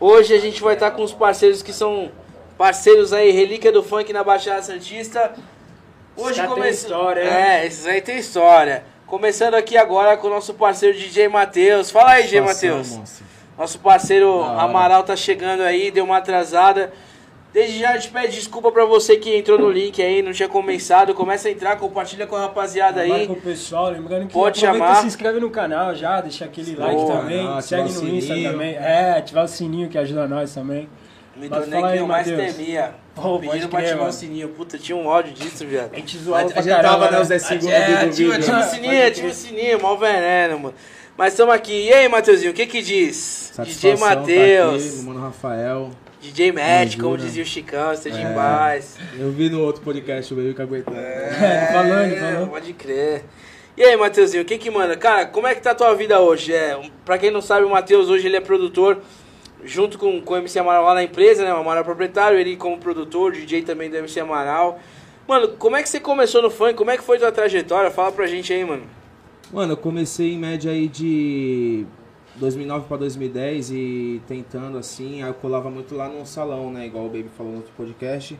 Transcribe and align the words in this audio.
Hoje 0.00 0.34
a 0.34 0.38
gente 0.38 0.62
vai 0.62 0.74
estar 0.74 0.90
com 0.90 1.02
os 1.02 1.12
parceiros 1.12 1.62
que 1.62 1.72
são 1.72 2.10
parceiros 2.58 3.12
aí, 3.12 3.30
relíquia 3.30 3.72
do 3.72 3.82
funk 3.82 4.12
na 4.12 4.24
Baixada 4.24 4.62
Santista. 4.62 5.34
Hoje 6.16 6.40
têm 6.40 6.48
começa... 6.48 6.70
história, 6.70 7.22
hein? 7.22 7.28
É, 7.28 7.66
esses 7.66 7.86
aí 7.86 8.00
tem 8.00 8.18
história. 8.18 8.84
Começando 9.06 9.54
aqui 9.54 9.76
agora 9.76 10.16
com 10.16 10.26
o 10.26 10.30
nosso 10.30 10.54
parceiro 10.54 10.96
DJ 10.96 11.28
Matheus. 11.28 11.90
Fala 11.90 12.12
aí, 12.12 12.24
DJ 12.24 12.40
Matheus. 12.40 12.98
Nosso 13.56 13.78
parceiro. 13.78 14.42
Amaral 14.42 15.02
tá 15.02 15.14
chegando 15.14 15.62
aí, 15.62 15.90
deu 15.90 16.04
uma 16.04 16.16
atrasada. 16.16 16.92
Desde 17.54 17.78
já 17.78 17.90
a 17.92 17.96
gente 17.96 18.10
pede 18.10 18.34
desculpa 18.34 18.72
pra 18.72 18.84
você 18.84 19.16
que 19.16 19.32
entrou 19.36 19.56
no 19.56 19.70
link 19.70 20.02
aí, 20.02 20.22
não 20.22 20.32
tinha 20.32 20.48
começado. 20.48 21.14
Começa 21.14 21.46
a 21.46 21.52
entrar, 21.52 21.76
compartilha 21.76 22.26
com 22.26 22.34
a 22.34 22.40
rapaziada 22.40 23.02
aí. 23.02 23.08
Marca 23.08 23.32
o 23.32 23.36
pessoal, 23.36 23.90
lembrando 23.92 24.26
que 24.26 24.32
Pode 24.32 24.58
chamar. 24.58 24.98
e 24.98 25.00
se 25.02 25.06
inscreve 25.06 25.38
no 25.38 25.48
canal 25.50 25.94
já, 25.94 26.20
deixa 26.20 26.46
aquele 26.46 26.74
like 26.74 26.96
Boa, 26.96 27.16
também, 27.20 27.44
não, 27.44 27.60
segue 27.60 27.92
no 27.92 28.08
Insta 28.08 28.34
também. 28.34 28.74
É, 28.74 29.14
ativar 29.18 29.44
o 29.44 29.48
sininho 29.48 29.88
que 29.88 29.96
ajuda 29.96 30.26
nós 30.26 30.52
também. 30.52 30.88
Me 31.36 31.48
Mas 31.48 31.60
tornei 31.60 31.78
fala 31.80 31.86
que 31.86 31.92
aí, 31.94 31.98
eu 32.00 32.06
mais 32.08 32.26
temia. 32.26 32.94
Pô, 33.14 33.38
Pedindo 33.38 33.68
pra 33.68 33.78
ativar 33.78 34.08
o 34.08 34.12
sininho. 34.12 34.48
Puta, 34.48 34.76
tinha 34.76 34.96
um 34.96 35.06
ódio 35.06 35.32
disso, 35.32 35.64
viado. 35.64 35.90
A 35.92 35.96
gente 35.96 36.16
A, 36.16 36.20
zoava 36.20 36.48
a 36.48 36.52
pra 36.52 36.60
gente 36.62 36.74
caramba, 36.74 36.92
tava, 36.92 37.04
né, 37.06 37.16
né? 37.18 37.22
os 37.22 37.28
10 37.28 37.42
segundos 37.42 37.68
É, 37.72 37.86
do 37.86 37.92
ativa, 37.94 38.06
vídeo. 38.10 38.32
ativa 38.34 38.58
o 38.58 38.62
sininho, 38.64 39.06
ativa 39.06 39.28
o 39.28 39.32
sininho, 39.32 39.80
mal 39.80 39.96
veneno, 39.96 40.58
mano. 40.58 40.74
Mas 41.16 41.32
estamos 41.34 41.54
aqui. 41.54 41.86
E 41.86 41.92
aí, 41.92 42.08
Matheusinho, 42.08 42.50
o 42.50 42.54
que 42.54 42.66
que 42.66 42.82
diz? 42.82 43.52
DJ 43.62 43.94
Satisfação 43.94 44.08
tá 44.08 44.16
Matheus, 44.16 44.84
aqui, 44.86 44.94
meu 44.96 45.02
mano 45.04 45.20
Rafael. 45.20 45.90
DJ 46.32 46.52
Matt, 46.52 46.96
como 46.98 47.18
dizia 47.18 47.42
o 47.42 47.46
Chicão, 47.46 47.92
esteja 47.92 48.18
em 48.18 48.24
É. 48.32 48.34
paz. 48.34 48.96
Eu 49.18 49.30
vi 49.30 49.50
no 49.50 49.60
outro 49.60 49.82
podcast, 49.82 50.32
o 50.32 50.36
Baby 50.38 50.54
Caguetando. 50.54 50.96
É, 50.96 51.68
falando, 51.70 52.12
É, 52.14 52.16
falando. 52.18 52.48
Pode 52.50 52.72
crer. 52.72 53.24
E 53.76 53.82
aí, 53.82 53.94
Matheusinho, 53.94 54.42
o 54.42 54.46
que 54.46 54.56
que 54.56 54.70
manda? 54.70 54.96
Cara, 54.96 55.26
como 55.26 55.46
é 55.46 55.54
que 55.54 55.60
tá 55.60 55.72
a 55.72 55.74
tua 55.74 55.92
vida 55.94 56.18
hoje? 56.20 56.54
É, 56.54 56.80
pra 57.04 57.18
quem 57.18 57.30
não 57.30 57.42
sabe, 57.42 57.66
o 57.66 57.70
Matheus 57.70 58.08
hoje 58.08 58.26
ele 58.26 58.36
é 58.36 58.40
produtor 58.40 58.98
junto 59.64 59.98
com, 59.98 60.18
com 60.22 60.32
o 60.34 60.36
MC 60.38 60.58
Amaral 60.58 60.84
lá 60.84 60.94
na 60.94 61.02
empresa, 61.02 61.44
né? 61.44 61.52
O 61.52 61.58
Amaral 61.58 61.82
é 61.82 61.84
proprietário, 61.84 62.38
ele 62.38 62.56
como 62.56 62.78
produtor, 62.78 63.32
DJ 63.32 63.60
também 63.62 63.90
do 63.90 63.96
MC 63.96 64.18
Amaral. 64.20 64.80
Mano, 65.28 65.48
como 65.58 65.76
é 65.76 65.82
que 65.82 65.88
você 65.90 66.00
começou 66.00 66.40
no 66.40 66.50
funk? 66.50 66.72
Como 66.74 66.90
é 66.90 66.96
que 66.96 67.02
foi 67.04 67.18
tua 67.18 67.32
trajetória? 67.32 67.90
Fala 67.90 68.10
pra 68.12 68.26
gente 68.26 68.50
aí, 68.52 68.64
mano. 68.64 68.84
Mano, 69.52 69.72
eu 69.74 69.76
comecei 69.76 70.32
em 70.32 70.38
média 70.38 70.70
aí 70.72 70.88
de 70.88 71.84
2009 72.36 72.86
pra 72.86 72.96
2010 72.96 73.70
e 73.70 74.22
tentando 74.26 74.78
assim, 74.78 75.22
aí 75.22 75.28
eu 75.30 75.34
colava 75.34 75.70
muito 75.70 75.94
lá 75.94 76.08
no 76.08 76.24
salão, 76.26 76.70
né? 76.72 76.86
Igual 76.86 77.06
o 77.06 77.08
Baby 77.08 77.30
falou 77.36 77.52
no 77.52 77.58
outro 77.58 77.72
podcast. 77.76 78.38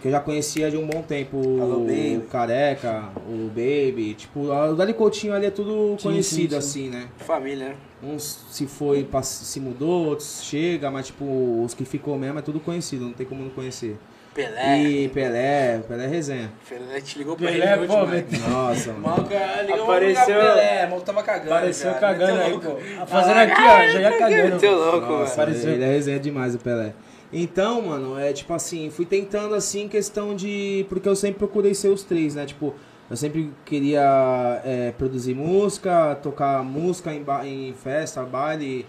Que 0.00 0.08
eu 0.08 0.12
já 0.12 0.18
conhecia 0.18 0.68
de 0.68 0.76
um 0.76 0.84
bom 0.84 1.00
tempo 1.00 1.36
Alô, 1.38 1.76
o 1.76 1.80
Baby. 1.86 2.24
Careca, 2.28 3.10
o 3.28 3.46
Baby. 3.48 4.14
Tipo, 4.14 4.50
o 4.50 4.74
Dali 4.74 4.92
Coutinho 4.94 5.32
ali 5.32 5.46
é 5.46 5.50
tudo 5.50 5.96
Sim, 5.96 6.08
conhecido 6.08 6.54
sim, 6.54 6.60
sim. 6.60 6.88
assim, 6.88 6.90
né? 6.90 7.08
Família, 7.18 7.68
né? 7.68 7.76
Uns 8.02 8.44
se 8.50 8.66
foi, 8.66 9.06
se 9.22 9.60
mudou, 9.60 10.06
outros 10.06 10.42
chega, 10.42 10.90
mas 10.90 11.06
tipo, 11.06 11.62
os 11.64 11.72
que 11.72 11.84
ficou 11.84 12.18
mesmo 12.18 12.40
é 12.40 12.42
tudo 12.42 12.58
conhecido, 12.58 13.04
não 13.04 13.12
tem 13.12 13.24
como 13.24 13.44
não 13.44 13.50
conhecer. 13.50 13.96
Pelé. 14.34 14.78
E 14.82 15.08
Pelé, 15.08 15.80
Pelé 15.86 16.04
é 16.04 16.06
resenha. 16.08 16.50
Pelé 16.68 17.00
te 17.00 17.18
ligou 17.18 17.36
pra 17.36 17.48
Pelé, 17.50 17.72
ele 17.74 17.86
pô, 17.86 17.96
mano. 18.06 18.24
Nossa, 18.48 18.92
mano. 18.94 19.28
Cara, 19.28 19.62
ligou 19.62 19.82
Apareceu- 19.84 20.24
pra 20.24 20.52
Pelé, 20.54 20.86
mal 20.86 21.00
tava 21.02 21.22
cagando. 21.22 21.52
Apareceu 21.52 21.90
viado. 21.90 22.00
cagando 22.00 22.32
Meteu 22.32 22.44
aí, 22.46 22.52
louco. 22.52 22.66
pô. 22.70 23.06
Fazendo 23.06 23.38
aqui, 23.38 23.60
ó, 23.60 23.86
já 23.88 24.00
ia 24.00 24.18
cagando. 24.18 24.52
Meteu 24.54 24.72
louco, 24.78 24.98
Nossa, 25.00 25.12
velho. 25.12 25.32
Apareceu. 25.32 25.70
ele 25.72 25.84
é 25.84 25.86
resenha 25.88 26.18
demais, 26.20 26.54
o 26.54 26.58
Pelé. 26.58 26.92
Então, 27.32 27.80
mano, 27.82 28.18
é 28.18 28.32
tipo 28.32 28.52
assim, 28.52 28.90
fui 28.90 29.04
tentando 29.06 29.54
assim, 29.54 29.88
questão 29.88 30.34
de. 30.34 30.86
Porque 30.88 31.08
eu 31.08 31.16
sempre 31.16 31.38
procurei 31.38 31.74
ser 31.74 31.88
os 31.88 32.02
três, 32.02 32.34
né? 32.34 32.44
Tipo, 32.46 32.74
eu 33.10 33.16
sempre 33.16 33.50
queria 33.64 34.60
é, 34.64 34.92
produzir 34.96 35.34
música, 35.34 36.14
tocar 36.22 36.62
música 36.62 37.12
em, 37.12 37.22
ba- 37.22 37.46
em 37.46 37.72
festa, 37.74 38.22
baile 38.22 38.86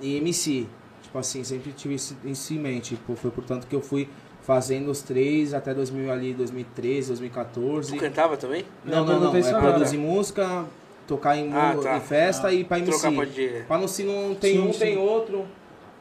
e 0.00 0.16
MC. 0.18 0.66
Tipo 1.02 1.18
assim, 1.18 1.42
sempre 1.42 1.72
tive 1.72 1.94
isso 1.96 2.54
em 2.54 2.58
mente. 2.58 2.94
Tipo, 2.94 3.16
foi 3.16 3.30
portanto 3.32 3.66
que 3.66 3.74
eu 3.74 3.80
fui 3.80 4.08
fazendo 4.50 4.90
os 4.90 5.00
três 5.00 5.54
até 5.54 5.72
2000 5.72 6.10
ali, 6.10 6.34
2013, 6.34 7.06
2014. 7.10 7.92
Tu 7.92 8.00
cantava 8.00 8.36
também? 8.36 8.64
Não, 8.84 9.04
não, 9.04 9.20
não. 9.20 9.30
perguntei 9.30 9.42
É 9.48 9.60
produzir 9.60 9.96
música, 9.96 10.64
tocar 11.06 11.36
em, 11.36 11.52
Ah, 11.52 11.76
tá. 11.80 11.96
em 11.96 12.00
festa 12.00 12.52
e 12.52 12.64
pra 12.64 12.80
MC. 12.80 12.90
Trocar 12.98 13.14
pode 13.14 13.40
ir. 13.40 13.64
Pra 13.66 13.78
não 13.78 13.86
se 13.86 14.02
não 14.02 14.34
tem 14.34 14.54
Sim, 14.54 14.66
um, 14.66 14.72
sim. 14.72 14.78
tem 14.80 14.98
outro. 14.98 15.46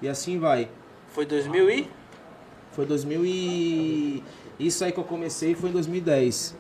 E 0.02 0.10
assim 0.10 0.40
vai. 0.40 0.68
Foi 1.10 1.28
2000 1.28 1.70
e? 1.70 1.88
Foi 2.72 2.88
2000 2.88 3.24
e... 3.24 4.24
Isso 4.60 4.84
aí 4.84 4.92
que 4.92 5.00
eu 5.00 5.04
comecei 5.04 5.54
foi 5.54 5.70
em 5.70 5.74
2010. 5.74 6.58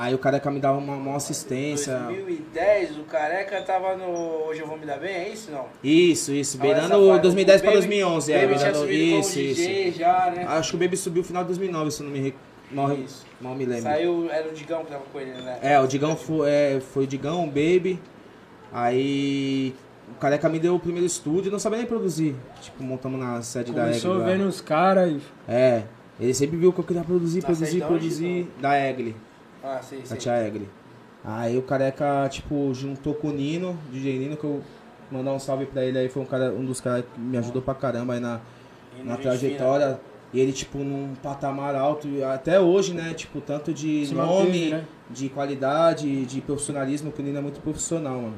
Aí 0.00 0.14
o 0.14 0.18
careca 0.18 0.48
me 0.48 0.60
dava 0.60 0.78
uma, 0.78 0.94
uma 0.94 1.16
assistência. 1.16 1.98
2010, 1.98 2.98
o 2.98 3.02
Careca 3.02 3.60
tava 3.62 3.96
no 3.96 4.46
Hoje 4.46 4.60
Eu 4.60 4.68
Vou 4.68 4.78
Me 4.78 4.86
Dar 4.86 4.96
Bem, 5.00 5.10
é 5.12 5.28
isso 5.30 5.50
não? 5.50 5.66
Isso, 5.82 6.30
isso. 6.32 6.56
Ah, 6.56 6.62
Beirando 6.62 7.08
fase. 7.08 7.20
2010 7.22 7.60
O 7.60 7.64
pra 7.64 7.70
Baby- 7.72 7.80
2011. 7.88 8.30
o 8.30 8.34
É, 8.36 8.40
Baby 8.46 8.58
tinha 8.60 8.70
beirando... 8.72 8.92
Isso, 8.92 9.34
DJ 9.38 9.88
isso. 9.88 9.98
já, 9.98 10.30
né? 10.34 10.44
Acho 10.46 10.70
que 10.70 10.76
o 10.76 10.78
Baby 10.78 10.96
subiu 10.96 11.22
no 11.22 11.26
final 11.26 11.42
de 11.42 11.48
2009, 11.48 11.90
se 11.90 12.00
eu 12.00 12.06
não 12.06 12.12
me, 12.12 12.20
re... 12.20 12.34
mal, 12.70 12.92
Isso. 12.94 13.26
mal 13.40 13.56
me 13.56 13.64
lembro. 13.66 13.82
Saiu, 13.82 14.30
era 14.30 14.48
o 14.48 14.52
Digão 14.52 14.84
que 14.84 14.90
tava 14.92 15.02
com 15.12 15.18
ele, 15.18 15.32
né? 15.32 15.58
É, 15.62 15.80
o 15.80 15.86
Digão 15.88 16.14
foi, 16.16 16.48
é, 16.48 16.80
foi 16.80 17.02
o 17.02 17.06
Digão, 17.08 17.42
o 17.42 17.46
Baby. 17.48 17.98
Aí 18.72 19.74
o 20.12 20.14
careca 20.20 20.48
me 20.48 20.60
deu 20.60 20.76
o 20.76 20.80
primeiro 20.80 21.06
estúdio, 21.06 21.50
não 21.50 21.58
sabia 21.58 21.78
nem 21.78 21.86
produzir. 21.86 22.36
Tipo, 22.60 22.84
montamos 22.84 23.18
na 23.18 23.42
sede 23.42 23.72
da 23.72 23.82
Começou 23.82 24.12
Egli. 24.14 24.20
lá. 24.22 24.26
vendo 24.30 24.46
os 24.46 24.60
caras 24.60 25.20
É, 25.48 25.82
ele 26.20 26.32
sempre 26.34 26.56
viu 26.56 26.72
que 26.72 26.78
eu 26.78 26.84
queria 26.84 27.02
produzir, 27.02 27.40
Na 27.40 27.46
produzir, 27.46 27.80
da 27.80 27.86
produzir. 27.86 28.48
Da 28.60 28.78
Egli, 28.88 29.16
Ah, 29.62 29.76
da 29.76 29.82
sei. 29.82 30.02
tia 30.02 30.46
Egli. 30.46 30.68
Aí 31.24 31.58
o 31.58 31.62
careca, 31.62 32.28
tipo, 32.28 32.72
juntou 32.72 33.14
com 33.14 33.28
o 33.28 33.32
Nino, 33.32 33.76
DJ 33.90 34.18
Nino, 34.18 34.36
que 34.36 34.44
eu 34.44 34.62
mandar 35.10 35.32
um 35.32 35.38
salve 35.38 35.66
pra 35.66 35.84
ele 35.84 35.98
aí, 35.98 36.08
foi 36.08 36.22
um, 36.22 36.26
cara, 36.26 36.52
um 36.52 36.64
dos 36.64 36.80
caras 36.80 37.04
que 37.12 37.20
me 37.20 37.36
ajudou 37.38 37.60
pra 37.60 37.74
caramba 37.74 38.14
aí 38.14 38.20
na, 38.20 38.40
na 39.04 39.16
trajetória. 39.16 40.00
E 40.32 40.38
ele, 40.40 40.52
tipo, 40.52 40.78
num 40.78 41.14
patamar 41.22 41.74
alto, 41.74 42.06
até 42.32 42.60
hoje, 42.60 42.92
né? 42.92 43.14
Tipo, 43.14 43.40
tanto 43.40 43.72
de 43.72 44.06
Se 44.06 44.14
nome, 44.14 44.28
manteve, 44.44 44.70
né? 44.70 44.84
de 45.10 45.28
qualidade, 45.30 46.26
de 46.26 46.40
profissionalismo, 46.42 47.10
que 47.10 47.22
o 47.22 47.24
Nino 47.24 47.38
é 47.38 47.40
muito 47.40 47.60
profissional, 47.60 48.20
mano. 48.20 48.36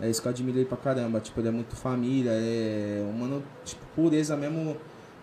É 0.00 0.10
isso 0.10 0.20
que 0.20 0.28
eu 0.28 0.30
admiro 0.30 0.58
ele 0.58 0.66
pra 0.66 0.76
caramba. 0.76 1.20
Tipo, 1.20 1.40
ele 1.40 1.48
é 1.48 1.50
muito 1.50 1.74
família, 1.74 2.30
é 2.32 3.02
um 3.08 3.12
mano, 3.12 3.42
tipo, 3.64 3.82
pureza 3.94 4.36
mesmo. 4.36 4.76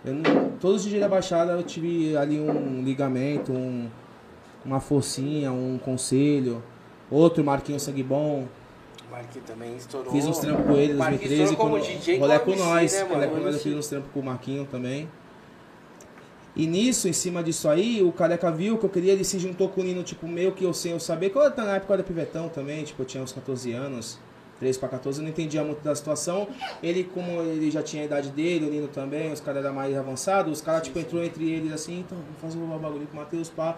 Eu 0.03 0.15
não, 0.15 0.51
todos 0.59 0.83
os 0.83 0.89
dias 0.89 1.01
da 1.01 1.07
Baixada 1.07 1.51
eu 1.51 1.61
tive 1.61 2.15
ali 2.17 2.39
um 2.39 2.81
ligamento, 2.83 3.51
um, 3.51 3.87
uma 4.69 4.79
forcinha, 4.79 5.51
um 5.51 5.79
conselho. 5.83 6.63
Outro, 7.09 7.43
Marquinhos 7.43 7.81
Sangue 7.81 8.03
Bom. 8.03 8.45
Marquinhos 9.09 9.47
também 9.47 9.75
estourou. 9.75 10.11
Fiz 10.11 10.25
uns 10.27 10.37
trampos 10.37 10.65
com 10.67 10.73
ele 10.73 10.91
em 10.91 10.95
O 10.95 10.99
Marquinhos 10.99 11.21
2013. 11.21 11.43
estourou 11.43 11.57
como 11.57 11.83
quando- 11.83 11.97
DJ 11.99 12.19
rolê 12.19 12.39
com 12.39 12.51
MC, 12.51 12.63
nós. 12.63 12.93
né, 12.93 13.01
rolê 13.03 13.27
com 13.27 13.37
nós, 13.37 13.55
eu 13.55 13.61
fiz 13.61 13.73
uns 13.75 13.87
trampos 13.87 14.11
com 14.13 14.19
o 14.19 14.23
Marquinho 14.23 14.65
também. 14.69 15.09
E 16.55 16.67
nisso, 16.67 17.07
em 17.07 17.13
cima 17.13 17.41
disso 17.43 17.67
aí, 17.69 18.03
o 18.03 18.11
careca 18.11 18.51
viu 18.51 18.77
que 18.77 18.85
eu 18.85 18.89
queria, 18.89 19.13
ele 19.13 19.23
se 19.23 19.39
juntou 19.39 19.69
com 19.69 19.81
o 19.81 19.83
Nino, 19.83 20.03
tipo, 20.03 20.27
meio 20.27 20.51
que 20.51 20.63
eu 20.63 20.73
sem 20.73 20.91
eu 20.91 20.99
saber. 20.99 21.29
Que 21.31 21.37
eu, 21.37 21.41
na 21.55 21.75
época 21.75 21.91
eu 21.91 21.95
era 21.95 22.03
pivetão 22.03 22.49
também, 22.49 22.83
tipo, 22.83 23.01
eu 23.01 23.05
tinha 23.05 23.23
uns 23.23 23.31
14 23.31 23.71
anos, 23.71 24.19
13 24.59 24.77
pra 24.77 24.89
14, 24.89 25.19
eu 25.19 25.23
não 25.23 25.29
entendia 25.29 25.63
muito 25.63 25.81
da 25.81 25.95
situação. 25.95 26.47
Ele, 26.83 27.03
como 27.05 27.41
ele 27.41 27.71
já 27.71 27.81
tinha 27.81 28.03
a 28.03 28.05
idade 28.05 28.29
dele, 28.29 28.65
o 28.65 28.69
Nino 28.69 28.87
também, 28.87 29.31
os 29.31 29.39
caras 29.39 29.63
eram 29.63 29.73
mais 29.73 29.95
avançados, 29.97 30.51
os 30.51 30.61
caras, 30.61 30.83
tipo, 30.83 30.99
entrou 30.99 31.23
entre 31.23 31.49
eles 31.49 31.71
assim, 31.71 32.01
então, 32.01 32.17
vamos 32.17 32.41
fazer 32.55 32.57
um 32.57 32.77
bagulho 32.77 33.07
com 33.07 33.13
o 33.17 33.19
Matheus, 33.19 33.49
pá. 33.49 33.77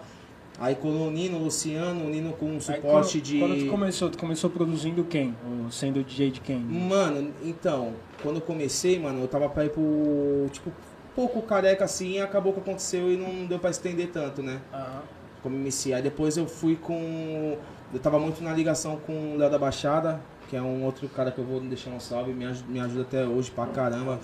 Aí 0.58 0.74
colou 0.74 1.08
o 1.08 1.10
Nino, 1.10 1.38
o 1.38 1.44
Luciano, 1.44 2.04
o 2.04 2.08
Nino 2.08 2.32
com 2.34 2.46
um 2.46 2.54
Aí, 2.54 2.60
suporte 2.60 3.18
quando, 3.18 3.24
de. 3.24 3.38
Quando 3.38 3.58
tu 3.58 3.70
começou, 3.70 4.10
tu 4.10 4.18
começou 4.18 4.50
produzindo 4.50 5.02
quem? 5.04 5.34
Ou 5.64 5.70
sendo 5.70 6.04
DJ 6.04 6.30
de 6.30 6.40
quem? 6.40 6.58
Mano, 6.58 7.32
então, 7.42 7.94
quando 8.22 8.36
eu 8.36 8.42
comecei, 8.42 8.98
mano, 8.98 9.20
eu 9.20 9.28
tava 9.28 9.48
pra 9.48 9.64
ir 9.64 9.70
pro. 9.70 10.46
Tipo, 10.52 10.70
pouco 11.14 11.42
careca 11.42 11.84
assim, 11.84 12.12
e 12.12 12.20
acabou 12.20 12.52
que 12.52 12.60
aconteceu 12.60 13.12
e 13.12 13.16
não 13.16 13.46
deu 13.46 13.58
pra 13.58 13.70
estender 13.70 14.08
tanto, 14.08 14.42
né? 14.42 14.60
Aham. 14.72 15.02
Como 15.42 15.56
MC. 15.56 15.92
Aí 15.92 16.02
depois 16.02 16.36
eu 16.36 16.46
fui 16.46 16.76
com. 16.76 17.56
Eu 17.92 17.98
tava 17.98 18.18
muito 18.18 18.42
na 18.42 18.52
ligação 18.52 18.96
com 18.96 19.34
o 19.34 19.36
Léo 19.36 19.50
da 19.50 19.58
Baixada, 19.58 20.20
que 20.48 20.56
é 20.56 20.62
um 20.62 20.84
outro 20.84 21.08
cara 21.08 21.32
que 21.32 21.38
eu 21.38 21.44
vou 21.44 21.60
deixar 21.60 21.90
um 21.90 21.98
salve, 21.98 22.32
me 22.32 22.44
ajuda, 22.44 22.70
me 22.70 22.78
ajuda 22.78 23.02
até 23.02 23.24
hoje 23.24 23.50
pra 23.50 23.66
caramba. 23.66 24.20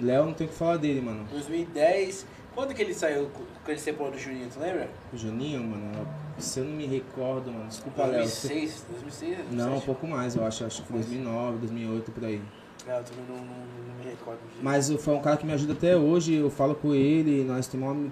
Léo 0.00 0.26
não 0.26 0.32
tem 0.32 0.46
o 0.46 0.50
que 0.50 0.56
falar 0.56 0.76
dele, 0.76 1.00
mano. 1.00 1.26
2010. 1.30 2.26
Quando 2.56 2.72
que 2.72 2.80
ele 2.80 2.94
saiu, 2.94 3.28
quando 3.34 3.68
ele 3.68 3.78
separou 3.78 4.10
do 4.10 4.18
Juninho, 4.18 4.48
tu 4.50 4.58
lembra? 4.58 4.88
O 5.12 5.16
Juninho, 5.16 5.62
mano, 5.62 6.08
se 6.38 6.58
eu 6.58 6.64
não 6.64 6.72
me 6.72 6.86
recordo, 6.86 7.52
mano, 7.52 7.66
desculpa, 7.66 8.04
Léo. 8.04 8.22
2006, 8.22 8.86
2006, 8.90 9.36
2007? 9.36 9.54
Não, 9.54 9.76
um 9.76 9.80
pouco 9.82 10.06
mais, 10.06 10.34
eu 10.34 10.46
acho. 10.46 10.64
Acho 10.64 10.80
que 10.80 10.88
foi 10.88 11.00
2009, 11.00 11.58
2008, 11.58 12.12
por 12.12 12.24
aí. 12.24 12.40
Não, 12.86 12.94
eu 12.94 13.04
também 13.04 13.24
não, 13.28 13.36
não, 13.36 13.44
não 13.44 13.94
me 14.02 14.04
recordo. 14.10 14.38
disso. 14.38 14.58
Mas 14.62 14.90
foi 14.90 15.14
um 15.14 15.20
cara 15.20 15.36
que 15.36 15.44
me 15.44 15.52
ajuda 15.52 15.74
até 15.74 15.94
hoje, 15.94 16.32
eu 16.32 16.48
falo 16.48 16.74
com 16.74 16.94
ele, 16.94 17.44
nós 17.44 17.66
temos 17.66 17.94
um 17.94 18.10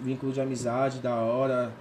vínculo 0.00 0.32
de 0.32 0.40
amizade 0.40 1.00
da 1.00 1.16
hora. 1.16 1.72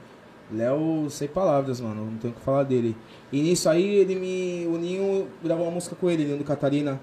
Léo, 0.52 1.08
sem 1.12 1.28
palavras, 1.28 1.80
mano, 1.80 2.06
não 2.06 2.18
tenho 2.18 2.34
o 2.34 2.36
que 2.36 2.42
falar 2.42 2.64
dele. 2.64 2.98
E 3.32 3.40
nisso 3.40 3.70
aí, 3.70 3.86
ele 3.86 4.16
me. 4.16 4.66
O 4.66 4.80
Ninho 4.80 5.28
gravou 5.44 5.66
uma 5.66 5.72
música 5.74 5.96
com 5.96 6.10
ele, 6.10 6.26
Ninho 6.26 6.40
do 6.40 6.44
Catarina. 6.44 7.00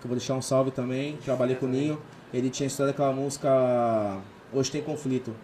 Que 0.00 0.06
eu 0.06 0.08
vou 0.08 0.18
deixar 0.18 0.34
um 0.34 0.42
salve 0.42 0.70
também. 0.70 1.16
Trabalhei 1.24 1.56
com 1.56 1.64
o 1.64 1.68
Ninho. 1.70 1.98
Ele 2.32 2.48
tinha 2.50 2.66
estourado 2.66 2.94
aquela 2.94 3.12
música 3.12 4.18
Hoje 4.52 4.70
Tem 4.70 4.82
Conflito. 4.82 5.34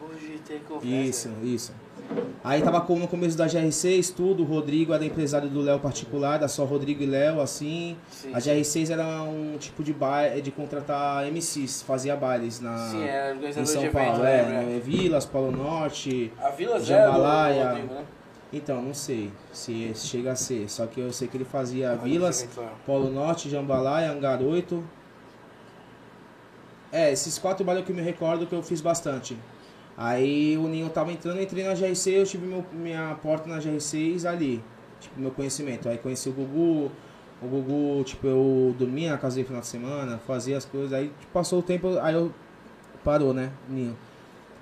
Hoje 0.00 0.40
tem 0.46 0.58
conversa. 0.60 0.88
Isso, 0.88 1.30
isso. 1.42 1.74
Aí 2.42 2.60
tava 2.60 2.80
como 2.82 3.00
no 3.00 3.08
começo 3.08 3.38
da 3.38 3.46
GR6, 3.46 4.14
tudo, 4.14 4.42
o 4.42 4.46
Rodrigo 4.46 4.92
era 4.92 5.04
empresário 5.04 5.48
do 5.48 5.60
Léo 5.62 5.80
particular, 5.80 6.38
da 6.38 6.46
só 6.46 6.64
Rodrigo 6.64 7.02
e 7.02 7.06
Léo, 7.06 7.40
assim. 7.40 7.96
Sim, 8.10 8.34
A 8.34 8.38
GR6 8.38 8.90
era 8.90 9.22
um 9.22 9.56
tipo 9.58 9.82
de 9.82 9.94
baile, 9.94 10.42
de 10.42 10.50
contratar 10.50 11.24
MCs, 11.32 11.82
fazia 11.82 12.14
bailes 12.14 12.60
na, 12.60 12.76
Sim, 12.76 13.04
era 13.04 13.34
em 13.34 13.64
São 13.64 13.88
Paulo, 13.90 14.22
evento, 14.22 14.26
é, 14.26 14.42
lembra? 14.42 14.62
no 14.62 14.80
Vilas, 14.80 15.24
Polo 15.24 15.50
Norte. 15.50 16.30
A 16.38 16.50
Vila 16.50 16.78
Zero, 16.78 17.12
Jambalaya. 17.12 17.68
Rodrigo, 17.68 17.94
né? 17.94 18.04
Então, 18.52 18.82
não 18.82 18.94
sei 18.94 19.32
se 19.52 19.92
chega 19.94 20.32
a 20.32 20.36
ser, 20.36 20.68
só 20.68 20.86
que 20.86 21.00
eu 21.00 21.10
sei 21.12 21.26
que 21.26 21.36
ele 21.36 21.44
fazia 21.44 21.96
Vilas. 21.96 22.46
Polo 22.84 23.10
Norte, 23.10 23.48
Jambalaya, 23.48 24.14
8. 24.40 24.84
É, 26.94 27.10
esses 27.12 27.38
quatro 27.38 27.64
bailes 27.64 27.84
que 27.84 27.90
eu 27.90 27.96
me 27.96 28.02
recordo 28.02 28.46
que 28.46 28.54
eu 28.54 28.62
fiz 28.62 28.80
bastante. 28.80 29.36
Aí 29.96 30.56
o 30.56 30.68
Ninho 30.68 30.88
tava 30.90 31.10
entrando, 31.12 31.40
entrei 31.42 31.64
na 31.64 31.74
GR6, 31.74 32.06
eu 32.20 32.24
tive 32.24 32.46
meu- 32.46 32.64
minha 32.72 33.16
porta 33.20 33.48
na 33.48 33.58
GR6 33.58 34.24
ali. 34.24 34.62
Tipo, 35.00 35.20
meu 35.20 35.32
conhecimento. 35.32 35.88
Aí 35.88 35.98
conheci 35.98 36.28
o 36.28 36.32
Gugu, 36.32 36.92
o 37.42 37.46
Gugu, 37.48 38.04
tipo, 38.04 38.24
eu 38.28 38.74
dormia 38.78 39.10
na 39.10 39.18
casa 39.18 39.34
dele 39.34 39.42
no 39.42 39.48
final 39.48 39.60
de 39.60 39.66
semana, 39.66 40.18
fazia 40.18 40.56
as 40.56 40.64
coisas, 40.64 40.92
aí 40.92 41.08
tipo, 41.08 41.32
passou 41.32 41.58
o 41.58 41.62
tempo, 41.62 41.98
aí 42.00 42.14
eu 42.14 42.32
parou, 43.02 43.34
né, 43.34 43.50
Ninho. 43.68 43.96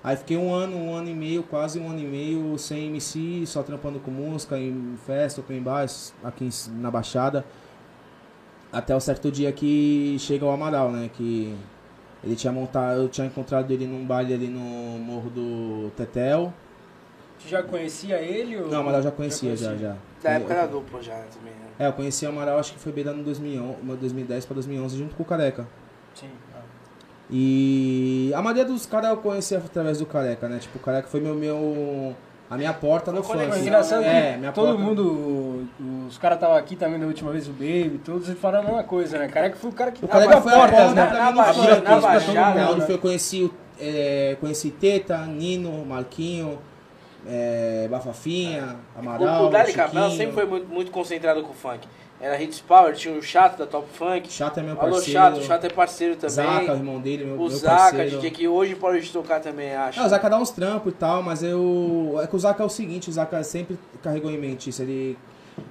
Aí 0.02 0.16
fiquei 0.16 0.36
um 0.38 0.52
ano, 0.52 0.76
um 0.76 0.94
ano 0.94 1.08
e 1.10 1.14
meio, 1.14 1.42
quase 1.44 1.78
um 1.78 1.88
ano 1.88 2.00
e 2.00 2.04
meio 2.06 2.58
sem 2.58 2.88
MC, 2.88 3.44
só 3.46 3.62
trampando 3.62 4.00
com 4.00 4.10
música, 4.10 4.58
em 4.58 4.96
festa, 5.06 5.42
com 5.42 5.52
em 5.52 5.62
bares, 5.62 6.12
aqui 6.24 6.48
na 6.70 6.90
Baixada. 6.90 7.44
Até 8.72 8.96
o 8.96 9.00
certo 9.00 9.30
dia 9.30 9.52
que 9.52 10.16
chega 10.18 10.44
o 10.46 10.50
Amaral, 10.50 10.90
né? 10.90 11.10
Que 11.12 11.54
ele 12.22 12.36
tinha 12.36 12.52
montado, 12.52 13.02
eu 13.02 13.08
tinha 13.08 13.26
encontrado 13.26 13.70
ele 13.70 13.86
num 13.86 14.04
baile 14.06 14.34
ali 14.34 14.48
no 14.48 14.60
Morro 14.98 15.30
do 15.30 15.90
Tetel. 15.96 16.52
Tu 17.42 17.48
já 17.48 17.62
conhecia 17.62 18.20
ele? 18.20 18.56
Ou... 18.56 18.68
Não, 18.68 18.78
o 18.78 18.80
Amaral 18.80 19.00
eu 19.00 19.04
já 19.04 19.10
conhecia, 19.10 19.56
já, 19.56 19.74
já. 19.74 19.96
Da 20.22 20.30
época 20.30 20.54
da 20.54 20.66
dupla 20.66 21.02
já 21.02 21.14
também, 21.14 21.52
né? 21.52 21.66
É, 21.78 21.86
eu 21.88 21.92
conheci 21.92 22.24
o 22.24 22.28
Amaral, 22.28 22.58
acho 22.58 22.74
que 22.74 22.78
foi 22.78 22.92
beirando 22.92 23.20
em 23.20 23.24
2011, 23.24 23.76
2010 23.82 24.46
pra 24.46 24.54
2011, 24.54 24.96
junto 24.96 25.16
com 25.16 25.22
o 25.24 25.26
Careca. 25.26 25.66
Sim. 26.14 26.30
ah. 26.54 26.60
E 27.28 28.32
a 28.34 28.40
maioria 28.40 28.64
dos 28.64 28.86
caras 28.86 29.10
eu 29.10 29.16
conheci 29.16 29.56
através 29.56 29.98
do 29.98 30.06
Careca, 30.06 30.48
né? 30.48 30.58
Tipo, 30.58 30.78
o 30.78 30.80
Careca 30.80 31.08
foi 31.08 31.20
meu, 31.20 31.34
meu 31.34 32.14
a 32.52 32.56
minha 32.58 32.72
porta 32.74 33.10
no 33.10 33.22
Foi 33.22 33.46
Mas 33.46 33.62
engraçado 33.62 34.02
é, 34.04 34.32
que 34.32 34.38
minha 34.40 34.52
todo 34.52 34.66
porta- 34.76 34.82
mundo, 34.82 35.66
os 36.06 36.18
caras 36.18 36.36
estavam 36.36 36.54
aqui 36.56 36.76
também 36.76 37.00
da 37.00 37.06
última 37.06 37.30
vez, 37.32 37.48
o 37.48 37.52
Baby, 37.52 38.00
todos 38.04 38.28
eles 38.28 38.38
falaram 38.40 38.64
a 38.64 38.66
mesma 38.68 38.84
coisa, 38.84 39.18
né? 39.18 39.26
Careca 39.28 39.56
foi 39.56 39.70
o 39.70 39.72
cara 39.72 39.90
que 39.90 40.04
O 40.04 40.08
Careca 40.08 40.36
abriu 40.36 40.50
foi 40.52 40.60
a 40.60 40.68
porta, 40.68 40.90
né? 40.90 41.06
pra 41.06 41.18
Na 41.18 41.28
abriu 41.28 41.62
na 41.62 41.76
pra 41.80 41.92
todo 41.94 42.02
Baixada, 42.02 42.60
mundo. 42.66 42.78
né? 42.78 42.84
Foi, 42.86 42.94
eu 42.94 42.98
conheci, 42.98 43.42
o- 43.44 43.54
é, 43.80 44.36
conheci 44.38 44.70
Teta, 44.70 45.16
Nino, 45.24 45.84
Marquinho, 45.86 46.58
é, 47.26 47.88
Bafafinha, 47.90 48.76
Amaral, 48.98 49.44
o, 49.44 49.46
o 49.46 49.50
Dali 49.50 49.68
Chiquinho. 49.68 49.86
Cabral 49.86 50.10
sempre 50.10 50.32
foi 50.32 50.44
muito, 50.44 50.68
muito 50.68 50.90
concentrado 50.90 51.42
com 51.42 51.52
o 51.52 51.54
funk. 51.54 51.88
Era 52.22 52.40
Hits 52.40 52.60
Power, 52.60 52.94
tinha 52.94 53.12
o 53.18 53.20
Chato 53.20 53.58
da 53.58 53.66
Top 53.66 53.84
Funk. 53.94 54.32
Chato 54.32 54.60
é 54.60 54.62
meu 54.62 54.80
Alô, 54.80 54.92
parceiro. 54.92 55.12
Chato, 55.12 55.38
o 55.38 55.42
Chato 55.42 55.64
é 55.64 55.68
parceiro 55.68 56.14
também. 56.14 56.30
Zaca, 56.30 56.72
o 56.72 56.76
irmão 56.76 57.00
dele, 57.00 57.24
meu, 57.24 57.34
o 57.34 57.38
meu 57.38 57.48
Zaca, 57.48 57.76
parceiro. 57.76 58.10
DJ 58.10 58.30
que 58.30 58.46
hoje 58.46 58.76
pode 58.76 59.00
de 59.00 59.10
tocar 59.10 59.40
também, 59.40 59.74
acho. 59.74 59.98
É, 59.98 60.06
o 60.06 60.08
Zaca 60.08 60.30
dá 60.30 60.38
uns 60.38 60.50
trampos 60.50 60.92
e 60.92 60.94
tal, 60.94 61.20
mas 61.20 61.42
eu. 61.42 62.20
É 62.22 62.26
que 62.28 62.36
o 62.36 62.38
Zaca 62.38 62.62
é 62.62 62.66
o 62.66 62.68
seguinte, 62.68 63.10
o 63.10 63.12
Zaca 63.12 63.42
sempre 63.42 63.76
carregou 64.00 64.30
em 64.30 64.38
mente 64.38 64.70
isso, 64.70 64.80
ele. 64.80 65.18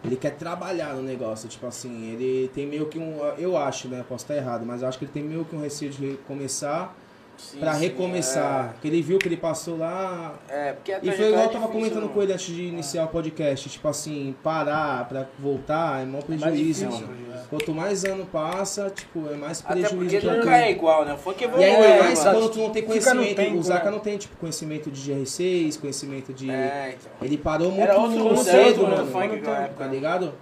Ele 0.03 0.15
quer 0.15 0.35
trabalhar 0.35 0.93
no 0.93 1.01
negócio, 1.01 1.49
tipo 1.49 1.65
assim, 1.65 2.11
ele 2.11 2.51
tem 2.53 2.67
meio 2.67 2.85
que 2.85 2.99
um. 2.99 3.17
Eu 3.37 3.57
acho, 3.57 3.87
né? 3.87 4.03
Posso 4.07 4.25
estar 4.25 4.35
errado, 4.35 4.65
mas 4.65 4.81
eu 4.81 4.89
acho 4.89 4.99
que 4.99 5.05
ele 5.05 5.11
tem 5.11 5.23
meio 5.23 5.45
que 5.45 5.55
um 5.55 5.61
receio 5.61 5.89
de 5.89 6.19
começar 6.27 6.93
Sim, 7.41 7.57
pra 7.59 7.73
sim, 7.73 7.81
recomeçar. 7.81 8.73
Porque 8.73 8.87
ele 8.87 9.01
viu 9.01 9.17
que 9.17 9.27
ele 9.27 9.37
passou 9.37 9.77
lá. 9.77 10.35
É, 10.47 10.69
é 10.69 10.73
porque 10.73 10.93
a 10.93 10.99
E 11.01 11.11
foi 11.11 11.25
igual 11.27 11.27
eu 11.29 11.33
é 11.33 11.33
tava 11.33 11.47
difícil, 11.49 11.69
comentando 11.71 12.03
né? 12.03 12.11
com 12.13 12.21
ele 12.21 12.33
antes 12.33 12.45
de 12.45 12.63
iniciar 12.63 13.05
o 13.05 13.07
podcast, 13.07 13.69
tipo 13.69 13.87
assim, 13.87 14.35
parar 14.43 15.07
pra 15.09 15.25
voltar 15.39 16.03
é 16.03 16.05
maior 16.05 16.23
prejuízo, 16.23 16.85
difícil, 16.85 17.07
mano. 17.07 17.27
né? 17.27 17.43
Quanto 17.49 17.73
mais 17.73 18.05
ano 18.05 18.25
passa, 18.25 18.89
tipo, 18.91 19.27
é 19.27 19.35
mais 19.35 19.59
Até 19.65 19.73
prejuízo 19.73 20.15
porque 20.15 20.19
pra 20.27 20.37
nunca 20.37 20.57
é 20.57 20.71
igual, 20.71 21.03
né? 21.03 21.13
O 21.13 21.17
funk 21.17 21.43
evolui, 21.43 21.63
e 21.63 21.65
aí, 21.65 21.81
né, 21.81 21.99
mais 21.99 22.19
quando 22.19 22.49
tu 22.49 22.59
não 22.59 22.69
tem 22.69 22.83
conhecimento, 22.83 23.35
tempo, 23.35 23.57
o 23.57 23.63
Zaca 23.63 23.85
né? 23.85 23.91
não 23.91 23.99
tem, 23.99 24.17
tipo, 24.17 24.37
conhecimento 24.37 24.91
de 24.91 25.11
GR6, 25.11 25.79
conhecimento 25.79 26.33
de... 26.33 26.49
É, 26.49 26.95
então. 26.97 27.11
Ele 27.21 27.37
parou 27.37 27.71
muito 27.71 27.81
Era 27.81 27.97
outro 27.97 28.23
conceito, 28.23 28.79
cedo, 28.79 28.87
mano, 28.87 29.07
funk 29.07 29.41
tá 29.41 29.87
ligado? 29.87 30.33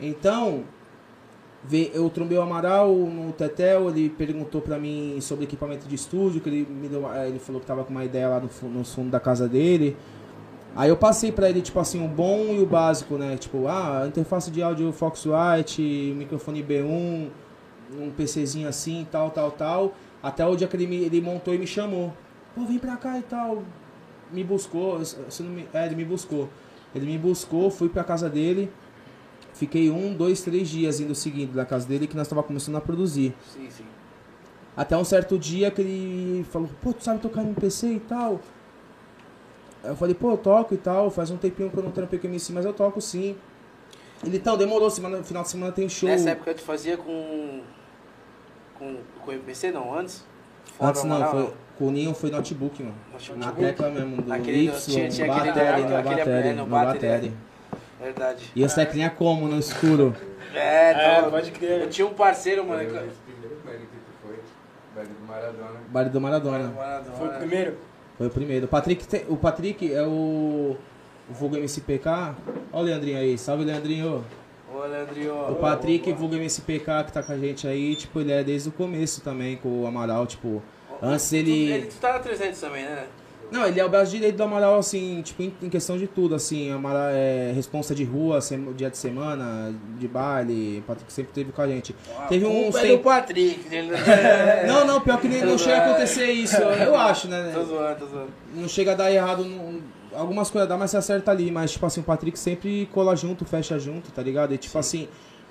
Então, 0.00 0.64
eu 1.92 2.08
trombei 2.10 2.38
o 2.38 2.42
Amaral 2.42 2.92
no 2.94 3.32
Tetel, 3.32 3.90
ele 3.90 4.08
perguntou 4.08 4.60
pra 4.62 4.78
mim 4.78 5.18
sobre 5.20 5.44
equipamento 5.44 5.86
de 5.86 5.94
estúdio, 5.94 6.40
que 6.40 6.48
ele 6.48 6.66
me 6.68 6.88
deu, 6.88 7.06
eh, 7.12 7.28
ele 7.28 7.38
falou 7.38 7.60
que 7.60 7.66
tava 7.66 7.84
com 7.84 7.90
uma 7.90 8.04
ideia 8.04 8.28
lá 8.28 8.40
no, 8.40 8.68
no 8.70 8.84
fundo 8.84 9.10
da 9.10 9.20
casa 9.20 9.46
dele. 9.48 9.96
Aí 10.74 10.88
eu 10.88 10.96
passei 10.96 11.32
pra 11.32 11.50
ele, 11.50 11.60
tipo 11.62 11.78
assim, 11.80 12.04
o 12.04 12.08
bom 12.08 12.38
e 12.54 12.60
o 12.60 12.66
básico, 12.66 13.16
né? 13.16 13.36
Tipo, 13.36 13.66
ah, 13.68 14.04
interface 14.06 14.50
de 14.50 14.62
áudio 14.62 14.92
Foxwhite, 14.92 15.82
microfone 16.16 16.62
B1, 16.62 17.28
um 17.98 18.10
PCzinho 18.10 18.68
assim, 18.68 19.06
tal, 19.10 19.30
tal, 19.30 19.50
tal. 19.50 19.94
Até 20.22 20.46
o 20.46 20.54
dia 20.56 20.68
que 20.68 20.76
ele, 20.76 20.86
me- 20.86 21.04
ele 21.04 21.20
montou 21.20 21.54
e 21.54 21.58
me 21.58 21.66
chamou. 21.66 22.12
Pô, 22.54 22.64
vem 22.64 22.78
pra 22.78 22.96
cá 22.96 23.18
e 23.18 23.22
tal. 23.22 23.62
Me 24.32 24.44
buscou, 24.44 25.04
se 25.04 25.42
não 25.42 25.50
me, 25.50 25.66
é, 25.74 25.86
ele 25.86 25.96
me 25.96 26.04
buscou. 26.04 26.48
Ele 26.94 27.06
me 27.06 27.18
buscou, 27.18 27.70
fui 27.70 27.88
pra 27.88 28.04
casa 28.04 28.28
dele. 28.28 28.70
Fiquei 29.60 29.90
um, 29.90 30.14
dois, 30.14 30.40
três 30.40 30.70
dias 30.70 31.00
indo 31.00 31.14
seguindo 31.14 31.52
da 31.52 31.66
casa 31.66 31.86
dele 31.86 32.06
que 32.06 32.16
nós 32.16 32.26
tava 32.26 32.42
começando 32.42 32.76
a 32.76 32.80
produzir. 32.80 33.34
Sim, 33.46 33.68
sim. 33.68 33.84
Até 34.74 34.96
um 34.96 35.04
certo 35.04 35.38
dia 35.38 35.70
que 35.70 35.82
ele 35.82 36.46
falou, 36.50 36.70
pô, 36.80 36.94
tu 36.94 37.04
sabe 37.04 37.20
tocar 37.20 37.42
MPC 37.42 37.86
e 37.88 38.00
tal? 38.00 38.40
Eu 39.84 39.94
falei, 39.94 40.14
pô, 40.14 40.30
eu 40.30 40.38
toco 40.38 40.72
e 40.72 40.78
tal, 40.78 41.10
faz 41.10 41.30
um 41.30 41.36
tempinho 41.36 41.68
que 41.68 41.76
eu 41.76 41.82
não 41.82 41.90
trampei 41.90 42.18
com 42.18 42.26
MC, 42.26 42.54
mas 42.54 42.64
eu 42.64 42.72
toco 42.72 43.02
sim. 43.02 43.36
Ele, 44.24 44.38
então, 44.38 44.56
demorou, 44.56 44.88
semana, 44.88 45.22
final 45.22 45.42
de 45.42 45.50
semana 45.50 45.72
tem 45.72 45.90
show. 45.90 46.08
Nessa 46.08 46.30
época 46.30 46.54
tu 46.54 46.62
fazia 46.62 46.96
com. 46.96 47.60
com, 48.78 48.96
com 49.22 49.30
o 49.30 49.34
MPC, 49.34 49.72
não? 49.72 49.94
Antes? 49.94 50.24
Fora 50.78 50.88
Antes 50.88 51.04
não, 51.04 51.30
foi, 51.30 51.52
com 51.76 51.88
o 51.88 51.90
Ninho 51.90 52.14
foi 52.14 52.30
notebook, 52.30 52.82
mano. 52.82 52.94
Notebook. 53.12 53.38
Na 53.38 53.52
tecla 53.52 53.90
mesmo, 53.90 54.22
do 54.22 54.32
Aquele 54.32 54.68
Y, 54.68 54.72
tinha- 54.80 55.08
tinha 55.10 55.30
aquele 55.34 55.82
no 56.54 56.66
battery, 56.66 57.06
é, 57.06 57.28
no. 57.28 57.49
Verdade. 58.00 58.50
E 58.56 58.64
as 58.64 58.74
teclinhas 58.74 59.12
como 59.14 59.46
no 59.46 59.58
escuro? 59.58 60.14
É, 60.54 60.92
É, 60.92 61.18
então, 61.18 61.30
pode 61.30 61.50
crer. 61.52 61.82
Eu 61.82 61.90
tinha 61.90 62.06
um 62.06 62.14
parceiro, 62.14 62.64
mano. 62.66 62.80
Foi 62.88 62.88
primeiro 63.26 63.56
baile 63.64 63.80
que 63.80 63.96
tu 63.98 64.12
foi, 64.22 64.36
baile 64.94 65.10
do 65.10 65.26
Maradona. 65.26 65.80
Baile 65.88 66.10
do 66.10 66.20
Maradona. 66.20 66.68
Maradona. 66.74 67.16
Foi 67.16 67.28
o 67.28 67.32
primeiro? 67.38 67.76
Foi 68.18 68.26
o 68.26 68.30
primeiro. 68.30 68.66
O 68.66 68.68
Patrick, 68.68 69.06
tem- 69.06 69.24
o 69.28 69.36
Patrick 69.36 69.92
é 69.94 70.02
o, 70.02 70.76
o 71.28 71.32
vulgo 71.32 71.56
MCPK. 71.56 72.08
Olha 72.72 72.82
o 72.82 72.82
Leandrinho 72.82 73.18
aí, 73.18 73.38
salve 73.38 73.64
Leandrinho. 73.64 74.24
Ô, 74.74 74.78
Leandrinho. 74.86 75.34
O 75.52 75.54
Patrick, 75.56 76.12
vulgo 76.12 76.34
MCPK, 76.36 77.04
que 77.06 77.12
tá 77.12 77.22
com 77.22 77.32
a 77.32 77.38
gente 77.38 77.66
aí, 77.68 77.94
tipo, 77.96 78.20
ele 78.20 78.32
é 78.32 78.42
desde 78.42 78.68
o 78.68 78.72
começo 78.72 79.20
também 79.20 79.56
com 79.56 79.82
o 79.82 79.86
Amaral, 79.86 80.26
tipo... 80.26 80.62
Antes 81.02 81.32
ele... 81.32 81.70
Ele 81.70 81.86
tá 82.00 82.12
na 82.14 82.18
300 82.18 82.60
também, 82.60 82.84
né? 82.84 83.06
Não, 83.50 83.66
ele 83.66 83.80
é 83.80 83.84
o 83.84 83.88
braço 83.88 84.10
direito 84.12 84.36
do 84.36 84.42
Amaral, 84.42 84.78
assim, 84.78 85.20
tipo, 85.22 85.42
em, 85.42 85.50
questão 85.68 85.98
de 85.98 86.06
tudo, 86.06 86.34
assim. 86.34 86.70
Amaral 86.70 87.08
é 87.10 87.52
responsa 87.54 87.94
de 87.94 88.04
rua, 88.04 88.40
sem- 88.40 88.72
dia 88.74 88.88
de 88.90 88.96
semana, 88.96 89.74
de 89.98 90.06
baile, 90.06 90.78
o 90.78 90.82
Patrick 90.82 91.12
sempre 91.12 91.32
teve 91.32 91.50
com 91.52 91.60
a 91.62 91.66
gente. 91.66 91.94
Teve 92.28 92.46
um... 92.46 92.68
É 92.76 92.86
do 92.86 92.98
Patrick. 92.98 93.60
Ele... 93.74 93.90
Não, 94.66 94.86
não, 94.86 95.00
pior 95.00 95.20
que 95.20 95.28
nem, 95.28 95.42
não 95.44 95.58
chega 95.58 95.78
a 95.82 95.86
acontecer 95.90 96.30
isso, 96.30 96.56
eu 96.56 96.94
acho, 96.96 97.28
né? 97.28 97.50
Tô 97.54 97.64
zoando, 97.64 97.98
tô 97.98 98.06
zoando. 98.06 98.28
não 98.54 98.68
chega 98.68 98.92
a 98.92 98.94
dar 98.94 99.12
errado. 99.12 99.44
não- 99.44 99.80
algumas 100.14 100.50
coisas 100.50 100.68
dá, 100.68 100.76
mas 100.76 100.90
você 100.90 100.96
acerta 100.96 101.30
ali. 101.30 101.50
Mas, 101.50 101.70
tipo 101.72 101.86
assim, 101.86 102.00
o 102.00 102.04
Patrick 102.04 102.38
sempre 102.38 102.88
cola 102.92 103.14
junto, 103.16 103.44
fecha 103.44 103.78
junto, 103.78 104.10
tá 104.10 104.22
ligado? 104.22 104.52
E, 104.54 104.58
tipo 104.58 104.76
assim, 104.78 105.08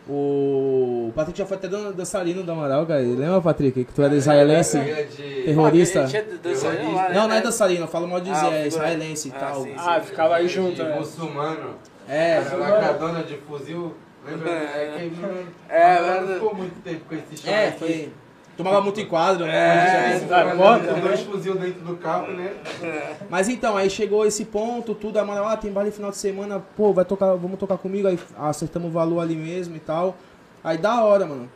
o... 0.09 1.07
o 1.09 1.13
Patrick 1.15 1.37
já 1.37 1.45
foi 1.45 1.57
até 1.57 1.67
dan- 1.67 1.91
dançarino 1.91 2.43
do 2.43 2.51
Amaral, 2.51 2.85
cara. 2.85 2.99
Lembra, 3.01 3.41
Patrick? 3.41 3.85
Que 3.85 3.93
tu 3.93 4.01
era 4.01 4.15
israelense? 4.15 4.77
Era 4.77 5.03
de... 5.05 5.43
Terrorista. 5.43 6.01
Dançarino 6.43 6.93
lá, 6.95 7.09
né? 7.09 7.15
Não, 7.15 7.27
não 7.27 7.35
é 7.35 7.41
dançarino, 7.41 7.83
eu 7.83 7.87
falo 7.87 8.07
mal 8.07 8.19
de 8.19 8.29
Ah, 8.29 8.33
dizer, 8.33 8.45
é 8.47 8.49
figura- 8.49 8.67
israelense 8.67 9.27
e 9.29 9.31
Ah, 9.35 9.39
tal. 9.39 9.55
sim, 9.63 9.69
sim. 9.69 9.75
Ah, 9.77 9.99
ficava 10.01 10.35
aí 10.35 10.47
junto, 10.47 10.75
de 10.75 10.83
né? 10.83 10.95
muçulmano. 10.97 11.75
É, 12.07 12.31
Era 12.37 12.55
lacradona 12.55 13.23
de 13.23 13.37
fuzil. 13.37 13.93
Lembra? 14.27 14.49
É. 14.51 15.09
É, 15.69 15.79
É, 15.97 16.21
não 16.39 16.53
muito 16.53 16.81
tempo 16.83 17.01
com 17.07 17.15
esse 17.15 17.41
show 17.41 17.53
é, 17.53 17.67
aqui. 17.69 17.79
foi. 17.79 18.09
Tomava 18.63 18.81
muito 18.81 18.99
enquadro, 18.99 19.45
né? 19.45 20.15
É, 20.15 20.19
tá, 20.27 20.43
dois 21.01 21.21
fuzil 21.21 21.55
dentro 21.55 21.81
do 21.81 21.95
carro, 21.95 22.27
né? 22.33 22.53
Mas 23.29 23.47
então, 23.47 23.77
aí 23.77 23.89
chegou 23.89 24.25
esse 24.25 24.43
ponto, 24.43 24.93
tudo, 24.93 25.17
a 25.17 25.23
mano, 25.23 25.45
ah, 25.45 25.55
tem 25.55 25.71
baile 25.71 25.91
final 25.91 26.11
de 26.11 26.17
semana, 26.17 26.61
pô, 26.75 26.91
vai 26.91 27.05
tocar, 27.05 27.35
vamos 27.35 27.57
tocar 27.57 27.77
comigo, 27.77 28.07
aí 28.09 28.19
acertamos 28.37 28.89
o 28.89 28.91
valor 28.91 29.21
ali 29.21 29.35
mesmo 29.35 29.75
e 29.77 29.79
tal. 29.79 30.15
Aí 30.61 30.77
da 30.77 31.01
hora, 31.03 31.25
mano. 31.25 31.49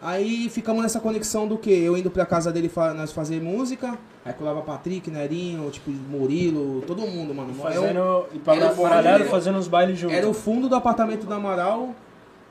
Aí 0.00 0.48
ficamos 0.48 0.82
nessa 0.82 0.98
conexão 1.00 1.46
do 1.46 1.58
que? 1.58 1.70
Eu 1.70 1.96
indo 1.96 2.10
pra 2.10 2.24
casa 2.24 2.52
dele 2.52 2.68
fa 2.68 2.94
nós 2.94 3.12
fazer 3.12 3.40
música, 3.40 3.98
aí 4.24 4.32
colava 4.32 4.60
Patrick, 4.62 5.10
Nerinho, 5.10 5.70
tipo, 5.70 5.90
Murilo, 5.90 6.82
todo 6.86 7.02
mundo, 7.02 7.34
mano. 7.34 7.50
Eu- 7.50 7.62
Fazendo, 7.62 8.26
e 8.32 8.38
paralelo 8.38 9.24
fazendo 9.26 9.58
os 9.58 9.68
bailes 9.68 9.98
juntos. 9.98 10.16
era 10.16 10.28
o 10.28 10.34
fundo 10.34 10.68
do 10.68 10.74
apartamento 10.76 11.26
do 11.26 11.34
Amaral, 11.34 11.94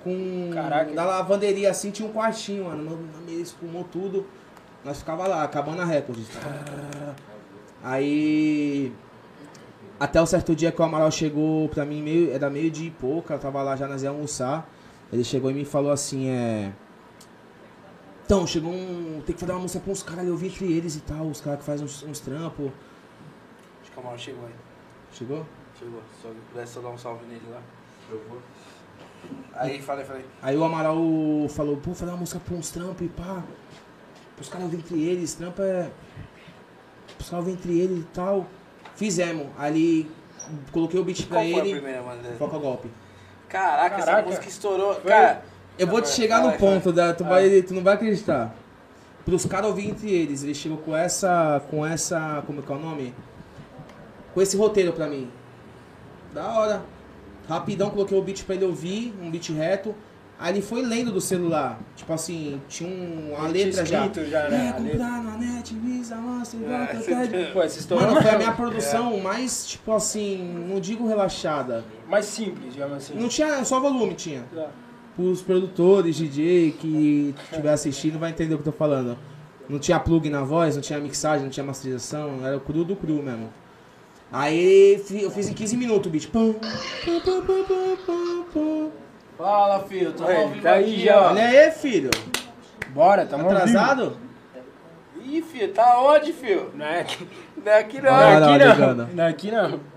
com. 0.05 0.51
Caraca. 0.53 0.93
Na 0.93 1.03
lavanderia 1.03 1.69
assim 1.71 1.91
tinha 1.91 2.07
um 2.07 2.13
quartinho, 2.13 2.65
mano. 2.65 2.83
No- 2.83 3.07
Na 3.11 3.19
mesa 3.25 3.41
espumou 3.41 3.83
tudo. 3.83 4.25
Nós 4.85 4.99
ficava 4.99 5.27
lá, 5.27 5.43
acabando 5.43 5.81
a 5.81 5.85
recorde. 5.85 6.25
Aí. 7.83 8.93
Até 9.99 10.21
o 10.21 10.25
certo 10.25 10.55
dia 10.55 10.71
que 10.71 10.81
o 10.81 10.83
Amaral 10.85 11.09
chegou 11.09 11.69
pra 11.69 11.85
mim, 11.85 12.01
meio, 12.01 12.31
era 12.33 12.49
meio 12.49 12.69
de 12.69 12.91
pouca, 12.91 13.35
eu 13.35 13.39
tava 13.39 13.61
lá 13.63 13.75
já 13.75 13.87
nas 13.87 14.03
ia 14.03 14.09
almoçar. 14.09 14.69
Ele 15.11 15.23
chegou 15.23 15.49
e 15.49 15.53
me 15.53 15.63
falou 15.65 15.91
assim, 15.91 16.27
é. 16.29 16.71
Então, 18.25 18.45
chegou 18.45 18.71
um. 18.71 19.21
Tem 19.25 19.33
que 19.33 19.39
fazer 19.39 19.53
uma 19.53 19.61
música 19.61 19.79
pra 19.81 19.91
uns 19.91 20.03
caras, 20.03 20.27
eu 20.27 20.35
vi 20.35 20.47
entre 20.47 20.65
eles 20.71 20.95
e 20.95 21.01
tal, 21.01 21.27
os 21.27 21.39
caras 21.39 21.59
que 21.59 21.65
fazem 21.65 21.85
uns, 21.85 22.03
uns 22.03 22.19
trampos. 22.19 22.71
Acho 23.81 23.91
que 23.91 23.99
o 23.99 24.03
Mauro 24.03 24.19
chegou 24.19 24.45
aí. 24.45 24.53
Chegou? 25.13 25.45
Chegou. 25.79 26.01
Só 26.21 26.29
pudesse 26.51 26.73
só 26.73 26.81
dar 26.81 26.89
um 26.89 26.97
salve 26.97 27.25
nele 27.27 27.45
lá. 27.49 27.61
Eu 28.11 28.21
vou. 28.27 28.39
Aí, 29.53 29.81
falei, 29.81 30.05
falei. 30.05 30.25
Aí 30.41 30.57
o 30.57 30.63
Amaral 30.63 30.97
falou, 31.49 31.77
pô, 31.77 31.93
fazer 31.93 32.11
uma 32.11 32.17
música 32.17 32.39
pra 32.43 32.55
uns 32.55 32.69
trampos 32.71 33.05
e 33.05 33.09
pá. 33.09 33.43
Os 34.39 34.49
caras 34.49 34.65
ouvir 34.65 34.77
entre 34.77 35.01
eles, 35.03 35.33
trampo 35.33 35.61
é. 35.61 35.89
Os 37.19 37.29
caras 37.29 37.45
ouvir 37.45 37.53
entre 37.53 37.79
eles 37.79 37.99
e 37.99 38.07
tal. 38.13 38.45
Fizemos. 38.95 39.47
Ali 39.57 40.11
coloquei 40.71 40.99
o 40.99 41.03
beat 41.03 41.25
pra 41.27 41.37
Qual 41.37 41.43
foi 41.49 41.53
a 41.53 41.57
ele. 41.65 41.71
primeira, 41.75 42.01
mano? 42.01 42.21
Foca 42.37 42.57
golpe. 42.57 42.89
Caraca, 43.47 43.95
essa 43.97 44.05
Caraca. 44.05 44.27
música 44.27 44.47
estourou. 44.47 44.95
Foi? 44.95 45.03
Cara, 45.11 45.41
Eu 45.77 45.87
vou 45.87 46.01
te 46.01 46.09
chegar 46.09 46.41
vai, 46.41 46.51
no 46.51 46.57
ponto, 46.57 46.91
da, 46.91 47.13
tu, 47.13 47.23
vai, 47.23 47.61
tu 47.61 47.73
não 47.73 47.83
vai 47.83 47.93
acreditar. 47.93 48.53
Pros 49.23 49.45
caras 49.45 49.67
ouvir 49.67 49.89
entre 49.89 50.11
eles, 50.11 50.43
ele 50.43 50.53
chegou 50.53 50.77
com 50.79 50.95
essa. 50.95 51.61
com 51.69 51.85
essa. 51.85 52.43
como 52.45 52.59
é 52.59 52.63
que 52.63 52.71
é 52.71 52.75
o 52.75 52.79
nome? 52.79 53.13
Com 54.33 54.41
esse 54.41 54.57
roteiro 54.57 54.91
pra 54.93 55.07
mim. 55.07 55.29
Da 56.33 56.45
hora. 56.59 56.81
Rapidão 57.47 57.89
coloquei 57.89 58.17
o 58.17 58.21
beat 58.21 58.43
pra 58.43 58.55
ele 58.55 58.65
ouvir, 58.65 59.13
um 59.21 59.29
beat 59.29 59.49
reto. 59.49 59.93
Aí 60.37 60.53
ele 60.53 60.61
foi 60.61 60.81
lendo 60.81 61.11
do 61.11 61.21
celular. 61.21 61.79
Tipo 61.95 62.11
assim, 62.11 62.61
tinha 62.67 62.89
um, 62.89 63.33
uma 63.35 63.47
letra 63.47 63.85
já. 63.85 64.05
escrito 64.05 64.29
já, 64.29 64.39
É, 64.39 64.49
né, 64.49 64.75
letra. 64.77 64.83
comprar 64.83 65.23
na 65.23 65.37
net, 65.37 65.73
visa, 65.75 66.15
É, 66.15 66.17
volta, 66.19 66.95
você 66.97 67.15
pede. 67.15 67.53
Pô, 67.53 67.61
essa 67.61 67.79
história 67.79 68.07
Mano, 68.07 68.21
foi 68.21 68.31
a 68.31 68.33
é 68.33 68.37
minha 68.37 68.51
produção 68.51 69.17
mais, 69.21 69.65
tipo 69.65 69.93
assim, 69.93 70.43
não 70.69 70.79
digo 70.79 71.07
relaxada. 71.07 71.85
mais 72.09 72.25
simples, 72.25 72.73
digamos 72.73 72.97
assim. 72.97 73.13
Não 73.15 73.29
tinha, 73.29 73.63
só 73.63 73.79
volume 73.79 74.13
tinha. 74.13 74.43
Tá. 74.53 74.67
Os 75.17 75.41
produtores, 75.41 76.17
DJ 76.17 76.73
que 76.73 77.33
estiver 77.49 77.71
assistindo 77.71 78.19
vai 78.19 78.31
entender 78.31 78.55
o 78.55 78.57
que 78.57 78.67
eu 78.67 78.73
tô 78.73 78.77
falando. 78.77 79.17
Não 79.69 79.79
tinha 79.79 79.97
plug 79.99 80.29
na 80.29 80.43
voz, 80.43 80.75
não 80.75 80.81
tinha 80.81 80.99
mixagem, 80.99 81.43
não 81.45 81.49
tinha 81.49 81.65
masterização, 81.65 82.45
era 82.45 82.57
o 82.57 82.59
cru 82.59 82.83
do 82.83 82.95
cru 82.95 83.23
mesmo. 83.23 83.49
Aí 84.31 85.01
eu 85.21 85.31
fiz 85.31 85.47
em 85.49 85.53
15 85.53 85.77
minutos 85.77 86.07
o 86.07 86.09
beat. 86.09 86.27
Pum, 86.29 86.53
pum, 86.53 87.19
pum, 87.21 87.41
pum, 87.41 87.63
pum, 87.63 87.97
pum, 88.05 88.43
pum. 88.53 88.91
fala, 89.37 89.79
filho. 89.83 90.13
Ao 90.19 90.49
vivo 90.49 90.61
tá 90.61 90.73
aí 90.73 90.83
aqui, 90.83 91.05
já, 91.05 91.21
ó. 91.21 91.27
Olha 91.29 91.43
aí, 91.45 91.71
filho. 91.71 92.09
Bora, 92.89 93.25
tamo 93.25 93.43
vivo. 93.47 93.55
Atrasado? 93.55 94.17
Ih, 95.23 95.41
filho, 95.41 95.73
tá 95.73 95.99
onde, 96.01 96.33
filho? 96.33 96.71
Não 96.75 96.85
é 96.85 97.01
aqui, 97.01 97.27
Não 97.63 97.71
é 97.71 97.79
aqui 97.79 98.01
não. 98.01 98.11
não, 98.11 98.21
é 98.21 98.39
lá, 98.39 98.47
aqui 98.47 98.57
não. 98.59 98.95
Não 99.13 99.23
é 99.23 99.27
aqui 99.27 99.51
não. 99.51 99.79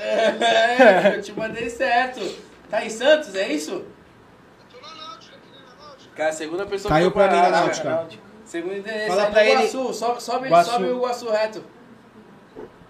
É, 0.00 1.16
eu 1.16 1.22
te 1.22 1.32
mandei 1.32 1.68
certo. 1.68 2.20
Tá 2.70 2.84
em 2.84 2.88
Santos, 2.88 3.34
é 3.34 3.52
isso? 3.52 3.84
Cara, 6.14 6.32
segunda 6.32 6.64
pessoa 6.66 6.88
Caiu 6.94 7.10
que 7.10 7.14
pra 7.18 7.28
mim 7.28 7.36
na 7.36 7.50
náutica. 7.50 8.06
Segundo 8.44 8.76
endereço, 8.76 9.08
Fala 9.08 9.22
é 9.24 9.30
pra 9.30 9.44
ele- 9.44 9.52
Iguaçu. 9.66 9.92
Sobe, 9.92 10.22
sobe, 10.22 10.46
Iguaçu. 10.46 10.70
sobe 10.70 10.84
o 10.84 10.96
Iguaçu 10.96 11.30
reto. 11.30 11.64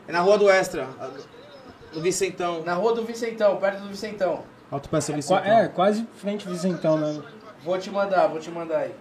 É 0.08 0.12
na 0.12 0.20
rua 0.20 0.38
do 0.38 0.48
Extra, 0.50 0.88
no 1.92 2.00
Vicentão. 2.00 2.62
Na 2.64 2.72
rua 2.74 2.94
do 2.94 3.04
Vicentão, 3.04 3.56
perto 3.58 3.82
do 3.82 3.88
Vicentão. 3.88 4.42
Alto 4.70 4.88
Peça 4.88 5.12
Qua- 5.12 5.16
Vicentão. 5.16 5.58
É, 5.58 5.68
quase 5.68 6.06
frente 6.16 6.48
Vicentão, 6.48 6.96
né? 6.98 7.22
Vou 7.62 7.78
te 7.78 7.90
mandar, 7.90 8.26
vou 8.28 8.40
te 8.40 8.50
mandar 8.50 8.78
aí. 8.78 8.94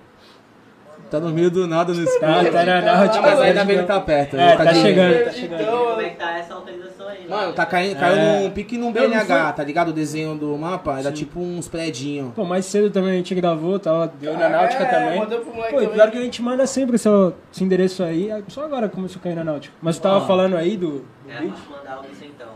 Tá 1.10 1.20
no 1.20 1.30
meio 1.30 1.50
do 1.50 1.66
nada 1.68 1.94
no 1.94 2.04
escuro. 2.04 2.20
Tá, 2.22 2.44
tá, 2.52 2.66
não, 2.82 3.04
Ah, 3.04 3.08
tipo, 3.08 3.22
Mas 3.24 3.38
tá 3.40 3.44
ainda 3.46 3.64
bem 3.64 3.78
que 3.78 3.82
chegando. 3.82 3.88
tá 3.88 4.00
perto. 4.02 4.36
É, 4.38 4.56
tá 4.58 4.66
de- 4.66 4.82
chegando, 4.82 5.14
tá 5.14 5.20
Então, 5.22 5.34
chegando. 5.34 5.66
Como 5.88 6.02
é 6.02 6.10
que 6.10 6.16
tá 6.18 6.38
essa 6.38 6.54
autorização 6.54 7.08
aí? 7.08 7.28
Mano, 7.30 7.48
né? 7.48 7.54
tá 7.54 7.66
caindo, 7.66 8.00
caiu 8.00 8.18
É. 8.18 8.40
num 8.44 8.50
pique 8.52 8.78
num 8.78 8.92
BNH, 8.92 9.54
tá 9.54 9.64
ligado? 9.64 9.90
O 9.90 9.94
desenho 9.94 10.36
do 10.36 10.58
mapa 10.58 11.00
era 11.00 11.12
tipo 11.12 11.40
uns 11.40 11.68
predinhos. 11.68 12.34
Pô, 12.34 12.44
mais 12.44 12.66
cedo 12.66 12.90
também 12.90 13.12
a 13.12 13.16
gente 13.16 13.34
gravou, 13.36 13.80
tava, 13.80 14.12
deu 14.20 14.34
na 14.38 14.46
Ah, 14.48 14.50
Náutica 14.50 14.84
é, 14.84 14.86
também. 14.86 15.20
mandou 15.20 15.40
pro 15.40 15.54
moleque 15.54 15.74
Pô, 15.74 15.80
e 15.82 15.84
também. 15.86 15.96
pior 16.00 16.12
que 16.12 16.18
a 16.18 16.22
gente 16.22 16.42
manda 16.42 16.68
sempre 16.68 16.98
seu, 16.98 17.34
esse 17.54 17.64
endereço 17.64 18.04
aí, 18.04 18.30
é 18.30 18.42
só 18.50 18.64
agora 18.66 18.90
começou 18.90 19.20
a 19.20 19.24
cair 19.24 19.36
na 19.36 19.44
Náutica. 19.44 19.74
Mas 19.82 19.98
tu 19.98 20.02
tava 20.02 20.18
Ah. 20.18 20.22
falando 20.28 20.58
aí 20.58 20.76
do, 20.76 20.88
do 21.00 21.06
É, 21.30 21.36
pra 21.38 21.46
mandar 21.46 22.00
o 22.00 22.04
Vicentão, 22.04 22.48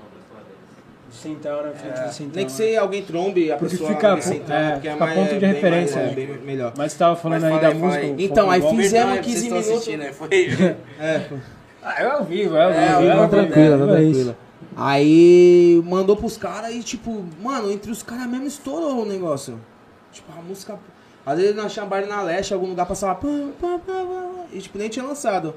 Vicentão, 1.29 1.63
né? 1.63 1.71
Frente 1.75 1.99
É. 1.99 2.07
Vicentão. 2.07 2.31
Nem 2.35 2.45
que 2.45 2.51
né? 2.51 2.57
se 2.57 2.77
alguém 2.77 3.01
trombe 3.03 3.51
a 3.51 3.57
Porque 3.57 3.71
pessoa 3.77 3.89
fica- 3.93 4.15
Vicentão, 4.15 4.55
é, 4.55 4.71
porque 4.71 4.89
fica 4.91 5.05
mais- 5.05 5.19
ponto 5.19 5.39
de 5.39 5.45
referência, 5.45 5.95
mais- 5.97 6.09
né? 6.09 6.15
bem 6.15 6.27
melhor. 6.43 6.73
Mas 6.77 6.93
tu 6.93 6.97
tava 6.99 7.15
falando 7.15 7.41
Mas 7.41 7.51
aí 7.51 7.59
fala 7.59 7.61
da 7.61 7.79
fala 7.79 7.85
música. 7.85 8.05
Então, 8.23 8.49
aí 8.51 8.61
fizemos 8.61 9.07
Não, 9.09 9.15
é, 9.15 9.19
15 9.19 9.49
vocês 9.49 9.67
estão 9.67 9.93
minutos. 9.93 10.05
né? 10.05 10.13
Foi. 10.13 10.75
É. 10.99 11.27
Ah, 11.83 11.95
é 12.01 12.05
ao 12.05 12.23
vivo, 12.23 12.55
é 12.55 12.63
ao 12.63 12.69
vivo. 12.71 12.81
É, 12.81 12.91
ao 12.91 13.01
é 13.01 13.05
é 13.99 14.03
isso. 14.03 14.23
tranquilo. 14.23 14.35
Aí 14.75 15.81
mandou 15.85 16.15
pros 16.15 16.37
caras 16.37 16.73
e, 16.73 16.81
tipo, 16.81 17.23
mano, 17.41 17.71
entre 17.71 17.91
os 17.91 18.01
caras 18.03 18.27
mesmo 18.27 18.47
estourou 18.47 19.03
o 19.03 19.05
negócio. 19.05 19.59
Tipo, 20.11 20.31
a 20.37 20.41
música. 20.41 20.77
Às 21.25 21.39
vezes 21.39 21.55
nós 21.55 21.75
baile 21.87 22.07
na 22.07 22.21
leste, 22.21 22.53
algum 22.53 22.67
lugar 22.67 22.85
passava. 22.85 23.15
pam, 23.15 23.51
pam, 23.59 23.79
pam, 23.79 24.45
e, 24.51 24.59
tipo, 24.59 24.77
nem 24.77 24.89
tinha 24.89 25.05
lançado. 25.05 25.53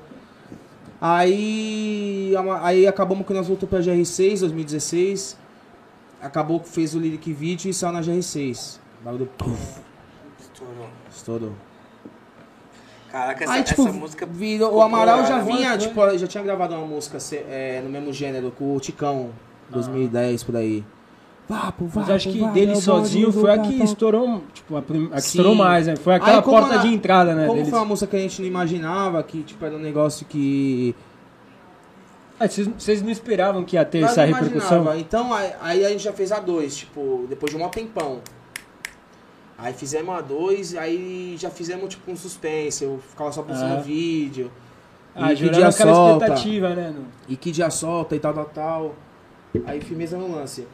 Aí. 1.01 2.33
Aí 2.63 2.87
acabamos 2.87 3.27
que 3.27 3.33
nós 3.33 3.47
voltamos 3.47 3.71
pra 3.71 3.81
GR6 3.81 4.41
2016. 4.41 5.37
Acabou 6.25 6.59
que 6.61 6.69
fez 6.69 6.95
o 6.95 6.99
lyric 6.99 7.33
video 7.33 7.71
e 7.71 7.75
saiu 7.75 7.93
na 7.93 8.01
GR6. 8.01 8.79
O 9.01 9.05
bagulho. 9.05 9.27
Puf, 9.37 9.81
Estourou. 10.41 10.89
estourou. 11.11 11.53
Caraca, 13.11 13.45
essa, 13.45 13.53
Aí, 13.53 13.63
tipo, 13.63 13.83
essa 13.83 13.93
música. 13.93 14.27
virou, 14.27 14.75
o 14.75 14.83
Amaral 14.83 15.25
já 15.27 15.39
vinha, 15.39 15.71
foi. 15.71 15.79
tipo, 15.79 16.19
já 16.19 16.27
tinha 16.27 16.43
gravado 16.43 16.75
uma 16.75 16.87
música 16.87 17.19
é, 17.49 17.81
no 17.83 17.89
mesmo 17.91 18.13
gênero 18.13 18.51
com 18.51 18.75
o 18.75 18.81
Ticão, 18.81 19.31
2010, 19.71 20.43
por 20.43 20.57
aí. 20.57 20.85
Vapo, 21.49 21.85
vapo, 21.87 22.01
Mas 22.01 22.11
acho 22.11 22.31
que 22.33 22.41
vapo, 22.41 22.55
dele 22.55 22.73
é 22.73 22.77
sozinho 22.77 23.31
foi 23.31 23.51
a 23.53 23.59
que 23.59 23.69
cartão. 23.69 23.85
estourou, 23.85 24.43
tipo, 24.55 24.77
a, 24.77 24.83
prim... 24.83 25.09
a 25.13 25.17
que 25.17 25.21
Sim. 25.21 25.29
estourou 25.39 25.55
mais, 25.55 25.87
né? 25.87 25.95
Foi 25.95 26.15
aquela 26.15 26.39
Aí, 26.39 26.43
porta 26.43 26.77
na- 26.77 26.83
de 26.83 26.89
entrada, 26.89 27.35
né? 27.35 27.43
Como 27.47 27.57
deles. 27.59 27.69
foi 27.71 27.79
uma 27.79 27.85
música 27.85 28.11
que 28.11 28.17
a 28.17 28.21
gente 28.21 28.41
não 28.41 28.49
imaginava, 28.49 29.23
que 29.23 29.43
tipo, 29.43 29.65
era 29.65 29.77
um 29.77 29.79
negócio 29.79 30.25
que... 30.27 30.95
Ah, 32.39 32.49
vocês, 32.49 33.01
não 33.03 33.11
esperavam 33.11 33.65
que 33.65 33.77
ia 33.77 33.85
ter 33.85 34.01
nós 34.01 34.11
essa 34.11 34.27
não 34.27 34.35
repercussão? 34.35 34.83
imaginava. 34.83 34.99
Então, 34.99 35.33
aí, 35.33 35.53
aí 35.61 35.85
a 35.87 35.89
gente 35.91 36.03
já 36.03 36.13
fez 36.13 36.33
a 36.33 36.41
dois, 36.41 36.77
tipo, 36.77 37.27
depois 37.29 37.55
de 37.55 37.61
um 37.63 37.69
tempão. 37.69 38.21
Aí 39.57 39.73
fizemos 39.73 40.13
a 40.17 40.21
dois, 40.21 40.75
aí 40.77 41.37
já 41.39 41.49
fizemos 41.49 41.89
tipo 41.89 42.11
um 42.11 42.17
suspense, 42.17 42.83
eu 42.83 42.99
ficava 43.09 43.31
só 43.31 43.43
pensando 43.43 43.75
Ah. 43.79 43.81
vídeo. 43.81 44.51
Ah, 45.15 45.33
e 45.33 45.37
que 45.37 45.49
dia 45.49 45.69
aquela 45.69 45.95
solta. 45.95 46.25
expectativa, 46.25 46.75
né? 46.75 46.91
no- 46.91 47.07
E 47.29 47.37
que 47.37 47.53
dia 47.53 47.71
solta 47.71 48.17
e 48.17 48.19
tal, 48.19 48.35
tal, 48.35 48.45
tal. 48.47 48.95
Aí 49.65 49.81
firmeza 49.81 50.19
no 50.19 50.35
lance. 50.35 50.67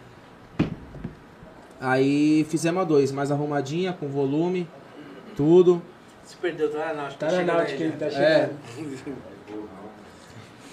Aí 1.78 2.44
fizemos 2.48 2.80
a 2.80 2.84
dois, 2.84 3.12
mais 3.12 3.30
arrumadinha, 3.30 3.92
com 3.92 4.08
volume, 4.08 4.66
tudo. 5.36 5.82
Se 6.24 6.36
perdeu, 6.36 6.70
tá 6.70 6.78
na 6.86 6.94
náutica. 6.94 7.18
Tá 7.26 7.26
na 7.32 7.38
chegando 7.38 7.56
náutica, 7.58 7.78
aí 7.78 7.88
ele 7.88 7.96
tá 7.98 8.06
É. 8.06 8.50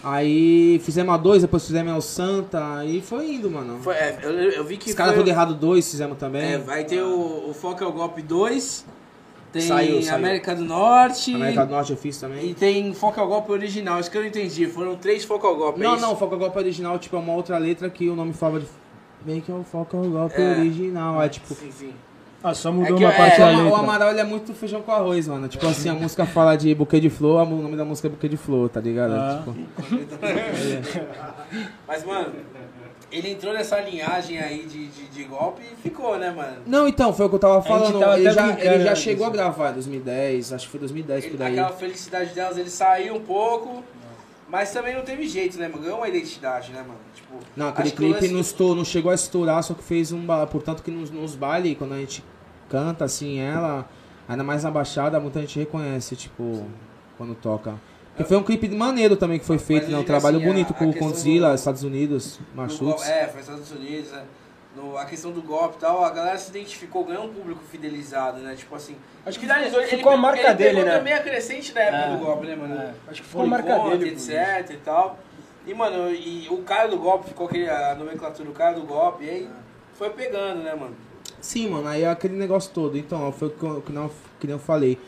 Aí 0.10 0.80
fizemos 0.84 1.14
a 1.14 1.18
dois, 1.18 1.42
depois 1.42 1.66
fizemos 1.66 1.94
o 1.98 2.02
Santa, 2.08 2.78
aí 2.78 3.02
foi 3.02 3.34
indo, 3.34 3.50
mano. 3.52 3.80
Foi, 3.82 3.94
é, 3.94 4.18
eu, 4.24 4.32
eu 4.32 4.64
vi 4.64 4.78
que 4.78 4.90
Os 4.90 4.96
caras 4.96 5.16
tudo 5.16 5.28
errado 5.30 5.54
dois 5.54 5.90
fizemos 5.90 6.18
também. 6.18 6.54
É, 6.54 6.58
vai 6.58 6.86
ter 6.86 7.02
o, 7.02 7.50
o 7.50 7.54
Foca 7.54 7.84
é 7.84 7.88
o 7.88 7.92
Golpe 7.92 8.22
2, 8.22 8.86
tem 9.52 9.62
Saiu, 9.64 10.02
saiu. 10.02 10.16
América 10.16 10.56
do 10.56 10.64
Norte 10.64 11.34
América 11.34 11.66
do 11.66 11.72
Norte 11.72 11.92
eu 11.92 11.98
fiz 11.98 12.16
e 12.18 12.20
também. 12.22 12.54
tem 12.54 12.94
Foca 12.94 13.20
é 13.20 13.24
o 13.24 13.28
Golpe 13.28 13.52
original. 13.52 14.00
Isso 14.00 14.10
que 14.12 14.18
eu 14.18 14.22
não 14.22 14.28
entendi. 14.30 14.66
Foram 14.68 14.96
três 14.96 15.24
Foca 15.26 15.48
é 15.48 15.52
o 15.52 15.56
Golpe. 15.56 15.80
é 15.82 15.84
Não, 15.84 15.94
isso? 15.96 16.02
não, 16.02 16.14
o 16.14 16.16
Foca 16.16 16.36
Golpe 16.36 16.58
original, 16.58 16.98
tipo, 17.00 17.16
é 17.16 17.20
uma 17.20 17.34
outra 17.34 17.58
letra 17.58 17.90
que 17.90 18.08
o 18.10 18.16
nome 18.16 18.34
falava 18.34 18.60
de. 18.62 18.68
Bem 19.22 19.42
que 19.42 19.52
é 19.52 19.56
o 19.56 19.64
Foca 19.64 19.98
Golpe 19.98 20.40
É. 20.42 20.58
original. 20.60 21.22
É 21.22 21.28
tipo. 21.28 21.54
Sim, 21.54 21.72
sim. 21.72 21.94
Ah, 22.50 22.54
só 22.54 22.72
mudou 22.72 22.96
É 22.96 22.98
que 22.98 23.04
uma 23.06 23.14
é- 23.14 23.18
parte 23.18 23.36
O 23.36 23.40
da 23.40 23.50
Ama- 23.50 23.60
o 23.60 23.64
letra. 23.66 23.80
Amaral 23.80 24.10
ele 24.12 24.20
é 24.20 24.24
muito 24.24 24.54
feijão 24.54 24.82
com 24.82 24.92
arroz, 24.92 25.28
mano. 25.28 25.48
Tipo 25.48 25.68
assim, 25.68 25.90
a 25.90 25.94
música 25.94 26.26
fala 26.26 26.56
de 26.56 26.74
buquê 26.74 27.00
de 27.00 27.10
flor, 27.10 27.42
o 27.46 27.62
nome 27.62 27.76
da 27.76 27.84
música 27.86 28.08
é 28.08 28.12
buquê 28.12 28.30
de 28.30 28.38
flor, 28.38 28.70
tá 28.70 28.80
ligado? 28.80 29.14
Ah. 29.16 29.44
Tipo, 29.46 29.56
Mas, 31.88 32.04
mano, 32.04 32.34
ele 33.12 33.32
entrou 33.32 33.54
nessa 33.54 33.80
linhagem 33.80 34.38
aí 34.40 34.66
de, 34.66 34.88
de, 34.88 35.08
de 35.08 35.24
golpe 35.24 35.62
e 35.62 35.76
ficou, 35.82 36.18
né, 36.18 36.32
mano? 36.32 36.58
Não, 36.66 36.88
então, 36.88 37.14
foi 37.14 37.26
o 37.26 37.30
que 37.30 37.36
eu 37.36 37.40
tava 37.40 37.62
falando. 37.62 38.00
tava 38.00 38.20
ele 38.20 38.32
já, 38.32 38.50
ele 38.60 38.84
já 38.84 38.90
né, 38.90 38.96
chegou 38.96 39.26
a 39.26 39.30
gravar 39.30 39.72
em 39.72 39.74
2010, 39.76 40.54
acho 40.54 40.66
que 40.66 40.72
foi 40.72 40.80
2010 40.82 41.26
por 41.26 41.34
Ele, 41.36 41.44
aí. 41.44 41.54
aquela 41.60 41.72
felicidade 41.76 42.34
delas, 42.34 42.58
ele 42.58 42.70
saiu 42.70 43.16
um 43.16 43.22
pouco, 43.22 43.84
mas 44.50 44.72
também 44.72 44.94
não 44.96 45.02
teve 45.04 45.28
jeito, 45.28 45.58
né, 45.58 45.68
mano? 45.68 45.82
Ganhou 45.84 45.98
uma 46.00 46.08
identidade, 46.10 46.72
né, 46.72 46.80
mano? 46.82 47.00
Tipo, 47.16 47.36
Não, 47.56 47.70
aquele 47.70 47.92
clipe 47.92 48.28
não, 48.28 48.36
do- 48.36 48.40
estou, 48.42 48.76
não 48.76 48.84
chegou 48.86 49.12
a 49.12 49.16
estourar, 49.16 49.64
só 49.64 49.74
que 49.74 49.84
fez 49.84 50.12
um. 50.12 50.26
Portanto, 50.52 50.84
que 50.84 50.92
nos, 50.92 51.10
nos 51.10 51.36
bailes, 51.36 51.78
quando 51.78 51.94
a 51.94 51.98
gente 51.98 52.24
canta 52.70 53.06
assim, 53.06 53.40
ela, 53.40 53.88
ainda 54.28 54.44
mais 54.44 54.64
na 54.64 54.72
baixada, 54.72 55.20
muita 55.20 55.40
gente 55.42 55.60
reconhece, 55.60 56.16
tipo, 56.16 56.66
quando 57.18 57.36
toca. 57.36 57.76
Porque 58.10 58.24
foi 58.30 58.38
um 58.38 58.44
clipe 58.44 58.68
maneiro 58.70 59.16
também 59.16 59.38
que 59.40 59.46
foi 59.46 59.60
feito, 59.60 59.90
né? 59.92 59.98
Um 59.98 60.04
trabalho 60.04 60.38
assim, 60.38 60.46
bonito 60.48 60.72
a- 60.72 60.74
com 60.76 60.90
o 60.90 60.94
Condzilla, 60.98 61.50
do- 61.50 61.56
Estados 61.56 61.84
Unidos, 61.84 62.40
Machutes. 62.56 63.08
É, 63.08 63.28
foi 63.28 63.42
Estados 63.42 63.72
Unidos, 63.72 64.12
né? 64.12 64.24
No, 64.76 64.96
a 64.98 65.06
questão 65.06 65.32
do 65.32 65.42
golpe 65.42 65.76
e 65.78 65.80
tal, 65.80 66.04
a 66.04 66.10
galera 66.12 66.38
se 66.38 66.50
identificou, 66.52 67.04
ganhou 67.04 67.26
um 67.26 67.34
público 67.34 67.62
fidelizado, 67.72 68.40
né? 68.40 68.56
Tipo 68.56 68.76
assim. 68.76 68.96
Acho 69.26 69.40
que 69.40 69.46
finalizou. 69.46 69.82
ficou 69.84 70.12
ele, 70.12 70.20
a 70.20 70.22
marca 70.22 70.42
ele 70.48 70.54
dele, 70.54 70.84
né? 70.84 70.98
também 70.98 71.14
a 71.14 71.22
crescente 71.22 71.74
da 71.74 71.82
época 71.82 72.04
É. 72.04 72.12
do 72.16 72.18
golpe, 72.24 72.46
né, 72.48 72.56
mano? 72.56 72.76
É, 72.76 72.94
acho 73.08 73.22
que 73.22 73.28
ficou 73.28 73.44
a 73.44 73.48
marca 73.48 73.76
Policonte, 73.76 73.98
dele, 73.98 74.12
etc 74.16 74.70
e 74.72 74.78
tal. 74.78 75.20
E, 75.66 75.74
mano, 75.74 76.12
e 76.12 76.48
o 76.50 76.58
cara 76.64 76.88
do 76.88 76.98
golpe, 76.98 77.28
ficou 77.30 77.48
aquele, 77.48 77.68
a 77.70 77.96
nomenclatura 77.96 78.48
do 78.48 78.54
cara 78.54 78.76
do 78.76 78.82
golpe, 78.86 79.26
e 79.26 79.30
aí 79.30 79.50
foi 79.94 80.10
pegando, 80.12 80.62
né, 80.64 80.74
mano? 80.76 80.96
Sim, 81.40 81.70
mano, 81.70 81.88
aí 81.88 82.04
é 82.04 82.10
aquele 82.10 82.36
negócio 82.36 82.72
todo. 82.74 82.98
Então, 82.98 83.32
foi 83.32 83.50
o 83.50 83.52
que 83.52 83.64
eu, 83.64 83.82
que 83.82 83.92
não, 83.92 84.10
que 84.40 84.48
nem 84.48 84.56
eu 84.56 84.60
falei. 84.60 85.00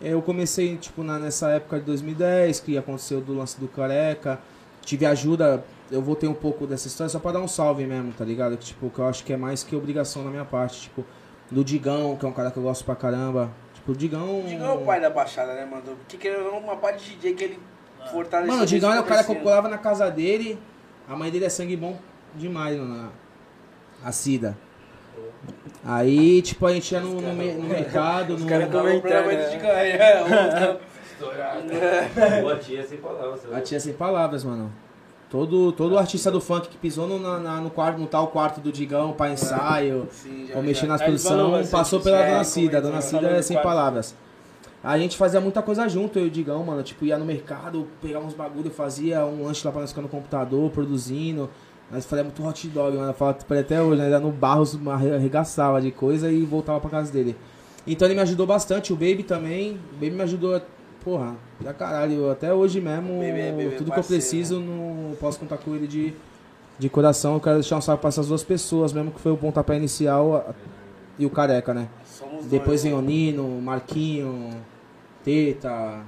Eu 0.00 0.22
comecei, 0.22 0.76
tipo, 0.76 1.02
na, 1.02 1.18
nessa 1.18 1.50
época 1.50 1.78
de 1.78 1.84
2010, 1.86 2.60
que 2.60 2.78
aconteceu 2.78 3.20
do 3.20 3.34
lance 3.34 3.58
do 3.58 3.68
careca. 3.68 4.38
Tive 4.82 5.04
ajuda, 5.04 5.64
eu 5.90 6.00
voltei 6.00 6.28
um 6.28 6.34
pouco 6.34 6.66
dessa 6.66 6.86
história 6.86 7.08
só 7.08 7.18
pra 7.18 7.32
dar 7.32 7.40
um 7.40 7.48
salve 7.48 7.84
mesmo, 7.84 8.12
tá 8.12 8.24
ligado? 8.24 8.56
Que, 8.56 8.66
tipo, 8.66 8.90
que 8.90 8.98
eu 8.98 9.06
acho 9.06 9.24
que 9.24 9.32
é 9.32 9.36
mais 9.36 9.62
que 9.62 9.74
obrigação 9.76 10.24
da 10.24 10.30
minha 10.30 10.44
parte. 10.44 10.82
Tipo, 10.82 11.04
do 11.50 11.64
Digão, 11.64 12.16
que 12.16 12.24
é 12.24 12.28
um 12.28 12.32
cara 12.32 12.50
que 12.50 12.58
eu 12.58 12.62
gosto 12.62 12.84
pra 12.84 12.94
caramba. 12.94 13.50
Tipo, 13.74 13.92
o 13.92 13.96
Digão. 13.96 14.40
O 14.40 14.46
Digão 14.46 14.68
é 14.68 14.72
o 14.74 14.84
pai 14.84 15.00
da 15.00 15.10
Baixada, 15.10 15.54
né, 15.54 15.64
mano? 15.64 15.82
Porque 15.82 16.16
querendo 16.16 16.50
uma 16.50 16.76
parte 16.76 17.04
de 17.04 17.16
DJ 17.16 17.34
que 17.34 17.44
ele 17.44 17.60
fortaleceu. 18.10 18.52
Mano, 18.52 18.64
o 18.64 18.66
Digão 18.66 18.92
é 18.92 19.00
o 19.00 19.04
cara 19.04 19.24
que 19.24 19.32
eu 19.32 19.36
colava 19.36 19.68
na 19.68 19.78
casa 19.78 20.10
dele. 20.10 20.58
A 21.08 21.16
mãe 21.16 21.30
dele 21.30 21.46
é 21.46 21.48
sangue 21.48 21.76
bom 21.76 21.98
demais, 22.34 22.78
mano. 22.78 23.10
A 24.04 24.12
Cida. 24.12 24.56
Aí, 25.84 26.42
tipo, 26.42 26.66
a 26.66 26.72
gente 26.72 26.90
ia 26.92 27.00
no, 27.00 27.20
no, 27.20 27.32
me- 27.32 27.52
no 27.52 27.68
mercado, 27.68 28.36
no. 28.36 28.46
caras 28.46 28.68
Não, 28.70 28.78
o 28.96 29.00
problema 29.00 29.32
é 29.32 29.36
do 29.36 29.42
né? 29.42 29.50
Digão, 29.50 29.70
é, 29.70 30.78
Boa 32.42 32.56
tia 32.56 32.86
sem 32.86 32.98
palavras. 32.98 33.40
A 33.52 33.60
tia 33.60 33.80
sem 33.80 33.92
palavras, 33.92 34.44
mano. 34.44 34.72
Todo, 35.30 35.72
todo 35.72 35.98
artista 35.98 36.30
do 36.30 36.40
funk 36.40 36.68
que 36.68 36.78
pisou 36.78 37.06
no, 37.06 37.18
na- 37.18 37.38
na- 37.38 37.60
no, 37.60 37.68
quarto, 37.70 37.98
no 37.98 38.06
tal 38.06 38.28
quarto 38.28 38.60
do 38.60 38.72
Digão 38.72 39.12
pra 39.12 39.28
ensaio, 39.30 40.08
Sim, 40.10 40.46
já, 40.48 40.56
ou 40.56 40.62
mexer 40.62 40.86
já. 40.86 40.92
nas 40.92 41.00
Aí 41.02 41.18
falou 41.18 41.38
produções, 41.50 41.70
bastante 41.70 41.70
passou 41.80 42.00
pela 42.00 42.18
é, 42.18 42.30
Dona 42.30 42.44
Cida. 42.44 42.78
A 42.78 42.80
Dona 42.80 42.92
comentou, 42.94 43.08
Cida 43.10 43.20
falou 43.22 43.34
é 43.36 43.38
do 43.40 43.42
sem 43.44 43.56
quarto. 43.56 43.66
palavras. 43.68 44.14
A 44.82 44.96
gente 44.98 45.16
fazia 45.18 45.40
muita 45.40 45.60
coisa 45.60 45.86
junto, 45.88 46.18
eu 46.18 46.24
e 46.24 46.28
o 46.28 46.30
Digão, 46.30 46.62
mano. 46.64 46.82
Tipo, 46.82 47.04
ia 47.04 47.18
no 47.18 47.24
mercado, 47.26 47.86
pegava 48.00 48.24
uns 48.24 48.32
bagulho, 48.32 48.70
fazia 48.70 49.24
um 49.26 49.44
lanche 49.44 49.66
lá 49.66 49.72
pra 49.72 49.80
nós 49.82 49.90
ficar 49.90 50.02
no 50.02 50.08
computador, 50.08 50.70
produzindo. 50.70 51.50
Nós 51.90 52.04
fazia 52.04 52.22
muito 52.24 52.44
hot 52.46 52.68
dog, 52.68 52.96
mano. 52.96 53.14
Pra 53.14 53.34
ele 53.50 53.60
até 53.60 53.80
hoje, 53.82 54.00
né? 54.02 54.10
Ia 54.10 54.20
no 54.20 54.30
barro, 54.30 54.64
arregaçava 54.92 55.80
de 55.80 55.90
coisa 55.90 56.30
e 56.30 56.42
voltava 56.44 56.78
pra 56.80 56.90
casa 56.90 57.10
dele. 57.10 57.34
Então 57.86 58.06
ele 58.06 58.14
me 58.14 58.20
ajudou 58.20 58.46
bastante, 58.46 58.92
o 58.92 58.96
Baby 58.96 59.22
também. 59.22 59.72
O 59.92 59.94
Baby 59.94 60.10
me 60.10 60.22
ajudou, 60.22 60.60
porra, 61.02 61.34
pra 61.62 61.72
caralho. 61.72 62.30
Até 62.30 62.52
hoje 62.52 62.80
mesmo, 62.80 63.14
Baby 63.14 63.24
é- 63.40 63.50
Baby 63.52 63.62
é 63.62 63.70
tudo 63.70 63.84
que 63.84 63.90
eu 63.90 63.94
parceiro, 63.94 64.22
preciso, 64.22 64.60
não 64.60 65.14
posso 65.18 65.38
contar 65.40 65.56
com 65.56 65.74
ele 65.74 65.86
de, 65.86 66.12
de 66.78 66.88
coração. 66.90 67.34
Eu 67.34 67.40
quero 67.40 67.56
deixar 67.56 67.76
um 67.78 67.80
salve 67.80 68.00
pra 68.02 68.08
essas 68.08 68.28
duas 68.28 68.44
pessoas, 68.44 68.92
mesmo 68.92 69.10
que 69.10 69.20
foi 69.20 69.32
o 69.32 69.36
pontapé 69.38 69.76
inicial 69.78 70.54
e 71.18 71.24
o 71.24 71.30
Careca, 71.30 71.72
né? 71.72 71.88
Somos 72.04 72.44
Depois 72.44 72.82
vem 72.82 72.92
né? 72.92 72.98
o 72.98 73.00
Nino, 73.00 73.48
Marquinho, 73.62 74.50
Teta, 75.24 76.00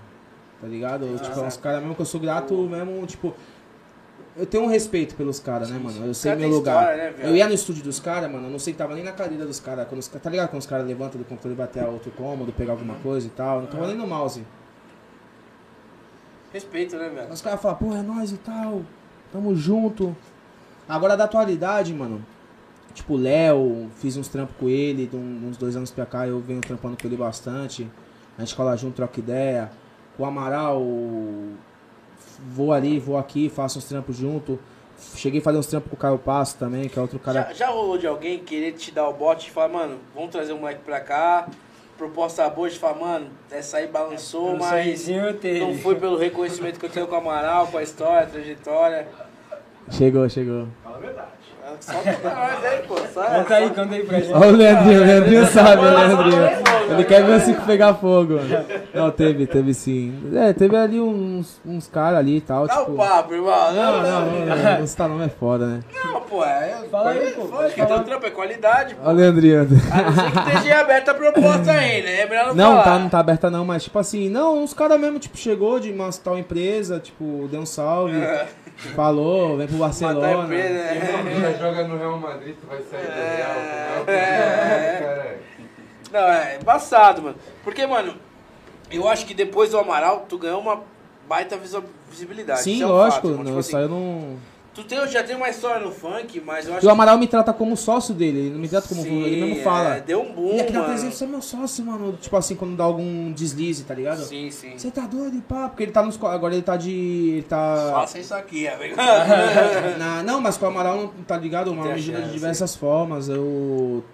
tá 0.60 0.66
ligado? 0.66 1.06
tipo, 1.22 1.40
é 1.40 1.42
uns 1.46 1.56
caras 1.56 1.80
mesmo 1.80 1.94
que 1.94 2.02
eu 2.02 2.06
sou 2.06 2.20
grato 2.20 2.54
mesmo, 2.54 3.06
tipo. 3.06 3.32
Eu 4.36 4.46
tenho 4.46 4.64
um 4.64 4.68
respeito 4.68 5.14
pelos 5.16 5.40
caras, 5.40 5.70
né, 5.70 5.78
mano? 5.78 6.06
Eu 6.06 6.14
sei 6.14 6.34
meu 6.34 6.48
lugar. 6.48 6.82
história, 6.82 7.10
né, 7.10 7.28
eu 7.28 7.36
ia 7.36 7.48
no 7.48 7.54
estúdio 7.54 7.82
dos 7.82 7.98
caras, 7.98 8.30
mano, 8.30 8.46
eu 8.46 8.50
não 8.50 8.58
sentava 8.58 8.94
nem 8.94 9.02
na 9.02 9.12
cadeira 9.12 9.44
dos 9.44 9.58
caras. 9.58 9.88
Quando 9.88 10.00
os 10.00 10.08
Tá 10.08 10.30
ligado 10.30 10.48
quando 10.48 10.60
os 10.60 10.66
caras 10.66 10.86
levantam 10.86 11.18
do 11.18 11.24
computador 11.24 11.52
e 11.52 11.56
vai 11.56 11.66
até 11.66 11.86
outro 11.86 12.10
cômodo, 12.12 12.52
pegar 12.52 12.72
alguma 12.72 12.94
coisa 12.94 13.26
e 13.26 13.30
tal? 13.30 13.60
Não 13.60 13.66
tava 13.66 13.86
nem 13.88 13.96
no 13.96 14.06
mouse. 14.06 14.44
Respeito, 16.52 16.96
né, 16.96 17.08
velho? 17.08 17.32
Os 17.32 17.42
caras 17.42 17.60
falam, 17.60 17.76
pô, 17.76 17.94
é 17.94 18.02
nóis 18.02 18.32
e 18.32 18.36
tal, 18.38 18.82
tamo 19.32 19.54
junto. 19.54 20.16
Agora 20.88 21.16
da 21.16 21.24
atualidade, 21.24 21.92
mano. 21.94 22.24
Tipo, 22.92 23.14
o 23.14 23.16
Léo, 23.16 23.88
fiz 23.96 24.16
uns 24.16 24.26
trampos 24.28 24.56
com 24.58 24.68
ele, 24.68 25.06
de 25.06 25.16
uns 25.16 25.56
dois 25.56 25.76
anos 25.76 25.90
pra 25.90 26.04
cá 26.04 26.26
eu 26.26 26.40
venho 26.40 26.60
trampando 26.60 26.96
com 27.00 27.06
ele 27.06 27.16
bastante. 27.16 27.88
A 28.36 28.40
gente 28.40 28.54
cola 28.54 28.76
junto, 28.76 28.96
troca 28.96 29.20
ideia. 29.20 29.70
O 30.18 30.24
Amaral, 30.24 30.82
vou 32.48 32.72
ali, 32.72 32.98
vou 32.98 33.16
aqui, 33.16 33.48
faço 33.48 33.78
uns 33.78 33.84
trampos 33.84 34.16
junto. 34.16 34.58
Cheguei 35.16 35.40
a 35.40 35.42
fazer 35.42 35.58
uns 35.58 35.66
trampos 35.66 35.88
com 35.90 35.96
o 35.96 35.98
Caio 35.98 36.18
Passo 36.18 36.56
também, 36.58 36.88
que 36.88 36.98
é 36.98 37.02
outro 37.02 37.18
cara. 37.18 37.48
Já, 37.48 37.52
já 37.52 37.66
rolou 37.68 37.96
de 37.96 38.06
alguém 38.06 38.38
querer 38.38 38.72
te 38.72 38.90
dar 38.90 39.08
o 39.08 39.12
bote 39.12 39.48
e 39.48 39.50
falar, 39.50 39.68
mano, 39.68 39.98
vamos 40.14 40.30
trazer 40.30 40.52
um 40.52 40.58
moleque 40.58 40.82
pra 40.84 41.00
cá, 41.00 41.48
proposta 41.96 42.48
boa, 42.50 42.68
de 42.68 42.78
falar, 42.78 42.98
mano, 42.98 43.26
essa 43.50 43.78
aí 43.78 43.86
balançou, 43.86 44.54
Um 44.54 44.58
mas 44.58 45.08
não 45.08 45.74
foi 45.78 45.94
pelo 45.96 46.16
reconhecimento 46.16 46.78
que 46.78 46.86
eu 46.86 46.90
tenho 46.90 47.06
com 47.06 47.14
o 47.14 47.18
Amaral, 47.18 47.68
com 47.68 47.78
a 47.78 47.82
história, 47.82 48.26
a 48.26 48.30
trajetória. 48.30 49.08
Chegou, 49.90 50.28
chegou. 50.28 50.68
Aí, 50.84 50.92
pô. 50.92 51.18
Sai, 51.20 51.39
Conta 53.14 53.54
aí, 53.54 53.70
conta 53.70 53.94
aí 53.94 54.04
pra 54.04 54.20
gente. 54.20 54.32
Olha 54.32 54.48
o 54.48 54.56
Leandrinho, 54.56 55.02
o 55.02 55.04
Leandrinho 55.06 55.46
sabe, 55.46 55.82
o 55.82 55.90
Leandrinho. 55.90 56.42
Ele 56.90 57.04
quer 57.04 57.24
ver 57.24 57.36
o 57.36 57.40
cinco 57.40 57.62
pegar 57.62 57.94
fogo. 57.94 58.34
Não, 58.92 59.10
teve, 59.10 59.46
teve 59.46 59.72
sim. 59.74 60.12
É, 60.34 60.52
teve 60.52 60.76
ali 60.76 61.00
uns, 61.00 61.60
uns 61.64 61.86
caras 61.86 62.18
ali 62.18 62.36
e 62.38 62.40
tal, 62.40 62.66
Dá 62.66 62.76
tipo. 62.78 62.92
o 62.92 62.96
papo, 62.96 63.34
irmão. 63.34 63.72
Não, 63.72 64.02
não, 64.02 64.26
não, 64.26 64.56
não, 64.56 64.82
os 64.82 64.94
talão 64.94 65.22
é 65.22 65.28
foda, 65.28 65.66
né? 65.66 65.80
Não, 66.04 66.20
pô, 66.22 66.44
é. 66.44 66.78
Fala 66.90 67.10
aí, 67.10 67.30
pô, 67.32 67.42
pode 67.46 67.74
que 67.74 67.86
teu 67.86 68.00
trampo 68.00 68.26
é 68.26 68.30
qualidade, 68.30 68.94
pô. 68.94 69.02
Olha 69.08 69.14
o 69.14 69.20
Leandrinho. 69.20 69.60
A 69.60 70.02
não 70.02 70.12
ser 70.12 70.30
que 70.32 70.56
esteja 70.56 70.80
aberta 70.80 71.10
a 71.12 71.14
proposta 71.14 71.70
ainda, 71.72 72.08
é 72.08 72.26
melhor 72.28 72.46
não, 72.48 72.54
Não, 72.54 72.70
falar. 72.72 72.82
tá, 72.82 72.98
não 72.98 73.08
tá 73.08 73.18
aberta 73.20 73.50
não, 73.50 73.64
mas 73.64 73.84
tipo 73.84 73.98
assim, 73.98 74.28
não, 74.28 74.62
uns 74.62 74.74
caras 74.74 74.98
mesmo, 75.00 75.18
tipo, 75.18 75.36
chegou 75.36 75.78
de 75.78 75.90
uma 75.92 76.10
tal 76.12 76.36
empresa, 76.38 76.98
tipo, 76.98 77.48
deu 77.50 77.60
um 77.60 77.66
salve, 77.66 78.14
falou, 78.94 79.56
vem 79.56 79.66
pro 79.68 79.76
Barcelona. 79.76 80.44
empresa, 80.44 80.68
né? 80.74 81.56
Joga 81.60 81.84
no 81.86 81.98
Real 81.98 82.18
Madrid, 82.18 82.56
tu 82.60 82.66
vai 82.66 82.82
sair 82.82 83.06
do 83.06 83.12
Real. 83.12 84.04
É. 84.06 84.12
É. 84.16 84.98
Cara, 85.00 85.38
Não, 86.12 86.32
é 86.32 86.56
embaçado, 86.60 87.22
mano. 87.22 87.36
Porque, 87.62 87.86
mano, 87.86 88.14
eu 88.90 89.08
acho 89.08 89.26
que 89.26 89.34
depois 89.34 89.70
do 89.70 89.78
Amaral, 89.78 90.26
tu 90.28 90.38
ganhou 90.38 90.60
uma 90.60 90.82
baita 91.28 91.56
visi- 91.56 91.82
visibilidade. 92.08 92.62
Sim, 92.62 92.74
Isso 92.74 92.82
é 92.82 92.86
um 92.86 92.90
lógico, 92.90 93.14
fato, 93.14 93.26
irmão. 93.28 93.44
não, 93.44 93.62
Tipo 93.62 93.78
assim, 93.78 93.88
não... 93.88 94.36
tu 94.74 94.84
tem, 94.84 95.06
já 95.08 95.22
tem 95.22 95.36
uma 95.36 95.48
história 95.48 95.80
no 95.84 95.90
funk, 95.92 96.40
mas 96.40 96.66
eu 96.66 96.74
acho 96.74 96.84
E 96.84 96.88
o 96.88 96.90
Amaral 96.90 97.18
me 97.18 97.26
trata 97.26 97.52
como 97.52 97.76
sócio 97.76 98.14
dele, 98.14 98.38
ele 98.38 98.50
não 98.50 98.58
me 98.58 98.68
trata 98.68 98.88
como... 98.88 99.02
Sim, 99.02 99.22
ele 99.22 99.44
mesmo 99.44 99.62
fala. 99.64 99.96
é, 99.96 100.00
deu 100.00 100.22
um 100.22 100.32
boom, 100.32 100.54
e 100.56 100.60
aqui 100.60 100.72
na 100.72 100.84
presença, 100.84 101.16
você 101.16 101.24
é 101.24 101.26
meu 101.26 101.42
sócio, 101.42 101.84
mano. 101.84 102.16
Tipo 102.20 102.36
assim, 102.36 102.54
quando 102.54 102.76
dá 102.76 102.84
algum 102.84 103.32
deslize, 103.32 103.84
tá 103.84 103.94
ligado? 103.94 104.22
Sim, 104.24 104.50
sim. 104.50 104.78
Você 104.78 104.90
tá 104.90 105.06
doido, 105.06 105.40
pá? 105.42 105.68
Porque 105.68 105.82
ele 105.82 105.92
tá 105.92 106.02
nos... 106.02 106.22
Agora 106.22 106.54
ele 106.54 106.62
tá 106.62 106.76
de... 106.76 106.90
Ele 106.90 107.42
tá... 107.42 107.90
Faça 107.92 108.18
isso 108.18 108.34
aqui, 108.34 108.68
amigo. 108.68 108.96
Na- 109.98 110.22
não, 110.22 110.40
mas 110.40 110.56
com 110.56 110.66
o 110.66 110.68
Amaral 110.68 110.96
não 110.96 111.08
tá 111.24 111.36
ligado, 111.36 111.72
Tem 111.72 111.82
me 111.82 111.90
ajuda 111.92 112.22
de 112.22 112.32
diversas 112.32 112.76
formas. 112.76 113.28
Eu 113.28 114.04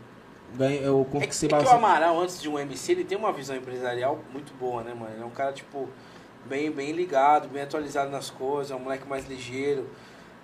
ganhei, 0.56 0.80
eu 0.84 1.00
É 1.00 1.04
que, 1.04 1.16
é 1.16 1.20
conquistei 1.20 1.48
que 1.48 1.54
o 1.54 1.58
bastante. 1.58 1.76
Amaral, 1.76 2.20
antes 2.20 2.40
de 2.40 2.48
um 2.48 2.58
MC, 2.58 2.92
ele 2.92 3.04
tem 3.04 3.16
uma 3.18 3.32
visão 3.32 3.54
empresarial 3.56 4.18
muito 4.32 4.52
boa, 4.58 4.82
né, 4.82 4.94
mano? 4.94 5.12
Ele 5.14 5.22
é 5.22 5.26
um 5.26 5.30
cara, 5.30 5.52
tipo, 5.52 5.88
bem, 6.48 6.70
bem 6.70 6.92
ligado, 6.92 7.48
bem 7.48 7.62
atualizado 7.62 8.10
nas 8.10 8.30
coisas, 8.30 8.70
é 8.70 8.74
um 8.74 8.78
moleque 8.80 9.06
mais 9.06 9.28
ligeiro. 9.28 9.86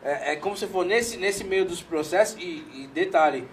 É, 0.05 0.33
é 0.33 0.37
como 0.37 0.57
se 0.57 0.67
for 0.67 0.85
nesse, 0.85 1.17
nesse 1.17 1.45
meio 1.45 1.65
dos 1.65 1.81
processos, 1.83 2.37
e, 2.41 2.65
e 2.75 2.91
detalhe, 2.93 3.47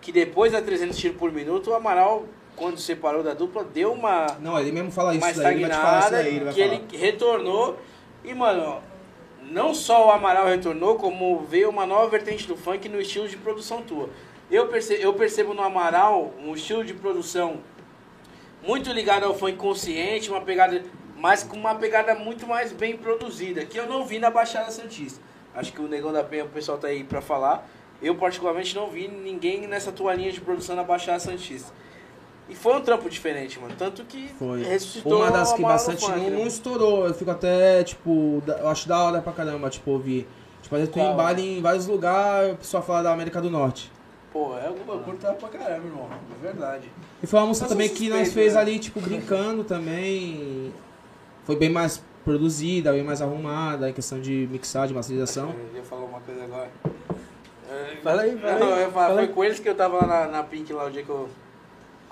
que 0.00 0.12
depois 0.12 0.52
da 0.52 0.62
300 0.62 0.96
tiros 0.96 1.16
por 1.16 1.32
minuto, 1.32 1.70
o 1.70 1.74
Amaral, 1.74 2.26
quando 2.54 2.78
separou 2.78 3.22
da 3.22 3.34
dupla, 3.34 3.64
deu 3.64 3.92
uma, 3.92 4.26
Não, 4.40 4.58
ele 4.58 4.72
mesmo 4.72 4.90
fala 4.90 5.14
isso 5.14 5.24
uma 5.24 5.32
daí, 5.32 5.54
ele 5.54 5.66
vai 5.66 5.70
te 5.70 5.76
falar 5.76 5.98
isso 5.98 6.06
estagnada, 6.06 6.22
daí, 6.22 6.36
ele 6.36 6.52
que 6.52 6.62
falar. 6.62 6.74
ele 6.74 7.06
retornou, 7.06 7.78
e, 8.24 8.34
mano, 8.34 8.82
não 9.50 9.74
só 9.74 10.08
o 10.08 10.10
Amaral 10.10 10.46
retornou, 10.46 10.96
como 10.96 11.40
veio 11.40 11.70
uma 11.70 11.86
nova 11.86 12.08
vertente 12.08 12.46
do 12.46 12.56
funk 12.56 12.88
no 12.88 13.00
estilo 13.00 13.28
de 13.28 13.36
produção 13.36 13.82
tua. 13.82 14.08
Eu 14.50 14.68
percebo, 14.68 15.02
eu 15.02 15.14
percebo 15.14 15.54
no 15.54 15.62
Amaral 15.62 16.32
um 16.40 16.54
estilo 16.54 16.84
de 16.84 16.94
produção 16.94 17.58
muito 18.62 18.92
ligado 18.92 19.24
ao 19.24 19.34
funk 19.34 19.56
consciente, 19.56 20.30
uma 20.30 20.40
pegada, 20.40 20.82
mas 21.16 21.42
com 21.42 21.56
uma 21.56 21.74
pegada 21.74 22.14
muito 22.14 22.46
mais 22.46 22.72
bem 22.72 22.96
produzida, 22.96 23.64
que 23.64 23.78
eu 23.78 23.86
não 23.86 24.04
vi 24.04 24.18
na 24.18 24.30
Baixada 24.30 24.70
Santista. 24.70 25.25
Acho 25.56 25.72
que 25.72 25.80
o 25.80 25.88
Negão 25.88 26.12
da 26.12 26.22
Penha, 26.22 26.44
o 26.44 26.48
pessoal 26.48 26.76
tá 26.78 26.88
aí 26.88 27.02
pra 27.02 27.20
falar. 27.22 27.66
Eu 28.02 28.14
particularmente 28.14 28.76
não 28.76 28.90
vi 28.90 29.08
ninguém 29.08 29.66
nessa 29.66 29.90
tua 29.90 30.14
linha 30.14 30.30
de 30.30 30.40
produção 30.40 30.76
na 30.76 30.84
Baixada 30.84 31.18
Santista. 31.18 31.72
E 32.48 32.54
foi 32.54 32.76
um 32.76 32.80
trampo 32.80 33.08
diferente, 33.08 33.58
mano. 33.58 33.74
Tanto 33.76 34.04
que 34.04 34.28
Foi. 34.38 34.62
ressuscitou 34.62 35.16
Uma 35.16 35.30
das 35.30 35.52
que 35.52 35.62
bastante 35.62 36.04
funk, 36.04 36.16
não, 36.16 36.30
né? 36.30 36.36
não 36.38 36.46
estourou. 36.46 37.06
Eu 37.06 37.14
fico 37.14 37.30
até, 37.30 37.82
tipo, 37.82 38.42
eu 38.46 38.68
acho 38.68 38.86
da 38.86 39.02
hora 39.02 39.20
pra 39.20 39.32
caramba, 39.32 39.68
tipo, 39.70 39.90
ouvir. 39.90 40.28
Tipo, 40.62 40.76
vezes 40.76 40.92
tem 40.92 41.02
Qual? 41.02 41.16
baile 41.16 41.58
em 41.58 41.62
vários 41.62 41.86
lugares, 41.86 42.52
o 42.52 42.56
pessoal 42.56 42.82
fala 42.82 43.02
da 43.04 43.12
América 43.12 43.40
do 43.40 43.50
Norte. 43.50 43.90
Pô, 44.32 44.56
é 44.58 44.66
alguma 44.66 44.98
curta 44.98 45.32
pra 45.32 45.48
caramba, 45.48 45.86
irmão. 45.86 46.08
É 46.12 46.42
verdade. 46.46 46.90
E 47.22 47.26
foi 47.26 47.40
uma 47.40 47.46
música 47.46 47.66
Eu 47.66 47.70
também 47.70 47.88
sou 47.88 47.96
que 47.96 48.08
nós 48.10 48.26
suspeito, 48.26 48.34
fez 48.34 48.54
né? 48.54 48.60
ali, 48.60 48.78
tipo, 48.78 49.00
brincando 49.00 49.64
também. 49.64 50.72
Foi 51.44 51.56
bem 51.56 51.70
mais 51.70 52.02
produzida, 52.26 52.92
bem 52.92 53.04
mais 53.04 53.22
arrumada, 53.22 53.88
em 53.88 53.92
questão 53.92 54.20
de 54.20 54.48
mixagem, 54.50 54.94
masterização. 54.94 55.54
Eu 55.72 55.76
ia 55.78 55.82
falar 55.84 56.02
uma 56.06 56.18
coisa 56.20 56.42
agora. 56.42 56.68
É, 57.70 57.96
Fala 58.02 58.22
aí, 58.22 58.36
fala 58.36 58.58
Não, 58.58 58.74
aí, 58.74 58.82
eu 58.82 58.90
fala 58.90 59.14
foi 59.14 59.22
aí. 59.22 59.28
com 59.28 59.44
eles 59.44 59.58
que 59.60 59.68
eu 59.68 59.74
tava 59.76 59.96
lá 59.98 60.06
na, 60.06 60.26
na 60.38 60.42
Pink 60.42 60.72
lá 60.72 60.84
o 60.86 60.90
dia 60.90 61.02
que 61.04 61.08
eu. 61.08 61.28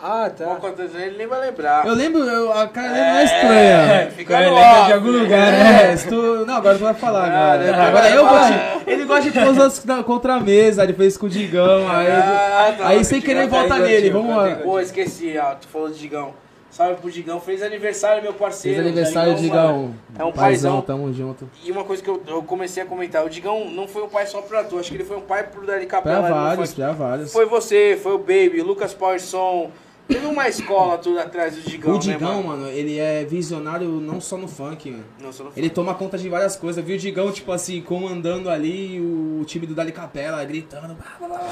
Ah, 0.00 0.28
Tá. 0.30 0.58
ele 0.98 1.16
nem 1.16 1.26
vai 1.26 1.40
lembrar. 1.40 1.86
Eu 1.86 1.94
lembro, 1.94 2.20
eu, 2.24 2.52
a 2.52 2.66
cara 2.68 2.88
dele 2.88 3.00
não 3.00 3.16
É, 3.16 3.20
é 3.20 3.24
estranha. 3.24 4.10
Fica 4.10 4.40
Ele 4.40 4.50
no 4.50 4.56
off, 4.56 4.86
de 4.86 4.92
algum 4.92 5.10
lugar, 5.10 5.54
É, 5.54 5.62
né? 5.88 5.96
se 5.96 6.08
tu... 6.08 6.44
Não, 6.46 6.56
agora 6.56 6.76
tu 6.76 6.84
vai 6.84 6.94
falar 6.94 7.24
Ah, 7.30 7.52
agora. 7.54 7.58
né? 7.72 7.82
Agora 7.86 8.10
eu 8.10 8.24
falar. 8.24 8.50
de... 8.84 8.90
Ele 8.90 9.04
gosta 9.04 9.30
de 9.30 9.38
pôr 9.38 9.48
os 9.48 9.58
outros 9.58 9.84
na- 9.84 10.02
contra 10.02 10.34
a 10.34 10.40
mesa, 10.40 10.82
ele 10.82 10.92
fez 10.94 11.16
com 11.16 11.26
o 11.26 11.28
Digão, 11.28 11.88
aí... 11.88 12.08
Ah, 12.10 12.74
tá, 12.76 12.86
aí 12.88 13.04
sem 13.04 13.20
querer 13.20 13.46
volta 13.48 13.78
nele, 13.78 14.10
vamos 14.10 14.36
lá. 14.36 14.56
Pô, 14.56 14.78
esqueci, 14.80 15.36
ó, 15.38 15.54
tu 15.54 15.68
falou 15.68 15.88
de 15.88 15.98
Digão. 15.98 16.34
Salve 16.74 17.00
pro 17.00 17.08
Digão. 17.08 17.38
Feliz 17.40 17.62
aniversário, 17.62 18.20
meu 18.20 18.34
parceiro. 18.34 18.78
Feliz 18.78 18.92
aniversário, 18.92 19.36
Digão. 19.36 19.94
É 20.18 20.24
um 20.24 20.32
paizão, 20.32 20.72
paizão. 20.72 20.82
tamo 20.82 21.12
junto. 21.12 21.48
E 21.62 21.70
uma 21.70 21.84
coisa 21.84 22.02
que 22.02 22.10
eu, 22.10 22.20
eu 22.26 22.42
comecei 22.42 22.82
a 22.82 22.86
comentar, 22.86 23.24
o 23.24 23.30
Digão 23.30 23.70
não 23.70 23.86
foi 23.86 24.02
um 24.02 24.08
pai 24.08 24.26
só 24.26 24.42
pro 24.42 24.58
ator, 24.58 24.80
acho 24.80 24.90
que 24.90 24.96
ele 24.96 25.04
foi 25.04 25.16
um 25.16 25.20
pai 25.20 25.44
pro 25.44 25.64
Dali 25.64 25.86
Pra 25.86 25.98
Capela. 25.98 26.28
não 26.28 26.34
vários, 26.34 26.72
foi- 26.72 26.84
pra 26.84 26.92
vários. 26.92 27.32
Foi 27.32 27.46
você, 27.46 27.96
foi 28.02 28.12
o 28.14 28.18
Baby, 28.18 28.60
Lucas 28.60 28.92
Powerson. 28.92 29.70
Teve 30.08 30.26
uma 30.26 30.46
escola 30.48 30.98
tudo 30.98 31.18
atrás 31.20 31.54
do 31.54 31.62
Digão, 31.62 31.94
O 31.94 31.98
Digão, 31.98 32.42
né, 32.42 32.46
mano, 32.48 32.68
ele 32.68 32.98
é 32.98 33.24
visionário 33.24 33.88
não 33.88 34.20
só 34.20 34.36
no 34.36 34.46
funk, 34.48 34.90
mano. 34.90 35.04
Não, 35.18 35.32
só 35.32 35.44
não 35.44 35.52
Ele 35.56 35.70
toma 35.70 35.94
conta 35.94 36.18
de 36.18 36.28
várias 36.28 36.56
coisas. 36.56 36.84
Viu 36.84 36.96
o 36.96 36.98
Digão, 36.98 37.30
tipo 37.32 37.50
assim, 37.52 37.80
comandando 37.80 38.50
ali 38.50 39.00
o 39.00 39.42
time 39.46 39.64
do 39.66 39.74
Dali 39.74 39.92
Capela, 39.92 40.44
gritando. 40.44 40.94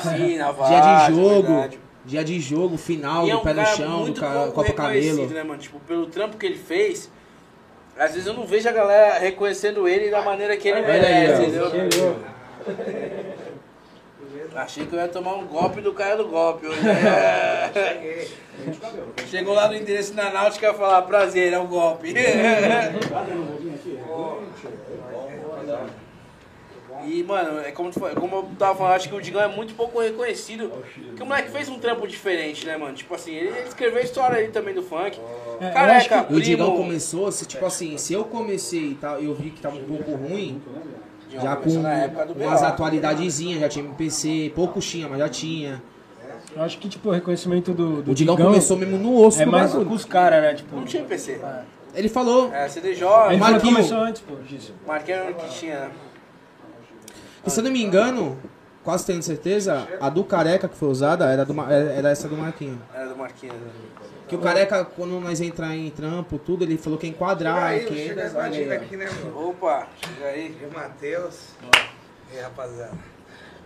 Sim, 0.03 0.37
na 0.37 0.53
Dia 0.53 1.07
de 1.09 1.15
jogo, 1.15 1.43
verdade. 1.49 1.79
Dia 2.05 2.25
de 2.25 2.41
jogo, 2.41 2.77
final, 2.77 3.27
é 3.29 3.33
do 3.33 3.39
um 3.39 3.43
pé 3.43 3.53
no 3.55 3.67
chão, 3.67 3.91
do 3.99 4.03
muito 4.03 4.21
ca- 4.21 4.31
pouco 4.33 4.53
Copa 4.53 4.73
Cabelo. 4.73 5.27
né, 5.29 5.43
mano? 5.43 5.61
Tipo, 5.61 5.79
pelo 5.81 6.07
trampo 6.07 6.37
que 6.37 6.47
ele 6.47 6.59
fez, 6.59 7.11
às 7.99 8.13
vezes 8.13 8.27
eu 8.27 8.35
não 8.35 8.47
vejo 8.47 8.69
a 8.69 8.73
galera 8.73 9.19
reconhecendo 9.19 9.87
ele 9.87 10.11
da 10.11 10.23
maneira 10.23 10.57
que 10.57 10.69
ele 10.69 10.81
Olha 10.81 10.93
aí, 10.93 11.01
merece, 11.01 11.59
ó. 11.61 11.69
entendeu? 11.69 12.17
Achei 14.55 14.85
que 14.85 14.95
eu 14.95 14.99
ia 15.01 15.09
tomar 15.09 15.35
um 15.37 15.47
golpe 15.47 15.81
do 15.81 15.95
cara 15.95 16.15
do 16.17 16.27
golpe 16.29 16.67
hoje. 16.67 16.81
né? 16.83 17.73
Chegou 19.31 19.55
lá 19.55 19.67
no 19.69 19.75
endereço 19.75 20.13
da 20.13 20.31
Náutica 20.31 20.67
e 20.67 20.69
ia 20.71 20.75
falar, 20.75 21.01
prazer, 21.03 21.53
é 21.55 21.59
um 21.59 21.67
golpe. 21.67 22.13
E, 27.07 27.23
mano, 27.23 27.61
é 27.61 27.71
como, 27.73 27.91
como 27.93 28.37
eu 28.37 28.49
tava 28.59 28.79
falando, 28.79 28.95
acho 28.95 29.09
que 29.09 29.15
o 29.15 29.21
Digão 29.21 29.41
é 29.43 29.49
muito 29.49 29.75
pouco 29.75 30.01
reconhecido. 30.01 30.71
Porque 31.09 31.23
o 31.23 31.27
moleque 31.27 31.51
fez 31.51 31.69
um 31.69 31.79
trampo 31.79 32.07
diferente, 32.07 32.67
né, 32.67 32.77
mano? 32.77 32.95
Tipo 32.95 33.15
assim, 33.15 33.33
ele, 33.35 33.49
ele 33.49 33.69
escreveu 33.69 33.99
a 33.99 34.03
história 34.03 34.37
aí 34.37 34.49
também 34.49 34.75
do 34.75 34.83
funk. 34.83 35.19
É, 35.61 35.71
Careca, 35.71 36.27
E 36.31 36.35
o. 36.35 36.41
Digão 36.41 36.77
começou, 36.77 37.31
se, 37.33 37.47
tipo 37.47 37.65
assim, 37.65 37.97
se 37.99 38.13
eu 38.13 38.25
comecei 38.25 38.91
e 38.91 38.95
tal, 38.95 39.21
eu 39.21 39.35
vi 39.35 39.51
que 39.51 39.61
tava 39.61 39.77
um 39.77 39.85
pouco 39.85 40.13
ruim, 40.13 40.61
Digão 41.29 41.45
já 41.45 41.57
com 41.57 41.63
começou 41.63 41.83
na 41.83 41.95
época 41.95 42.27
do 42.27 42.33
umas 42.35 42.63
atualidadezinhas, 42.63 43.61
já 43.61 43.69
tinha 43.69 43.85
MPC, 43.85 44.53
pouco 44.55 44.81
tinha, 44.81 45.09
mas 45.09 45.19
já 45.19 45.29
tinha. 45.29 45.83
Eu 46.55 46.63
acho 46.63 46.79
que, 46.79 46.89
tipo, 46.89 47.09
o 47.09 47.13
reconhecimento 47.13 47.73
do, 47.73 48.03
do 48.03 48.11
O 48.11 48.15
Digão 48.15 48.37
começou 48.37 48.77
mesmo 48.77 48.99
no 48.99 49.17
osso 49.25 49.41
é 49.41 49.45
do 49.45 49.51
mais 49.51 49.73
com 49.73 49.81
os 49.89 50.05
caras, 50.05 50.43
né? 50.43 50.55
Tipo, 50.55 50.77
Não 50.77 50.85
tinha 50.85 51.03
PC. 51.05 51.41
Ele 51.95 52.09
falou. 52.09 52.53
É, 52.53 52.69
CDJ, 52.69 53.07
ele 53.29 53.37
Marquinho. 53.37 53.75
começou 53.75 53.99
antes, 53.99 54.23
pô, 54.23 54.37
disso. 54.37 54.75
Que 55.39 55.59
tinha, 55.59 55.81
né? 55.81 55.91
E 57.45 57.51
se 57.51 57.61
eu 57.61 57.65
não 57.65 57.71
me 57.71 57.83
engano, 57.83 58.39
quase 58.85 59.07
tenho 59.07 59.23
certeza, 59.23 59.87
a 60.01 60.09
do 60.09 60.25
Careca 60.25 60.69
que 60.69 60.77
foi 60.77 60.89
usada 60.89 61.27
era, 61.27 61.45
do, 61.45 61.55
era 61.71 62.11
essa 62.11 62.29
do 62.29 62.37
Marquinho. 62.37 62.81
Era 62.95 63.09
do 63.09 63.17
Marquinhos. 63.17 63.57
né? 63.57 63.71
Que 64.29 64.37
o 64.37 64.39
Careca, 64.39 64.85
quando 64.85 65.21
nós 65.21 65.41
entrar 65.41 65.77
em 65.77 65.91
trampo, 65.91 66.39
tudo, 66.39 66.65
ele 66.65 66.79
falou 66.79 66.99
que 66.99 67.07
ia 67.07 67.11
enquadrar, 67.11 67.65
Aí, 67.65 67.85
que 67.85 67.95
chega 67.95 68.75
aqui, 68.75 68.97
né, 68.97 69.07
mano? 69.25 69.51
Opa, 69.51 69.87
chega 70.03 70.29
aí. 70.29 70.57
E 70.61 70.65
o 70.65 70.73
Matheus. 70.73 71.49
E 72.33 72.37
aí, 72.37 72.43
rapaziada. 72.43 72.93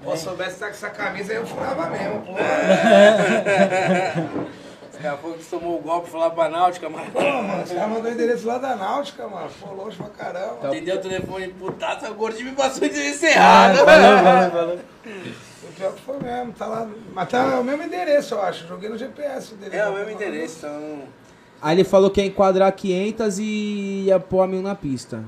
Pô, 0.03 0.17
se 0.17 0.25
soubesse 0.25 0.55
estar 0.55 0.67
com 0.67 0.73
essa 0.73 0.91
camisa, 0.91 1.33
eu 1.33 1.47
furava 1.47 1.89
mesmo, 1.89 2.21
pô. 2.23 2.33
Caras 5.07 5.21
falaram 5.21 5.39
que 5.39 5.45
tomou 5.47 5.79
o 5.79 5.83
golpe, 5.83 6.11
foi 6.11 6.21
lá 6.21 6.31
pra 6.31 6.49
Náutica, 6.49 6.91
mas... 6.91 7.09
Pô, 7.11 7.21
mano, 7.21 7.65
caras 7.65 7.89
mandou 7.89 8.11
o 8.11 8.15
endereço 8.15 8.47
lá 8.47 8.59
da 8.59 8.75
Náutica, 8.75 9.29
mano. 9.29 9.49
Pô, 9.61 9.73
longe 9.73 9.97
pra 9.97 10.09
caramba. 10.09 10.67
Atendeu 10.67 10.97
o 10.97 11.01
telefone, 11.01 11.49
putaça, 11.49 12.11
o 12.11 12.15
gordinho 12.15 12.51
me 12.51 12.57
passou 12.57 12.83
o 12.83 12.87
endereço 12.87 13.27
errado. 13.27 13.79
O 15.63 15.73
pior 15.73 15.93
que 15.95 16.01
foi 16.03 16.19
mesmo, 16.21 16.53
tá 16.53 16.67
lá. 16.67 16.89
Mas 17.13 17.29
tá 17.29 17.59
o 17.59 17.65
mesmo 17.65 17.83
endereço, 17.83 18.35
eu 18.35 18.43
acho. 18.43 18.69
Joguei 18.69 18.89
no 18.89 18.97
GPS 18.97 19.53
o 19.53 19.57
endereço. 19.57 19.83
É 19.83 19.89
o 19.89 19.95
mesmo 19.95 20.11
endereço, 20.11 20.59
então... 20.59 21.03
Aí 21.61 21.77
ele 21.77 21.85
falou 21.85 22.11
que 22.11 22.21
ia 22.21 22.27
enquadrar 22.27 22.71
500 22.73 23.39
e 23.39 24.05
ia 24.07 24.21
pôr 24.21 24.43
a 24.43 24.47
mil 24.47 24.63
na 24.63 24.75
pista. 24.75 25.25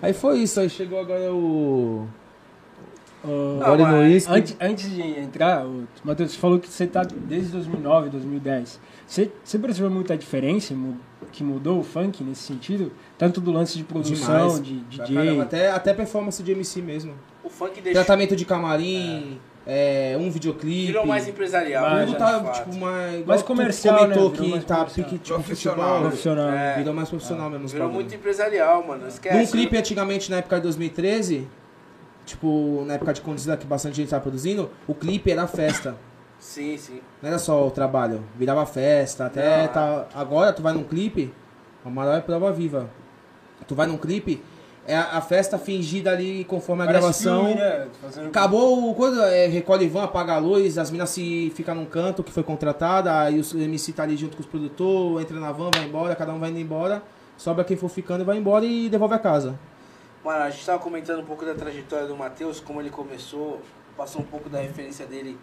Aí 0.00 0.12
foi 0.12 0.38
isso, 0.38 0.60
aí 0.60 0.70
chegou 0.70 1.00
agora 1.00 1.32
o. 1.32 2.06
Ô, 3.26 3.58
Gole 3.64 3.82
no 3.82 3.88
mas- 3.92 4.00
uísque. 4.12 4.32
Antes, 4.32 4.56
antes 4.60 4.90
de 4.90 5.02
entrar, 5.02 5.66
o 5.66 5.86
Matheus, 6.04 6.32
você 6.32 6.38
falou 6.38 6.58
que 6.58 6.68
você 6.68 6.86
tá 6.86 7.02
desde 7.02 7.50
2009, 7.52 8.08
2010. 8.10 8.80
Você, 9.06 9.30
você 9.44 9.58
percebeu 9.58 9.90
muita 9.90 10.16
diferença 10.16 10.74
que 11.32 11.42
mudou 11.44 11.78
o 11.80 11.82
funk 11.82 12.22
nesse 12.24 12.42
sentido? 12.42 12.92
Tanto 13.18 13.40
do 13.40 13.50
lance 13.52 13.76
de 13.78 13.84
produção, 13.84 14.60
Demais. 14.60 14.62
de 14.62 14.96
Pra 14.96 15.04
DJ. 15.04 15.16
caramba, 15.16 15.42
até, 15.42 15.70
até 15.70 15.94
performance 15.94 16.42
de 16.42 16.52
MC 16.52 16.82
mesmo. 16.82 17.14
O 17.44 17.48
funk 17.48 17.80
deixou... 17.80 17.92
Tratamento 18.04 18.34
de 18.34 18.44
camarim, 18.44 19.38
é, 19.64 20.16
um 20.18 20.30
videoclipe. 20.30 20.86
Virou 20.86 21.06
mais 21.06 21.26
empresarial. 21.28 21.84
Vai, 21.84 21.94
né, 21.94 22.00
Tudo 22.06 22.12
de 22.12 22.18
tá, 22.18 22.50
tipo, 22.52 22.74
mais. 22.76 23.12
igual 23.14 23.26
Mais 23.26 23.42
tu 23.42 23.46
comercial, 23.46 23.98
comentou 23.98 24.30
né? 24.30 24.36
Que 24.36 24.48
mais 24.48 24.64
tá 24.64 24.84
pique 24.84 25.18
tipo 25.18 25.34
Profissional. 25.34 25.78
futebol. 25.86 26.00
profissional. 26.08 26.48
É. 26.50 26.76
Virou 26.78 26.94
mais 26.94 27.08
profissional 27.08 27.50
mesmo. 27.50 27.64
os 27.66 27.72
Virou 27.72 27.88
muito 27.88 28.14
empresarial, 28.14 28.86
mano. 28.86 29.02
Não 29.02 29.08
esquece. 29.08 29.36
Num 29.36 29.46
clipe 29.46 29.76
antigamente, 29.76 30.30
na 30.30 30.38
época 30.38 30.56
de 30.56 30.62
2013, 30.62 31.48
tipo, 32.26 32.84
na 32.86 32.94
época 32.94 33.14
de 33.14 33.22
Condizila, 33.22 33.56
que 33.56 33.66
bastante 33.66 33.96
gente 33.96 34.10
tava 34.10 34.22
produzindo, 34.22 34.68
o 34.86 34.94
clipe 34.94 35.30
era 35.30 35.46
festa. 35.46 35.94
Sim, 36.38 36.76
sim. 36.76 37.00
Não 37.22 37.30
era 37.30 37.38
só 37.38 37.66
o 37.66 37.70
trabalho, 37.70 38.22
virava 38.38 38.66
festa, 38.66 39.24
até 39.26 39.62
Não, 39.62 39.68
tá. 39.68 40.06
Agora 40.14 40.52
tu 40.52 40.60
vai 40.60 40.74
num 40.74 40.84
clipe, 40.84 41.32
a 41.84 41.88
maior 41.88 42.18
é 42.18 42.20
prova 42.20 42.52
viva. 42.52 42.90
Tu 43.66 43.74
vai 43.74 43.86
num 43.86 43.96
clipe, 43.96 44.42
é 44.86 44.94
a, 44.94 45.16
a 45.16 45.20
festa 45.22 45.56
fingida 45.58 46.10
ali 46.12 46.44
conforme 46.44 46.82
a 46.82 46.86
Parece 46.86 47.00
gravação. 47.24 47.46
filme, 47.46 47.60
né? 47.60 47.86
Fazendo- 48.02 48.26
Acabou 48.28 48.90
o 48.90 48.94
coisa, 48.94 49.24
é, 49.34 49.46
recolhe 49.46 49.88
van, 49.88 50.04
apaga 50.04 50.34
a 50.34 50.38
luz, 50.38 50.76
as 50.78 50.90
minas 50.90 51.08
se 51.10 51.50
ficam 51.56 51.74
num 51.74 51.86
canto 51.86 52.22
que 52.22 52.30
foi 52.30 52.42
contratada, 52.42 53.18
aí 53.18 53.40
o 53.40 53.58
MC 53.58 53.92
tá 53.94 54.02
ali 54.02 54.16
junto 54.16 54.36
com 54.36 54.42
os 54.42 54.48
produtores, 54.48 55.22
entra 55.24 55.40
na 55.40 55.50
van, 55.52 55.70
vai 55.74 55.84
embora, 55.86 56.14
cada 56.14 56.32
um 56.34 56.38
vai 56.38 56.50
indo 56.50 56.58
embora, 56.60 57.02
sobra 57.36 57.64
quem 57.64 57.76
for 57.76 57.88
ficando 57.88 58.20
e 58.20 58.24
vai 58.24 58.36
embora 58.36 58.64
e 58.64 58.88
devolve 58.90 59.14
a 59.14 59.18
casa. 59.18 59.58
Mano, 60.26 60.42
a 60.42 60.50
gente 60.50 60.66
tava 60.66 60.80
comentando 60.80 61.20
um 61.20 61.24
pouco 61.24 61.44
da 61.46 61.54
trajetória 61.54 62.08
do 62.08 62.16
Matheus, 62.16 62.58
como 62.58 62.80
ele 62.80 62.90
começou, 62.90 63.62
passou 63.96 64.20
um 64.22 64.24
pouco 64.24 64.48
da 64.48 64.58
referência 64.58 65.06
dele 65.06 65.38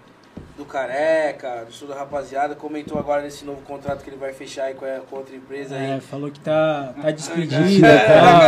do 0.57 0.65
Careca, 0.65 1.63
do 1.65 1.71
sul 1.71 1.87
da 1.87 1.95
rapaziada, 1.95 2.53
comentou 2.53 2.99
agora 2.99 3.21
desse 3.21 3.45
novo 3.45 3.61
contrato 3.61 4.03
que 4.03 4.09
ele 4.09 4.17
vai 4.17 4.33
fechar 4.33 4.65
aí 4.65 4.73
com 4.73 4.83
a, 4.83 4.99
com 5.09 5.15
outra 5.15 5.33
empresa 5.37 5.73
aí. 5.73 5.91
É, 5.91 5.99
falou 6.01 6.29
que 6.29 6.41
tá, 6.41 6.93
tá 7.01 7.11
despedida 7.11 7.65
e 7.65 7.79
tal. 7.79 8.41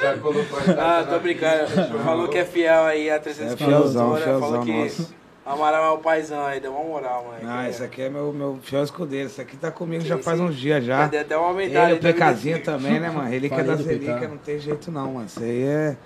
Já 0.00 0.16
colocou 0.16 0.58
a 0.58 1.00
Ah, 1.00 1.04
tô 1.04 1.18
brincando. 1.18 1.66
Falou 2.02 2.28
que 2.28 2.38
é 2.38 2.46
fiel 2.46 2.84
aí 2.84 3.10
a 3.10 3.20
300 3.20 3.52
É 3.52 3.56
fielzão, 3.58 4.16
fielzão 4.16 4.40
falou 4.40 4.64
que 4.64 4.72
nosso. 4.72 5.21
Amaral 5.44 5.84
é 5.84 5.90
o 5.90 5.98
paizão 5.98 6.46
aí, 6.46 6.60
deu 6.60 6.70
uma 6.72 6.84
moral, 6.84 7.24
mano. 7.24 7.52
Ah, 7.52 7.68
esse 7.68 7.82
aqui 7.82 8.02
é 8.02 8.08
meu, 8.08 8.32
meu 8.32 8.58
fiel 8.62 8.84
escudeiro. 8.84 9.26
Esse 9.26 9.40
aqui 9.40 9.56
tá 9.56 9.72
comigo 9.72 10.04
já 10.04 10.16
faz 10.18 10.38
uns 10.38 10.56
dias 10.56 10.84
Já 10.84 11.06
deu 11.08 11.20
até 11.20 11.36
uma 11.36 11.48
aumentada. 11.48 11.90
Ele, 11.90 11.98
o 11.98 12.14
PKzinho 12.14 12.58
vida. 12.58 12.72
também, 12.72 13.00
né, 13.00 13.10
mano? 13.10 13.28
Relíquia 13.28 13.64
do 13.64 13.76
PK. 13.76 13.84
relíquias, 13.90 14.30
não 14.30 14.36
tem 14.38 14.58
jeito 14.60 14.90
não, 14.92 15.14
mano. 15.14 15.26
Isso 15.26 15.42
aí 15.42 15.62
é. 15.64 15.96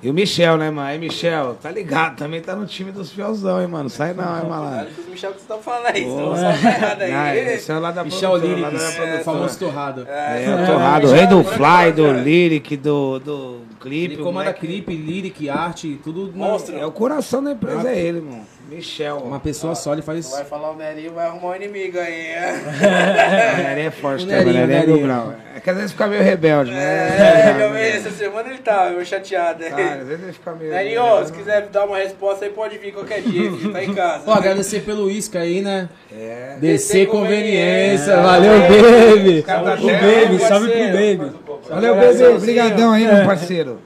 E 0.00 0.08
o 0.08 0.14
Michel, 0.14 0.56
né, 0.58 0.70
mano? 0.70 0.86
Aí, 0.86 0.96
Michel, 0.98 1.56
tá 1.60 1.72
ligado? 1.72 2.16
Também 2.18 2.40
tá 2.40 2.54
no 2.54 2.66
time 2.66 2.92
dos 2.92 3.10
fielzão, 3.10 3.60
hein, 3.60 3.66
mano? 3.66 3.88
Sai 3.88 4.12
não, 4.12 4.22
hein, 4.22 4.42
Cuidado 4.42 4.48
malandro? 4.48 4.94
com 4.94 5.00
os 5.00 5.08
Michel 5.08 5.32
que 5.32 5.40
vocês 5.40 5.42
estão 5.50 5.60
falando 5.60 5.86
aí, 5.86 6.02
senão 6.04 6.24
Pô. 6.28 6.30
você 6.36 6.42
vai 6.42 6.74
errado 6.74 7.02
aí. 7.02 7.12
Ah, 7.12 7.36
esse 7.36 7.72
é 7.72 7.78
lá 7.78 7.90
da 7.90 8.04
Michel 8.04 8.30
produtora, 8.30 8.60
lá 8.60 8.68
da 8.70 8.76
Lyrics, 8.76 8.94
produtora. 8.94 9.20
o 9.20 9.24
famoso 9.24 9.58
torrado. 9.58 10.06
É, 10.08 10.44
É, 10.44 10.54
o 10.54 10.66
Torrado, 10.66 11.06
o 11.08 11.10
rei 11.10 11.26
do 11.26 11.42
Fly, 11.42 11.92
do 11.96 12.12
Lyric, 12.12 12.76
do, 12.76 13.18
do 13.18 13.60
clipe. 13.80 14.12
Ele 14.12 14.22
o 14.22 14.24
comanda 14.24 14.52
clipe, 14.52 14.94
lyric, 14.94 15.48
arte, 15.48 15.98
tudo. 16.04 16.30
Monstro. 16.32 16.76
É 16.76 16.86
o 16.86 16.92
coração 16.92 17.42
da 17.42 17.50
empresa, 17.50 17.90
é 17.90 17.98
ele, 17.98 18.20
mano. 18.20 18.46
Michel. 18.68 19.16
Uma 19.18 19.40
pessoa 19.40 19.74
só, 19.74 19.94
ele 19.94 20.02
faz. 20.02 20.30
Vai 20.30 20.44
falar 20.44 20.72
o 20.72 20.76
Nerinho, 20.76 21.12
vai 21.14 21.26
arrumar 21.26 21.52
um 21.52 21.56
inimigo 21.56 21.98
aí. 21.98 22.26
É, 22.26 22.52
O 23.58 23.62
Nery 23.62 23.80
é 23.86 23.90
forte, 23.90 24.24
O 24.24 24.26
Nerinho, 24.28 24.50
o 24.50 24.52
Nery 24.52 24.72
é 24.72 24.76
Nerinho. 24.80 24.96
do 24.98 25.02
grau. 25.04 25.34
É 25.56 25.60
que 25.60 25.70
às 25.70 25.76
vezes 25.76 25.92
fica 25.92 26.06
meio 26.06 26.22
rebelde, 26.22 26.70
né? 26.70 27.56
é 27.58 27.64
eu 27.64 27.72
vi, 27.72 27.80
essa 27.80 28.10
semana 28.10 28.48
ele 28.50 28.58
tá 28.58 28.90
meio 28.90 29.04
chateado. 29.06 29.64
Ah, 29.64 29.94
às 30.00 30.06
vezes 30.06 30.22
ele 30.22 30.32
fica 30.32 30.52
meio... 30.52 30.70
Nerinho, 30.70 31.26
se 31.26 31.32
quiser 31.32 31.62
dar 31.68 31.84
uma 31.86 31.96
resposta 31.98 32.44
aí, 32.44 32.50
pode 32.52 32.78
vir 32.78 32.92
qualquer 32.92 33.22
dia, 33.22 33.50
filho, 33.56 33.72
tá 33.72 33.82
em 33.82 33.94
casa. 33.94 34.24
Pô, 34.24 34.32
agradecer 34.32 34.80
pelo 34.82 35.06
uísque 35.06 35.36
aí, 35.38 35.60
né? 35.62 35.88
É. 36.12 36.56
Descer 36.60 37.08
conveniência. 37.08 38.12
É. 38.12 38.22
Valeu, 38.22 38.52
É. 38.52 38.68
baby. 39.16 39.42
Tá 39.42 39.62
O 39.62 39.66
até- 39.66 39.78
Baby, 40.26 40.38
salve 40.40 40.70
pro. 40.70 40.78
Baby. 40.86 41.32
Valeu, 41.68 41.94
bebê. 41.96 42.26
Obrigadão 42.28 42.92
aí, 42.92 43.06
meu 43.06 43.24
parceiro. 43.24 43.80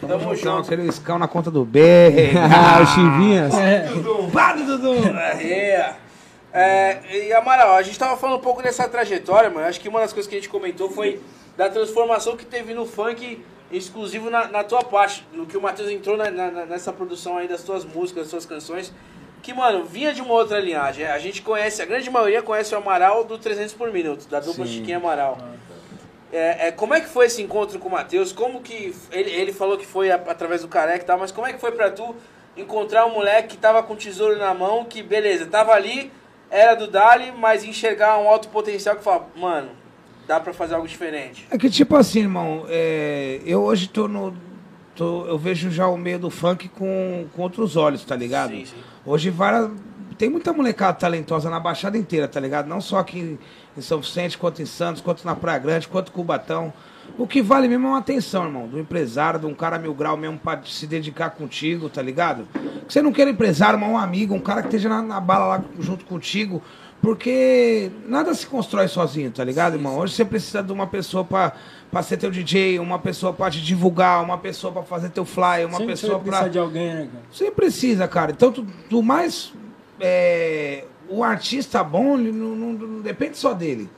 Tamo 0.00 0.18
Tamo 0.18 0.34
junto. 0.36 0.58
aquele 0.66 0.88
iscão 0.88 1.18
na 1.18 1.26
conta 1.28 1.50
do 1.50 1.64
B. 1.64 1.80
Ah, 2.38 2.80
o 2.82 2.86
Chivinhas. 2.86 3.52
Para, 4.32 4.56
Dudu. 4.62 4.94
É. 5.16 5.94
É, 6.52 7.26
e 7.28 7.32
Amaral, 7.34 7.74
a 7.74 7.82
gente 7.82 7.98
tava 7.98 8.16
falando 8.16 8.38
um 8.38 8.42
pouco 8.42 8.62
dessa 8.62 8.88
trajetória, 8.88 9.50
mano. 9.50 9.66
Acho 9.66 9.78
que 9.80 9.88
uma 9.88 10.00
das 10.00 10.12
coisas 10.12 10.28
que 10.28 10.34
a 10.34 10.38
gente 10.38 10.48
comentou 10.48 10.90
foi 10.90 11.20
da 11.56 11.68
transformação 11.68 12.36
que 12.36 12.44
teve 12.46 12.72
no 12.72 12.86
funk 12.86 13.44
exclusivo 13.70 14.30
na, 14.30 14.48
na 14.48 14.64
tua 14.64 14.82
parte, 14.82 15.26
no 15.32 15.44
que 15.44 15.56
o 15.56 15.60
Matheus 15.60 15.90
entrou 15.90 16.16
na- 16.16 16.30
na- 16.30 16.64
nessa 16.64 16.90
produção 16.92 17.36
aí 17.36 17.46
das 17.46 17.62
tuas 17.62 17.84
músicas, 17.84 18.24
das 18.24 18.30
tuas 18.30 18.46
canções. 18.46 18.92
Que, 19.42 19.52
mano, 19.52 19.84
vinha 19.84 20.12
de 20.14 20.22
uma 20.22 20.32
outra 20.32 20.58
linhagem. 20.58 21.06
A 21.06 21.18
gente 21.18 21.42
conhece, 21.42 21.82
a 21.82 21.84
grande 21.84 22.10
maioria 22.10 22.42
conhece 22.42 22.74
o 22.74 22.78
Amaral 22.78 23.24
do 23.24 23.36
300 23.38 23.74
por 23.74 23.92
minuto, 23.92 24.26
da 24.28 24.40
dupla 24.40 24.64
Chiquinho 24.66 24.96
Amaral. 24.96 25.38
É, 26.32 26.68
é, 26.68 26.72
como 26.72 26.92
é 26.94 27.00
que 27.00 27.08
foi 27.08 27.26
esse 27.26 27.40
encontro 27.42 27.78
com 27.78 27.88
o 27.88 27.92
Matheus? 27.92 28.32
Como 28.32 28.60
que. 28.60 28.94
Ele, 29.10 29.30
ele 29.30 29.52
falou 29.52 29.78
que 29.78 29.86
foi 29.86 30.10
a- 30.10 30.16
através 30.16 30.62
do 30.62 30.68
careca 30.68 31.02
e 31.02 31.06
tal, 31.06 31.18
mas 31.18 31.32
como 31.32 31.46
é 31.46 31.52
que 31.52 31.58
foi 31.60 31.72
pra 31.72 31.90
tu 31.90 32.14
encontrar 32.56 33.06
um 33.06 33.14
moleque 33.14 33.48
que 33.50 33.56
tava 33.56 33.82
com 33.82 33.94
tesouro 33.96 34.36
na 34.36 34.52
mão, 34.52 34.84
que 34.84 35.02
beleza, 35.02 35.46
tava 35.46 35.72
ali, 35.72 36.10
era 36.50 36.74
do 36.74 36.86
Dali, 36.86 37.32
mas 37.32 37.64
enxergar 37.64 38.18
um 38.18 38.28
alto 38.28 38.48
potencial 38.48 38.96
que 38.96 39.02
fala, 39.04 39.26
mano, 39.36 39.70
dá 40.26 40.38
pra 40.40 40.52
fazer 40.52 40.74
algo 40.74 40.86
diferente. 40.88 41.46
É 41.50 41.56
que 41.56 41.70
tipo 41.70 41.96
assim, 41.96 42.20
irmão, 42.20 42.66
é, 42.68 43.40
eu 43.46 43.62
hoje 43.62 43.88
tô 43.88 44.06
no. 44.08 44.36
tô- 44.94 45.24
eu 45.26 45.38
vejo 45.38 45.70
já 45.70 45.86
o 45.86 45.96
meio 45.96 46.18
do 46.18 46.28
funk 46.30 46.68
com, 46.68 47.26
com 47.34 47.42
outros 47.42 47.76
olhos, 47.76 48.04
tá 48.04 48.14
ligado? 48.16 48.50
Sim, 48.50 48.64
sim. 48.66 48.76
Hoje 49.06 49.30
várias. 49.30 49.70
Tem 50.18 50.28
muita 50.28 50.52
molecada 50.52 50.94
talentosa 50.94 51.48
na 51.48 51.60
Baixada 51.60 51.96
inteira, 51.96 52.26
tá 52.26 52.40
ligado? 52.40 52.66
Não 52.66 52.80
só 52.80 52.98
aqui 52.98 53.38
em 53.76 53.80
São 53.80 54.00
Vicente, 54.00 54.36
quanto 54.36 54.60
em 54.60 54.66
Santos, 54.66 55.00
quanto 55.00 55.24
na 55.24 55.36
Praia 55.36 55.58
Grande, 55.60 55.86
quanto 55.86 56.08
em 56.08 56.12
Cubatão. 56.12 56.72
O 57.16 57.26
que 57.26 57.40
vale 57.40 57.68
mesmo 57.68 57.86
é 57.86 57.90
uma 57.90 57.98
atenção, 57.98 58.44
irmão, 58.44 58.66
do 58.66 58.78
empresário, 58.78 59.38
de 59.40 59.46
um 59.46 59.54
cara 59.54 59.78
mil 59.78 59.94
grau 59.94 60.16
mesmo 60.16 60.36
pra 60.38 60.60
se 60.64 60.86
dedicar 60.86 61.30
contigo, 61.30 61.88
tá 61.88 62.02
ligado? 62.02 62.46
Que 62.86 62.92
você 62.92 63.00
não 63.00 63.12
quer 63.12 63.26
um 63.26 63.30
empresário, 63.30 63.78
mas 63.78 63.88
um 63.88 63.96
amigo, 63.96 64.34
um 64.34 64.40
cara 64.40 64.60
que 64.60 64.68
esteja 64.68 64.88
na, 64.88 65.00
na 65.00 65.20
bala 65.20 65.46
lá 65.46 65.64
junto 65.78 66.04
contigo, 66.04 66.60
porque 67.00 67.90
nada 68.06 68.34
se 68.34 68.46
constrói 68.46 68.88
sozinho, 68.88 69.30
tá 69.30 69.44
ligado, 69.44 69.74
irmão? 69.74 69.98
Hoje 69.98 70.14
você 70.14 70.24
precisa 70.24 70.62
de 70.62 70.72
uma 70.72 70.86
pessoa 70.86 71.24
pra, 71.24 71.52
pra 71.90 72.02
ser 72.02 72.16
teu 72.16 72.30
DJ, 72.30 72.78
uma 72.80 72.98
pessoa 72.98 73.32
pra 73.32 73.50
te 73.50 73.62
divulgar, 73.62 74.22
uma 74.22 74.36
pessoa 74.36 74.72
pra 74.72 74.82
fazer 74.82 75.10
teu 75.10 75.24
flyer, 75.24 75.66
uma 75.66 75.78
Sempre 75.78 75.92
pessoa 75.92 76.14
você 76.14 76.18
pra. 76.24 76.30
precisar 76.30 76.48
de 76.48 76.58
alguém, 76.58 76.94
né, 76.94 77.08
cara? 77.12 77.24
Você 77.30 77.50
precisa, 77.50 78.08
cara. 78.08 78.32
Então, 78.32 78.52
tu 78.52 79.02
mais. 79.02 79.52
É, 80.00 80.84
o 81.08 81.22
artista 81.24 81.82
bom, 81.82 82.18
ele 82.18 82.32
não, 82.32 82.54
não- 82.54 82.72
não 82.72 83.00
depende 83.00 83.36
só 83.36 83.52
dele. 83.52 83.88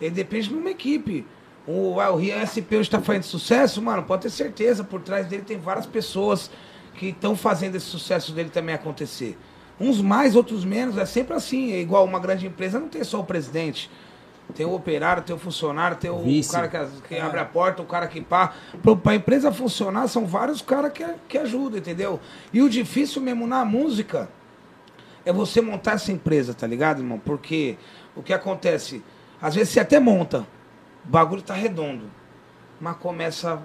Ele 0.00 0.10
depende 0.10 0.48
de 0.48 0.54
uma 0.54 0.70
equipe. 0.70 1.26
O, 1.66 1.96
o 1.96 2.16
Rio 2.16 2.34
SP 2.40 2.72
hoje 2.76 2.88
está 2.88 3.00
fazendo 3.00 3.22
sucesso, 3.24 3.82
mano, 3.82 4.02
pode 4.02 4.22
ter 4.22 4.30
certeza. 4.30 4.82
Por 4.82 5.00
trás 5.00 5.26
dele 5.26 5.42
tem 5.42 5.58
várias 5.58 5.86
pessoas 5.86 6.50
que 6.94 7.06
estão 7.08 7.36
fazendo 7.36 7.76
esse 7.76 7.86
sucesso 7.86 8.32
dele 8.32 8.48
também 8.50 8.74
acontecer. 8.74 9.36
Uns 9.78 10.00
mais, 10.00 10.34
outros 10.36 10.64
menos. 10.64 10.96
É 10.98 11.04
sempre 11.06 11.34
assim. 11.34 11.72
É 11.72 11.80
igual 11.80 12.04
uma 12.04 12.18
grande 12.18 12.46
empresa, 12.46 12.78
não 12.80 12.88
tem 12.88 13.04
só 13.04 13.20
o 13.20 13.24
presidente. 13.24 13.90
Tem 14.54 14.66
o 14.66 14.74
operário, 14.74 15.22
tem 15.22 15.34
o 15.34 15.38
funcionário, 15.38 15.96
tem 15.96 16.10
o 16.10 16.18
Vice. 16.18 16.50
cara 16.50 16.66
que, 16.66 17.08
que 17.08 17.18
abre 17.18 17.38
a 17.38 17.44
porta, 17.44 17.82
o 17.82 17.86
cara 17.86 18.08
que 18.08 18.20
pá. 18.20 18.52
Para 18.82 19.12
a 19.12 19.14
empresa 19.14 19.52
funcionar, 19.52 20.08
são 20.08 20.26
vários 20.26 20.60
caras 20.60 20.92
que, 20.92 21.04
que 21.28 21.38
ajudam, 21.38 21.78
entendeu? 21.78 22.18
E 22.52 22.60
o 22.60 22.68
difícil 22.68 23.22
mesmo 23.22 23.46
na 23.46 23.64
música 23.64 24.28
é 25.24 25.32
você 25.32 25.60
montar 25.60 25.92
essa 25.92 26.12
empresa, 26.12 26.54
tá 26.54 26.66
ligado, 26.66 27.00
irmão? 27.00 27.18
Porque 27.18 27.76
o 28.16 28.22
que 28.22 28.32
acontece? 28.32 29.02
Às 29.40 29.54
vezes 29.54 29.72
você 29.72 29.80
até 29.80 29.98
monta, 29.98 30.46
o 31.04 31.08
bagulho 31.08 31.42
tá 31.42 31.54
redondo, 31.54 32.10
mas 32.80 32.96
começa 32.96 33.62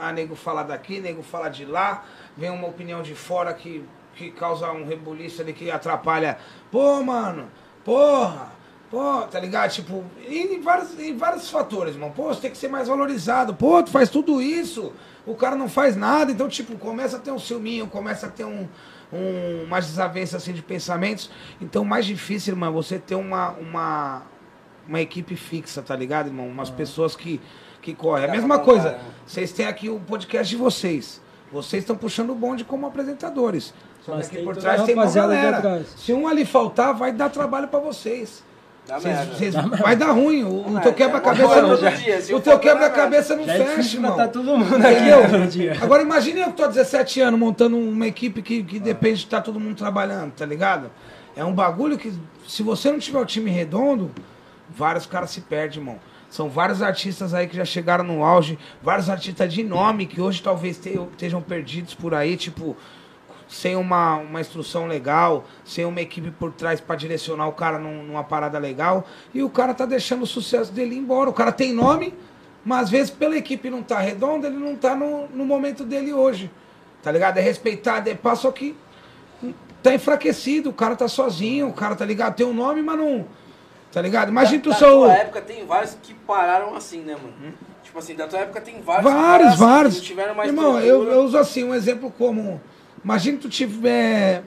a 0.00 0.12
nego 0.12 0.34
falar 0.34 0.64
daqui, 0.64 1.00
nego 1.00 1.22
falar 1.22 1.48
de 1.48 1.64
lá, 1.64 2.04
vem 2.36 2.50
uma 2.50 2.68
opinião 2.68 3.02
de 3.02 3.14
fora 3.14 3.52
que, 3.54 3.84
que 4.14 4.30
causa 4.30 4.70
um 4.72 4.86
rebuliço 4.86 5.42
ali 5.42 5.52
que 5.52 5.70
atrapalha. 5.70 6.38
Pô, 6.70 7.02
mano, 7.02 7.48
porra, 7.84 8.52
pô, 8.90 9.22
tá 9.22 9.40
ligado? 9.40 9.70
Tipo, 9.70 10.04
em 10.26 10.60
vários, 10.60 10.98
em 10.98 11.16
vários 11.16 11.50
fatores, 11.50 11.94
irmão. 11.94 12.10
Pô, 12.10 12.28
você 12.28 12.42
tem 12.42 12.50
que 12.50 12.58
ser 12.58 12.68
mais 12.68 12.88
valorizado. 12.88 13.54
Pô, 13.54 13.82
tu 13.82 13.90
faz 13.90 14.08
tudo 14.08 14.40
isso, 14.40 14.92
o 15.26 15.34
cara 15.34 15.56
não 15.56 15.68
faz 15.68 15.96
nada. 15.96 16.30
Então, 16.30 16.48
tipo, 16.48 16.76
começa 16.78 17.16
a 17.16 17.20
ter 17.20 17.30
um 17.30 17.38
ciúminho, 17.38 17.86
começa 17.86 18.26
a 18.26 18.30
ter 18.30 18.44
um, 18.44 18.68
um, 19.12 19.64
umas 19.64 19.86
desavenças 19.86 20.42
assim 20.42 20.52
de 20.52 20.62
pensamentos. 20.62 21.30
Então, 21.60 21.84
mais 21.84 22.06
difícil, 22.06 22.54
irmão, 22.54 22.68
é 22.68 22.72
você 22.72 22.98
ter 22.98 23.14
uma, 23.14 23.50
uma, 23.50 24.22
uma 24.88 25.00
equipe 25.00 25.36
fixa, 25.36 25.82
tá 25.82 25.94
ligado, 25.94 26.28
irmão? 26.28 26.46
Umas 26.48 26.70
pessoas 26.70 27.14
que, 27.14 27.40
que 27.80 27.94
correm. 27.94 28.24
A 28.28 28.32
mesma 28.32 28.58
coisa. 28.58 28.98
Vocês 29.26 29.52
têm 29.52 29.66
aqui 29.66 29.88
o 29.88 30.00
podcast 30.00 30.48
de 30.48 30.56
vocês. 30.56 31.20
Vocês 31.52 31.82
estão 31.82 31.96
puxando 31.96 32.30
o 32.30 32.34
bonde 32.34 32.64
como 32.64 32.86
apresentadores. 32.86 33.72
Só 34.04 34.20
que 34.20 34.42
por 34.42 34.56
trás 34.56 34.82
tem 34.82 34.94
uma 34.94 35.10
galera. 35.10 35.84
Se 35.96 36.12
um 36.12 36.26
ali 36.26 36.44
faltar, 36.44 36.92
vai 36.92 37.12
dar 37.12 37.30
trabalho 37.30 37.68
pra 37.68 37.78
vocês. 37.78 38.44
Dá 38.86 39.00
merda. 39.00 39.34
vocês- 39.34 39.54
vai 39.54 39.96
dar 39.96 40.10
ruim. 40.12 40.44
O, 40.44 40.78
teu 40.82 40.92
quebra-cabeça 40.92 41.62
não, 41.62 41.70
o 41.70 41.74
eu 42.28 42.40
teu 42.40 42.52
dá 42.54 42.58
quebra-cabeça 42.58 43.34
não 43.36 43.44
fecha, 43.44 43.64
difícil 43.64 43.98
irmão. 43.98 44.10
matar 44.10 44.28
todo 44.28 44.56
mundo 44.58 44.86
aqui 44.86 45.10
dia. 45.48 45.76
Agora 45.80 46.02
imagine 46.02 46.40
eu 46.40 46.46
que 46.48 46.52
tô 46.52 46.64
há 46.64 46.68
17 46.68 47.20
anos 47.20 47.40
montando 47.40 47.78
uma 47.78 48.06
equipe 48.06 48.42
que, 48.42 48.62
que 48.62 48.78
depende 48.78 49.20
de 49.20 49.24
estar 49.24 49.40
todo 49.40 49.58
mundo 49.58 49.76
trabalhando, 49.76 50.32
tá 50.32 50.44
ligado? 50.44 50.90
É 51.34 51.42
um 51.44 51.52
bagulho 51.52 51.96
que, 51.96 52.12
se 52.46 52.62
você 52.62 52.92
não 52.92 52.98
tiver 52.98 53.18
o 53.18 53.24
time 53.24 53.50
redondo, 53.50 54.10
vários 54.68 55.06
caras 55.06 55.30
se 55.30 55.40
perdem, 55.40 55.78
irmão. 55.78 55.98
São 56.28 56.48
vários 56.48 56.82
artistas 56.82 57.32
aí 57.32 57.46
que 57.46 57.56
já 57.56 57.64
chegaram 57.64 58.02
no 58.04 58.24
auge, 58.24 58.58
vários 58.82 59.08
artistas 59.08 59.52
de 59.52 59.62
nome 59.62 60.04
que 60.04 60.20
hoje 60.20 60.42
talvez 60.42 60.76
te- 60.78 61.00
estejam 61.12 61.40
perdidos 61.40 61.94
por 61.94 62.12
aí, 62.12 62.36
tipo, 62.36 62.76
sem 63.54 63.76
uma, 63.76 64.16
uma 64.16 64.40
instrução 64.40 64.86
legal, 64.86 65.44
sem 65.64 65.84
uma 65.84 66.00
equipe 66.00 66.30
por 66.32 66.50
trás 66.52 66.80
pra 66.80 66.96
direcionar 66.96 67.46
o 67.46 67.52
cara 67.52 67.78
num- 67.78 68.02
numa 68.02 68.24
parada 68.24 68.58
legal, 68.58 69.06
e 69.32 69.42
o 69.44 69.48
cara 69.48 69.72
tá 69.72 69.86
deixando 69.86 70.22
o 70.22 70.26
sucesso 70.26 70.72
dele 70.72 70.96
embora. 70.96 71.30
O 71.30 71.32
cara 71.32 71.52
tem 71.52 71.72
nome, 71.72 72.12
mas 72.64 72.84
às 72.84 72.90
vezes 72.90 73.10
pela 73.10 73.36
equipe 73.36 73.70
não 73.70 73.80
tá 73.82 74.00
redonda, 74.00 74.48
ele 74.48 74.56
não 74.56 74.74
tá 74.74 74.96
no, 74.96 75.28
no 75.28 75.44
momento 75.44 75.84
dele 75.84 76.12
hoje. 76.12 76.50
Tá 77.02 77.12
ligado? 77.12 77.38
É 77.38 77.40
respeitado, 77.40 78.10
é 78.10 78.34
só 78.34 78.50
que 78.50 78.74
tá 79.82 79.94
enfraquecido, 79.94 80.70
o 80.70 80.72
cara 80.72 80.96
tá 80.96 81.06
sozinho, 81.06 81.68
o 81.68 81.72
cara 81.72 81.94
tá 81.94 82.04
ligado? 82.04 82.34
Tem 82.34 82.46
um 82.46 82.54
nome, 82.54 82.82
mas 82.82 82.98
não. 82.98 83.26
Tá 83.92 84.02
ligado? 84.02 84.30
Imagina 84.30 84.60
tu 84.62 84.70
da, 84.70 84.74
só. 84.76 84.90
tua 84.90 85.12
época 85.12 85.40
tem 85.42 85.64
vários 85.64 85.96
que 86.02 86.12
pararam 86.14 86.74
assim, 86.74 87.02
né, 87.02 87.14
mano? 87.14 87.54
Tipo 87.84 87.98
assim, 88.00 88.16
da 88.16 88.26
tua 88.26 88.40
época 88.40 88.60
tem 88.60 88.80
vários 88.80 89.06
que 89.06 89.16
Vários, 89.16 89.48
assim, 89.50 89.58
vários. 89.58 89.94
que 89.94 90.00
não 90.00 90.06
tiveram 90.06 90.34
mais 90.34 90.48
Irmão, 90.48 90.80
eu, 90.80 91.04
eu 91.04 91.22
uso 91.22 91.38
assim, 91.38 91.62
um 91.62 91.72
exemplo 91.74 92.10
como. 92.18 92.60
Imagina 93.04 93.38
tu 93.38 93.48
tiver. 93.48 94.42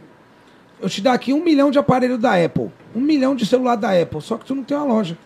Eu 0.80 0.90
te 0.90 1.02
dar 1.02 1.14
aqui 1.14 1.34
um 1.34 1.44
milhão 1.44 1.72
de 1.72 1.80
aparelho 1.80 2.18
da 2.18 2.44
Apple. 2.44 2.72
Um 2.96 3.02
milhão 3.02 3.36
de 3.36 3.46
celular 3.46 3.76
da 3.76 4.00
Apple. 4.00 4.22
Só 4.22 4.38
que 4.38 4.46
tu 4.46 4.56
não 4.56 4.64
tem 4.64 4.76
uma 4.76 4.86
loja. 4.86 5.18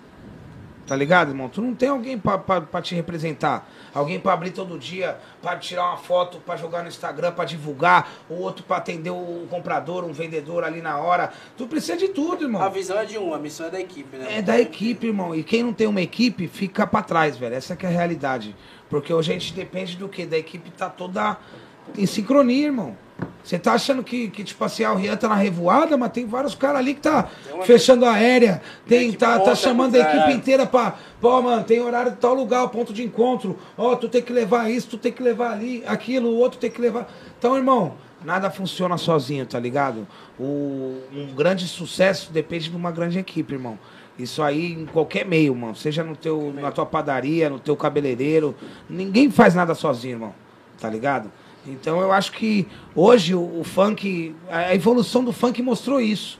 Tá 0.87 0.95
ligado, 0.95 1.29
irmão? 1.29 1.47
Tu 1.47 1.61
não 1.61 1.73
tem 1.73 1.87
alguém 1.87 2.17
pra 2.17 2.81
te 2.81 2.93
representar. 2.95 3.69
Alguém 3.93 4.19
pra 4.19 4.33
abrir 4.33 4.51
todo 4.51 4.77
dia, 4.77 5.17
pra 5.41 5.55
tirar 5.55 5.85
uma 5.85 5.97
foto, 5.97 6.39
pra 6.39 6.57
jogar 6.57 6.81
no 6.81 6.89
Instagram, 6.89 7.31
pra 7.31 7.45
divulgar. 7.45 8.11
O 8.29 8.33
outro 8.35 8.63
pra 8.63 8.77
atender 8.77 9.09
o 9.09 9.47
comprador, 9.49 10.03
um 10.03 10.11
vendedor 10.11 10.65
ali 10.65 10.81
na 10.81 10.97
hora. 10.97 11.31
Tu 11.55 11.65
precisa 11.67 11.95
de 11.95 12.09
tudo, 12.09 12.43
irmão. 12.43 12.61
A 12.61 12.67
visão 12.67 12.97
é 12.97 13.05
de 13.05 13.17
um, 13.17 13.33
a 13.33 13.39
missão 13.39 13.67
é 13.67 13.69
da 13.69 13.79
equipe, 13.79 14.17
né? 14.17 14.39
É 14.39 14.41
da 14.41 14.59
equipe, 14.59 15.07
irmão. 15.07 15.33
E 15.33 15.43
quem 15.43 15.63
não 15.63 15.71
tem 15.71 15.87
uma 15.87 16.01
equipe 16.01 16.47
fica 16.47 16.85
pra 16.85 17.01
trás, 17.01 17.37
velho. 17.37 17.55
Essa 17.55 17.73
que 17.73 17.85
é 17.85 17.89
a 17.89 17.91
realidade. 17.91 18.53
Porque 18.89 19.13
hoje 19.13 19.31
a 19.31 19.33
gente 19.33 19.53
depende 19.53 19.95
do 19.95 20.09
quê? 20.09 20.25
Da 20.25 20.37
equipe 20.37 20.71
tá 20.71 20.89
toda 20.89 21.37
em 21.97 22.05
sincronia, 22.05 22.65
irmão. 22.65 22.95
Você 23.43 23.57
tá 23.57 23.73
achando 23.73 24.03
que, 24.03 24.29
que, 24.29 24.43
tipo 24.43 24.63
assim, 24.63 24.83
ah, 24.83 24.93
o 24.93 24.95
Rian 24.95 25.17
tá 25.17 25.27
na 25.27 25.35
revoada, 25.35 25.97
mas 25.97 26.11
tem 26.11 26.25
vários 26.25 26.53
caras 26.53 26.77
ali 26.79 26.93
que 26.93 27.01
tá 27.01 27.27
fechando 27.63 28.05
a 28.05 28.13
aérea, 28.13 28.61
tem, 28.87 29.11
tá, 29.11 29.39
tá 29.39 29.55
chamando 29.55 29.95
a 29.95 29.99
equipe 29.99 30.31
inteira 30.31 30.65
pra. 30.65 30.95
Pô, 31.19 31.41
mano, 31.41 31.63
tem 31.63 31.79
horário 31.79 32.11
de 32.11 32.17
tal 32.17 32.33
lugar, 32.33 32.67
ponto 32.69 32.93
de 32.93 33.03
encontro. 33.03 33.57
Ó, 33.77 33.95
tu 33.95 34.07
tem 34.07 34.21
que 34.21 34.31
levar 34.31 34.69
isso, 34.69 34.89
tu 34.89 34.97
tem 34.97 35.11
que 35.11 35.23
levar 35.23 35.53
ali, 35.53 35.83
aquilo, 35.87 36.29
o 36.29 36.37
outro 36.37 36.59
tem 36.59 36.69
que 36.69 36.79
levar. 36.79 37.11
Então, 37.37 37.57
irmão, 37.57 37.95
nada 38.23 38.51
funciona 38.51 38.97
sozinho, 38.97 39.45
tá 39.45 39.59
ligado? 39.59 40.07
O, 40.39 40.99
um 41.11 41.33
grande 41.35 41.67
sucesso 41.67 42.31
depende 42.31 42.69
de 42.69 42.75
uma 42.75 42.91
grande 42.91 43.17
equipe, 43.17 43.53
irmão. 43.53 43.77
Isso 44.19 44.43
aí 44.43 44.73
em 44.73 44.85
qualquer 44.85 45.25
meio, 45.25 45.55
mano. 45.55 45.75
Seja 45.75 46.03
no 46.03 46.15
teu, 46.15 46.53
na 46.55 46.71
tua 46.71 46.85
padaria, 46.85 47.49
no 47.49 47.59
teu 47.59 47.75
cabeleireiro. 47.75 48.55
Ninguém 48.87 49.31
faz 49.31 49.55
nada 49.55 49.73
sozinho, 49.73 50.15
irmão. 50.15 50.35
Tá 50.79 50.89
ligado? 50.89 51.31
Então 51.65 52.01
eu 52.01 52.11
acho 52.11 52.31
que 52.31 52.67
hoje 52.95 53.35
o, 53.35 53.59
o 53.59 53.63
funk, 53.63 54.35
a 54.49 54.73
evolução 54.73 55.23
do 55.23 55.31
funk 55.31 55.61
mostrou 55.61 55.99
isso. 56.01 56.39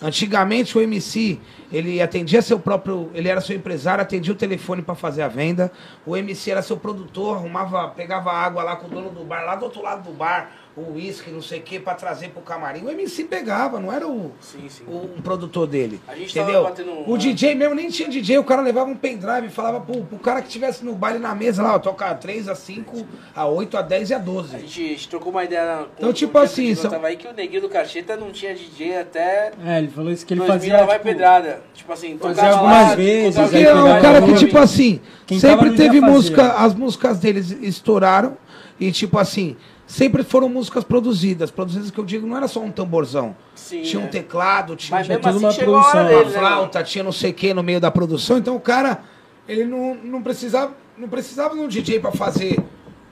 Antigamente 0.00 0.76
o 0.76 0.80
MC, 0.80 1.38
ele 1.70 2.02
atendia 2.02 2.42
seu 2.42 2.58
próprio, 2.58 3.08
ele 3.14 3.28
era 3.28 3.40
seu 3.40 3.54
empresário, 3.54 4.02
atendia 4.02 4.32
o 4.32 4.36
telefone 4.36 4.82
para 4.82 4.96
fazer 4.96 5.22
a 5.22 5.28
venda. 5.28 5.70
O 6.04 6.16
MC 6.16 6.50
era 6.50 6.60
seu 6.60 6.76
produtor, 6.76 7.36
arrumava, 7.36 7.88
pegava 7.90 8.32
água 8.32 8.64
lá 8.64 8.74
com 8.74 8.88
o 8.88 8.90
dono 8.90 9.10
do 9.10 9.24
bar, 9.24 9.44
lá 9.44 9.54
do 9.54 9.64
outro 9.64 9.80
lado 9.80 10.10
do 10.10 10.12
bar, 10.12 10.50
o 10.74 10.94
uísque, 10.94 11.30
não 11.30 11.42
sei 11.42 11.58
o 11.58 11.62
que, 11.62 11.78
para 11.78 11.94
trazer 11.94 12.30
pro 12.30 12.40
camarim. 12.40 12.82
O 12.84 12.90
MC 12.90 13.24
pegava, 13.24 13.78
não 13.78 13.92
era 13.92 14.08
o, 14.08 14.32
Sim, 14.40 14.66
sim. 14.70 14.84
o 14.86 15.10
um 15.18 15.20
produtor 15.20 15.66
dele. 15.66 16.00
A 16.08 16.14
gente 16.14 16.32
tava 16.32 16.46
entendeu? 16.50 16.64
batendo 16.64 16.90
um- 16.92 17.10
O 17.10 17.18
DJ 17.18 17.54
mesmo 17.54 17.74
nem 17.74 17.90
tinha 17.90 18.08
DJ, 18.08 18.38
o 18.38 18.44
cara 18.44 18.62
levava 18.62 18.88
um 18.90 18.94
pendrive 18.96 19.48
e 19.48 19.50
falava 19.50 19.80
pro, 19.80 20.02
pro 20.02 20.18
cara 20.18 20.40
que 20.40 20.46
estivesse 20.48 20.82
no 20.82 20.94
baile 20.94 21.18
na 21.18 21.34
mesa 21.34 21.62
lá, 21.62 21.74
ó, 21.74 21.78
toca 21.78 22.14
3 22.14 22.48
a 22.48 22.54
5, 22.54 23.06
a 23.36 23.46
8, 23.46 23.76
a 23.76 23.82
10 23.82 24.08
e 24.10 24.14
a 24.14 24.18
12. 24.18 24.56
A 24.56 24.58
gente, 24.60 24.82
a 24.82 24.88
gente 24.88 25.08
trocou 25.10 25.30
uma 25.30 25.44
ideia 25.44 25.84
com 25.94 25.98
Então, 25.98 26.12
tipo 26.12 26.38
o 26.38 26.40
assim, 26.40 26.66
que 26.68 26.76
são- 26.76 26.90
tava 26.90 27.06
aí 27.08 27.16
que 27.16 27.28
o 27.28 27.32
Neguinho 27.34 27.60
do 27.62 27.68
Cacheta 27.68 28.16
não 28.16 28.30
tinha 28.32 28.54
DJ 28.54 28.96
até 28.98 29.52
É, 29.66 29.76
ele 29.78 29.88
falou 29.88 30.10
isso 30.10 30.24
que 30.24 30.32
ele 30.32 30.40
2000 30.40 30.58
fazia. 30.58 30.80
lá 30.80 30.86
vai 30.86 30.98
tipo, 30.98 31.04
pedrada. 31.08 31.60
Tipo 31.74 31.92
assim, 31.92 32.16
fazia 32.16 32.34
tocava 32.34 32.56
algumas 32.56 32.88
lá, 32.88 32.94
vezes, 32.94 33.38
Porque 33.40 33.56
é 33.58 33.74
um 33.74 34.00
cara 34.00 34.22
que, 34.22 34.34
tipo 34.36 34.56
assim, 34.58 35.00
Quem 35.26 35.38
sempre 35.38 35.70
teve 35.72 36.00
fazia. 36.00 36.00
música, 36.00 36.52
as 36.54 36.74
músicas 36.74 37.18
deles 37.18 37.50
estouraram 37.60 38.36
e, 38.80 38.90
tipo 38.90 39.18
assim, 39.18 39.56
sempre 39.92 40.22
foram 40.22 40.48
músicas 40.48 40.82
produzidas. 40.84 41.50
Produzidas 41.50 41.90
que 41.90 41.98
eu 41.98 42.04
digo, 42.04 42.26
não 42.26 42.36
era 42.36 42.48
só 42.48 42.60
um 42.60 42.70
tamborzão. 42.70 43.36
Sim, 43.54 43.82
tinha 43.82 44.00
um 44.00 44.06
é. 44.06 44.08
teclado, 44.08 44.74
tinha 44.74 44.96
um 44.96 45.00
assim 45.00 45.12
uma 45.12 45.20
produção, 45.52 46.06
dele, 46.06 46.14
uma 46.14 46.24
né, 46.24 46.38
flauta, 46.38 46.82
tinha 46.82 47.04
não 47.04 47.12
sei 47.12 47.30
o 47.30 47.34
que 47.34 47.52
no 47.52 47.62
meio 47.62 47.80
da 47.80 47.90
produção. 47.90 48.38
Então 48.38 48.56
o 48.56 48.60
cara, 48.60 49.02
ele 49.46 49.64
não, 49.64 49.94
não 49.94 50.22
precisava 50.22 50.72
não 50.96 51.08
precisava 51.08 51.54
de 51.54 51.60
um 51.60 51.68
DJ 51.68 52.00
pra 52.00 52.12
fazer 52.12 52.62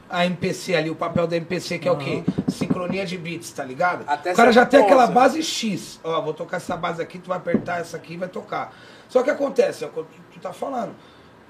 a 0.09 0.27
MPC 0.27 0.75
ali, 0.75 0.91
o 0.91 0.95
papel 0.95 1.27
da 1.27 1.37
MPC, 1.37 1.79
que 1.79 1.89
é 1.89 1.93
o 1.93 1.97
quê? 1.97 2.25
Sincronia 2.49 3.07
de 3.07 3.17
beats, 3.17 3.51
tá 3.53 3.65
ligado? 3.65 4.05
Até 4.07 4.33
o 4.33 4.37
cara 4.37 4.53
já 4.53 4.67
tem 4.67 4.81
aquela 4.81 5.07
base 5.07 5.43
X. 5.43 6.01
Ó, 6.03 6.21
vou 6.21 6.35
tocar 6.35 6.57
essa 6.57 6.77
base 6.77 7.01
aqui, 7.01 7.19
tu 7.19 7.29
vai 7.29 7.39
apertar 7.39 7.81
essa 7.81 7.97
aqui 7.97 8.15
e 8.15 8.17
vai 8.17 8.29
tocar. 8.29 8.75
Só 9.09 9.23
que 9.23 9.31
acontece, 9.31 9.85
é 9.85 9.87
o 9.87 9.91
que 9.91 10.05
tu 10.33 10.41
tá 10.41 10.53
falando. 10.53 10.95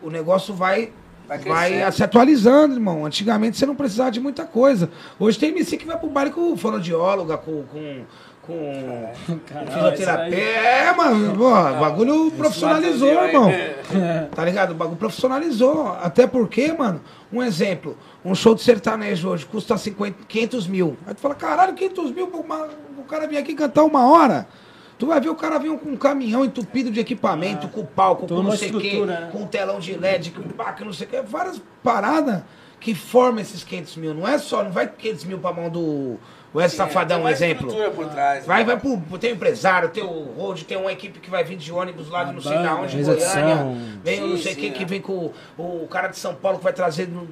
O 0.03 0.11
negócio 0.11 0.55
vai. 0.55 0.93
Vai 1.39 1.39
Vai, 1.81 1.93
se 1.93 2.03
atualizando, 2.03 2.75
irmão. 2.75 3.07
Antigamente 3.07 3.57
você 3.57 3.65
não 3.65 3.77
precisava 3.77 4.11
de 4.11 4.19
muita 4.19 4.45
coisa. 4.45 4.91
Hoje 5.19 5.39
tem 5.39 5.51
MC 5.51 5.77
que 5.77 5.87
vai 5.87 5.97
pro 5.97 6.09
baile 6.11 6.31
com 6.33 6.57
fonoaudióloga, 6.57 7.39
com. 7.39 7.63
com 7.65 8.05
com 8.47 9.11
fisioterapia. 9.71 10.39
isso 10.39 10.59
É, 10.59 10.93
mano, 10.97 11.37
pô, 11.37 11.47
o 11.47 11.79
bagulho 11.81 12.31
profissionalizou, 12.33 13.21
aí. 13.21 13.29
irmão. 13.29 13.49
aí- 13.49 14.29
Tá 14.35 14.45
ligado? 14.45 14.73
O 14.73 14.75
bagulho 14.75 14.97
profissionalizou. 14.97 15.89
Até 16.03 16.27
porque, 16.27 16.73
mano, 16.73 17.01
um 17.33 17.41
exemplo, 17.43 17.97
um 18.25 18.35
show 18.35 18.55
de 18.55 18.63
sertanejo 18.63 19.29
hoje 19.29 19.47
custa 19.47 19.77
50, 19.79 20.17
500 20.27 20.67
mil. 20.67 20.97
Aí 21.07 21.15
tu 21.15 21.21
fala, 21.21 21.35
caralho, 21.37 21.75
500 21.75 22.11
mil 22.13 22.27
pro 22.27 22.41
uma- 22.41 22.69
o 22.99 23.05
cara 23.05 23.29
vir 23.29 23.37
aqui 23.39 23.55
cantar 23.55 23.85
uma 23.85 24.05
hora. 24.11 24.49
Tu 25.01 25.07
vai 25.07 25.19
ver 25.19 25.31
o 25.31 25.35
cara 25.35 25.59
vir 25.59 25.75
com 25.79 25.89
um 25.89 25.97
caminhão 25.97 26.45
entupido 26.45 26.91
de 26.91 27.01
equipamento, 27.01 27.69
com 27.69 27.87
palco, 27.87 28.29
com 28.29 28.43
não 28.43 28.55
sei 28.55 28.71
o 28.71 28.79
quê, 28.79 29.01
né? 29.01 29.31
com 29.33 29.47
telão 29.47 29.81
de 29.81 29.97
LED, 29.97 30.31
com 30.31 30.43
que 30.43 30.85
não 30.85 30.93
sei 30.93 31.07
o 31.07 31.11
quê. 31.11 31.23
Várias 31.23 31.59
paradas 31.83 32.43
que 32.79 32.95
formam 32.95 33.41
esses 33.41 33.65
500 33.65 33.97
mil. 33.97 34.13
Não 34.13 34.29
é 34.29 34.37
só, 34.37 34.63
não 34.63 34.71
vai 34.71 34.87
500 34.87 35.25
mil 35.25 35.39
pra 35.39 35.55
mão 35.55 35.71
do 35.71 36.19
Wes 36.55 36.75
Safadão, 36.75 37.17
Tem 37.17 37.27
um 37.27 37.29
exemplo. 37.31 37.73
trás. 38.11 38.45
Vai, 38.45 38.59
né? 38.59 38.65
vai 38.67 38.79
pro. 38.79 39.19
Tem 39.19 39.33
um 39.33 39.37
empresário, 39.37 39.89
tem 39.89 40.05
o 40.05 40.35
road, 40.37 40.67
tem 40.67 40.77
uma 40.77 40.93
equipe 40.93 41.19
que 41.19 41.31
vai 41.31 41.45
vir 41.45 41.57
de 41.57 41.73
ônibus 41.73 42.11
lá 42.11 42.25
de 42.25 42.31
A 42.31 42.33
não 42.35 42.43
sei 42.43 42.53
da 42.53 42.59
banda, 42.59 42.83
onde, 42.83 42.99
de 42.99 43.03
Goiânia. 43.03 43.67
Vem 44.05 44.23
o 44.23 44.27
não 44.27 44.37
Sim, 44.37 44.43
sei 44.43 44.55
sim, 44.55 44.61
quem 44.61 44.73
que 44.73 44.83
é. 44.83 44.87
vem 44.87 45.01
com 45.01 45.33
o, 45.57 45.63
o 45.63 45.89
cara 45.89 46.09
de 46.09 46.19
São 46.19 46.35
Paulo 46.35 46.59
que 46.59 46.65
vai 46.65 46.75
trazer 46.75 47.09
um, 47.09 47.27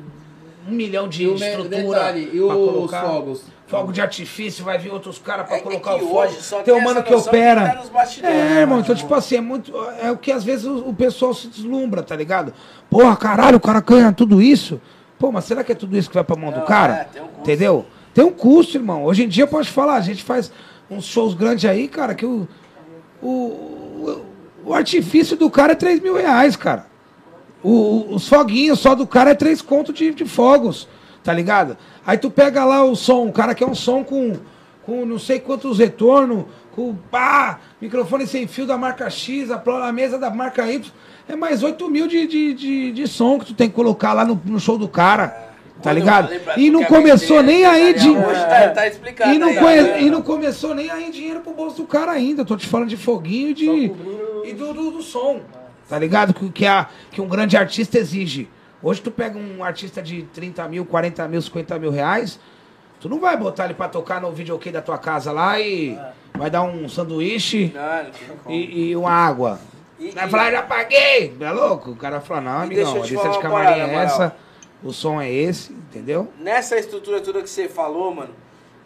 um 0.68 0.72
milhão 0.74 1.08
de 1.08 1.24
E 1.24 1.34
estrutura. 1.34 1.68
detalhe, 1.68 2.30
e 2.32 2.36
pra 2.38 2.46
os 2.56 2.72
colocar. 2.72 3.02
fogos? 3.02 3.42
Fogo 3.66 3.92
de 3.92 4.00
artifício, 4.00 4.64
vai 4.64 4.78
vir 4.78 4.90
outros 4.90 5.18
caras 5.18 5.46
pra 5.46 5.56
É- 5.56 5.58
é 5.58 5.62
colocar 5.62 5.94
que 5.94 6.04
o 6.04 6.08
fogo. 6.08 6.20
hoje 6.20 6.42
só 6.42 6.62
tem 6.62 6.72
um 6.74 6.80
mano 6.82 7.02
que 7.02 7.14
opera. 7.14 7.68
tá 7.68 7.74
nos 7.74 7.88
bastidores, 7.90 8.34
é, 8.36 8.38
né, 8.44 8.50
irmão, 8.60 8.68
mano? 8.76 8.80
então 8.82 8.94
tipo 8.96 9.14
assim, 9.14 9.36
é 9.36 9.40
muito. 9.40 9.72
É 10.00 10.10
o 10.10 10.16
que 10.16 10.32
às 10.32 10.42
vezes 10.42 10.64
o, 10.64 10.88
o 10.88 10.94
pessoal 10.94 11.34
se 11.34 11.48
deslumbra, 11.48 12.02
tá 12.02 12.16
ligado? 12.16 12.54
Porra, 12.88 13.14
caralho, 13.16 13.56
o 13.58 13.60
cara 13.60 13.80
ganha 13.80 14.10
tudo 14.12 14.40
isso. 14.40 14.80
Pô, 15.18 15.30
mas 15.32 15.44
será 15.44 15.62
que 15.64 15.72
é 15.72 15.74
tudo 15.74 15.96
isso 15.98 16.08
que 16.08 16.14
vai 16.14 16.24
pra 16.24 16.36
mão 16.36 16.50
Não, 16.50 16.60
do 16.60 16.64
cara? 16.64 16.94
é, 16.94 17.04
tem 17.04 17.20
um 17.22 17.26
custo. 17.26 17.40
Entendeu? 17.42 17.86
Tem 18.14 18.24
um 18.24 18.30
custo, 18.32 18.76
irmão. 18.78 19.04
Hoje 19.04 19.24
em 19.24 19.28
dia 19.28 19.46
pode 19.46 19.68
falar, 19.70 19.96
a 19.96 20.00
gente 20.00 20.22
faz 20.24 20.50
uns 20.90 21.04
shows 21.04 21.34
grandes 21.34 21.68
aí, 21.68 21.88
cara, 21.88 22.14
que 22.14 22.24
o, 22.24 22.48
o, 23.22 23.26
o, 23.28 24.24
o 24.66 24.74
artifício 24.74 25.36
do 25.36 25.50
cara 25.50 25.72
é 25.72 25.76
3 25.76 26.00
mil 26.00 26.16
reais, 26.16 26.56
cara. 26.56 26.86
O- 27.62 28.14
os 28.14 28.28
foguinhos 28.28 28.78
só 28.78 28.94
do 28.94 29.06
cara 29.06 29.30
é 29.30 29.34
três 29.34 29.60
contos 29.60 29.94
de, 29.94 30.14
de 30.14 30.24
fogos, 30.24 30.88
tá 31.24 31.32
ligado? 31.32 31.76
Aí 32.06 32.16
tu 32.16 32.30
pega 32.30 32.64
lá 32.64 32.84
o 32.84 32.94
som, 32.94 33.26
o 33.26 33.32
cara 33.32 33.54
quer 33.54 33.66
um 33.66 33.74
som 33.74 34.04
com, 34.04 34.36
com 34.84 35.04
não 35.04 35.18
sei 35.18 35.40
quantos 35.40 35.78
retornos, 35.78 36.44
com 36.72 36.94
pá, 37.10 37.58
microfone 37.80 38.26
sem 38.26 38.46
fio 38.46 38.64
da 38.66 38.78
marca 38.78 39.10
X, 39.10 39.50
a, 39.50 39.92
mesa 39.92 40.18
da 40.18 40.30
marca 40.30 40.70
Y. 40.70 40.90
É 41.28 41.34
mais 41.36 41.62
8 41.62 41.90
mil 41.90 42.06
de, 42.06 42.26
de, 42.26 42.54
de, 42.54 42.92
de 42.92 43.06
som 43.08 43.38
que 43.38 43.46
tu 43.46 43.54
tem 43.54 43.68
que 43.68 43.74
colocar 43.74 44.12
lá 44.12 44.24
no, 44.24 44.40
no 44.46 44.58
show 44.60 44.78
do 44.78 44.88
cara, 44.88 45.26
tá 45.28 45.90
Quando 45.90 45.94
ligado? 45.96 46.24
falei 46.24 46.38
pra 46.38 46.58
E 46.58 46.70
não 46.70 46.84
começou 46.84 47.42
nem 47.42 47.66
aí 47.66 47.92
de. 47.92 48.14
tá, 48.14 48.68
tá 48.70 48.86
explicado. 48.86 49.34
E 49.34 49.38
não, 49.38 49.48
aí, 49.48 49.56
conhe- 49.58 49.80
ó. 49.82 49.98
e 49.98 50.10
não 50.10 50.22
começou 50.22 50.74
nem 50.74 50.88
aí 50.90 51.10
dinheiro 51.10 51.40
pro 51.40 51.52
bolso 51.52 51.78
do 51.82 51.86
cara 51.86 52.12
ainda. 52.12 52.44
Tô 52.46 52.56
te 52.56 52.66
falando 52.66 52.88
de 52.88 52.96
foguinho 52.96 53.50
e 53.50 53.54
de. 53.54 53.92
E 54.44 54.52
do, 54.54 54.72
do, 54.72 54.90
do 54.92 55.02
som. 55.02 55.40
Tá 55.88 55.98
ligado? 55.98 56.34
Que, 56.34 56.50
que, 56.50 56.66
a, 56.66 56.86
que 57.10 57.20
um 57.20 57.28
grande 57.28 57.56
artista 57.56 57.98
exige. 57.98 58.48
Hoje 58.82 59.00
tu 59.00 59.10
pega 59.10 59.38
um 59.38 59.64
artista 59.64 60.02
de 60.02 60.22
30 60.24 60.68
mil, 60.68 60.84
40 60.84 61.26
mil, 61.28 61.40
50 61.42 61.78
mil 61.78 61.90
reais. 61.90 62.38
Tu 63.00 63.08
não 63.08 63.18
vai 63.18 63.36
botar 63.36 63.64
ele 63.64 63.74
pra 63.74 63.88
tocar 63.88 64.20
no 64.20 64.30
videokê 64.32 64.70
da 64.70 64.82
tua 64.82 64.98
casa 64.98 65.32
lá 65.32 65.58
e 65.58 65.98
vai 66.34 66.50
dar 66.50 66.62
um 66.62 66.88
sanduíche 66.88 67.72
Não, 67.74 68.52
e, 68.52 68.90
e 68.90 68.96
uma 68.96 69.10
água. 69.10 69.58
E- 69.98 70.10
vai 70.10 70.26
e- 70.26 70.30
falar, 70.30 70.50
já 70.50 70.62
paguei! 70.62 71.36
É 71.40 71.50
louco? 71.50 71.90
O 71.92 71.96
cara 71.96 72.20
fala, 72.20 72.40
não, 72.40 72.60
amigão, 72.62 73.02
a 73.02 73.06
lista 73.06 73.28
de 73.28 73.38
camarim 73.40 73.80
é 73.80 73.94
essa, 73.94 74.36
o 74.82 74.92
som 74.92 75.20
é 75.20 75.30
esse, 75.30 75.72
entendeu? 75.72 76.32
Nessa 76.38 76.76
estrutura 76.78 77.20
toda 77.20 77.40
que 77.42 77.50
você 77.50 77.68
falou, 77.68 78.14
mano, 78.14 78.34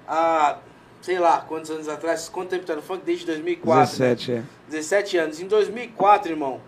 há, 0.06 0.58
sei 1.00 1.18
lá, 1.18 1.38
quantos 1.40 1.70
anos 1.70 1.88
atrás, 1.88 2.28
quanto 2.28 2.50
tempo 2.50 2.64
tá 2.64 2.76
no 2.76 2.82
funk? 2.82 3.02
Desde 3.04 3.26
2004. 3.26 3.90
17, 3.98 4.32
é. 4.32 4.42
17 4.68 5.16
anos. 5.18 5.40
Em 5.40 5.46
2004, 5.46 6.32
irmão, 6.32 6.60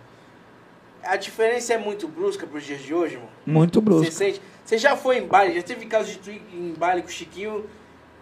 a 1.07 1.17
diferença 1.17 1.75
é 1.75 1.79
muito 1.79 2.07
brusca 2.09 2.47
pros 2.47 2.65
dias 2.65 2.81
de 2.83 2.95
hoje, 2.95 3.15
irmão. 3.15 3.29
Muito 3.47 3.81
Você 3.81 3.85
brusco. 3.85 4.13
sente. 4.13 4.41
Você 4.65 4.79
já 4.79 4.97
foi 4.97 5.19
em 5.19 5.27
baile, 5.27 5.55
já 5.57 5.63
teve 5.63 5.87
caso 5.87 6.11
de 6.11 6.19
tu 6.19 6.31
ir 6.31 6.43
em 6.53 6.73
baile 6.73 7.03
com 7.03 7.09
o 7.09 7.11
Chiquinho 7.11 7.65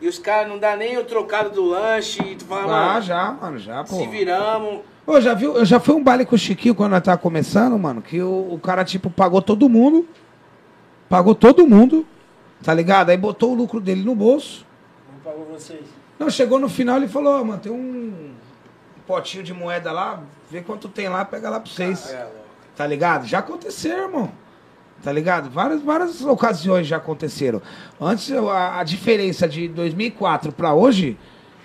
e 0.01 0.09
os 0.09 0.19
caras 0.19 0.49
não 0.49 0.59
dá 0.59 0.75
nem 0.77 0.99
o 0.99 1.05
trocado 1.05 1.51
do 1.51 1.65
lanche 1.65 2.21
e 2.23 2.35
tu 2.37 2.45
fala, 2.45 2.63
Ah, 2.65 2.93
mano, 2.95 3.03
já, 3.03 3.33
mano, 3.33 3.59
já, 3.59 3.85
pô. 3.85 3.97
se 3.97 4.07
viramos. 4.09 4.81
Ô, 5.07 5.21
já 5.21 5.35
viu? 5.35 5.57
Eu 5.57 5.65
já 5.65 5.79
fui 5.81 5.95
um 5.95 6.03
baile 6.03 6.25
com 6.27 6.35
o 6.35 6.39
Chiquinho 6.39 6.75
quando 6.75 6.93
nós 6.93 7.03
tava 7.03 7.19
começando, 7.19 7.79
mano, 7.79 8.03
que 8.03 8.21
o, 8.21 8.49
o 8.55 8.59
cara, 8.59 8.85
tipo, 8.85 9.09
pagou 9.11 9.41
todo 9.43 9.69
mundo. 9.69 10.09
Pagou 11.09 11.35
todo 11.35 11.67
mundo, 11.67 12.07
tá 12.63 12.73
ligado? 12.73 13.11
Aí 13.11 13.17
botou 13.17 13.53
o 13.53 13.55
lucro 13.55 13.81
dele 13.81 14.03
no 14.03 14.15
bolso. 14.15 14.65
Não 15.13 15.21
pagou 15.21 15.45
vocês. 15.47 15.85
Não, 16.19 16.31
chegou 16.31 16.59
no 16.59 16.69
final 16.69 16.97
ele 16.97 17.09
falou, 17.09 17.41
ó, 17.41 17.45
mano, 17.45 17.61
tem 17.61 17.71
um 17.73 18.33
potinho 19.07 19.43
de 19.45 19.53
moeda 19.53 19.93
lá, 19.93 20.23
vê 20.51 20.61
quanto 20.63 20.89
tem 20.89 21.09
lá, 21.09 21.25
pega 21.25 21.51
lá 21.51 21.61
pra 21.61 21.71
vocês. 21.71 22.11
É, 22.13 22.23
louco. 22.23 22.42
Tá 22.77 22.87
ligado? 22.87 23.27
Já 23.27 23.39
aconteceu, 23.41 24.05
irmão. 24.05 24.33
Tá 25.03 25.13
ligado? 25.13 25.51
Várias, 25.51 25.83
várias 25.83 26.25
ocasiões 26.25 26.87
já 26.87 26.97
aconteceram. 26.97 27.61
Antes, 28.01 28.31
a, 28.33 28.81
a 28.81 28.85
diferença 28.85 29.49
de 29.49 29.67
2004 29.69 30.53
pra 30.53 30.75
hoje 30.75 31.19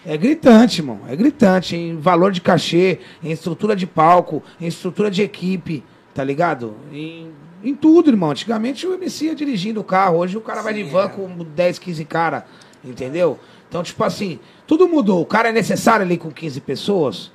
é 0.05 0.17
gritante, 0.17 0.81
irmão. 0.81 1.01
É 1.07 1.15
gritante 1.15 1.75
em 1.75 1.97
valor 1.97 2.31
de 2.31 2.41
cachê, 2.41 2.99
em 3.21 3.31
estrutura 3.31 3.75
de 3.75 3.85
palco, 3.85 4.41
em 4.59 4.65
estrutura 4.65 5.11
de 5.11 5.21
equipe, 5.21 5.83
tá 6.15 6.23
ligado? 6.23 6.75
Em, 6.91 7.31
em 7.63 7.75
tudo, 7.75 8.09
irmão. 8.09 8.31
Antigamente 8.31 8.87
o 8.87 8.93
MC 8.95 9.25
ia 9.25 9.35
dirigindo 9.35 9.81
o 9.81 9.83
carro, 9.83 10.17
hoje 10.17 10.35
o 10.35 10.41
cara 10.41 10.61
vai 10.61 10.73
de 10.73 10.85
Sim, 10.85 10.89
van 10.89 11.05
é. 11.05 11.09
com 11.09 11.37
10, 11.37 11.77
15 11.79 12.05
cara, 12.05 12.45
entendeu? 12.83 13.39
Então, 13.69 13.83
tipo 13.83 14.03
assim, 14.03 14.39
tudo 14.65 14.87
mudou. 14.87 15.21
O 15.21 15.25
cara 15.25 15.49
é 15.49 15.51
necessário 15.51 16.05
ali 16.05 16.17
com 16.17 16.31
15 16.31 16.61
pessoas? 16.61 17.31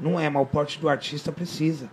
Não 0.00 0.18
é, 0.18 0.28
mas 0.28 0.42
o 0.42 0.46
porte 0.46 0.80
do 0.80 0.88
artista 0.88 1.30
precisa. 1.30 1.90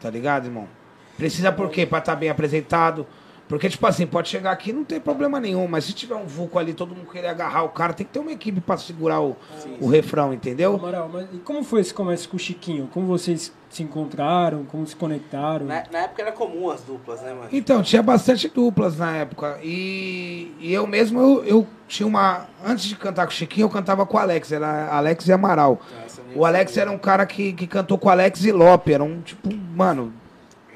Tá 0.00 0.10
ligado, 0.10 0.46
irmão? 0.46 0.68
Precisa 1.16 1.50
por 1.50 1.70
quê? 1.70 1.84
Pra 1.84 1.98
estar 1.98 2.14
bem 2.14 2.30
apresentado. 2.30 3.06
Porque, 3.48 3.68
tipo 3.68 3.86
assim, 3.86 4.06
pode 4.06 4.28
chegar 4.28 4.50
aqui 4.52 4.70
e 4.70 4.72
não 4.74 4.84
tem 4.84 5.00
problema 5.00 5.40
nenhum, 5.40 5.66
mas 5.66 5.84
se 5.84 5.94
tiver 5.94 6.14
um 6.14 6.26
vulco 6.26 6.58
ali, 6.58 6.74
todo 6.74 6.94
mundo 6.94 7.10
querer 7.10 7.28
agarrar 7.28 7.62
o 7.62 7.70
cara, 7.70 7.94
tem 7.94 8.06
que 8.06 8.12
ter 8.12 8.18
uma 8.18 8.30
equipe 8.30 8.60
pra 8.60 8.76
segurar 8.76 9.22
o, 9.22 9.36
o 9.80 9.88
refrão, 9.88 10.34
entendeu? 10.34 10.74
Amaral, 10.76 11.08
mas 11.10 11.26
e 11.32 11.38
como 11.38 11.64
foi 11.64 11.80
esse 11.80 11.94
começo 11.94 12.28
com 12.28 12.36
o 12.36 12.38
Chiquinho? 12.38 12.88
Como 12.92 13.06
vocês 13.06 13.50
se 13.70 13.82
encontraram? 13.82 14.64
Como 14.64 14.86
se 14.86 14.94
conectaram? 14.94 15.64
Na, 15.64 15.82
na 15.90 15.98
época 16.00 16.20
era 16.22 16.32
comum 16.32 16.70
as 16.70 16.82
duplas, 16.82 17.22
né, 17.22 17.32
mano? 17.32 17.48
Então, 17.50 17.82
tinha 17.82 18.02
bastante 18.02 18.48
duplas 18.48 18.98
na 18.98 19.16
época. 19.16 19.58
E, 19.62 20.52
e 20.60 20.72
eu 20.72 20.86
mesmo, 20.86 21.18
eu, 21.18 21.44
eu 21.44 21.66
tinha 21.86 22.06
uma. 22.06 22.46
Antes 22.62 22.84
de 22.84 22.96
cantar 22.96 23.24
com 23.26 23.32
o 23.32 23.34
Chiquinho, 23.34 23.64
eu 23.64 23.70
cantava 23.70 24.04
com 24.04 24.16
o 24.18 24.20
Alex. 24.20 24.52
Era 24.52 24.88
Alex 24.94 25.26
e 25.26 25.32
Amaral. 25.32 25.80
Nossa, 26.02 26.22
nem 26.28 26.36
O 26.38 26.44
Alex 26.44 26.72
sabia. 26.72 26.82
era 26.82 26.90
um 26.90 26.98
cara 26.98 27.24
que, 27.24 27.54
que 27.54 27.66
cantou 27.66 27.96
com 27.96 28.08
o 28.08 28.10
Alex 28.10 28.44
e 28.44 28.52
Lope. 28.52 28.92
Era 28.92 29.02
um 29.04 29.20
tipo, 29.22 29.48
mano. 29.74 30.12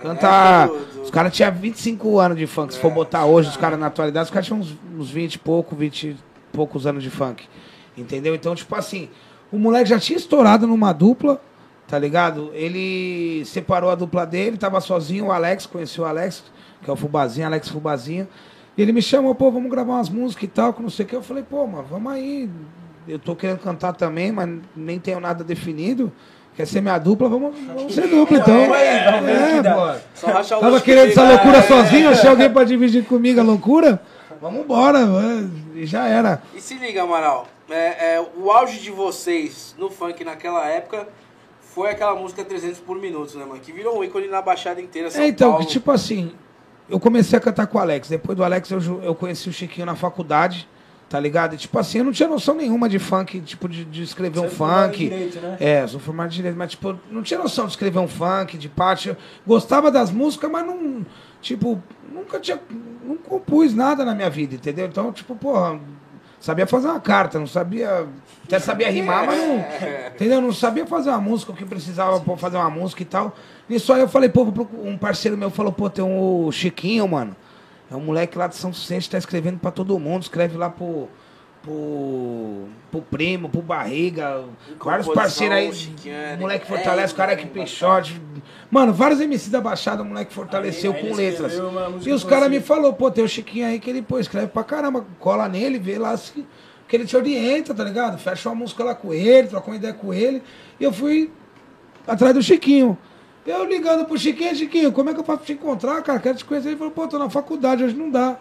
É, 0.03 0.09
Canta. 0.09 0.67
do- 0.67 0.73
do- 0.97 1.03
Os 1.03 1.11
caras 1.11 1.33
tinham 1.35 1.53
25 1.53 2.19
anos 2.19 2.39
de 2.39 2.47
funk. 2.47 2.73
Se 2.75 2.81
for 2.81 2.91
botar 2.91 3.25
hoje, 3.25 3.49
os 3.49 3.57
caras 3.57 3.79
na 3.79 3.87
atualidade, 3.87 4.25
os 4.25 4.31
caras 4.31 4.47
tinham 4.47 4.61
uns, 4.61 4.77
uns 4.97 5.11
20 5.11 5.35
e 5.35 5.39
pouco, 5.39 5.75
20 5.77 6.09
e 6.11 6.17
poucos 6.53 6.87
anos 6.87 7.03
de 7.03 7.11
funk. 7.11 7.45
Entendeu? 7.97 8.35
Então, 8.35 8.55
tipo 8.55 8.75
assim, 8.75 9.09
o 9.51 9.59
moleque 9.59 9.89
já 9.91 9.99
tinha 9.99 10.17
estourado 10.17 10.67
numa 10.67 10.93
dupla, 10.93 11.41
tá 11.89 11.99
ligado? 11.99 12.51
Ele 12.55 13.45
separou 13.45 13.91
a 13.91 13.95
dupla 13.95 14.25
dele, 14.25 14.57
tava 14.57 14.81
sozinho, 14.81 15.27
o 15.27 15.33
Alex, 15.33 15.67
conheceu 15.67 16.05
o 16.05 16.07
Alex, 16.07 16.45
que 16.83 16.89
é 16.89 16.93
o 16.93 16.97
Fubazinho, 16.97 17.47
Alex 17.47 17.69
Fubazinho. 17.69 18.27
E 18.79 18.81
ele 18.81 18.93
me 18.93 19.03
chamou, 19.03 19.35
pô, 19.35 19.51
vamos 19.51 19.71
gravar 19.71 19.95
umas 19.95 20.09
músicas 20.09 20.45
e 20.45 20.49
tal, 20.49 20.73
que 20.73 20.81
não 20.83 20.89
sei 20.89 21.05
o 21.05 21.09
que. 21.09 21.17
Eu 21.17 21.23
falei, 21.23 21.43
pô, 21.43 21.67
mano, 21.67 21.85
vamos 21.91 22.11
aí. 22.13 22.49
Eu 23.07 23.19
tô 23.19 23.35
querendo 23.37 23.59
cantar 23.59 23.93
também, 23.93 24.33
mas 24.33 24.49
nem 24.75 24.99
tenho 24.99 25.21
nada 25.21 25.43
definido. 25.45 26.11
Quer 26.55 26.67
ser 26.67 26.81
minha 26.81 26.99
dupla? 26.99 27.29
Vamos, 27.29 27.55
vamos 27.75 27.95
ser 27.95 28.09
dupla, 28.09 28.39
então. 28.39 28.75
É, 28.75 29.63
dá. 29.63 29.75
pô. 29.75 30.01
Só 30.15 30.27
rachar 30.29 30.59
o 30.59 30.61
Tava 30.61 30.81
querendo 30.81 31.07
que 31.07 31.13
essa 31.13 31.29
loucura 31.29 31.59
é. 31.59 31.63
sozinho, 31.63 32.11
achei 32.11 32.29
alguém 32.29 32.51
pra 32.51 32.65
dividir 32.65 33.05
comigo 33.05 33.41
a 33.41 33.43
loucura. 33.43 34.01
Vamos 34.41 34.65
embora, 34.65 34.99
e 35.75 35.87
já 35.87 36.07
era. 36.09 36.43
E 36.55 36.61
se 36.61 36.75
liga, 36.75 37.03
Amaral, 37.05 37.47
é, 37.71 38.17
é, 38.17 38.27
o 38.37 38.51
auge 38.51 38.81
de 38.81 38.91
vocês 38.91 39.75
no 39.79 39.89
funk 39.89 40.25
naquela 40.25 40.67
época 40.67 41.09
foi 41.75 41.91
aquela 41.91 42.15
música 42.15 42.45
300 42.45 42.81
por 42.81 42.99
minuto, 42.99 43.39
né, 43.39 43.45
mano? 43.45 43.61
Que 43.61 43.73
virou 43.73 43.99
um 43.99 44.05
ícone 44.05 44.27
na 44.29 44.43
baixada 44.43 44.81
inteira, 44.81 45.11
São 45.11 45.23
É, 45.23 45.29
então, 45.29 45.53
Paulo. 45.53 45.65
que 45.65 45.73
tipo 45.73 45.91
assim, 45.91 46.33
eu 46.91 47.01
comecei 47.01 47.39
a 47.39 47.41
cantar 47.41 47.67
com 47.67 47.79
o 47.79 47.81
Alex. 47.81 48.09
Depois 48.09 48.37
do 48.37 48.45
Alex, 48.45 48.71
eu, 48.71 49.03
eu 49.03 49.15
conheci 49.15 49.49
o 49.49 49.53
Chiquinho 49.53 49.87
na 49.87 49.95
faculdade, 49.95 50.69
tá 51.13 51.21
ligado? 51.21 51.55
E, 51.55 51.59
tipo 51.59 51.79
assim, 51.79 51.99
eu 51.99 52.05
não 52.05 52.11
tinha 52.11 52.27
noção 52.27 52.55
nenhuma 52.55 52.89
de 52.89 52.99
funk, 52.99 53.39
tipo, 53.43 53.69
de, 53.69 53.85
de 53.85 54.03
escrever 54.03 54.39
um 54.39 54.49
Você 54.49 54.55
em 54.55 54.57
funk. 54.57 54.97
direito, 54.97 55.41
né? 55.41 55.57
É, 55.61 55.87
sou 55.87 56.01
formado 56.01 56.29
em 56.29 56.37
direito, 56.37 56.57
mas, 56.57 56.71
tipo, 56.71 56.99
não 57.11 57.23
tinha 57.23 57.39
noção 57.39 57.67
de 57.67 57.73
escrever 57.73 57.99
um 57.99 58.09
funk, 58.09 58.57
de 58.57 58.67
parte. 58.67 59.11
Eu 59.11 59.17
gostava 59.47 59.91
das 59.91 60.11
músicas, 60.11 60.51
mas 60.51 60.67
não. 60.67 61.05
Tipo, 61.43 61.83
nunca 62.11 62.41
tinha. 62.41 62.59
Não 63.05 63.19
compus 63.19 63.75
nada 63.75 64.07
na 64.07 64.15
minha 64.15 64.31
vida, 64.31 64.55
entendeu? 64.55 64.87
Então, 64.87 65.13
tipo, 65.13 65.37
porra. 65.37 65.79
Sabia 66.41 66.67
fazer 66.67 66.89
uma 66.89 66.99
carta, 66.99 67.39
não 67.39 67.47
sabia. 67.47 68.09
Até 68.45 68.59
sabia 68.59 68.91
rimar, 68.91 69.27
mas 69.27 69.39
não. 69.39 69.59
Entendeu? 70.15 70.41
Não 70.41 70.53
sabia 70.53 70.87
fazer 70.87 71.11
uma 71.11 71.21
música, 71.21 71.53
o 71.53 71.55
que 71.55 71.65
precisava 71.65 72.19
pra 72.21 72.37
fazer 72.39 72.57
uma 72.57 72.71
música 72.71 73.03
e 73.03 73.05
tal. 73.05 73.37
Nisso 73.69 73.93
aí 73.93 74.01
eu 74.01 74.09
falei, 74.09 74.31
pô, 74.31 74.43
um 74.83 74.97
parceiro 74.97 75.37
meu 75.37 75.51
falou, 75.51 75.73
pô, 75.73 75.91
tem 75.91 76.03
um 76.03 76.51
Chiquinho, 76.51 77.07
mano. 77.07 77.37
É 77.93 77.97
um 77.97 78.01
moleque 78.01 78.39
lá 78.39 78.47
de 78.47 78.57
São 78.57 78.73
Vicente, 78.73 79.11
tá 79.11 79.19
escrevendo 79.19 79.59
pra 79.59 79.71
todo 79.71 79.99
mundo, 79.99 80.23
escreve 80.23 80.57
lá 80.57 80.71
pro. 80.71 81.09
Pro, 81.63 82.65
pro 82.91 83.03
primo, 83.03 83.49
pro 83.49 83.63
barriga, 83.63 84.43
vários 84.85 85.07
parceiros 85.07 85.57
aí. 85.57 85.73
Chiquinho, 85.73 86.13
é, 86.13 86.37
moleque 86.37 86.65
é, 86.65 86.67
fortalece, 86.67 87.13
o 87.13 87.17
cara 87.17 87.37
que 87.37 87.45
é, 87.45 87.47
peixote. 87.47 88.21
Mano, 88.69 88.93
vários 88.93 89.21
MC 89.21 89.49
da 89.49 89.61
Baixada, 89.61 90.03
o 90.03 90.05
moleque 90.05 90.33
fortaleceu 90.33 90.93
Aí- 90.93 90.99
aí 90.99 91.09
com 91.09 91.15
letras. 91.15 91.53
E 92.05 92.11
os 92.11 92.25
caras 92.25 92.51
me 92.51 92.59
falou, 92.59 92.93
pô, 92.95 93.13
tem 93.13 93.23
o 93.23 93.29
Chiquinho 93.29 93.65
aí 93.69 93.79
que 93.79 93.89
ele, 93.89 94.03
pô, 94.03 94.19
escreve 94.19 94.49
pra 94.49 94.65
caramba, 94.65 95.07
cola 95.21 95.49
nele, 95.49 95.79
vê 95.79 95.99
lá 96.01 96.17
se, 96.17 96.45
que 96.89 96.97
ele 96.97 97.05
te 97.07 97.17
orienta, 97.17 97.73
tá 97.73 97.85
ligado? 97.85 98.19
Fecha 98.19 98.49
uma 98.49 98.57
música 98.57 98.83
lá 98.83 98.97
com 98.97 99.15
ele, 99.15 99.47
troca 99.47 99.71
uma 99.71 99.77
ideia 99.77 99.95
com 99.95 100.13
ele. 100.13 100.43
E 100.81 100.83
eu 100.83 100.93
fui 100.93 101.31
atrás 102.09 102.35
do 102.35 102.43
Chiquinho. 102.43 102.99
Eu 103.47 103.65
ligando 103.65 104.05
pro 104.05 104.17
Chiquinho, 104.17 104.55
Chiquinho, 104.55 104.93
como 104.93 105.11
é 105.11 105.15
que 105.15 105.21
eu 105.21 105.25
faço 105.25 105.39
pra 105.39 105.47
te 105.47 105.53
encontrar, 105.55 106.01
cara? 106.03 106.19
Quero 106.21 106.37
te 106.39 106.45
conhecer. 106.45 106.69
Ele 106.69 106.77
falou, 106.77 106.93
pô, 106.93 107.09
tô 107.09 107.19
na 107.19 107.29
faculdade, 107.29 107.83
hoje 107.83 107.95
não 107.97 108.09
dá. 108.09 108.37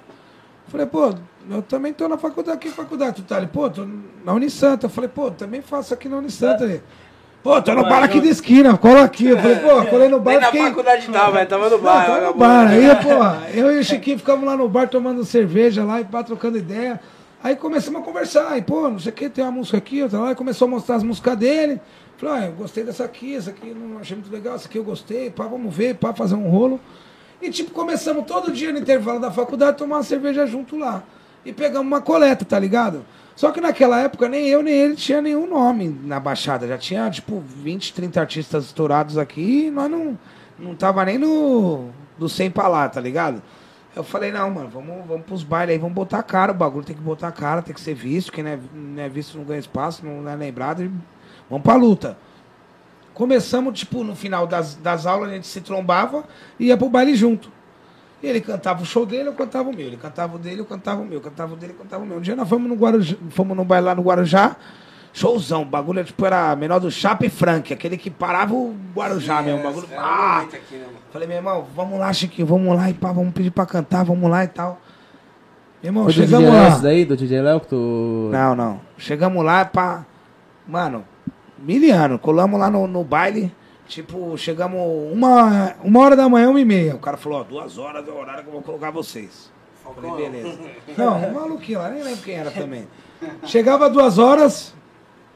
Falei, 0.67 0.85
pô, 0.85 1.13
eu 1.49 1.61
também 1.63 1.91
tô 1.91 2.07
na 2.07 2.17
faculdade. 2.17 2.59
Que 2.59 2.69
faculdade 2.69 3.15
tu 3.15 3.23
tá? 3.23 3.37
Ele, 3.37 3.47
pô, 3.47 3.67
tô 3.69 3.87
na 4.23 4.33
Unisanta. 4.33 4.85
Eu 4.85 4.89
falei, 4.91 5.09
pô, 5.09 5.31
também 5.31 5.61
faço 5.61 5.93
aqui 5.93 6.07
na 6.07 6.17
Unisanta. 6.17 6.63
Ele, 6.65 6.83
pô, 7.43 7.59
tô 7.63 7.73
no 7.73 7.81
bar 7.83 8.03
aqui 8.03 8.21
da 8.21 8.27
esquina, 8.27 8.77
cola 8.77 9.03
aqui. 9.03 9.25
Eu 9.27 9.37
falei, 9.39 9.55
pô, 9.57 9.85
colei 9.87 10.07
no 10.07 10.19
bar. 10.19 10.31
Nem 10.33 10.39
na 10.39 10.45
fiquei- 10.47 10.67
faculdade 10.67 11.07
tava, 11.09 11.31
velho. 11.31 11.49
Tava 11.49 11.65
no 11.69 11.77
não, 11.77 11.83
bar. 11.83 12.05
tava 12.05 12.21
no 12.27 12.33
bar. 12.35 12.67
Aí, 12.69 12.95
porra, 13.03 13.41
eu 13.55 13.71
e 13.75 13.79
o 13.79 13.83
Chiquinho 13.83 14.19
ficamos 14.19 14.45
lá 14.45 14.55
no 14.55 14.69
bar 14.69 14.87
tomando 14.87 15.25
cerveja 15.25 15.83
lá 15.83 15.99
e 15.99 16.05
pá, 16.05 16.23
trocando 16.23 16.59
ideia. 16.59 16.99
Aí 17.43 17.55
começamos 17.55 17.99
a 18.01 18.03
conversar. 18.05 18.49
Aí, 18.49 18.61
pô, 18.61 18.87
não 18.87 18.99
sei 18.99 19.11
o 19.11 19.15
que, 19.15 19.27
tem 19.29 19.43
uma 19.43 19.51
música 19.51 19.77
aqui, 19.77 20.03
outra 20.03 20.19
lá. 20.19 20.29
Aí 20.29 20.35
começou 20.35 20.67
a 20.67 20.71
mostrar 20.71 20.97
as 20.97 21.03
músicas 21.03 21.35
dele. 21.35 21.81
Falei, 22.22 22.43
ah, 22.43 22.45
eu 22.49 22.51
gostei 22.51 22.84
dessa 22.84 23.03
aqui, 23.03 23.36
essa 23.36 23.49
aqui 23.49 23.74
não 23.74 23.97
achei 23.97 24.15
muito 24.15 24.32
legal, 24.32 24.53
essa 24.53 24.67
aqui 24.67 24.78
eu 24.78 24.84
gostei, 24.84 25.32
pá, 25.32 25.47
vamos 25.47 25.76
ver, 25.76 25.95
pá, 25.95 26.13
fazer 26.13 26.36
um 26.36 26.47
rolo. 26.47 26.80
E, 27.41 27.49
tipo, 27.49 27.72
começamos 27.72 28.28
todo 28.28 28.51
dia 28.51 28.72
no 28.72 28.78
intervalo 28.78 29.19
da 29.19 29.32
faculdade 29.32 29.78
tomar 29.78 29.95
uma 29.95 30.03
cerveja 30.03 30.45
junto 30.45 30.78
lá. 30.78 31.03
E 31.43 31.51
pegamos 31.51 31.88
uma 31.88 31.99
coleta, 31.99 32.45
tá 32.45 32.59
ligado? 32.59 33.03
Só 33.36 33.51
que 33.51 33.59
naquela 33.59 33.99
época 33.99 34.30
nem 34.30 34.47
eu 34.47 34.61
nem 34.61 34.72
ele 34.72 34.95
tinha 34.95 35.19
nenhum 35.19 35.49
nome 35.49 35.89
na 36.03 36.19
Baixada. 36.19 36.67
Já 36.67 36.78
tinha, 36.78 37.09
tipo, 37.09 37.39
20, 37.39 37.91
30 37.91 38.19
artistas 38.19 38.65
estourados 38.65 39.17
aqui 39.17 39.65
e 39.65 39.72
nós 39.72 39.89
não, 39.89 40.15
não 40.59 40.76
tava 40.76 41.03
nem 41.03 41.17
no, 41.17 41.89
do 42.19 42.30
100 42.30 42.51
pra 42.51 42.67
lá, 42.67 42.88
tá 42.88 43.01
ligado? 43.01 43.41
Eu 43.95 44.03
falei, 44.03 44.32
não, 44.32 44.47
mano, 44.51 44.69
vamos, 44.69 45.07
vamos 45.07 45.26
pros 45.26 45.43
bailes 45.43 45.74
aí, 45.74 45.80
vamos 45.80 45.95
botar 45.95 46.22
cara, 46.22 46.51
o 46.51 46.55
bagulho 46.55 46.86
tem 46.86 46.95
que 46.95 47.01
botar 47.01 47.32
cara, 47.32 47.63
tem 47.63 47.74
que 47.74 47.82
ser 47.82 47.95
visto, 47.95 48.32
quem 48.32 48.43
não 48.43 48.51
é, 48.51 48.59
não 48.72 49.01
é 49.01 49.09
visto 49.09 49.39
não 49.39 49.43
ganha 49.43 49.59
espaço, 49.59 50.05
não 50.05 50.30
é 50.30 50.36
lembrado, 50.36 50.91
vamos 51.51 51.63
pra 51.63 51.75
luta. 51.75 52.17
Começamos, 53.13 53.77
tipo, 53.77 54.03
no 54.03 54.15
final 54.15 54.47
das, 54.47 54.73
das 54.73 55.05
aulas, 55.05 55.29
a 55.29 55.33
gente 55.33 55.45
se 55.45 55.61
trombava 55.61 56.23
e 56.59 56.67
ia 56.67 56.77
pro 56.77 56.89
baile 56.89 57.13
junto. 57.13 57.51
E 58.23 58.27
ele 58.27 58.39
cantava 58.39 58.81
o 58.81 58.85
show 58.85 59.05
dele, 59.05 59.29
eu 59.29 59.33
cantava 59.33 59.69
o 59.69 59.75
meu. 59.75 59.85
Ele 59.85 59.97
cantava 59.97 60.35
o 60.35 60.39
dele, 60.39 60.61
eu 60.61 60.65
cantava 60.65 61.01
o 61.01 61.05
meu. 61.05 61.15
Eu 61.15 61.21
cantava 61.21 61.53
o 61.53 61.57
dele, 61.57 61.73
eu 61.73 61.77
cantava 61.77 62.03
o 62.03 62.07
meu. 62.07 62.17
Um 62.17 62.21
dia 62.21 62.35
nós 62.35 62.47
fomos 62.47 62.69
no 62.69 62.75
Guarujá, 62.75 63.15
fomos 63.31 63.57
no 63.57 63.65
baile 63.65 63.87
lá 63.87 63.95
no 63.95 64.03
Guarujá, 64.03 64.55
showzão. 65.11 65.63
O 65.63 65.65
bagulho, 65.65 66.03
tipo, 66.03 66.25
era 66.25 66.55
menor 66.55 66.79
do 66.79 66.89
Chapa 66.89 67.25
e 67.25 67.29
Frank, 67.29 67.73
aquele 67.73 67.97
que 67.97 68.09
parava 68.09 68.53
o 68.53 68.75
Guarujá 68.95 69.41
mesmo. 69.41 69.59
O 69.59 69.63
bagulho, 69.63 69.87
Era 69.91 70.01
ah, 70.01 70.41
aqui, 70.41 70.75
né? 70.75 70.85
Falei, 71.11 71.27
meu 71.27 71.37
irmão, 71.37 71.65
vamos 71.75 71.99
lá, 71.99 72.13
Chiquinho, 72.13 72.47
vamos 72.47 72.75
lá 72.75 72.89
e 72.89 72.93
pá, 72.93 73.11
vamos 73.11 73.33
pedir 73.33 73.51
pra 73.51 73.65
cantar, 73.65 74.05
vamos 74.05 74.29
lá 74.29 74.43
e 74.43 74.47
tal. 74.47 74.79
Meu 75.81 75.89
irmão, 75.89 76.03
Foi 76.03 76.13
do 76.13 76.21
DJ 76.21 76.27
chegamos 76.27 76.53
Léo 76.53 76.63
lá. 76.63 76.69
esse 76.69 76.81
daí, 76.83 77.05
do 77.05 77.17
DJ 77.17 77.41
Léo 77.41 77.59
que 77.59 77.67
tu... 77.67 78.29
Não, 78.31 78.55
não. 78.55 78.81
Chegamos 78.97 79.43
lá, 79.43 79.65
pá. 79.65 80.05
Mano, 80.67 81.03
miliano. 81.62 82.20
Colamos 82.20 82.59
lá 82.59 82.70
no, 82.70 82.88
no 82.88 83.03
baile. 83.03 83.51
Tipo, 83.88 84.38
chegamos 84.38 84.80
uma, 85.12 85.76
uma 85.84 85.99
hora 85.99 86.16
da 86.16 86.30
manhã, 86.30 86.49
uma 86.49 86.62
e 86.62 86.66
meia. 86.66 86.95
O 86.95 86.99
cara 86.99 87.18
falou, 87.18 87.41
ó, 87.41 87.43
duas 87.43 87.78
horas 87.78 88.07
é 88.07 88.12
o 88.12 88.18
horário 88.18 88.43
que 88.43 88.49
eu 88.49 88.53
vou 88.53 88.62
colocar 88.62 88.89
vocês. 88.89 89.51
Falei, 89.84 90.12
beleza. 90.12 90.59
Não, 90.97 91.18
um 91.18 91.34
maluquinho 91.34 91.80
lá, 91.80 91.89
nem 91.89 92.03
lembro 92.03 92.22
quem 92.22 92.36
era 92.36 92.51
também. 92.51 92.88
Chegava 93.43 93.89
duas 93.89 94.18
horas. 94.18 94.74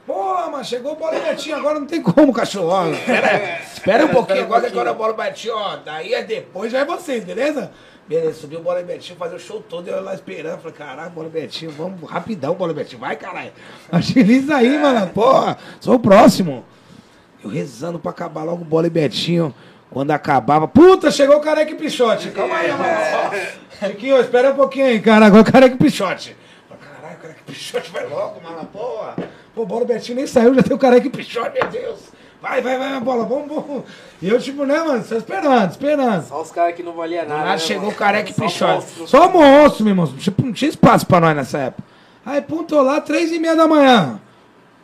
Pô, 0.05 0.49
mas 0.51 0.67
chegou 0.67 0.93
o 0.93 0.95
bola 0.95 1.19
Betinho, 1.19 1.55
agora 1.55 1.79
não 1.79 1.87
tem 1.87 2.01
como, 2.01 2.31
cachorro. 2.31 2.67
Ó, 2.67 2.87
espera, 2.89 3.59
espera 3.59 4.05
um 4.05 4.09
pouquinho, 4.09 4.43
agora 4.43 4.61
que 4.61 4.67
agora 4.67 4.91
a 4.91 4.93
bola 4.93 5.13
Betinho, 5.13 5.55
ó. 5.55 5.77
Daí 5.77 6.13
é 6.13 6.23
depois, 6.23 6.71
já 6.71 6.79
é 6.79 6.85
vocês, 6.85 7.23
beleza? 7.23 7.71
Beleza, 8.07 8.41
subiu 8.41 8.59
o 8.59 8.61
bola 8.61 8.83
Betinho, 8.83 9.17
fazer 9.17 9.35
o 9.35 9.39
show 9.39 9.63
todo, 9.67 9.87
eu 9.87 10.03
lá 10.03 10.13
esperando. 10.13 10.59
Falei, 10.59 10.77
caralho, 10.77 11.09
bola 11.09 11.27
Betinho, 11.27 11.71
vamos 11.71 12.07
rapidão, 12.07 12.53
bola 12.53 12.71
Betinho, 12.71 13.01
vai, 13.01 13.15
caralho. 13.15 13.51
Agiliza 13.91 14.57
aí, 14.57 14.77
mano, 14.77 15.07
porra, 15.07 15.57
sou 15.79 15.95
o 15.95 15.99
próximo. 15.99 16.63
Eu 17.43 17.49
rezando 17.49 17.97
pra 17.97 18.11
acabar 18.11 18.43
logo 18.43 18.61
o 18.61 18.65
bola 18.65 18.89
Betinho. 18.89 19.53
Quando 19.89 20.11
acabava, 20.11 20.67
puta, 20.67 21.09
chegou 21.09 21.37
o 21.37 21.41
careca 21.41 21.71
e 21.71 21.75
pichote. 21.75 22.29
Calma 22.29 22.57
aí, 22.57 22.71
mano. 22.71 23.41
Chiquinho, 23.79 24.19
espera 24.19 24.51
um 24.51 24.55
pouquinho 24.55 24.85
aí, 24.85 24.99
cara. 24.99 25.25
Agora 25.27 25.41
o 25.41 25.51
careca 25.51 25.75
e 25.75 25.77
pichote. 25.77 26.35
Caralho, 26.69 27.17
o 27.17 27.21
careca 27.21 27.39
e 27.47 27.51
pichote 27.51 27.91
vai 27.91 28.05
logo, 28.07 28.41
mano. 28.41 28.65
Porra. 28.65 29.15
Pô, 29.53 29.65
bola 29.65 29.85
Betinho 29.85 30.17
nem 30.17 30.27
saiu, 30.27 30.53
já 30.53 30.61
tem 30.61 30.75
o 30.75 30.79
careca 30.79 31.07
e 31.07 31.09
pichote, 31.09 31.59
meu 31.59 31.69
Deus. 31.69 32.14
Vai, 32.41 32.61
vai, 32.61 32.77
vai, 32.77 32.99
bola, 32.99 33.25
vamos, 33.25 33.47
vamos. 33.47 33.83
E 34.21 34.29
eu, 34.29 34.39
tipo, 34.39 34.65
né, 34.65 34.79
mano, 34.79 35.03
só 35.03 35.15
esperando, 35.15 35.71
esperando. 35.71 36.27
Só 36.27 36.41
os 36.41 36.51
caras 36.51 36.75
que 36.75 36.83
não 36.83 36.93
valia 36.93 37.25
nada. 37.25 37.43
Lá 37.43 37.51
né, 37.51 37.57
chegou 37.57 37.85
mano? 37.85 37.95
o 37.95 37.97
careca 37.97 38.29
e 38.29 38.33
Só 38.33 38.43
pichote. 38.43 38.73
monstro. 38.73 39.07
Só 39.07 39.29
monstro, 39.29 39.83
meu 39.83 39.91
irmão. 39.91 40.07
Tipo, 40.07 40.45
não 40.45 40.53
tinha 40.53 40.69
espaço 40.69 41.05
pra 41.07 41.19
nós 41.19 41.35
nessa 41.35 41.57
época. 41.57 41.83
Aí, 42.25 42.41
tô 42.41 42.81
lá, 42.81 43.01
três 43.01 43.31
e 43.31 43.39
meia 43.39 43.55
da 43.55 43.67
manhã. 43.67 44.19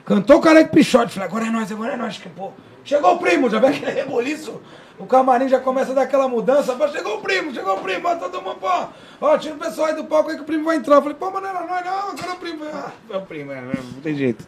Cantou 0.05 0.37
o 0.37 0.41
careca 0.41 0.69
e 0.69 0.75
pichote. 0.75 1.13
Falei, 1.13 1.27
agora 1.29 1.45
é 1.45 1.49
nós, 1.49 1.71
agora 1.71 1.93
é 1.93 1.97
nós. 1.97 2.17
Que, 2.17 2.29
pô. 2.29 2.51
Chegou 2.83 3.15
o 3.15 3.19
primo, 3.19 3.49
já 3.49 3.59
vem 3.59 3.69
aquele 3.69 3.91
reboliço. 3.91 4.59
O 4.97 5.05
camarim 5.05 5.47
já 5.47 5.59
começa 5.59 5.91
a 5.91 5.95
dar 5.95 6.01
aquela 6.03 6.27
mudança. 6.27 6.73
Pô, 6.73 6.87
chegou 6.87 7.17
o 7.17 7.21
primo, 7.21 7.53
chegou 7.53 7.75
o 7.75 7.79
primo. 7.79 8.07
Ó, 8.07 8.15
todo 8.15 8.41
mundo, 8.41 8.57
pô. 8.59 8.67
Ó, 9.21 9.37
tira 9.37 9.55
o 9.55 9.57
pessoal 9.57 9.87
aí 9.87 9.95
do 9.95 10.03
palco 10.05 10.29
aí 10.29 10.35
que 10.35 10.41
o 10.43 10.45
primo 10.45 10.65
vai 10.65 10.77
entrar. 10.77 10.95
Eu 10.95 11.01
falei, 11.01 11.17
pô, 11.17 11.31
mas 11.31 11.41
não 11.41 11.49
era 11.49 11.59
nós, 11.61 11.85
não. 11.85 12.09
Agora 12.09 12.27
é 12.27 12.33
o 12.33 12.35
primo. 12.37 12.65
Ah, 12.73 12.91
é 13.09 13.17
o 13.17 13.21
primo, 13.21 13.51
é, 13.51 13.61
não 13.61 14.01
tem 14.01 14.15
jeito. 14.15 14.45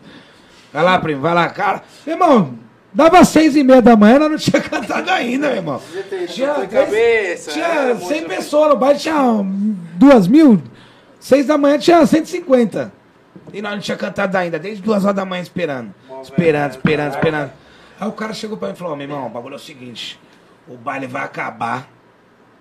Vai 0.72 0.84
lá, 0.84 0.99
primo, 0.99 1.22
vai 1.22 1.34
lá, 1.34 1.49
cara. 1.49 1.84
Irmão, 2.06 2.58
dava 2.94 3.24
seis 3.26 3.56
e 3.56 3.64
meia 3.64 3.82
da 3.82 3.96
manhã, 3.96 4.20
nós 4.20 4.32
não 4.32 4.38
tinha 4.38 4.62
cantado 4.64 5.10
ainda, 5.12 5.48
meu 5.48 5.56
irmão. 5.58 5.82
Tinha 6.30 6.54
cabeça. 6.68 7.52
Tinha 7.52 7.66
era 7.66 7.96
100 7.98 8.08
muito- 8.08 8.28
pessoas 8.28 8.70
no 8.70 8.78
baile, 8.78 9.00
tinha 9.00 9.16
duas 9.96 10.28
mil. 10.28 10.62
Seis 11.20 11.46
da 11.48 11.58
manhã 11.58 11.78
tinha 11.78 12.06
150. 12.06 12.91
E 13.54 13.62
nós 13.62 13.74
não 13.74 13.80
tinha 13.80 13.98
cantado 13.98 14.38
ainda, 14.38 14.58
desde 14.60 14.82
duas 14.84 15.04
horas 15.04 15.16
da 15.16 15.26
manhã 15.26 15.41
esperando. 15.41 15.94
Esperando, 16.22 16.72
esperando, 16.72 17.14
esperando. 17.16 17.52
Aí 18.00 18.08
o 18.08 18.12
cara 18.12 18.34
chegou 18.34 18.58
pra 18.58 18.68
mim 18.70 18.74
e 18.74 18.78
falou, 18.78 18.96
meu 18.96 19.06
irmão, 19.06 19.28
o 19.28 19.30
bagulho 19.30 19.54
é 19.54 19.58
o 19.58 19.60
seguinte, 19.60 20.20
o 20.68 20.76
baile 20.76 21.08
vai 21.08 21.24
acabar, 21.24 21.88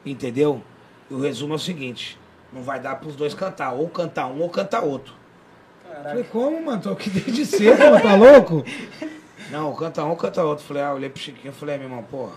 entendeu? 0.05 0.63
E 1.11 1.15
o 1.15 1.21
resumo 1.21 1.55
é 1.55 1.57
o 1.57 1.59
seguinte, 1.59 2.19
não 2.53 2.63
vai 2.63 2.79
dar 2.79 2.97
pros 2.97 3.17
dois 3.17 3.33
cantar, 3.35 3.73
ou 3.73 3.89
cantar 3.89 4.27
um 4.27 4.41
ou 4.43 4.49
cantar 4.51 4.81
outro. 4.83 5.15
Falei, 6.03 6.25
como, 6.25 6.65
mano? 6.65 6.81
Tô 6.83 6.91
aqui 6.91 7.11
desde 7.11 7.45
cedo, 7.47 7.79
mano, 7.79 8.01
tá 8.01 8.15
louco? 8.15 8.65
Não, 9.53 9.75
canta 9.75 10.03
um 10.03 10.17
canta 10.17 10.43
outro. 10.43 10.65
Falei, 10.65 10.83
ah, 10.83 10.95
olhei 10.95 11.11
pro 11.11 11.21
Chiquinho 11.21 11.53
falei, 11.53 11.75
ah, 11.75 11.79
meu 11.79 11.87
irmão, 11.87 12.03
porra. 12.03 12.33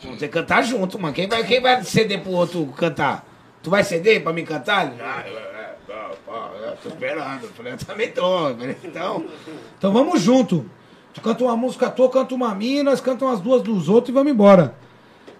Vamos 0.00 0.20
ter 0.20 0.28
que 0.28 0.34
cantar 0.34 0.62
junto, 0.62 0.98
mano. 1.00 1.12
Quem 1.12 1.28
vai, 1.28 1.42
quem 1.42 1.60
vai 1.60 1.82
ceder 1.82 2.22
pro 2.22 2.30
outro 2.30 2.64
cantar? 2.76 3.26
Tu 3.60 3.70
vai 3.70 3.82
ceder 3.82 4.22
pra 4.22 4.32
mim 4.32 4.44
cantar? 4.44 4.92
Ah, 5.00 5.24
eu, 5.26 5.36
é, 5.36 5.76
eu 6.70 6.76
tô 6.76 6.88
esperando. 6.90 7.42
Eu 7.42 7.48
falei, 7.50 7.72
eu 7.72 7.78
também 7.78 8.12
tô. 8.12 8.50
Então, 8.84 9.24
então 9.76 9.92
vamos 9.92 10.20
junto. 10.20 10.70
Tu 11.12 11.20
canta 11.20 11.42
uma 11.42 11.56
música 11.56 11.90
tua, 11.90 12.08
canta 12.08 12.34
uma 12.34 12.54
minha, 12.54 12.84
nós 12.84 13.00
cantamos 13.00 13.34
as 13.34 13.40
duas 13.40 13.62
dos 13.62 13.88
outros 13.88 14.10
e 14.10 14.12
vamos 14.12 14.32
embora. 14.32 14.74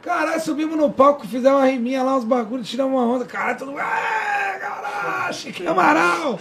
Caralho, 0.02 0.40
subimos 0.40 0.76
no 0.76 0.90
palco, 0.90 1.26
fizemos 1.26 1.58
uma 1.58 1.66
riminha 1.66 2.02
lá, 2.02 2.16
uns 2.16 2.24
bagulhos, 2.24 2.68
tiramos 2.68 2.92
uma 2.92 3.06
onda. 3.06 3.24
Caralho, 3.24 3.58
todo 3.58 3.70
mundo. 3.70 3.80
É, 3.80 4.58
caralho, 4.58 5.34
Chiquinho 5.34 5.70
Amaral. 5.70 6.38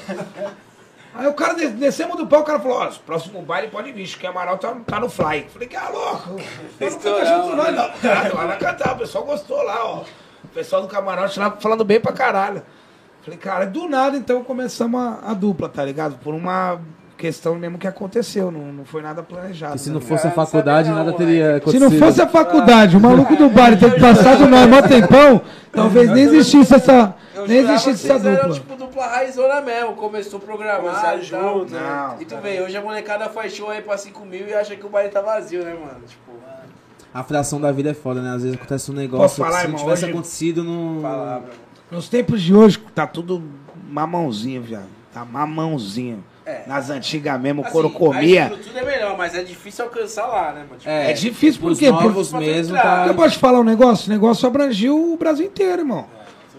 Aí 1.16 1.28
o 1.28 1.34
cara, 1.34 1.54
des- 1.54 1.72
descemos 1.74 2.18
do 2.18 2.26
palco, 2.26 2.44
o 2.44 2.48
cara 2.48 2.60
falou, 2.60 2.80
ó, 2.80 2.88
próximo 3.06 3.42
baile 3.44 3.68
pode 3.68 3.92
vir, 3.92 4.06
Chiquinho 4.08 4.32
Amaral 4.32 4.58
tá, 4.58 4.76
tá 4.86 5.00
no 5.00 5.10
fly. 5.10 5.48
Falei, 5.52 5.68
que 5.68 5.76
é 5.76 5.90
louco. 5.90 6.30
Nós 6.32 6.94
não 6.94 7.00
canta 7.00 7.22
Estourão, 7.22 7.44
junto, 7.44 7.56
não, 7.56 7.72
não. 7.72 7.92
Cara, 8.02 8.34
lá 8.34 8.46
vai 8.48 8.58
cantar, 8.58 8.94
o 8.96 8.98
pessoal 8.98 9.24
gostou 9.24 9.62
lá, 9.64 9.86
ó. 9.86 10.04
O 10.44 10.48
pessoal 10.50 10.82
do 10.82 10.88
camarote 10.88 11.40
lá 11.40 11.52
falando 11.52 11.84
bem 11.84 12.00
pra 12.00 12.12
caralho. 12.12 12.64
Falei, 13.22 13.40
cara, 13.40 13.66
do 13.66 13.88
nada 13.88 14.18
então 14.18 14.44
começamos 14.44 15.00
a, 15.02 15.32
a 15.32 15.34
dupla, 15.34 15.70
tá 15.70 15.86
ligado? 15.86 16.18
Por 16.18 16.34
uma 16.34 16.82
questão 17.24 17.56
mesmo 17.56 17.78
que 17.78 17.88
aconteceu, 17.88 18.52
não, 18.52 18.74
não 18.74 18.84
foi 18.84 19.02
nada 19.02 19.24
planejado. 19.24 19.78
E 19.78 19.80
se 19.80 19.88
né? 19.88 19.94
não 19.94 20.02
fosse 20.02 20.28
a 20.28 20.30
não 20.30 20.36
faculdade, 20.36 20.90
não, 20.90 20.98
nada 20.98 21.14
teria 21.14 21.52
Se 21.52 21.56
acontecido. 21.58 21.90
não 21.90 21.92
fosse 22.00 22.22
a 22.22 22.28
faculdade, 22.28 22.98
o 22.98 23.00
maluco 23.00 23.34
do 23.38 23.50
baile 23.50 23.78
ter 23.78 23.96
passado 24.02 24.46
nós 24.50 24.68
mó 24.70 24.82
tempão, 24.82 25.42
talvez 25.72 26.10
nem 26.12 26.24
existisse 26.26 26.76
essa, 26.76 27.16
nem 27.48 27.60
existisse 27.60 28.06
que 28.08 28.12
essa 28.12 28.30
dupla. 28.30 28.54
tipo 28.54 28.76
do 28.76 28.86
dupla 28.88 29.08
raizona 29.08 29.62
mesmo, 29.62 29.94
começou 29.94 30.38
e 31.24 31.30
tal. 31.30 31.60
junto, 31.60 31.74
né? 31.74 31.80
Não, 31.82 32.22
E 32.22 32.26
tu 32.26 32.36
cara. 32.36 32.42
vê, 32.42 32.62
hoje 32.62 32.76
a 32.76 32.82
molecada 32.82 33.30
faz 33.30 33.54
show 33.54 33.70
aí 33.70 33.82
pra 33.82 33.98
5 33.98 34.26
mil 34.26 34.46
e 34.46 34.54
acha 34.54 34.76
que 34.76 34.86
o 34.86 34.90
baile 34.90 35.10
tá 35.10 35.22
vazio, 35.22 35.64
né, 35.64 35.72
mano? 35.74 36.02
Tipo, 36.06 36.34
A 37.14 37.24
fração 37.24 37.62
da 37.62 37.72
vida 37.72 37.92
é 37.92 37.94
foda, 37.94 38.22
né? 38.22 38.32
Às 38.36 38.44
vezes 38.44 38.58
acontece 38.58 38.92
um 38.92 38.96
negócio 38.96 39.38
falar, 39.44 39.52
que 39.52 39.62
se 39.62 39.68
irmão, 39.68 39.78
não 39.80 39.86
tivesse 39.86 40.04
hoje- 40.04 40.12
acontecido, 40.14 40.64
não. 40.64 41.02
palavra. 41.02 41.50
Nos 41.90 42.10
tempos 42.10 42.42
de 42.42 42.54
hoje, 42.54 42.78
tá 42.94 43.08
tudo 43.08 43.42
mamãozinho, 43.90 44.62
viado. 44.62 44.88
Tá 45.14 45.24
mamãozinho. 45.24 46.22
É. 46.46 46.64
Nas 46.68 46.90
antigas 46.90 47.40
mesmo, 47.40 47.62
o 47.62 47.64
Assim, 47.64 47.72
couro 47.72 47.90
comia. 47.90 48.44
estrutura 48.54 48.80
é 48.82 48.86
melhor, 48.86 49.18
mas 49.18 49.34
é 49.34 49.44
difícil 49.44 49.86
alcançar 49.86 50.28
lá, 50.28 50.52
né, 50.52 50.66
mano? 50.68 50.76
Tipo, 50.78 50.90
É, 50.90 51.14
difícil 51.14 51.62
por 51.62 51.72
Os 51.72 51.80
quê? 51.80 51.86
Por- 51.92 52.04
novos 52.04 52.30
Pra 52.32 52.40
mesmo, 52.42 52.76
tá. 52.76 53.06
Eu 53.08 53.16
posso 53.16 53.32
te 53.32 53.40
falar 53.40 53.62
um 53.62 53.64
negócio? 53.64 54.08
O 54.08 54.10
negócio 54.14 54.46
abrangiu 54.46 55.14
o 55.14 55.18
Brasil 55.18 55.46
inteiro, 55.46 55.82
irmão. 55.84 56.06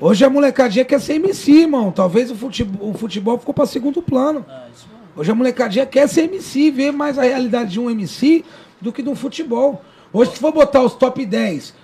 Hoje 0.01 0.24
a 0.24 0.30
molecadinha 0.30 0.85
quer 0.85 1.01
ser 1.01 1.14
MC, 1.14 1.53
irmão. 1.53 1.93
Talvez 1.93 2.30
o 2.30 2.35
futebol, 2.35 2.91
o 2.91 2.95
futebol 2.95 3.39
ficou 3.39 3.53
pra 3.55 3.66
segundo 3.66 4.01
plano. 4.01 4.41
Isso 4.74 4.87
mesmo. 4.89 5.05
Hoje 5.16 5.30
a 5.30 5.35
molecadinha 5.35 5.85
quer 5.87 6.09
ser 6.09 6.22
MC, 6.24 6.70
ver 6.70 6.91
mais 6.91 7.18
a 7.18 7.22
realidade 7.22 7.72
de 7.72 7.80
um 7.80 7.91
MC 7.91 8.43
do 8.80 8.91
que 8.93 9.03
do 9.03 9.14
futebol. 9.14 9.82
Hoje, 10.12 10.32
se 10.32 10.39
for 10.39 10.51
botar 10.53 10.80
os 10.82 10.95
top 10.95 11.24
10, 11.26 11.74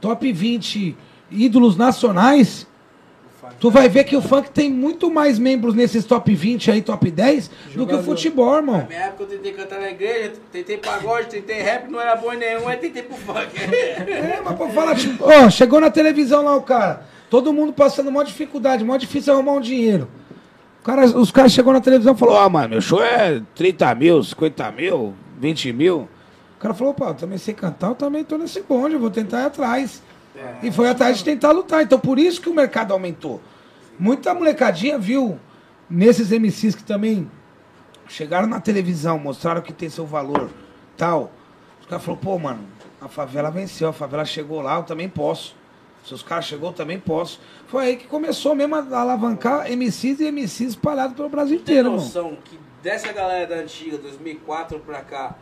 top 0.00 0.30
20 0.32 0.96
ídolos 1.30 1.76
nacionais, 1.76 2.66
tu 3.62 3.70
vai 3.70 3.88
ver 3.88 4.02
que 4.02 4.16
o 4.16 4.20
funk 4.20 4.50
tem 4.50 4.68
muito 4.68 5.08
mais 5.08 5.38
membros 5.38 5.72
nesses 5.72 6.04
top 6.04 6.34
20 6.34 6.68
aí, 6.72 6.82
top 6.82 7.08
10, 7.08 7.46
do 7.46 7.54
que 7.54 7.68
o 7.68 7.72
Jogador. 7.74 8.02
futebol, 8.02 8.50
Na 8.50 8.56
irmão. 8.56 8.86
minha 8.88 9.02
época 9.02 9.22
eu 9.22 9.26
tentei 9.28 9.52
cantar 9.52 9.78
na 9.78 9.88
igreja, 9.88 10.32
tentei 10.50 10.78
pagode, 10.78 11.28
tentei 11.28 11.62
rap, 11.62 11.88
não 11.88 12.00
era 12.00 12.16
bom 12.16 12.32
nenhum, 12.32 12.66
aí 12.66 12.76
tentei 12.78 13.04
pro 13.04 13.14
funk. 13.16 13.52
É, 13.62 14.40
mas 14.44 14.56
pra 14.56 14.68
falar, 14.70 14.96
tipo, 14.96 15.24
ó, 15.24 15.48
chegou 15.48 15.80
na 15.80 15.92
televisão 15.92 16.42
lá 16.42 16.56
o 16.56 16.62
cara, 16.62 17.06
todo 17.30 17.52
mundo 17.52 17.72
passando 17.72 18.10
maior 18.10 18.24
dificuldade, 18.24 18.82
maior 18.82 18.98
difícil 18.98 19.32
arrumar 19.32 19.52
um 19.52 19.60
dinheiro. 19.60 20.08
O 20.80 20.84
cara, 20.84 21.04
os 21.04 21.30
caras 21.30 21.52
chegou 21.52 21.72
na 21.72 21.80
televisão 21.80 22.14
e 22.14 22.18
falou, 22.18 22.34
ó, 22.34 22.48
mano, 22.48 22.70
meu 22.70 22.80
show 22.80 23.00
é 23.00 23.40
30 23.54 23.94
mil, 23.94 24.24
50 24.24 24.72
mil, 24.72 25.14
20 25.38 25.72
mil. 25.72 26.08
O 26.58 26.60
cara 26.60 26.74
falou, 26.74 26.92
pô, 26.94 27.04
eu 27.06 27.14
também 27.14 27.38
sei 27.38 27.54
cantar, 27.54 27.90
eu 27.90 27.94
também 27.94 28.24
tô 28.24 28.36
nesse 28.36 28.60
bonde, 28.60 28.94
eu 28.94 29.00
vou 29.00 29.08
tentar 29.10 29.42
ir 29.42 29.46
atrás. 29.46 30.02
E 30.64 30.72
foi 30.72 30.88
atrás 30.88 31.18
de 31.18 31.24
tentar 31.24 31.52
lutar. 31.52 31.82
Então 31.82 32.00
por 32.00 32.18
isso 32.18 32.40
que 32.40 32.48
o 32.48 32.54
mercado 32.54 32.92
aumentou. 32.92 33.40
Muita 33.98 34.34
molecadinha 34.34 34.98
viu 34.98 35.38
nesses 35.88 36.30
MCs 36.30 36.74
que 36.74 36.84
também 36.84 37.30
chegaram 38.08 38.46
na 38.46 38.60
televisão, 38.60 39.18
mostraram 39.18 39.62
que 39.62 39.72
tem 39.72 39.88
seu 39.88 40.06
valor, 40.06 40.50
tal. 40.96 41.30
Os 41.80 41.86
caras 41.86 42.04
falaram, 42.04 42.22
pô, 42.22 42.38
mano, 42.38 42.64
a 43.00 43.08
favela 43.08 43.50
venceu, 43.50 43.88
a 43.88 43.92
favela 43.92 44.24
chegou 44.24 44.60
lá, 44.60 44.76
eu 44.76 44.82
também 44.82 45.08
posso. 45.08 45.54
Se 46.04 46.12
os 46.12 46.22
caras 46.22 46.46
chegou, 46.46 46.70
eu 46.70 46.74
também 46.74 46.98
posso. 46.98 47.40
Foi 47.68 47.84
aí 47.84 47.96
que 47.96 48.06
começou 48.06 48.54
mesmo 48.54 48.74
a 48.74 49.00
alavancar 49.00 49.70
MCs 49.70 50.20
e 50.20 50.32
MCs 50.32 50.70
espalhados 50.70 51.14
pelo 51.16 51.28
Brasil 51.28 51.56
tem 51.56 51.62
inteiro, 51.62 51.88
irmão. 51.88 52.02
noção 52.02 52.36
que 52.44 52.58
dessa 52.82 53.12
galera 53.12 53.46
da 53.46 53.56
antiga, 53.56 53.98
2004 53.98 54.80
pra 54.80 55.00
cá, 55.02 55.36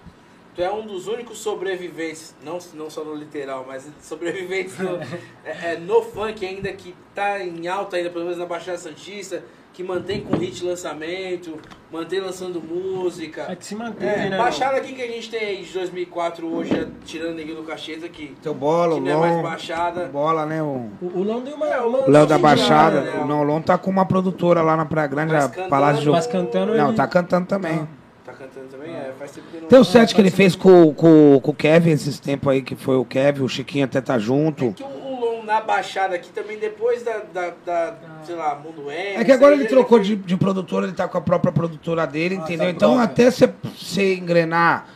tu 0.60 0.64
é 0.64 0.70
um 0.70 0.86
dos 0.86 1.08
únicos 1.08 1.38
sobreviventes, 1.38 2.34
não, 2.44 2.58
não 2.74 2.90
só 2.90 3.02
no 3.02 3.14
literal, 3.14 3.64
mas 3.66 3.88
sobreviventes 4.02 4.78
no, 4.78 4.96
é, 5.44 5.72
é, 5.72 5.76
no 5.78 6.02
funk 6.02 6.44
ainda 6.44 6.70
que 6.72 6.94
tá 7.14 7.42
em 7.42 7.66
alta 7.66 7.96
ainda, 7.96 8.10
pelo 8.10 8.24
menos 8.24 8.38
na 8.38 8.44
Baixada 8.44 8.76
Santista, 8.76 9.42
que 9.72 9.82
mantém 9.82 10.20
com 10.20 10.36
hit 10.36 10.62
lançamento, 10.64 11.56
mantém 11.90 12.20
lançando 12.20 12.60
música. 12.60 13.46
É 13.48 13.56
que 13.56 13.64
se 13.64 13.74
manteve, 13.74 14.26
É, 14.26 14.30
né? 14.30 14.36
Baixada 14.36 14.76
aqui 14.76 14.92
que 14.92 15.00
a 15.00 15.06
gente 15.06 15.30
tem 15.30 15.40
aí 15.40 15.62
de 15.62 15.72
2004 15.72 16.46
hoje, 16.46 16.88
tirando 17.06 17.36
Neguinho 17.36 17.56
do 17.56 17.62
Cacheta, 17.62 18.06
que, 18.08 18.34
Teu 18.42 18.52
bola, 18.52 18.96
que 18.96 19.00
não 19.00 19.24
é 19.24 19.30
mais 19.30 19.42
Baixada. 19.42 20.06
bola, 20.06 20.44
né, 20.44 20.62
o... 20.62 20.90
O, 21.00 21.20
o 21.20 21.22
Lon 21.22 21.40
deu 21.40 21.54
uma. 21.54 21.68
É, 21.68 21.80
o 21.80 22.26
da 22.26 22.36
Baixada, 22.36 23.00
né? 23.00 23.24
não, 23.26 23.40
o 23.40 23.44
Lon 23.44 23.62
tá 23.62 23.78
com 23.78 23.88
uma 23.90 24.04
produtora 24.04 24.60
lá 24.60 24.76
na 24.76 24.84
Praia 24.84 25.06
Grande, 25.08 25.32
Mas 25.32 25.44
a 25.44 25.48
cantando- 25.48 25.68
Palácio 25.70 26.02
de 26.02 26.10
Mas 26.10 26.26
cantando 26.26 26.74
Não, 26.74 26.88
ele- 26.88 26.96
tá 26.96 27.06
cantando 27.06 27.46
também. 27.46 27.78
Tá 27.78 27.99
cantando 28.32 28.66
também? 28.68 28.90
É, 28.94 29.12
faz 29.18 29.30
tempo 29.32 29.46
que 29.50 29.60
não... 29.60 29.68
Tem 29.68 29.78
o 29.78 29.84
set 29.84 30.14
que 30.14 30.20
ele 30.20 30.30
fez 30.30 30.54
com, 30.56 30.92
com, 30.94 31.40
com 31.42 31.50
o 31.50 31.54
Kevin 31.54 31.90
esses 31.90 32.18
tempos 32.18 32.52
aí, 32.52 32.62
que 32.62 32.74
foi 32.76 32.96
o 32.96 33.04
Kevin, 33.04 33.42
o 33.42 33.48
Chiquinho 33.48 33.84
até 33.84 34.00
tá 34.00 34.14
É 34.14 34.18
junto. 34.18 34.72
que 34.72 34.82
o 34.82 34.86
o 34.86 35.20
Lon 35.20 35.42
na 35.44 35.60
Baixada 35.60 36.14
aqui 36.14 36.30
também, 36.30 36.58
depois 36.58 37.02
da, 37.02 37.18
da, 37.32 37.52
da, 37.66 37.94
sei 38.24 38.34
lá, 38.36 38.54
Mundo 38.54 38.90
M... 38.90 39.16
É 39.16 39.24
que 39.24 39.32
agora 39.32 39.54
sei, 39.54 39.64
ele 39.64 39.68
trocou 39.68 39.98
de, 39.98 40.16
de 40.16 40.36
produtora, 40.36 40.86
ele 40.86 40.94
tá 40.94 41.06
com 41.08 41.18
a 41.18 41.20
própria 41.20 41.52
produtora 41.52 42.06
dele, 42.06 42.36
Ah, 42.36 42.44
entendeu? 42.44 42.66
tá 42.66 42.72
Então 42.72 42.98
até 42.98 43.30
você 43.30 43.52
você 43.76 44.14
engrenar, 44.14 44.86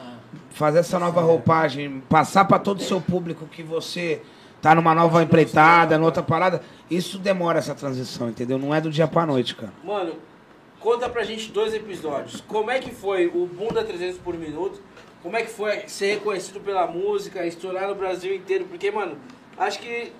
fazer 0.50 0.78
essa 0.78 0.98
nova 0.98 1.20
roupagem, 1.20 2.02
passar 2.08 2.44
pra 2.44 2.58
todo 2.58 2.78
o 2.78 2.82
seu 2.82 3.00
público 3.00 3.46
que 3.46 3.62
você 3.62 4.22
tá 4.62 4.74
numa 4.74 4.94
nova 4.94 5.22
empreitada, 5.22 5.98
numa 5.98 6.06
outra 6.06 6.22
parada, 6.22 6.62
isso 6.90 7.18
demora 7.18 7.58
essa 7.58 7.74
transição, 7.74 8.28
entendeu? 8.30 8.56
Não 8.58 8.74
é 8.74 8.80
do 8.80 8.90
dia 8.90 9.06
pra 9.08 9.26
noite, 9.26 9.54
cara. 9.54 9.72
Mano, 9.84 10.12
conta 10.84 11.08
pra 11.08 11.24
gente 11.24 11.50
dois 11.50 11.72
episódios. 11.72 12.42
Como 12.42 12.70
é 12.70 12.78
que 12.78 12.90
foi 12.94 13.26
o 13.28 13.46
boom 13.46 13.72
da 13.72 13.82
300 13.82 14.18
por 14.18 14.36
minuto? 14.36 14.82
Como 15.22 15.34
é 15.34 15.40
que 15.40 15.50
foi 15.50 15.88
ser 15.88 16.16
reconhecido 16.16 16.60
pela 16.60 16.86
música, 16.86 17.46
estourar 17.46 17.88
no 17.88 17.94
Brasil 17.94 18.34
inteiro? 18.34 18.66
Porque, 18.66 18.90
mano, 18.90 19.16
acho 19.56 19.78
que 19.78 20.12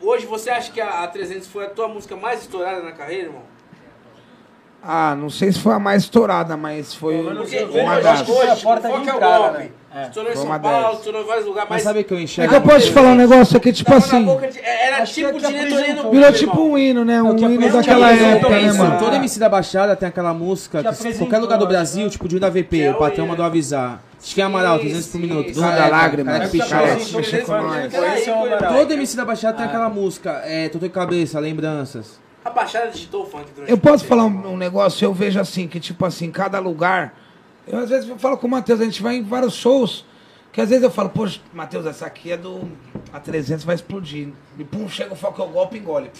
hoje 0.00 0.24
você 0.24 0.48
acha 0.48 0.70
que 0.70 0.80
a, 0.80 1.02
a 1.02 1.08
300 1.08 1.48
foi 1.48 1.66
a 1.66 1.70
tua 1.70 1.88
música 1.88 2.14
mais 2.14 2.42
estourada 2.42 2.84
na 2.84 2.92
carreira, 2.92 3.24
irmão? 3.24 3.42
Ah, 4.84 5.14
não 5.14 5.30
sei 5.30 5.52
se 5.52 5.60
foi 5.60 5.74
a 5.74 5.78
mais 5.78 6.02
estourada, 6.02 6.56
mas 6.56 6.92
foi 6.92 7.22
Porque 7.22 7.56
hoje, 7.56 7.80
uma 7.80 8.00
das. 8.00 8.22
que 8.22 8.26
foi 8.32 8.48
a 8.48 8.52
hoje, 8.52 8.62
porta 8.64 8.88
de 8.88 8.94
é 8.94 8.96
o 8.96 9.02
entrada, 9.02 9.38
golpe. 9.38 9.58
né? 9.58 9.68
É. 9.94 10.02
Estourou 10.06 10.32
em 10.32 10.36
São 10.36 10.58
Paulo, 10.60 10.94
estourou 10.96 11.22
em 11.22 11.26
vários 11.26 11.46
lugares, 11.46 11.68
Mas 11.70 11.76
mas... 11.76 11.82
sabe 11.84 12.00
o 12.00 12.04
que 12.04 12.14
eu 12.14 12.18
É 12.18 12.22
enxergo? 12.22 12.50
que 12.50 12.56
eu 12.56 12.62
posso 12.62 12.86
te 12.86 12.92
falar 12.92 13.08
um 13.10 13.14
negócio 13.14 13.56
aqui, 13.58 13.72
tipo 13.74 13.94
assim, 13.94 14.24
de- 14.24 14.58
Era 14.60 15.02
Acho 15.02 15.14
que 15.14 15.24
é 15.24 15.26
tipo 15.32 15.38
o 15.38 15.40
que 15.40 15.46
diretoria 15.46 15.94
clube, 15.94 16.16
virou 16.16 16.32
tipo 16.32 16.60
um 16.62 16.78
hino, 16.78 17.04
né? 17.04 17.14
É 17.16 17.22
o 17.22 17.26
Um 17.26 17.36
que 17.36 17.44
hino 17.44 17.70
daquela 17.72 18.10
época, 18.12 18.48
né, 18.48 18.72
mano? 18.72 18.98
Todo 18.98 19.14
MC 19.16 19.38
da 19.38 19.48
Baixada 19.50 19.94
tem 19.94 20.08
aquela 20.08 20.32
música 20.34 20.82
Que 20.82 20.94
que, 21.12 21.14
qualquer 21.18 21.38
lugar 21.38 21.58
do 21.58 21.64
né? 21.66 21.70
Brasil, 21.70 22.08
tipo 22.10 22.26
de 22.26 22.40
da 22.40 22.48
VP, 22.48 22.64
Que 22.78 22.82
é 22.84 22.90
o 22.90 22.94
patrão 22.94 23.26
mandou 23.26 23.44
avisar. 23.44 24.00
Acho 24.20 24.34
que 24.34 24.40
é 24.40 24.44
Amaral, 24.44 24.76
Sim, 24.78 24.84
300 24.84 25.06
por 25.08 25.20
minuto. 25.20 25.52
Dona 25.52 25.70
da 25.72 25.86
Lágrima, 25.88 26.32
com 26.32 26.38
nós. 26.38 26.54
é 28.26 28.30
o 28.32 28.34
Amaral. 28.44 28.72
Todo 28.74 28.92
MC 28.92 29.16
da 29.16 29.24
Baixada 29.24 29.56
tem 29.58 29.66
aquela 29.66 29.88
música, 29.90 30.42
é 30.44 30.68
Totô 30.68 30.86
e 30.86 30.88
Cabeça, 30.88 31.38
Lembranças. 31.38 32.20
A 32.44 32.50
Baixada 32.50 32.90
digitou 32.90 33.22
o 33.22 33.26
funk 33.26 33.46
durante 33.54 33.70
Eu 33.70 33.78
posso 33.78 34.04
falar 34.04 34.24
um, 34.24 34.52
um 34.52 34.56
negócio, 34.56 35.04
eu 35.04 35.14
vejo 35.14 35.38
assim, 35.38 35.68
que 35.68 35.78
tipo 35.78 36.04
assim, 36.04 36.30
cada 36.30 36.58
lugar. 36.58 37.14
Eu 37.66 37.78
às 37.78 37.88
vezes 37.90 38.08
eu 38.08 38.18
falo 38.18 38.36
com 38.36 38.46
o 38.46 38.50
Matheus, 38.50 38.80
a 38.80 38.84
gente 38.84 39.00
vai 39.02 39.14
em 39.16 39.22
vários 39.22 39.54
shows, 39.54 40.04
que 40.52 40.60
às 40.60 40.68
vezes 40.68 40.82
eu 40.82 40.90
falo, 40.90 41.08
poxa, 41.10 41.40
Matheus, 41.52 41.86
essa 41.86 42.04
aqui 42.06 42.32
é 42.32 42.36
do. 42.36 42.68
A 43.12 43.20
300 43.20 43.64
vai 43.64 43.74
explodir. 43.76 44.28
E 44.58 44.64
pum, 44.64 44.88
chega 44.88 45.12
o 45.12 45.16
foco 45.16 45.40
é 45.40 45.44
o 45.44 45.48
golpe 45.48 45.78
engole. 45.78 46.10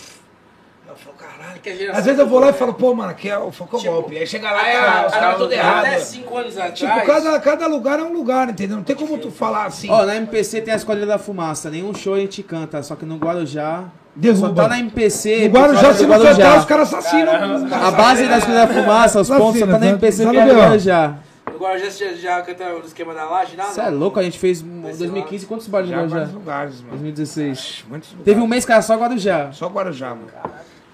Eu 0.89 0.97
falo, 0.97 1.17
caralho. 1.17 1.61
Que 1.61 1.71
a 1.71 1.75
geração 1.75 1.99
Às 1.99 2.05
vezes 2.05 2.21
eu 2.21 2.27
vou 2.27 2.39
lá 2.39 2.51
e 2.51 2.53
falo, 2.53 2.75
pô, 2.75 2.95
mano, 2.95 3.11
aqui 3.11 3.29
é 3.29 3.39
o 3.39 3.51
foco 3.51 3.77
é 3.77 3.79
o 3.79 3.83
Tipo, 3.83 3.93
golpe. 3.95 4.19
Aí 4.19 4.27
chega 4.27 4.51
lá 4.51 4.63
e 4.69 4.77
Até- 4.77 4.79
ah, 4.79 5.07
os 5.07 5.13
caras 5.15 5.33
tudo 5.37 5.47
até- 5.47 5.57
errado. 5.57 5.87
Até 5.87 5.99
5 6.01 6.37
anos 6.37 6.57
atrás... 6.59 6.79
Tipo, 6.79 7.07
cada, 7.07 7.41
cada 7.41 7.67
lugar 7.67 7.99
é 7.99 8.03
um 8.03 8.13
lugar, 8.13 8.49
entendeu? 8.51 8.77
Não 8.77 8.85
tem 8.85 8.95
como 8.95 9.17
tu 9.17 9.31
falar 9.31 9.65
assim. 9.67 9.89
Ó, 9.89 10.05
na 10.05 10.17
MPC 10.17 10.61
tem 10.61 10.75
a 10.75 10.77
Esquadrilha 10.77 11.07
da 11.07 11.19
Fumaça, 11.19 11.71
nenhum 11.71 11.95
show 11.95 12.15
a 12.15 12.19
gente 12.19 12.43
canta, 12.43 12.83
só 12.83 12.95
que 12.95 13.07
no 13.07 13.17
Guarujá... 13.17 13.85
Derruba. 14.15 14.49
Só 14.49 14.53
tá 14.55 14.69
na 14.69 14.79
MPC... 14.79 15.45
no 15.49 15.51
por 15.51 15.59
Guarujá, 15.61 15.95
se 15.95 16.03
não 16.03 16.11
Guarujá. 16.11 16.31
cantar, 16.35 16.59
os 16.59 16.65
caras 16.67 16.95
assassinam. 16.95 17.33
A 17.33 17.91
base 17.91 18.27
da 18.29 18.39
Esquadrilha 18.39 18.67
da 18.67 18.75
Fumaça, 18.75 19.21
os 19.21 19.29
pontos, 19.29 19.59
só 19.61 19.67
tá 19.67 19.79
na 19.79 19.87
MPC 19.87 20.25
tá 20.25 20.29
por 20.31 20.33
no 20.35 20.39
causa 20.39 20.53
do 20.53 20.55
B.O. 20.59 20.65
Guarujá. 20.69 21.15
Agora 21.47 21.79
já, 21.79 21.89
já, 21.91 22.13
já 22.15 22.43
canta 22.43 22.65
o 22.75 22.87
esquema 22.87 23.15
da 23.15 23.25
laje? 23.25 23.57
Não, 23.57 23.65
Você 23.65 23.81
é 23.81 23.89
louco, 23.89 24.19
a 24.19 24.23
gente 24.23 24.39
fez 24.39 24.61
em 24.63 24.81
Vai 24.83 24.93
ser 24.93 24.99
2015, 24.99 25.47
quantos 25.47 25.67
bares 25.69 25.89
no 25.91 25.97
Guarujá? 25.97 26.29
lugares, 26.33 26.75
mano. 26.81 26.89
2016. 26.91 27.85
Muitos 27.89 28.11
lugares. 28.11 28.25
Teve 28.27 28.41
um 28.41 28.47
mês 28.47 28.65
que 28.65 28.73
era 28.73 28.83
só 28.83 28.97
Guarujá. 28.97 29.49
Só 29.53 29.69
Guarujá, 29.69 30.11
mano. 30.11 30.27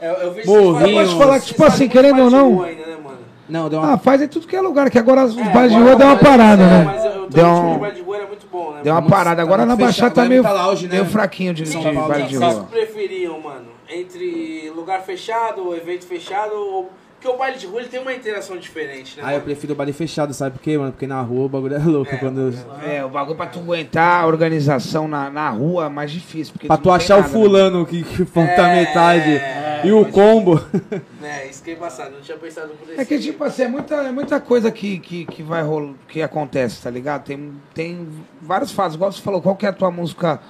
Eu, 0.01 0.13
eu 0.13 0.33
vejo 0.33 0.49
Morrinho. 0.51 1.01
Eu 1.01 1.05
posso 1.07 1.19
falar 1.19 1.41
que, 1.41 1.47
tipo 1.47 1.65
assim, 1.65 1.89
querendo 1.89 2.23
ou 2.23 2.31
não- 2.31 2.63
Ainda, 2.63 2.87
né, 2.87 2.97
mano? 3.03 3.19
Não, 3.49 3.69
deu 3.69 3.79
uma... 3.81 3.95
Ah, 3.95 3.99
faz 3.99 4.21
em 4.23 4.29
tudo 4.29 4.47
que 4.47 4.55
é 4.55 4.61
lugar, 4.61 4.91
que 4.91 4.99
agora 4.99 5.25
os 5.25 5.37
É, 5.37 5.43
bailes 5.45 5.73
de 5.73 5.79
rua 5.83 5.97
deu 5.97 6.07
uma 6.07 6.15
o 6.17 6.19
parada, 6.19 6.63
é, 6.63 6.67
né? 6.67 6.85
Deu 7.31 7.47
um- 7.47 7.79
de 7.91 8.15
era 8.15 8.27
muito 8.27 8.47
bom, 8.51 8.73
né? 8.73 8.81
Deu 8.83 8.93
uma 8.93 9.03
parada. 9.03 9.37
tá 9.37 9.43
Agora 9.43 9.67
na 9.67 9.77
Baixada 9.77 10.15
tá 10.15 10.25
meio, 10.25 10.43
lounge, 10.43 10.87
né? 10.87 10.93
meio 10.95 11.07
fraquinho 11.07 11.55
de, 11.55 11.67
São 11.67 11.81
de 11.81 11.93
Paulo, 11.93 12.13
O 12.13 12.27
que 12.27 12.37
vocês 12.37 12.59
preferiam, 12.71 13.41
mano? 13.41 13.67
Entre 13.89 14.71
lugar 14.75 15.03
fechado, 15.03 15.75
evento 15.75 16.07
fechado 16.07 16.55
ou... 16.55 16.91
Porque 17.21 17.35
o 17.35 17.37
baile 17.37 17.59
de 17.59 17.67
rua 17.67 17.81
ele 17.81 17.89
tem 17.89 18.01
uma 18.01 18.15
interação 18.15 18.57
diferente, 18.57 19.17
né? 19.17 19.25
Ah, 19.27 19.31
eu 19.31 19.33
mano? 19.33 19.45
prefiro 19.45 19.73
o 19.73 19.77
baile 19.77 19.93
fechado, 19.93 20.33
sabe 20.33 20.57
por 20.57 20.63
quê, 20.63 20.79
mano? 20.79 20.93
Porque 20.93 21.07
na 21.07 21.21
rua 21.21 21.47
o 21.47 21.49
bagulho 21.49 21.75
é 21.75 21.79
louco. 21.79 22.15
É, 22.15 22.17
quando... 22.17 22.55
É, 22.87 23.05
o 23.05 23.09
bagulho 23.09 23.37
pra 23.37 23.47
tu 23.47 23.59
aguentar 23.59 24.23
a 24.23 24.27
organização 24.27 25.09
na, 25.09 25.29
na 25.29 25.51
rua 25.51 25.87
é 25.87 25.89
mais 25.89 26.13
difícil. 26.13 26.53
Porque 26.53 26.69
Pra 26.69 26.77
tu 26.77 26.85
tu 26.85 26.93
achar 26.93 27.17
o 27.17 27.23
nada, 27.23 27.29
né? 27.29 27.35
fulano 27.35 27.85
que, 27.85 28.05
que 28.05 28.25
falta 28.25 28.53
É, 28.53 28.75
metade 28.77 29.31
é, 29.31 29.83
e 29.85 29.93
o 29.93 30.05
combo. 30.07 30.65
É, 31.21 31.47
isso 31.47 31.63
que 31.63 31.73
é 31.73 31.75
embaçado, 31.75 32.13
não 32.13 32.21
tinha 32.21 32.39
pensado 32.39 32.69
por 32.69 32.91
esse 32.91 33.01
É 33.01 33.05
que, 33.05 33.19
tipo 33.19 33.45
assim, 33.45 33.65
é 33.65 33.69
muita, 33.69 33.95
é 33.97 34.11
muita 34.11 34.41
coisa 34.41 34.71
que, 34.71 34.99
que, 34.99 35.27
que 35.27 35.43
vai 35.43 35.63
rolar, 35.63 35.93
que 36.09 36.23
acontece, 36.23 36.81
tá 36.83 36.89
ligado? 36.89 37.25
Tem, 37.25 37.53
tem 37.75 38.09
várias 38.41 38.73
fases. 38.73 38.95
Igual 38.95 39.13
você 39.13 39.21
falou, 39.21 39.43
qual 39.43 39.55
que 39.55 39.67
é 39.67 39.69
a 39.69 39.73
tua 39.73 39.91
música 39.91 40.41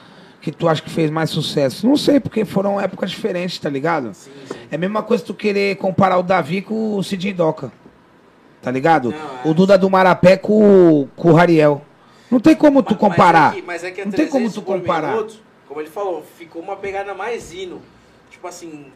que 0.53 0.57
tu 0.59 0.69
acha 0.69 0.83
que 0.83 0.91
fez 0.91 1.11
mais 1.11 1.31
sucesso? 1.31 1.87
Não 1.87 1.97
sei, 1.97 2.19
porque 2.21 2.45
foram 2.45 2.81
épocas 2.81 3.11
diferentes, 3.11 3.59
tá 3.59 3.69
ligado? 3.69 4.13
Sim, 4.15 4.31
sim. 4.47 4.55
É 4.71 4.75
a 4.77 4.79
mesma 4.79 5.03
coisa 5.03 5.25
tu 5.25 5.35
querer 5.35 5.77
comparar 5.77 6.19
o 6.19 6.23
Davi 6.23 6.63
com 6.63 6.97
o 6.97 7.03
Cidinho 7.03 7.35
Doca. 7.35 7.73
Tá 8.63 8.71
ligado? 8.71 9.11
Não, 9.11 9.19
é. 9.19 9.51
O 9.51 9.55
Duda 9.55 9.79
do 9.79 9.89
Marapé 9.89 10.37
com, 10.37 11.03
o- 11.03 11.09
com 11.17 11.31
o 11.31 11.33
Rariel. 11.35 11.83
Não 12.31 12.41
tem 12.41 12.55
como 12.57 12.83
tu 12.83 12.95
comparar. 12.97 13.51
Mas 13.51 13.55
é 13.57 13.61
que, 13.61 13.67
mas 13.67 13.85
é 13.85 13.91
que 13.91 14.05
Não 14.05 14.13
tem 14.13 14.27
como 14.27 14.51
300 14.51 14.55
tu 14.55 14.63
comparar. 14.63 15.13
minuto, 15.15 15.37
como 15.67 15.81
ele 15.81 15.89
falou, 15.89 16.23
ficou 16.37 16.61
uma 16.61 16.77
pegada 16.77 17.15
mais 17.15 17.53
hino. 17.53 17.81
Tipo 18.31 18.47
assim, 18.49 18.87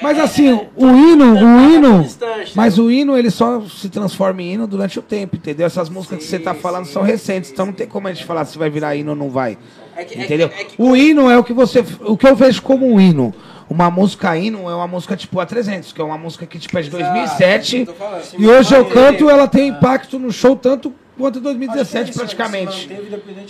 Mas 0.00 0.18
assim, 0.18 0.52
o 0.76 0.86
hino, 0.86 1.32
o 1.32 1.36
tá 1.36 1.62
hino. 1.68 2.06
Mas 2.54 2.78
o 2.78 2.90
hino, 2.90 3.16
ele 3.18 3.30
só 3.30 3.60
se 3.62 3.88
transforma 3.88 4.40
em 4.42 4.54
hino 4.54 4.66
durante 4.66 4.98
o 4.98 5.02
tempo, 5.02 5.36
entendeu? 5.36 5.66
Essas 5.66 5.88
músicas 5.88 6.18
que 6.18 6.24
você 6.24 6.38
tá 6.38 6.54
falando 6.54 6.86
são 6.86 7.02
recentes, 7.02 7.50
então 7.50 7.66
não 7.66 7.72
tem 7.72 7.86
como 7.86 8.06
a 8.08 8.12
gente 8.12 8.24
falar 8.24 8.44
se 8.44 8.56
vai 8.58 8.70
virar 8.70 8.94
hino 8.96 9.10
ou 9.10 9.16
não 9.16 9.28
vai. 9.28 9.58
É 10.02 10.04
que- 10.04 10.14
é 10.14 10.16
que- 10.18 10.24
Entendeu? 10.24 10.46
é 10.48 10.64
que- 10.64 10.74
O 10.78 10.96
hino 10.96 11.30
é 11.30 11.38
o 11.38 11.44
que 11.44 11.52
você. 11.52 11.84
O 12.04 12.16
que 12.16 12.26
eu 12.26 12.34
vejo 12.36 12.62
como 12.62 12.86
um 12.86 13.00
hino. 13.00 13.34
Uma 13.70 13.90
música 13.90 14.36
hino 14.36 14.68
é 14.68 14.74
uma 14.74 14.86
música 14.86 15.16
tipo 15.16 15.38
A300, 15.38 15.92
que 15.94 16.00
é 16.00 16.04
uma 16.04 16.18
música 16.18 16.44
que 16.46 16.58
tipo 16.58 16.76
é 16.78 16.82
de 16.82 16.90
2007. 16.90 17.78
eu 17.80 17.86
tô 17.86 17.92
falando. 17.94 18.22
E 18.38 18.46
hoje 18.46 18.74
eu 18.74 18.84
canto, 18.84 19.30
ela 19.30 19.48
tem 19.48 19.68
impacto 19.68 20.18
no 20.18 20.30
show 20.30 20.54
tanto 20.54 20.92
quanto 21.16 21.38
em 21.38 21.42
2017 21.42 22.02
Acho 22.02 22.12
que 22.12 22.18
é 22.18 22.20
praticamente. 22.20 22.90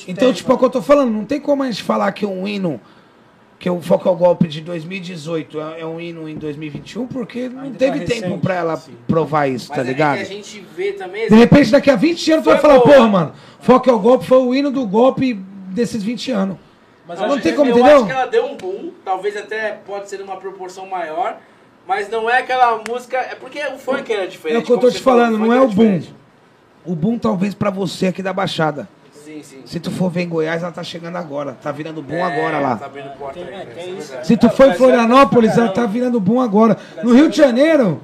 Então, 0.06 0.32
tipo, 0.32 0.52
é 0.52 0.54
o 0.54 0.58
que 0.58 0.64
eu 0.64 0.70
tô 0.70 0.82
falando, 0.82 1.10
não 1.10 1.24
tem 1.24 1.40
como 1.40 1.62
a 1.64 1.66
gente 1.70 1.82
falar 1.82 2.12
que 2.12 2.24
um 2.24 2.46
hino, 2.46 2.80
que 3.58 3.68
o 3.68 3.80
Foco 3.80 4.08
ao 4.08 4.14
Golpe 4.16 4.46
de 4.46 4.60
2018 4.60 5.60
é 5.60 5.80
é 5.80 5.86
um 5.86 6.00
hino 6.00 6.28
em 6.28 6.36
2021, 6.36 7.06
porque 7.08 7.48
não 7.48 7.62
Ainda 7.62 7.78
teve 7.78 8.00
tá 8.00 8.06
tempo 8.06 8.22
recente, 8.26 8.40
pra 8.42 8.54
ela 8.54 8.76
sim. 8.76 8.92
provar 9.08 9.48
isso, 9.48 9.66
Mas 9.70 9.76
tá 9.78 9.82
é 9.82 9.86
ligado? 9.86 10.16
que 10.18 10.22
a 10.22 10.26
gente 10.26 10.64
vê 10.76 10.92
também. 10.92 11.28
De 11.28 11.34
repente, 11.34 11.70
daqui 11.72 11.90
a 11.90 11.96
20 11.96 12.30
anos, 12.32 12.44
tu 12.44 12.50
vai 12.50 12.58
falar, 12.60 12.80
porra, 12.80 13.08
mano, 13.08 13.32
Foco 13.60 13.90
ao 13.90 13.98
Golpe 13.98 14.24
foi 14.26 14.38
o 14.38 14.54
hino 14.54 14.70
do 14.70 14.86
golpe 14.86 15.40
desses 15.72 16.02
20 16.02 16.30
anos. 16.30 16.56
Mas 17.06 17.18
Não 17.18 17.30
tem 17.40 17.52
que- 17.52 17.52
como, 17.54 17.70
eu 17.70 17.76
entendeu? 17.78 17.96
acho 17.96 18.06
que 18.06 18.12
ela 18.12 18.26
deu 18.26 18.46
um 18.46 18.56
boom, 18.56 18.92
talvez 19.04 19.36
até 19.36 19.72
pode 19.84 20.08
ser 20.08 20.18
numa 20.20 20.36
proporção 20.36 20.86
maior, 20.86 21.36
mas 21.86 22.08
não 22.08 22.30
é 22.30 22.38
aquela 22.38 22.80
música. 22.88 23.16
É 23.18 23.34
porque 23.34 23.58
o 23.66 23.78
funk 23.78 24.12
era 24.12 24.26
diferente. 24.28 24.56
É 24.56 24.60
o 24.60 24.62
que 24.64 24.72
eu 24.72 24.78
tô 24.78 24.90
te 24.90 25.00
falou, 25.00 25.20
falando, 25.20 25.36
funk 25.38 25.48
não 25.48 25.52
é 25.54 25.60
o 25.60 25.66
boom. 25.68 25.68
diferente. 25.98 26.14
O 26.84 26.94
boom 26.94 27.18
talvez 27.18 27.54
pra 27.54 27.70
você 27.70 28.06
aqui 28.08 28.22
da 28.22 28.32
Baixada. 28.32 28.88
Sim, 29.12 29.42
sim. 29.42 29.62
Se 29.64 29.78
tu 29.80 29.90
for 29.90 30.10
ver 30.10 30.22
em 30.22 30.28
Goiás, 30.28 30.62
ela 30.62 30.72
tá 30.72 30.82
chegando 30.82 31.16
agora. 31.16 31.56
Tá 31.62 31.70
virando 31.72 32.02
boom 32.02 32.14
É, 32.16 32.22
agora 32.22 32.58
lá. 32.58 32.76
Tá 32.76 32.86
abrindo 32.86 33.10
porta 33.16 33.38
aí, 33.38 33.46
Tem- 33.46 33.54
é, 33.54 33.64
tem 33.66 33.68
Isso 33.74 33.80
é 33.80 33.98
isso. 33.98 34.08
verdade. 34.08 34.26
Se 34.26 34.36
tu 34.36 34.46
É, 34.46 34.50
for 34.50 34.66
em 34.66 34.70
é 34.70 34.74
Florianópolis, 34.74 35.56
ela 35.58 35.68
tá 35.68 35.86
virando 35.86 36.20
boom 36.20 36.40
agora. 36.40 36.76
No 37.02 37.12
Rio 37.14 37.28
de 37.30 37.36
Janeiro, 37.36 38.00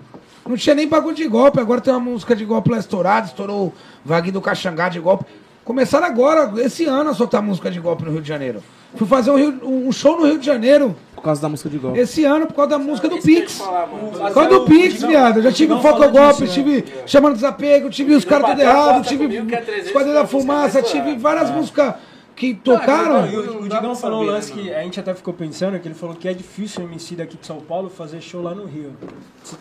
não 0.47 0.57
tinha 0.57 0.75
nem 0.77 0.87
bagulho 0.89 1.15
de 1.17 1.27
golpe. 1.27 1.59
Agora 1.61 1.81
tem 1.81 1.93
uma 1.93 1.99
música 2.01 2.35
de 2.37 2.45
golpe 2.45 2.71
lá 2.71 2.79
estourada, 2.79 3.27
estourou 3.27 3.67
o 3.69 3.73
Vaguinho 4.05 4.35
do 4.35 4.41
Caxangá 4.41 4.89
de 4.89 5.01
golpe. 5.01 5.25
Começaram 5.69 6.07
agora, 6.07 6.51
esse 6.63 6.87
ano, 6.87 7.11
a 7.11 7.15
soltar 7.15 7.43
música 7.43 7.71
de 7.71 7.79
golpe 7.79 8.03
no 8.03 8.11
Rio 8.11 8.23
de 8.23 8.29
Janeiro. 8.29 8.63
Fui 8.95 9.07
fazer 9.07 9.31
um, 9.31 9.37
Rio- 9.37 9.61
um 9.63 9.93
show 9.93 10.19
no 10.19 10.25
Rio 10.25 10.39
de 10.39 10.47
Janeiro 10.47 10.97
Por 11.15 11.23
causa 11.23 11.43
da 11.43 11.49
música 11.51 11.69
de 11.69 11.77
golpe. 11.77 11.99
esse 12.01 12.25
ano 12.25 12.47
por 12.47 12.55
causa 12.55 12.71
da 12.71 12.79
música 12.79 13.07
do 13.07 13.19
Pix. 13.19 13.59
Por 13.59 14.33
causa 14.33 14.49
do 14.49 14.65
Pix, 14.65 15.03
viado. 15.03 15.37
Eu 15.41 15.43
já 15.43 15.53
tive 15.53 15.75
o 15.75 15.81
Foco 15.83 16.09
Golpe, 16.09 16.49
tive 16.49 16.83
Chamando 17.05 17.35
Desapego, 17.35 17.91
tive 17.91 18.15
os 18.15 18.25
caras 18.25 18.49
tudo 18.49 18.63
errado, 18.63 19.05
tive 19.07 19.25
é 19.27 19.57
300 19.61 19.87
Esquadrão 19.89 20.15
da 20.15 20.27
Fumaça, 20.27 20.81
tive 20.81 21.17
várias 21.19 21.51
músicas 21.51 21.97
que 22.39 22.55
tocaram. 22.55 23.25
o, 23.25 23.65
o 23.65 23.69
dá 23.69 23.81
Digão 23.81 23.97
falou 23.97 24.23
um 24.23 24.27
lance 24.27 24.55
né, 24.55 24.63
que 24.63 24.73
a 24.73 24.83
gente 24.85 25.01
até 25.01 25.13
ficou 25.13 25.35
pensando, 25.35 25.79
que 25.81 25.89
ele 25.89 25.95
falou 25.95 26.15
que 26.15 26.29
é 26.29 26.33
difícil 26.33 26.85
o 26.85 26.89
MC 26.89 27.17
daqui 27.17 27.37
de 27.37 27.45
São 27.45 27.61
Paulo 27.61 27.91
fazer 27.91 28.21
show 28.21 28.41
lá 28.41 28.55
no 28.55 28.65
Rio. 28.65 28.93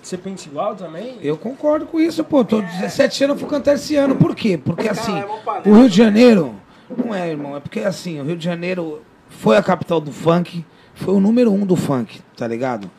Você 0.01 0.15
pensa 0.15 0.47
igual 0.47 0.75
também? 0.75 1.17
Eu 1.21 1.35
concordo 1.37 1.87
com 1.87 1.99
isso, 1.99 2.23
pô. 2.23 2.45
Tô 2.45 2.61
17 2.61 3.23
anos, 3.23 3.39
fui 3.39 3.49
cantar 3.49 3.73
esse 3.73 3.95
ano. 3.95 4.15
Por 4.15 4.35
quê? 4.35 4.59
Porque 4.63 4.87
assim, 4.87 5.17
é 5.17 5.69
o 5.69 5.73
Rio 5.73 5.89
de 5.89 5.97
Janeiro. 5.97 6.53
Não 6.95 7.13
é, 7.13 7.29
irmão. 7.29 7.57
É 7.57 7.59
porque 7.59 7.79
assim, 7.79 8.21
o 8.21 8.23
Rio 8.23 8.37
de 8.37 8.45
Janeiro 8.45 9.01
foi 9.27 9.57
a 9.57 9.63
capital 9.63 9.99
do 9.99 10.11
funk, 10.11 10.63
foi 10.93 11.15
o 11.15 11.19
número 11.19 11.51
um 11.51 11.65
do 11.65 11.75
funk, 11.75 12.21
tá 12.37 12.47
ligado? 12.47 12.91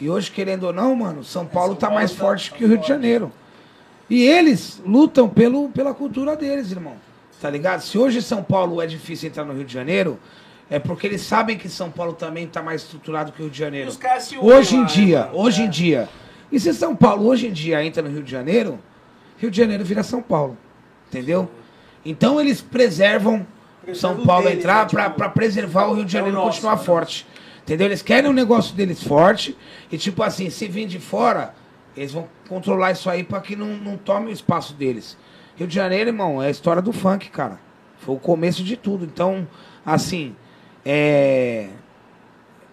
E 0.00 0.08
hoje, 0.08 0.30
querendo 0.30 0.64
ou 0.64 0.72
não, 0.72 0.94
mano, 0.94 1.22
São 1.22 1.44
Paulo 1.44 1.76
tá 1.76 1.90
mais 1.90 2.12
forte 2.12 2.52
que 2.52 2.64
o 2.64 2.68
Rio 2.68 2.78
de 2.78 2.88
Janeiro. 2.88 3.30
E 4.08 4.22
eles 4.22 4.80
lutam 4.86 5.28
pelo, 5.28 5.68
pela 5.68 5.92
cultura 5.92 6.34
deles, 6.34 6.70
irmão. 6.70 6.94
Tá 7.40 7.48
ligado? 7.48 7.80
Se 7.80 7.96
hoje 7.96 8.20
São 8.20 8.42
Paulo 8.42 8.82
é 8.82 8.86
difícil 8.86 9.28
entrar 9.28 9.44
no 9.44 9.52
Rio 9.52 9.64
de 9.64 9.72
Janeiro, 9.72 10.18
é 10.68 10.78
porque 10.78 11.06
eles 11.06 11.22
sabem 11.22 11.56
que 11.56 11.68
São 11.68 11.90
Paulo 11.90 12.12
também 12.12 12.46
tá 12.46 12.62
mais 12.62 12.82
estruturado 12.82 13.32
que 13.32 13.40
o 13.40 13.44
Rio 13.44 13.50
de 13.50 13.58
Janeiro. 13.58 13.90
Hoje 14.40 14.74
em 14.74 14.80
lá, 14.80 14.84
né, 14.84 14.92
dia, 14.92 15.20
mano? 15.26 15.38
hoje 15.38 15.62
É. 15.62 15.64
em 15.64 15.70
dia. 15.70 16.08
E 16.50 16.58
se 16.58 16.72
São 16.74 16.96
Paulo 16.96 17.26
hoje 17.26 17.46
em 17.46 17.52
dia 17.52 17.84
entra 17.84 18.02
no 18.02 18.10
Rio 18.10 18.22
de 18.22 18.30
Janeiro, 18.30 18.78
Rio 19.38 19.50
de 19.50 19.56
Janeiro 19.56 19.84
vira 19.84 20.02
São 20.02 20.20
Paulo. 20.20 20.56
Entendeu? 21.08 21.48
Então 22.04 22.40
eles 22.40 22.60
preservam 22.60 23.46
São 23.94 24.14
Preservam 24.14 24.26
Paulo 24.26 24.44
deles, 24.44 24.58
entrar 24.58 24.82
né, 24.84 24.88
pra, 24.90 25.10
tipo, 25.10 25.30
preservar 25.30 25.86
o 25.86 25.94
Rio 25.94 26.04
de 26.04 26.16
é 26.16 26.18
Janeiro 26.18 26.36
nosso, 26.36 26.50
continuar 26.50 26.76
né? 26.76 26.82
forte. 26.84 27.26
Entendeu? 27.62 27.86
Eles 27.86 28.02
querem 28.02 28.28
o 28.28 28.32
negócio 28.32 28.74
deles 28.74 29.02
forte 29.02 29.56
e 29.92 29.98
tipo 29.98 30.22
assim, 30.22 30.48
se 30.50 30.66
vir 30.66 30.86
de 30.86 30.98
fora, 30.98 31.54
eles 31.96 32.12
vão 32.12 32.26
controlar 32.48 32.92
isso 32.92 33.08
aí 33.10 33.22
pra 33.22 33.40
que 33.40 33.54
não, 33.54 33.76
não 33.76 33.96
tome 33.96 34.30
o 34.30 34.32
espaço 34.32 34.72
deles. 34.74 35.16
Rio 35.58 35.66
de 35.66 35.74
Janeiro, 35.74 36.10
irmão, 36.10 36.42
é 36.42 36.46
a 36.46 36.50
história 36.50 36.80
do 36.80 36.92
funk, 36.92 37.28
cara. 37.30 37.60
Foi 37.98 38.14
o 38.14 38.18
começo 38.18 38.62
de 38.62 38.76
tudo. 38.76 39.04
Então, 39.04 39.46
assim, 39.84 40.34
é 40.84 41.68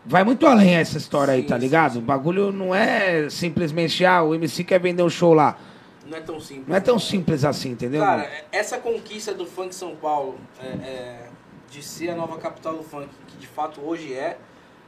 vai 0.06 0.24
muito 0.24 0.46
além 0.46 0.76
essa 0.76 0.98
história 0.98 1.34
aí, 1.34 1.42
Sim, 1.42 1.48
tá 1.48 1.56
sim, 1.56 1.62
ligado? 1.62 1.98
O 1.98 2.02
bagulho 2.02 2.52
não 2.52 2.74
é 2.74 3.30
simplesmente, 3.30 4.06
ah, 4.06 4.22
o 4.22 4.36
MC 4.36 4.64
quer 4.64 4.80
vender 4.80 5.02
um 5.02 5.10
show 5.10 5.34
lá. 5.34 5.58
Não 6.06 6.18
é 6.18 6.22
tão 6.22 6.40
simples. 6.40 6.68
Não 6.68 6.76
é 6.76 6.80
tão 6.80 7.00
simples 7.00 7.44
assim, 7.44 7.72
entendeu? 7.72 8.02
Cara, 8.02 8.24
mano? 8.24 8.34
essa 8.52 8.78
conquista 8.78 9.34
do 9.34 9.46
funk 9.46 9.74
São 9.74 9.96
Paulo, 9.96 10.38
é, 10.62 10.68
é, 10.68 11.28
de 11.72 11.82
ser 11.82 12.12
a 12.12 12.16
nova 12.16 12.38
capital 12.38 12.76
do 12.76 12.84
funk, 12.84 13.10
que 13.28 13.38
de 13.38 13.48
fato 13.48 13.82
hoje 13.82 14.14
é, 14.14 14.38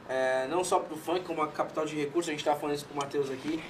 é, 0.08 0.46
não 0.48 0.62
só 0.62 0.78
do 0.78 0.96
funk, 0.96 1.22
como 1.24 1.42
a 1.42 1.48
capital 1.48 1.84
de 1.84 1.96
recursos, 1.96 2.28
a 2.28 2.32
gente 2.32 2.44
tá 2.44 2.54
falando 2.54 2.76
isso 2.76 2.86
com 2.86 2.94
o 2.94 2.96
Matheus 2.96 3.30
aqui. 3.30 3.60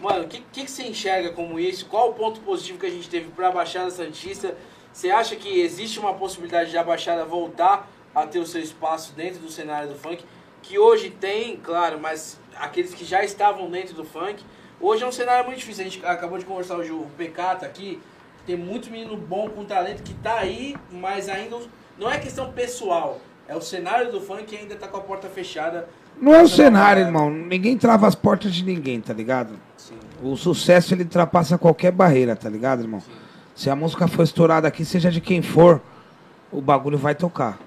Mano, 0.00 0.24
o 0.24 0.28
que, 0.28 0.40
que, 0.50 0.64
que 0.64 0.70
você 0.70 0.84
enxerga 0.84 1.30
como 1.30 1.60
isso? 1.60 1.84
Qual 1.84 2.10
o 2.10 2.14
ponto 2.14 2.40
positivo 2.40 2.78
que 2.78 2.86
a 2.86 2.90
gente 2.90 3.08
teve 3.08 3.30
pra 3.30 3.50
Baixada 3.50 3.90
Santista? 3.90 4.56
Você 4.90 5.10
acha 5.10 5.36
que 5.36 5.60
existe 5.60 6.00
uma 6.00 6.14
possibilidade 6.14 6.70
de 6.70 6.78
a 6.78 6.82
Baixada 6.82 7.24
voltar 7.24 7.86
a 8.14 8.26
ter 8.26 8.38
o 8.38 8.46
seu 8.46 8.62
espaço 8.62 9.12
dentro 9.14 9.40
do 9.40 9.50
cenário 9.50 9.90
do 9.90 9.94
funk? 9.94 10.24
Que 10.62 10.78
hoje 10.78 11.10
tem, 11.10 11.56
claro, 11.58 12.00
mas 12.00 12.40
aqueles 12.56 12.94
que 12.94 13.04
já 13.04 13.22
estavam 13.22 13.70
dentro 13.70 13.94
do 13.94 14.04
funk, 14.04 14.42
hoje 14.80 15.04
é 15.04 15.06
um 15.06 15.12
cenário 15.12 15.44
muito 15.44 15.58
difícil. 15.58 15.84
A 15.84 15.88
gente 15.88 16.06
acabou 16.06 16.38
de 16.38 16.46
conversar 16.46 16.76
hoje, 16.76 16.90
o 16.90 17.06
PK 17.18 17.56
tá 17.56 17.66
aqui, 17.66 18.00
tem 18.46 18.56
muito 18.56 18.90
menino 18.90 19.18
bom 19.18 19.50
com 19.50 19.66
talento 19.66 20.02
que 20.02 20.14
tá 20.14 20.38
aí, 20.38 20.76
mas 20.90 21.28
ainda 21.28 21.58
não 21.98 22.10
é 22.10 22.18
questão 22.18 22.50
pessoal. 22.52 23.20
É 23.46 23.54
o 23.54 23.60
cenário 23.60 24.10
do 24.10 24.20
funk 24.20 24.44
que 24.44 24.56
ainda 24.56 24.76
tá 24.76 24.88
com 24.88 24.96
a 24.96 25.00
porta 25.00 25.28
fechada. 25.28 25.88
Não 26.18 26.34
é 26.34 26.38
o 26.38 26.44
Essa 26.44 26.56
cenário, 26.56 27.02
irmão. 27.02 27.30
Ninguém 27.30 27.76
trava 27.76 28.06
as 28.06 28.14
portas 28.14 28.54
de 28.54 28.64
ninguém, 28.64 29.00
tá 29.00 29.12
ligado? 29.12 29.58
Sim. 30.20 30.32
O 30.32 30.36
sucesso 30.36 30.94
ele 30.94 31.04
ultrapassa 31.04 31.56
qualquer 31.56 31.92
barreira, 31.92 32.36
tá 32.36 32.48
ligado, 32.48 32.82
irmão? 32.82 33.02
Se 33.54 33.68
a 33.68 33.76
música 33.76 34.06
for 34.06 34.22
estourada 34.22 34.68
aqui, 34.68 34.84
seja 34.84 35.10
de 35.10 35.20
quem 35.20 35.42
for, 35.42 35.80
o 36.52 36.60
bagulho 36.60 36.98
vai 36.98 37.14
tocar. 37.14 37.58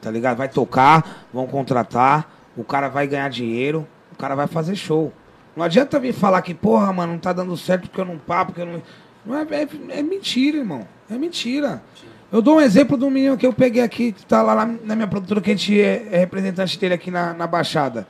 Tá 0.00 0.10
ligado? 0.10 0.36
Vai 0.36 0.48
tocar, 0.48 1.26
vão 1.32 1.46
contratar, 1.46 2.30
o 2.56 2.64
cara 2.64 2.88
vai 2.88 3.06
ganhar 3.06 3.28
dinheiro, 3.28 3.86
o 4.12 4.16
cara 4.16 4.34
vai 4.34 4.46
fazer 4.46 4.76
show. 4.76 5.12
Não 5.56 5.64
adianta 5.64 5.98
vir 5.98 6.12
falar 6.12 6.40
que, 6.42 6.54
porra, 6.54 6.92
mano, 6.92 7.14
não 7.14 7.18
tá 7.18 7.32
dando 7.32 7.56
certo 7.56 7.88
porque 7.88 8.00
eu 8.00 8.04
não 8.04 8.18
pá, 8.18 8.44
porque 8.44 8.60
eu 8.60 8.66
não. 8.66 8.82
Não 9.26 9.36
é, 9.36 9.42
é, 9.50 9.98
é 9.98 10.02
mentira, 10.02 10.58
irmão. 10.58 10.86
É 11.10 11.18
mentira. 11.18 11.82
Eu 12.30 12.40
dou 12.42 12.58
um 12.58 12.60
exemplo 12.60 13.02
um 13.04 13.10
menino 13.10 13.36
que 13.36 13.46
eu 13.46 13.52
peguei 13.52 13.82
aqui, 13.82 14.12
que 14.12 14.24
tá 14.24 14.42
lá 14.42 14.54
na, 14.54 14.74
na 14.84 14.94
minha 14.94 15.08
produtora, 15.08 15.40
que 15.40 15.50
a 15.50 15.56
gente 15.56 15.80
é, 15.80 16.08
é 16.12 16.18
representante 16.18 16.78
dele 16.78 16.94
aqui 16.94 17.10
na, 17.10 17.32
na 17.32 17.46
Baixada. 17.46 18.06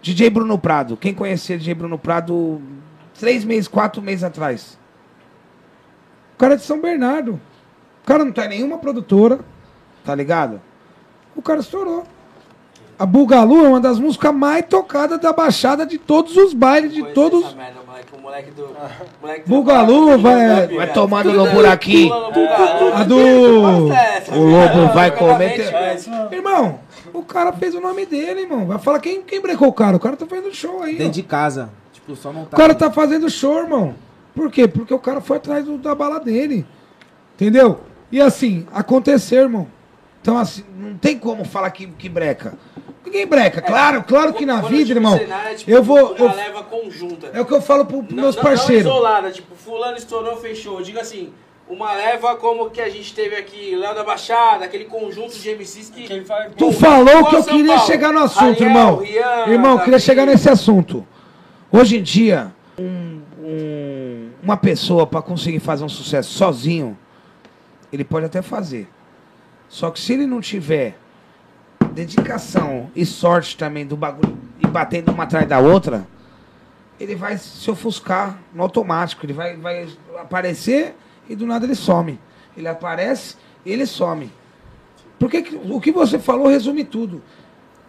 DJ 0.00 0.30
Bruno 0.30 0.58
Prado. 0.58 0.96
Quem 0.96 1.14
conhecia 1.14 1.56
DJ 1.56 1.74
Bruno 1.74 1.98
Prado 1.98 2.60
três 3.22 3.44
meses, 3.44 3.68
quatro 3.68 4.02
meses 4.02 4.24
atrás? 4.24 4.76
O 6.34 6.38
cara 6.38 6.54
é 6.54 6.56
de 6.56 6.64
São 6.64 6.80
Bernardo. 6.80 7.40
O 8.02 8.06
cara 8.06 8.24
não 8.24 8.32
tá 8.32 8.46
em 8.46 8.48
nenhuma 8.48 8.78
produtora, 8.78 9.38
tá 10.04 10.12
ligado? 10.12 10.60
O 11.36 11.40
cara 11.40 11.60
estourou. 11.60 12.02
A 12.98 13.06
Bugalu 13.06 13.64
é 13.64 13.68
uma 13.68 13.80
das 13.80 14.00
músicas 14.00 14.34
mais 14.34 14.64
tocadas 14.68 15.20
da 15.20 15.32
Baixada 15.32 15.86
de 15.86 15.98
todos 15.98 16.36
os 16.36 16.52
bailes, 16.52 16.92
de 16.92 17.02
todos. 17.14 17.44
essa 17.46 17.54
merda, 17.54 17.80
moleque. 17.86 18.08
O 18.16 18.20
moleque 18.20 18.50
do. 18.50 18.68
moleque 19.20 19.40
do- 19.42 19.48
Bugalu 19.48 20.18
vai, 20.18 20.66
vai 20.66 20.92
tomando 20.92 21.32
no 21.32 21.44
no 21.44 21.50
Bugalu. 21.52 22.92
A 22.94 23.04
do. 23.04 23.16
O 24.36 24.44
lobo 24.44 24.92
vai 24.92 25.10
comer. 25.16 25.58
velho. 25.70 26.32
Irmão, 26.32 26.80
o 27.12 27.22
cara 27.22 27.52
fez 27.52 27.72
o 27.74 27.80
nome 27.80 28.04
dele, 28.04 28.40
irmão. 28.42 28.66
Vai 28.66 28.78
falar 28.80 28.98
quem, 28.98 29.22
quem 29.22 29.40
brecou 29.40 29.68
o 29.68 29.72
cara. 29.72 29.96
O 29.96 30.00
cara 30.00 30.16
tá 30.16 30.26
fazendo 30.26 30.52
show 30.52 30.82
aí. 30.82 30.96
ó. 30.96 30.98
Dentro 30.98 31.12
de 31.12 31.22
casa. 31.22 31.70
Tipo, 32.02 32.16
só 32.16 32.32
montar. 32.32 32.56
O 32.56 32.60
cara 32.60 32.74
tá 32.74 32.90
fazendo 32.90 33.28
show, 33.30 33.58
irmão. 33.58 33.94
Por 34.34 34.50
quê? 34.50 34.66
Porque 34.68 34.92
o 34.94 34.98
cara 34.98 35.20
foi 35.20 35.36
atrás 35.38 35.64
do- 35.64 35.78
da 35.78 35.94
bala 35.94 36.18
dele. 36.20 36.66
Entendeu? 37.34 37.80
E 38.10 38.20
assim, 38.20 38.66
aconteceu, 38.72 39.42
irmão. 39.42 39.66
Então, 40.20 40.38
assim, 40.38 40.64
não 40.76 40.94
tem 40.96 41.18
como 41.18 41.44
falar 41.44 41.70
que, 41.70 41.86
que 41.86 42.08
breca. 42.08 42.54
Ninguém 43.04 43.26
breca. 43.26 43.60
Claro, 43.60 44.04
claro 44.04 44.32
que 44.32 44.46
na 44.46 44.60
vida, 44.60 44.84
digo 44.84 44.98
irmão. 44.98 45.18
cenário, 45.18 45.50
é 45.50 45.54
tipo 45.54 45.70
Eu 45.70 45.82
vou. 45.82 46.12
Uma 46.14 46.30
eu- 46.30 46.36
leva 46.36 46.62
conjunta. 46.62 47.30
é 47.32 47.40
o 47.40 47.44
que 47.44 47.52
eu 47.52 47.60
falo 47.60 47.84
pro, 47.84 47.98
pros 48.02 48.14
Não- 48.14 48.22
meus 48.22 48.36
não- 48.36 48.42
parceiros. 48.42 48.84
Não 48.84 48.92
isolada, 48.92 49.30
tipo, 49.32 49.54
fulano 49.56 49.96
estourou, 49.96 50.36
fechou. 50.36 50.78
Eu 50.78 50.84
digo 50.84 51.00
assim, 51.00 51.32
uma 51.68 51.92
leva 51.92 52.36
como 52.36 52.70
que 52.70 52.80
a 52.80 52.88
gente 52.88 53.12
teve 53.14 53.34
aqui, 53.34 53.74
Léo 53.74 53.94
da 53.94 54.04
Baixada, 54.04 54.64
aquele 54.64 54.84
conjunto 54.84 55.34
de 55.36 55.50
MCs 55.50 55.90
que... 55.90 56.04
Que 56.04 56.12
ele 56.12 56.24
vai- 56.24 56.50
Tu 56.50 56.72
falou 56.72 57.26
que 57.26 57.36
eu 57.36 57.42
São 57.42 57.54
queria 57.56 57.74
Paulo. 57.74 57.86
chegar 57.86 58.12
no 58.12 58.20
assunto, 58.20 58.62
Ariel, 58.62 58.68
irmão. 58.68 58.96
Rian, 58.98 59.46
irmão, 59.48 59.72
eu 59.72 59.80
queria 59.80 59.98
chegar 59.98 60.24
nesse 60.26 60.48
assunto. 60.48 61.04
Hoje 61.72 61.96
em 61.96 62.02
dia, 62.02 62.52
um- 62.78 63.20
um- 63.38 64.30
uma 64.42 64.56
pessoa 64.56 65.06
para 65.06 65.22
conseguir 65.22 65.60
fazer 65.60 65.84
um 65.84 65.88
sucesso 65.88 66.30
sozinho, 66.32 66.98
ele 67.90 68.04
pode 68.04 68.26
até 68.26 68.42
fazer. 68.42 68.88
Só 69.68 69.90
que 69.90 69.98
se 69.98 70.12
ele 70.12 70.26
não 70.26 70.40
tiver 70.40 70.98
dedicação 71.92 72.90
e 72.94 73.06
sorte 73.06 73.56
também 73.56 73.86
do 73.86 73.96
bagulho 73.96 74.36
e 74.60 74.66
batendo 74.66 75.12
uma 75.12 75.24
atrás 75.24 75.48
da 75.48 75.58
outra, 75.58 76.06
ele 77.00 77.14
vai 77.14 77.38
se 77.38 77.70
ofuscar 77.70 78.38
no 78.54 78.62
automático. 78.62 79.24
Ele 79.24 79.32
vai, 79.32 79.56
vai 79.56 79.88
aparecer 80.20 80.94
e 81.28 81.34
do 81.34 81.46
nada 81.46 81.64
ele 81.64 81.74
some. 81.74 82.18
Ele 82.54 82.68
aparece 82.68 83.36
e 83.64 83.72
ele 83.72 83.86
some. 83.86 84.30
Porque 85.18 85.40
que- 85.40 85.56
o 85.56 85.80
que 85.80 85.90
você 85.90 86.18
falou 86.18 86.48
resume 86.48 86.84
tudo. 86.84 87.22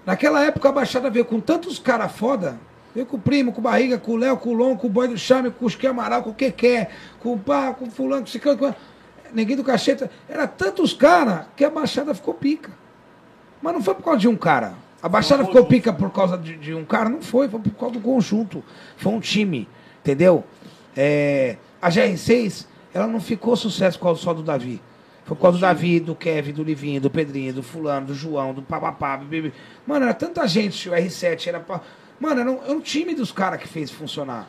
Naquela 0.06 0.42
época 0.46 0.70
a 0.70 0.72
Baixada 0.72 1.10
veio 1.10 1.26
com 1.26 1.40
tantos 1.42 1.80
caras 1.80 2.12
foda. 2.14 2.58
Veio 2.94 3.06
com 3.08 3.18
o 3.18 3.20
primo, 3.20 3.52
com 3.52 3.60
o 3.60 3.64
barriga, 3.64 3.98
com 3.98 4.12
o 4.12 4.16
Léo, 4.18 4.38
com 4.38 4.50
o 4.50 4.54
Lon, 4.54 4.76
com 4.78 4.88
o 4.88 4.90
Boi 4.90 5.08
do 5.08 5.18
Chame, 5.18 5.50
com 5.50 5.66
o 5.66 5.70
Chique 5.70 5.88
Amaral, 5.88 6.22
com 6.24 6.30
o 6.30 6.34
Keké, 6.34 6.90
com 7.20 7.34
o 7.34 7.40
pá, 7.40 7.74
com 7.74 7.86
o 7.86 7.92
fulano, 7.92 8.22
com 8.22 8.28
o 8.28 8.32
ciclano, 8.32 8.58
com... 8.58 8.74
Ninguém 9.34 9.56
do 9.56 9.64
Cacheta. 9.64 10.12
Era 10.30 10.46
tantos 10.48 10.94
caras 10.94 11.48
que 11.56 11.66
a 11.66 11.70
Baixada 11.70 12.14
ficou 12.14 12.36
pica. 12.36 12.72
Mas 13.62 13.74
não 13.74 13.82
foi 13.82 13.96
por 13.96 14.04
causa 14.04 14.20
de 14.20 14.28
um 14.28 14.36
cara. 14.36 14.74
A 15.02 15.10
Baixada 15.10 15.44
ficou 15.44 15.66
pica 15.66 15.92
por 15.92 16.12
causa 16.12 16.38
de, 16.38 16.56
de 16.56 16.74
um 16.74 16.86
cara? 16.86 17.10
Não 17.10 17.22
foi, 17.22 17.50
foi 17.50 17.60
por 17.60 17.72
causa 17.72 17.96
do 17.96 18.00
conjunto. 18.00 18.64
Foi 18.96 19.12
um 19.12 19.20
time, 19.20 19.68
entendeu? 20.02 20.44
É, 20.96 21.58
a 21.82 21.90
GR6, 21.90 22.68
ela 22.94 23.08
não 23.08 23.20
ficou 23.20 23.56
sucesso 23.56 23.98
por 23.98 24.06
causa 24.06 24.22
só 24.22 24.34
do 24.36 24.44
Davi. 24.44 24.80
Foi 25.26 25.36
por 25.36 25.42
causa 25.42 25.58
do 25.58 25.62
Davi, 25.62 26.00
do 26.00 26.14
Kevin, 26.14 26.54
do 26.54 26.64
Livinho, 26.64 27.02
do 27.02 27.10
Pedrinho, 27.10 27.54
do 27.54 27.64
Fulano, 27.64 28.08
do 28.08 28.14
João, 28.14 28.54
do 28.54 28.62
Papapá. 28.62 29.20
Mano, 29.88 30.06
era 30.06 30.14
tanta 30.14 30.48
gente, 30.48 30.90
o 30.90 30.94
R7 30.94 31.48
era. 31.48 31.60
pra- 31.60 31.82
Mano, 32.20 32.42
era 32.42 32.52
um, 32.52 32.64
era 32.64 32.74
um 32.74 32.82
time 32.82 33.14
dos 33.14 33.32
caras 33.32 33.60
que 33.60 33.68
fez 33.68 33.92
funcionar. 33.92 34.48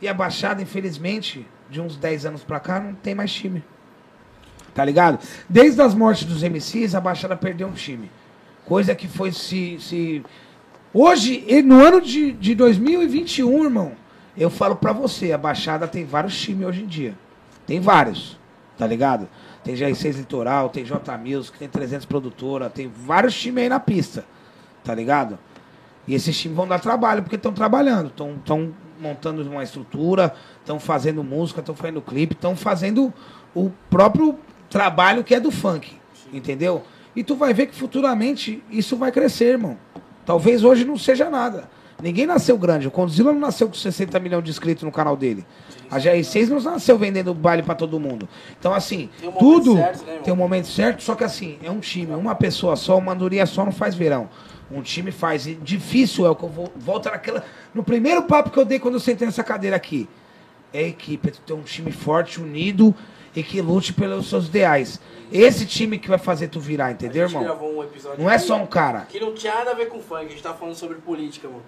E 0.00 0.08
a 0.08 0.14
Baixada, 0.14 0.60
infelizmente, 0.60 1.46
de 1.70 1.80
uns 1.80 1.96
10 1.96 2.26
anos 2.26 2.42
pra 2.42 2.58
cá, 2.58 2.80
não 2.80 2.94
tem 2.94 3.14
mais 3.14 3.32
time. 3.32 3.62
Tá 4.74 4.84
ligado? 4.84 5.18
Desde 5.48 5.80
as 5.80 5.94
mortes 5.94 6.24
dos 6.24 6.42
MCs, 6.42 6.94
a 6.94 7.00
Baixada 7.00 7.36
perdeu 7.36 7.68
um 7.68 7.72
time. 7.72 8.10
Coisa 8.64 8.94
que 8.94 9.06
foi 9.06 9.32
se. 9.32 9.78
se... 9.80 10.24
Hoje, 10.94 11.44
no 11.62 11.80
ano 11.80 12.00
de, 12.00 12.32
de 12.32 12.54
2021, 12.54 13.64
irmão, 13.64 13.92
eu 14.36 14.50
falo 14.50 14.76
pra 14.76 14.92
você, 14.92 15.32
a 15.32 15.38
Baixada 15.38 15.86
tem 15.86 16.04
vários 16.04 16.38
times 16.38 16.66
hoje 16.66 16.82
em 16.82 16.86
dia. 16.86 17.14
Tem 17.66 17.80
vários, 17.80 18.38
tá 18.76 18.86
ligado? 18.86 19.28
Tem 19.62 19.74
GR6 19.74 20.16
Litoral, 20.16 20.68
tem 20.68 20.84
J 20.84 21.18
Music, 21.18 21.58
tem 21.58 21.68
300 21.68 22.06
Produtora, 22.06 22.68
tem 22.68 22.88
vários 22.88 23.34
times 23.38 23.62
aí 23.62 23.68
na 23.68 23.78
pista, 23.78 24.24
tá 24.82 24.94
ligado? 24.94 25.38
E 26.06 26.14
esses 26.14 26.38
times 26.38 26.56
vão 26.56 26.66
dar 26.66 26.80
trabalho, 26.80 27.22
porque 27.22 27.36
estão 27.36 27.52
trabalhando, 27.52 28.08
estão 28.08 28.74
montando 29.00 29.42
uma 29.48 29.62
estrutura, 29.62 30.34
estão 30.60 30.78
fazendo 30.80 31.22
música, 31.22 31.60
estão 31.60 31.74
fazendo 31.74 32.00
clipe, 32.00 32.34
estão 32.34 32.56
fazendo 32.56 33.12
o 33.54 33.70
próprio 33.90 34.38
trabalho 34.68 35.22
que 35.22 35.34
é 35.34 35.40
do 35.40 35.50
funk, 35.50 35.92
entendeu? 36.32 36.82
E 37.14 37.22
tu 37.22 37.36
vai 37.36 37.52
ver 37.52 37.66
que 37.66 37.74
futuramente 37.74 38.62
isso 38.70 38.96
vai 38.96 39.12
crescer, 39.12 39.50
irmão. 39.50 39.76
Talvez 40.24 40.64
hoje 40.64 40.84
não 40.84 40.96
seja 40.96 41.28
nada. 41.28 41.68
Ninguém 42.02 42.26
nasceu 42.26 42.58
grande. 42.58 42.88
O 42.88 42.90
Condzilla 42.90 43.32
não 43.32 43.40
nasceu 43.40 43.68
com 43.68 43.74
60 43.74 44.18
milhões 44.18 44.42
de 44.42 44.50
inscritos 44.50 44.82
no 44.82 44.90
canal 44.90 45.16
dele. 45.16 45.46
A 45.88 45.98
GR6 45.98 46.48
não 46.48 46.60
nasceu 46.60 46.98
vendendo 46.98 47.32
baile 47.32 47.62
pra 47.62 47.74
todo 47.74 48.00
mundo. 48.00 48.28
Então, 48.58 48.74
assim, 48.74 49.08
Tem 49.20 49.28
um 49.28 49.32
tudo 49.32 49.74
certo, 49.74 50.04
né, 50.04 50.20
tem 50.24 50.32
um 50.32 50.36
momento 50.36 50.66
certo, 50.66 51.02
só 51.02 51.14
que 51.14 51.22
assim, 51.22 51.58
é 51.62 51.70
um 51.70 51.78
time, 51.78 52.12
uma 52.14 52.34
pessoa 52.34 52.74
só, 52.74 52.98
uma 52.98 53.12
andorinha 53.12 53.46
só 53.46 53.64
não 53.64 53.72
faz 53.72 53.94
verão. 53.94 54.28
Um 54.72 54.82
time 54.82 55.12
faz. 55.12 55.46
E 55.46 55.54
difícil 55.54 56.26
é 56.26 56.30
o 56.30 56.36
que 56.36 56.44
eu 56.44 56.48
vou, 56.48 56.72
volto 56.76 57.06
naquela. 57.06 57.44
No 57.74 57.82
primeiro 57.82 58.22
papo 58.22 58.50
que 58.50 58.58
eu 58.58 58.64
dei 58.64 58.78
quando 58.78 58.94
eu 58.94 59.00
sentei 59.00 59.26
nessa 59.26 59.44
cadeira 59.44 59.76
aqui. 59.76 60.08
É 60.72 60.82
equipe, 60.82 61.28
é 61.28 61.32
tu 61.32 61.40
ter 61.40 61.52
um 61.52 61.62
time 61.62 61.92
forte, 61.92 62.40
unido 62.40 62.94
e 63.34 63.42
que 63.42 63.60
lute 63.60 63.92
pelos 63.92 64.28
seus 64.28 64.46
ideais. 64.46 65.00
Esse 65.30 65.64
time 65.64 65.98
que 65.98 66.08
vai 66.08 66.18
fazer 66.18 66.48
tu 66.48 66.60
virar, 66.60 66.92
entendeu, 66.92 67.24
irmão? 67.24 67.42
um 67.42 68.22
Não 68.22 68.30
é 68.30 68.38
só 68.38 68.56
um 68.56 68.66
cara. 68.66 69.06
Que 69.08 69.18
não 69.18 69.34
tinha 69.34 69.54
nada 69.54 69.70
a 69.70 69.74
ver 69.74 69.88
com 69.88 70.00
funk, 70.00 70.26
a 70.26 70.28
gente 70.28 70.42
tá 70.42 70.52
falando 70.52 70.74
sobre 70.74 70.96
política, 70.98 71.48
mano. 71.48 71.62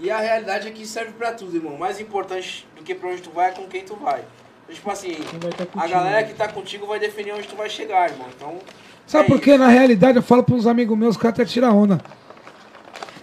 E 0.00 0.10
a 0.10 0.18
realidade 0.18 0.66
é 0.66 0.70
que 0.70 0.86
serve 0.86 1.12
pra 1.12 1.32
tudo, 1.32 1.54
irmão. 1.54 1.76
Mais 1.76 2.00
importante 2.00 2.66
do 2.76 2.82
que 2.82 2.94
pra 2.94 3.10
onde 3.10 3.22
tu 3.22 3.30
vai 3.30 3.50
é 3.50 3.52
com 3.52 3.66
quem 3.66 3.84
tu 3.84 3.94
vai. 3.94 4.24
Então, 4.64 4.74
tipo 4.74 4.90
assim, 4.90 5.14
tá 5.56 5.80
a 5.80 5.86
galera 5.86 6.22
né? 6.22 6.24
que 6.24 6.34
tá 6.34 6.48
contigo 6.48 6.86
vai 6.86 6.98
definir 6.98 7.32
onde 7.32 7.46
tu 7.46 7.54
vai 7.54 7.68
chegar, 7.68 8.10
irmão. 8.10 8.26
Então. 8.34 8.58
Sabe 9.06 9.26
é 9.26 9.28
por 9.28 9.40
quê? 9.40 9.58
Na 9.58 9.68
realidade, 9.68 10.16
eu 10.16 10.22
falo 10.22 10.44
uns 10.50 10.66
amigos 10.66 10.96
meus, 10.96 11.16
os 11.16 11.22
caras 11.22 11.38
até 11.38 11.44
tiram 11.44 11.76
onda. 11.76 12.00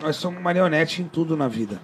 Nós 0.01 0.15
somos 0.15 0.41
marionete 0.41 1.01
em 1.01 1.05
tudo 1.05 1.35
na 1.35 1.47
vida. 1.47 1.81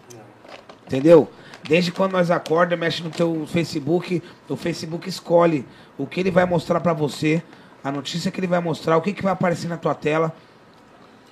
Entendeu? 0.86 1.30
Desde 1.68 1.91
quando 1.91 2.13
nós 2.13 2.30
acorda, 2.30 2.78
mexe 2.78 3.01
no 3.01 3.09
teu 3.09 3.45
Facebook, 3.47 4.22
o 4.47 4.55
Facebook 4.55 5.09
escolhe 5.09 5.66
o 5.97 6.05
que 6.05 6.20
ele 6.20 6.30
vai 6.30 6.45
mostrar 6.45 6.80
pra 6.80 6.93
você, 6.93 7.41
a 7.84 7.91
notícia 7.91 8.30
que 8.30 8.39
ele 8.39 8.47
vai 8.47 8.59
mostrar, 8.59 8.97
o 8.97 9.01
que, 9.01 9.13
que 9.13 9.24
vai 9.24 9.34
aparecer 9.34 9.68
na 9.68 9.78
tua 9.78 9.95
tela. 9.95 10.36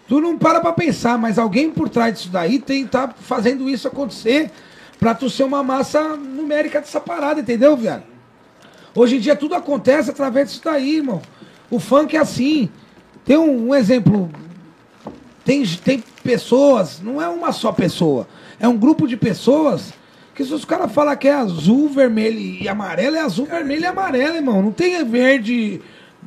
Tu 0.08 0.20
não 0.20 0.38
para 0.38 0.60
pra 0.60 0.74
pensar, 0.74 1.18
mas 1.18 1.38
alguém 1.38 1.72
por 1.72 1.88
trás 1.88 2.16
disso 2.16 2.30
daí 2.30 2.60
tem 2.60 2.86
tá 2.86 3.14
fazendo 3.16 3.70
isso 3.70 3.88
acontecer 3.88 4.52
pra 5.00 5.14
tu 5.14 5.30
ser 5.30 5.44
uma 5.44 5.64
massa 5.64 6.16
numérica 6.18 6.80
dessa 6.80 7.00
parada, 7.00 7.40
entendeu, 7.40 7.78
viado? 7.78 8.04
Hoje 8.96 9.18
em 9.18 9.20
dia 9.20 9.36
tudo 9.36 9.56
acontece 9.56 10.10
através 10.10 10.50
disso 10.50 10.62
daí, 10.64 10.98
irmão. 10.98 11.22
O 11.70 11.80
funk 11.80 12.16
é 12.16 12.20
assim. 12.20 12.70
Tem 13.26 13.38
um, 13.38 13.70
um 13.70 13.76
exemplo. 13.76 14.30
Tem, 15.46 15.66
tem 15.66 16.04
pessoas, 16.24 17.02
não 17.02 17.22
é 17.22 17.28
uma 17.28 17.52
só 17.52 17.72
pessoa. 17.72 18.28
É 18.60 18.68
um 18.68 18.78
grupo 18.78 19.08
de 19.08 19.18
pessoas 19.18 19.94
que 20.34 20.44
se 20.44 20.54
os 20.54 20.66
caras 20.66 20.92
falam 20.92 21.16
que 21.16 21.28
é 21.28 21.34
azul, 21.34 21.90
vermelho 21.90 22.40
e 22.40 22.68
amarelo, 22.68 23.16
é 23.16 23.20
azul, 23.20 23.46
vermelho 23.46 23.84
e 23.84 23.86
amarelo, 23.86 24.36
irmão. 24.36 24.62
Não 24.62 24.72
tem 24.72 25.04
verde, 25.04 25.82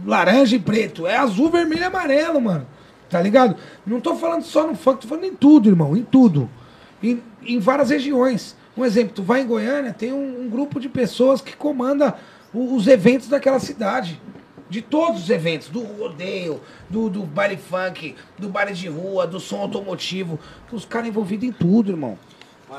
laranja 0.05 0.55
e 0.57 0.59
preto. 0.59 1.07
É 1.07 1.17
azul, 1.17 1.51
vermelho 1.51 1.83
e 1.83 1.85
amarelo, 1.85 2.41
mano. 2.41 2.67
Tá 3.09 3.21
ligado? 3.21 3.57
Não 3.87 4.01
tô 4.01 4.15
falando 4.17 4.43
só 4.43 4.67
no 4.67 4.75
funk, 4.75 5.03
tô 5.03 5.09
falando 5.09 5.25
em 5.25 5.35
tudo, 5.35 5.69
irmão. 5.69 5.97
Em 5.97 6.03
tudo. 6.03 6.49
Em, 7.03 7.23
em 7.45 7.59
várias 7.59 7.91
regiões. 7.91 8.57
Um 8.77 8.85
exemplo, 8.85 9.15
tu 9.15 9.23
vai 9.23 9.41
em 9.41 9.47
Goiânia, 9.47 9.93
tem 9.93 10.13
um, 10.13 10.43
um 10.43 10.49
grupo 10.51 10.79
de 10.79 10.89
pessoas 10.89 11.41
que 11.41 11.57
comanda 11.57 12.15
os 12.53 12.87
eventos 12.87 13.29
daquela 13.29 13.59
cidade. 13.59 14.21
De 14.69 14.83
todos 14.83 15.23
os 15.23 15.31
eventos, 15.31 15.69
do 15.69 15.81
rodeio, 15.81 16.61
do, 16.91 17.09
do 17.09 17.23
baile 17.23 17.57
funk, 17.57 18.17
do 18.39 18.49
baile 18.49 18.73
de 18.75 18.89
rua, 18.89 19.27
do 19.27 19.39
som 19.39 19.61
automotivo. 19.61 20.39
Os 20.73 20.85
caras 20.85 21.09
envolvidos 21.09 21.49
em 21.49 21.53
tudo, 21.53 21.93
irmão. 21.93 22.19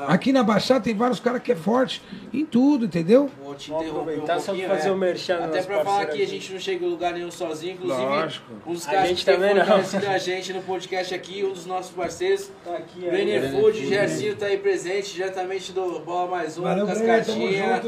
Aqui 0.06 0.32
na 0.32 0.42
Baixada 0.42 0.80
tem 0.80 0.94
vários 0.94 1.18
caras 1.18 1.40
que 1.42 1.50
é 1.50 1.56
forte 1.56 2.02
em 2.32 2.44
tudo, 2.44 2.84
entendeu? 2.84 3.30
Vou 3.42 3.54
te 3.54 3.70
Vamos 3.70 3.86
interromper 3.86 4.10
um 4.10 4.22
aproveitar 4.24 4.38
só 4.40 4.54
pra 4.54 4.68
fazer 4.68 4.88
é. 4.88 4.92
o 4.92 4.96
merchan 4.96 5.36
do 5.38 5.44
Até 5.44 5.56
nosso 5.56 5.66
pra 5.66 5.84
falar 5.84 6.04
que 6.06 6.10
a 6.10 6.14
aqui. 6.14 6.26
gente 6.26 6.52
não 6.52 6.60
chega 6.60 6.84
em 6.84 6.88
lugar 6.90 7.12
nenhum 7.14 7.30
sozinho. 7.30 7.72
Inclusive, 7.72 8.02
Lógico. 8.06 8.52
um 8.66 8.72
dos 8.74 8.86
A 8.86 8.90
caras 8.90 9.08
gente 9.08 9.24
que 9.24 9.32
também 9.32 9.54
não. 9.54 9.60
fortalecido 9.64 10.06
a 10.08 10.18
gente 10.18 10.52
no 10.52 10.62
podcast 10.62 11.14
aqui, 11.14 11.42
um 11.42 11.52
dos 11.54 11.64
nossos 11.64 11.90
parceiros. 11.92 12.50
Tá 12.62 12.72
aqui, 12.72 13.02
aí. 13.04 13.10
Brenner 13.10 13.50
Food, 13.50 13.86
Gercinho 13.86 14.36
tá 14.36 14.46
aí 14.46 14.58
presente, 14.58 15.14
diretamente 15.14 15.72
do 15.72 16.00
Bola 16.00 16.30
Mais 16.30 16.58
Um, 16.58 16.62
Valeu, 16.64 16.86
Cascadinha. 16.86 17.80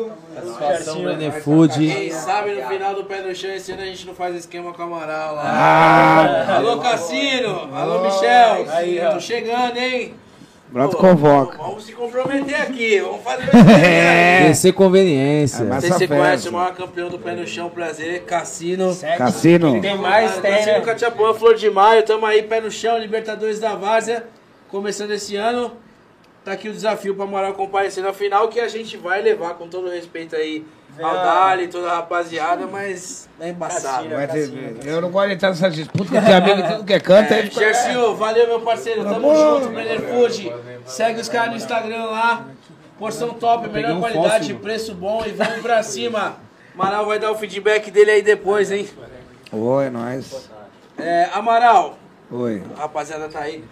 Gercinho. 0.59 1.03
Brenner 1.05 1.43
Food. 1.43 1.75
Quem 1.87 2.11
sabe 2.11 2.53
no 2.55 2.67
final 2.67 2.95
do 2.95 3.05
pé 3.05 3.21
no 3.21 3.35
chão 3.35 3.51
esse 3.51 3.73
ano 3.73 3.83
a 3.83 3.87
gente 3.87 4.07
não 4.07 4.15
faz 4.15 4.35
esquema 4.35 4.73
com 4.73 4.83
a 4.83 4.85
Amaral 4.87 5.35
lá. 5.35 5.43
Ah, 5.45 6.57
Alô 6.57 6.79
Cassino, 6.81 7.75
alô 7.75 8.05
Michel, 8.05 8.65
Aí, 8.71 8.99
tô 9.13 9.21
chegando, 9.21 9.77
hein? 9.77 10.15
Pronto, 10.73 10.97
Pô, 10.97 10.99
convoca. 10.99 11.59
Vamos 11.59 11.85
se 11.85 11.93
comprometer 11.93 12.61
aqui, 12.61 13.01
vamos 13.01 13.23
fazer. 13.23 13.51
É. 13.83 14.49
Descer 14.49 14.73
conveniência. 14.73 15.65
É, 15.65 15.81
se 15.81 15.89
você 15.89 16.05
Essa 16.05 16.09
conhece 16.09 16.49
o 16.49 16.53
maior 16.53 16.75
campeão 16.75 17.09
do 17.09 17.19
pé 17.19 17.35
no 17.35 17.47
chão, 17.47 17.69
prazer, 17.69 18.23
Cassino. 18.25 18.97
Cassino. 19.19 19.81
Tem 19.81 19.97
mais, 19.97 20.39
tem, 20.39 20.53
Cassino 20.53 20.79
né? 20.79 20.81
Catiapuã, 20.81 21.35
Flor 21.35 21.55
de 21.55 21.71
Maio, 21.71 22.05
tamo 22.05 22.25
aí, 22.25 22.43
pé 22.43 22.61
no 22.61 22.71
chão, 22.71 22.99
Libertadores 22.99 23.59
da 23.59 23.75
Várzea, 23.75 24.27
começando 24.69 25.11
esse 25.11 25.37
ano. 25.37 25.73
Tá 26.45 26.53
aqui 26.53 26.69
o 26.69 26.73
desafio 26.73 27.15
pra 27.15 27.27
Moral 27.27 27.53
comparecer 27.55 28.03
na 28.03 28.13
final, 28.13 28.49
que 28.49 28.61
a 28.61 28.69
gente 28.69 28.97
vai 28.97 29.21
levar 29.21 29.55
com 29.55 29.69
todo 29.69 29.91
respeito 29.91 30.35
aí 30.37 30.65
Vem 31.01 31.09
a- 31.09 31.15
Dali, 31.25 31.69
toda 31.69 31.91
a 31.91 31.95
rapaziada, 31.97 32.67
mas 32.67 33.29
é 33.41 33.49
embaçado. 33.49 34.09
Cassino. 34.09 34.17
Vai 34.17 34.27
ter- 34.29 34.87
eu 34.87 35.01
não 35.01 35.11
gosto 35.11 35.29
de 35.29 35.35
entrar 35.35 35.49
nessa 35.49 35.71
disputa, 35.71 36.05
que 36.11 36.21
tem 36.27 36.35
amigo 36.35 36.63
tudo 36.69 36.85
que 36.85 36.93
é 36.93 37.01
canto. 37.01 37.33
É, 37.33 37.47
Gercinho, 37.47 38.15
valeu 38.17 38.47
meu 38.47 38.61
parceiro, 38.61 39.03
tamo 39.05 39.21
bom. 39.21 39.35
junto, 39.61 39.69
Brenner 39.73 40.01
Food. 40.03 40.53
Segue 40.85 41.21
os 41.21 41.29
caras 41.29 41.51
no 41.51 41.57
Instagram 41.57 42.05
lá. 42.05 42.47
Porção 42.99 43.31
top, 43.31 43.67
melhor 43.71 43.93
um 43.93 44.01
qualidade, 44.01 44.39
fósforo. 44.49 44.59
preço 44.59 44.95
bom 44.95 45.25
e 45.27 45.31
vamos 45.31 45.61
pra 45.63 45.83
cima. 45.83 46.37
Amaral 46.75 47.07
vai 47.07 47.19
dar 47.19 47.31
o 47.31 47.35
feedback 47.35 47.91
dele 47.91 48.11
aí 48.11 48.23
depois, 48.23 48.71
hein? 48.71 48.87
Oi, 49.53 49.87
é 49.87 49.91
nóis. 49.91 50.51
É, 50.99 51.29
Amaral, 51.33 51.99
Oi. 52.31 52.63
a 52.77 52.81
rapaziada 52.83 53.27
tá 53.29 53.41
aí. 53.41 53.65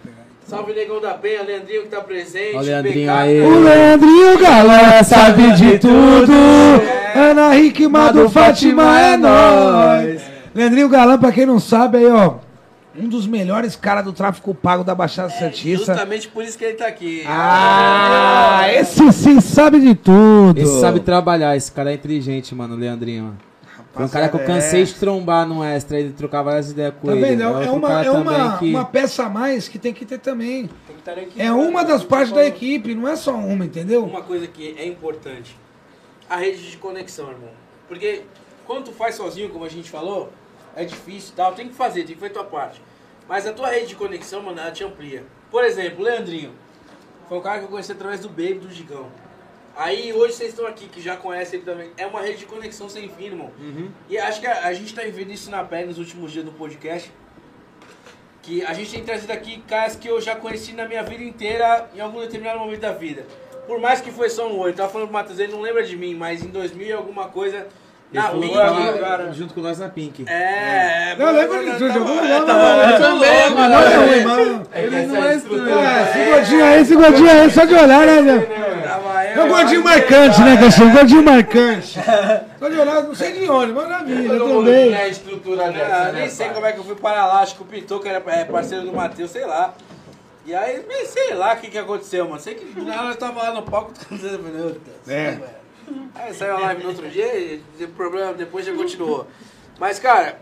Salve 0.49 0.73
Negão 0.73 0.99
da 0.99 1.13
Penha, 1.13 1.43
Leandrinho 1.43 1.83
que 1.83 1.89
tá 1.89 2.01
presente. 2.01 2.55
Ó, 2.55 2.61
Leandrinho 2.61 3.13
aí. 3.13 3.39
O 3.39 3.59
Leandrinho 3.59 4.39
Galã 4.39 5.03
sabe 5.03 5.51
de 5.51 5.77
tudo. 5.77 6.33
Ana 7.13 7.55
Hickman 7.55 8.11
do 8.11 8.27
Fátima 8.27 8.99
é 8.99 9.15
nóis. 9.15 10.23
Leandrinho 10.55 10.89
Galã, 10.89 11.19
pra 11.19 11.31
quem 11.31 11.45
não 11.45 11.59
sabe, 11.59 11.99
aí, 11.99 12.07
ó. 12.07 12.37
Um 12.99 13.07
dos 13.07 13.27
melhores 13.27 13.75
caras 13.75 14.03
do 14.03 14.11
tráfico 14.11 14.55
pago 14.55 14.83
da 14.83 14.95
Baixada 14.95 15.29
Santista. 15.29 15.93
Justamente 15.93 16.27
por 16.27 16.43
isso 16.43 16.57
que 16.57 16.65
ele 16.65 16.73
tá 16.73 16.87
aqui. 16.87 17.23
Ah, 17.27 18.63
esse 18.73 19.13
sim 19.13 19.39
sabe 19.39 19.79
de 19.79 19.93
tudo. 19.93 20.59
Esse 20.59 20.81
sabe 20.81 20.99
trabalhar, 20.99 21.55
esse 21.55 21.71
cara 21.71 21.91
é 21.91 21.93
inteligente, 21.93 22.55
mano, 22.55 22.73
o 22.73 22.77
Leandrinho. 22.77 23.37
Foi 23.99 24.05
um 24.05 24.09
cara 24.09 24.29
que 24.29 24.35
eu 24.37 24.45
cansei 24.45 24.83
de 24.85 24.93
trombar 24.95 25.45
no 25.45 25.61
extra, 25.61 25.99
ele 25.99 26.13
trocava 26.13 26.51
várias 26.51 26.71
ideias 26.71 26.93
com 27.01 27.07
Tá 27.07 27.13
ele. 27.13 27.21
vendo? 27.21 27.41
É, 27.43 27.47
outro 27.49 27.63
é 27.63 27.71
uma, 27.71 28.05
é 28.05 28.09
uma, 28.11 28.57
que- 28.57 28.69
uma 28.69 28.85
peça 28.85 29.25
a 29.25 29.29
mais 29.29 29.67
que 29.67 29.77
tem 29.77 29.93
que 29.93 30.05
ter 30.05 30.19
também. 30.19 30.69
Tem 30.87 30.95
que 30.95 31.19
equipe, 31.21 31.41
É 31.41 31.45
né, 31.45 31.51
uma 31.51 31.83
das 31.83 32.03
partes 32.03 32.31
da 32.31 32.45
equipe, 32.45 32.95
não 32.95 33.07
é 33.07 33.15
só 33.17 33.35
uma, 33.35 33.65
entendeu? 33.65 34.05
Uma 34.05 34.21
coisa 34.21 34.47
que 34.47 34.73
é 34.77 34.85
importante, 34.85 35.53
a 36.29 36.37
rede 36.37 36.71
de 36.71 36.77
conexão, 36.77 37.29
irmão. 37.29 37.49
Porque 37.89 38.21
quando 38.65 38.85
tu 38.85 38.91
faz 38.93 39.15
sozinho, 39.15 39.49
como 39.49 39.65
a 39.65 39.69
gente 39.69 39.89
falou, 39.89 40.31
é 40.75 40.85
difícil 40.85 41.31
e 41.33 41.35
tal, 41.35 41.51
tem 41.53 41.67
que 41.67 41.73
fazer, 41.73 42.03
tem 42.05 42.15
que 42.15 42.21
fazer 42.21 42.31
tua 42.33 42.45
parte. 42.45 42.81
Mas 43.27 43.45
a 43.45 43.51
tua 43.51 43.67
rede 43.69 43.87
de 43.87 43.95
conexão, 43.95 44.41
mano, 44.41 44.59
ela 44.61 44.71
te 44.71 44.83
amplia. 44.83 45.23
Por 45.51 45.63
exemplo, 45.65 45.99
o 45.99 46.03
Leandrinho. 46.03 46.51
Foi 47.27 47.37
um 47.37 47.41
cara 47.41 47.59
que 47.59 47.65
eu 47.65 47.69
conheci 47.69 47.91
através 47.91 48.21
do 48.21 48.29
Baby, 48.29 48.55
do 48.55 48.71
Gigão. 48.71 49.07
Aí 49.79 50.11
hoje 50.11 50.33
vocês 50.33 50.49
estão 50.49 50.67
aqui, 50.67 50.89
que 50.89 50.99
já 50.99 51.15
conhecem 51.15 51.59
ele 51.59 51.65
também. 51.65 51.89
É 51.95 52.05
uma 52.05 52.19
rede 52.19 52.39
de 52.39 52.45
conexão 52.45 52.89
sem 52.89 53.07
fim, 53.07 53.27
irmão. 53.27 53.49
E 54.09 54.17
acho 54.17 54.41
que 54.41 54.45
a, 54.45 54.65
a 54.65 54.73
gente 54.73 54.93
tá 54.93 55.03
vivendo 55.03 55.31
isso 55.31 55.49
na 55.49 55.63
pele 55.63 55.85
nos 55.85 55.97
últimos 55.97 56.33
dias 56.33 56.43
do 56.43 56.51
podcast. 56.51 57.09
Que 58.41 58.61
a 58.65 58.73
gente 58.73 58.91
tem 58.91 59.05
trazido 59.05 59.31
aqui 59.31 59.61
caras 59.61 59.95
que 59.95 60.09
eu 60.09 60.19
já 60.19 60.35
conheci 60.35 60.73
na 60.73 60.85
minha 60.85 61.01
vida 61.01 61.23
inteira 61.23 61.89
em 61.95 62.01
algum 62.01 62.19
determinado 62.19 62.59
momento 62.59 62.81
da 62.81 62.91
vida. 62.91 63.25
Por 63.67 63.79
mais 63.79 64.01
que 64.01 64.11
foi 64.11 64.29
só 64.29 64.51
um 64.51 64.59
olho. 64.59 64.73
Tava 64.73 64.91
falando 64.91 65.07
pro 65.07 65.13
Matheus, 65.13 65.39
ele 65.39 65.53
não 65.53 65.61
lembra 65.61 65.81
de 65.81 65.95
mim, 65.95 66.13
mas 66.13 66.43
em 66.43 66.49
2000 66.49 66.85
e 66.85 66.91
alguma 66.91 67.29
coisa. 67.29 67.69
Ele 68.11 68.23
Na 68.23 68.29
Pink. 68.31 68.53
tava 68.55 69.33
junto 69.33 69.53
com 69.53 69.61
nós 69.61 69.77
na 69.77 69.87
Pink. 69.87 70.25
É, 70.27 71.15
Eu 71.17 71.31
lembro 71.31 71.63
disso, 71.63 71.83
eu 71.83 71.93
jogou 71.93 72.15
tava- 72.17 72.53
lá, 72.57 72.91
eu 72.91 72.99
também, 72.99 73.49
Mas 73.51 73.69
não 73.69 73.79
é 73.81 73.95
ruim, 73.95 74.23
mano. 74.23 74.67
Ele 74.73 75.05
não 75.05 75.23
é 75.25 75.35
estranho. 75.35 75.69
Esse 76.09 76.25
gordinho 76.31 76.65
aí, 76.65 76.81
esse 76.81 76.95
gordinho 76.95 77.29
aí, 77.29 77.51
só 77.51 77.65
de 77.65 77.73
olhar, 77.75 78.07
né, 78.07 78.23
Zé? 78.23 78.39
Tava 78.87 79.23
É 79.23 79.43
um 79.43 79.47
gordinho 79.47 79.83
marcante, 79.83 80.41
né, 80.41 80.57
Caixão? 80.57 80.91
Gordinho 80.91 81.23
marcante. 81.23 81.99
Só 82.57 82.67
de 82.69 82.79
olhar, 82.79 83.03
não 83.03 83.13
sei 83.13 83.31
de 83.33 83.47
onde, 83.49 83.73
mas 83.73 83.87
na 83.89 83.97
vida, 83.99 84.37
também. 84.39 84.95
a 84.95 85.07
estrutura 85.07 85.65
Ah, 85.67 85.69
dessa, 85.71 86.03
né, 86.05 86.11
nem 86.21 86.29
sei 86.29 86.49
como 86.49 86.65
é 86.65 86.71
que 86.71 86.79
eu 86.79 86.83
fui 86.83 86.95
parar 86.95 87.27
lá, 87.27 87.41
acho 87.41 87.55
que 87.57 87.61
o 87.61 87.65
Pintou, 87.65 87.99
que 87.99 88.09
era 88.09 88.23
é, 88.25 88.43
parceiro 88.43 88.85
do 88.85 88.91
Matheus, 88.93 89.29
sei 89.29 89.45
lá. 89.45 89.75
E 90.47 90.55
aí, 90.55 90.83
sei 91.05 91.35
lá 91.35 91.53
o 91.53 91.57
que, 91.57 91.69
que 91.69 91.77
aconteceu, 91.77 92.27
mano. 92.27 92.39
Sei 92.41 92.55
que 92.55 92.65
do 92.65 92.83
nada 92.83 93.09
eu 93.09 93.15
tava 93.15 93.43
lá 93.43 93.51
no 93.53 93.61
palco, 93.61 93.91
meu 94.09 94.17
Deus. 94.19 94.77
É. 95.07 95.37
Aí 96.15 96.33
saiu 96.35 96.57
a 96.57 96.59
live 96.59 96.83
no 96.83 96.89
outro 96.89 97.09
dia 97.09 97.35
e 97.37 97.63
o 97.81 97.87
problema 97.89 98.33
depois 98.33 98.65
já 98.65 98.73
continuou. 98.73 99.27
Mas, 99.79 99.99
cara, 99.99 100.39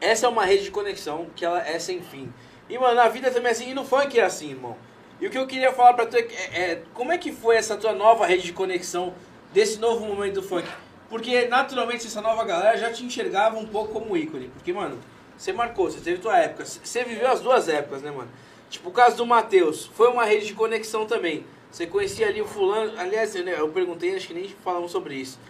essa 0.00 0.26
é 0.26 0.28
uma 0.28 0.44
rede 0.44 0.64
de 0.64 0.70
conexão 0.70 1.26
que 1.34 1.44
ela 1.44 1.66
é 1.66 1.78
sem 1.78 2.00
fim. 2.02 2.32
E, 2.68 2.78
mano, 2.78 2.94
na 2.94 3.08
vida 3.08 3.30
também 3.30 3.48
é 3.48 3.52
assim, 3.52 3.70
e 3.70 3.74
no 3.74 3.84
funk 3.84 4.18
é 4.18 4.24
assim, 4.24 4.50
irmão. 4.50 4.76
E 5.20 5.26
o 5.26 5.30
que 5.30 5.38
eu 5.38 5.46
queria 5.46 5.72
falar 5.72 5.94
pra 5.94 6.06
tu 6.06 6.16
é, 6.16 6.20
é, 6.20 6.60
é, 6.60 6.82
como 6.92 7.12
é 7.12 7.18
que 7.18 7.30
foi 7.30 7.56
essa 7.56 7.76
tua 7.76 7.92
nova 7.92 8.26
rede 8.26 8.42
de 8.42 8.52
conexão 8.52 9.14
desse 9.52 9.78
novo 9.78 10.04
momento 10.04 10.34
do 10.34 10.42
funk? 10.42 10.68
Porque, 11.08 11.46
naturalmente, 11.46 12.06
essa 12.06 12.20
nova 12.20 12.44
galera 12.44 12.76
já 12.76 12.90
te 12.90 13.04
enxergava 13.04 13.56
um 13.56 13.66
pouco 13.66 13.92
como 13.92 14.16
ícone. 14.16 14.48
Porque, 14.48 14.72
mano, 14.72 14.98
você 15.36 15.52
marcou, 15.52 15.90
você 15.90 16.00
teve 16.00 16.18
tua 16.20 16.38
época. 16.38 16.64
Você 16.64 17.04
viveu 17.04 17.30
as 17.30 17.40
duas 17.40 17.68
épocas, 17.68 18.02
né, 18.02 18.10
mano? 18.10 18.30
Tipo, 18.70 18.88
o 18.88 18.92
caso 18.92 19.16
do 19.16 19.26
Matheus, 19.26 19.86
foi 19.94 20.08
uma 20.08 20.24
rede 20.24 20.46
de 20.46 20.54
conexão 20.54 21.06
também. 21.06 21.44
Você 21.74 21.88
conhecia 21.88 22.28
ali 22.28 22.40
o 22.40 22.46
fulano. 22.46 22.92
Aliás, 22.96 23.34
eu, 23.34 23.44
né, 23.44 23.54
perguntei, 23.74 24.14
acho 24.14 24.28
que 24.28 24.34
nem 24.34 24.48
falamos 24.64 24.92
sobre 24.92 25.16
isso. 25.16 25.40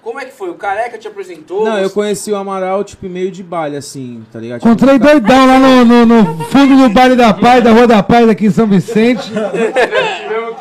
Como 0.00 0.20
é 0.20 0.24
que 0.24 0.30
foi? 0.30 0.48
O 0.48 0.54
Careca 0.54 0.96
te 0.96 1.08
apresentou? 1.08 1.64
Não, 1.64 1.76
eu 1.76 1.90
conheci 1.90 2.30
o 2.30 2.36
Amaral, 2.36 2.84
tipo, 2.84 3.08
meio 3.08 3.32
de 3.32 3.42
baile, 3.42 3.76
assim, 3.76 4.24
tá 4.32 4.38
ligado? 4.38 4.60
Tipo, 4.60 4.68
Encontrei 4.68 4.96
doidão 4.96 5.44
lá 5.44 5.58
no, 5.58 5.84
no, 5.84 6.06
no 6.06 6.44
fundo 6.44 6.76
do 6.76 6.88
baile 6.90 7.16
da 7.16 7.34
Paz, 7.34 7.64
da 7.64 7.72
Rua 7.72 7.88
da 7.88 8.00
Paz, 8.00 8.28
aqui 8.28 8.46
em 8.46 8.50
São 8.52 8.68
Vicente. 8.68 9.28
No- 9.32 10.54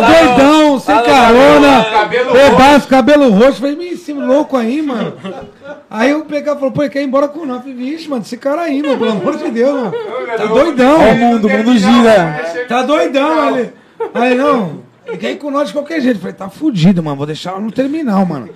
doidão, 0.00 0.80
sem 0.80 0.94
lá 0.94 1.02
carona, 1.02 1.84
bebaço, 2.32 2.88
cabelo 2.88 3.28
roxo. 3.28 3.60
Falei, 3.60 3.76
me 3.76 3.88
esse 3.88 4.14
louco 4.14 4.56
aí, 4.56 4.80
mano. 4.80 5.12
Aí 5.94 6.10
eu 6.10 6.26
e 6.28 6.42
falou, 6.44 6.72
pô, 6.72 6.82
ele 6.82 6.90
quer 6.90 7.02
ir 7.02 7.06
embora 7.06 7.28
com 7.28 7.46
nós. 7.46 7.60
Falei, 7.60 7.74
vixe, 7.74 8.08
mano, 8.08 8.22
esse 8.22 8.36
cara 8.36 8.62
aí, 8.62 8.82
mano, 8.82 8.98
pelo 8.98 9.12
amor 9.12 9.36
de 9.36 9.48
Deus, 9.48 9.74
mano. 9.74 9.92
Tá 10.36 10.46
doidão. 10.46 11.00
Ó 11.00 11.12
o 11.12 11.14
mundo, 11.14 11.46
o 11.46 11.50
mundo 11.50 11.78
gira. 11.78 12.66
Tá 12.68 12.82
doidão, 12.82 13.56
ele. 13.56 13.72
Aí 14.12 14.34
não, 14.34 14.82
ele 15.06 15.16
quer 15.18 15.30
ir 15.30 15.36
com 15.36 15.52
nós 15.52 15.68
de 15.68 15.72
qualquer 15.72 16.00
jeito. 16.00 16.18
Falei, 16.18 16.34
tá 16.34 16.50
fudido, 16.50 17.00
mano. 17.00 17.16
Vou 17.16 17.26
deixar 17.26 17.50
ela 17.50 17.60
no 17.60 17.70
terminal, 17.70 18.26
mano. 18.26 18.48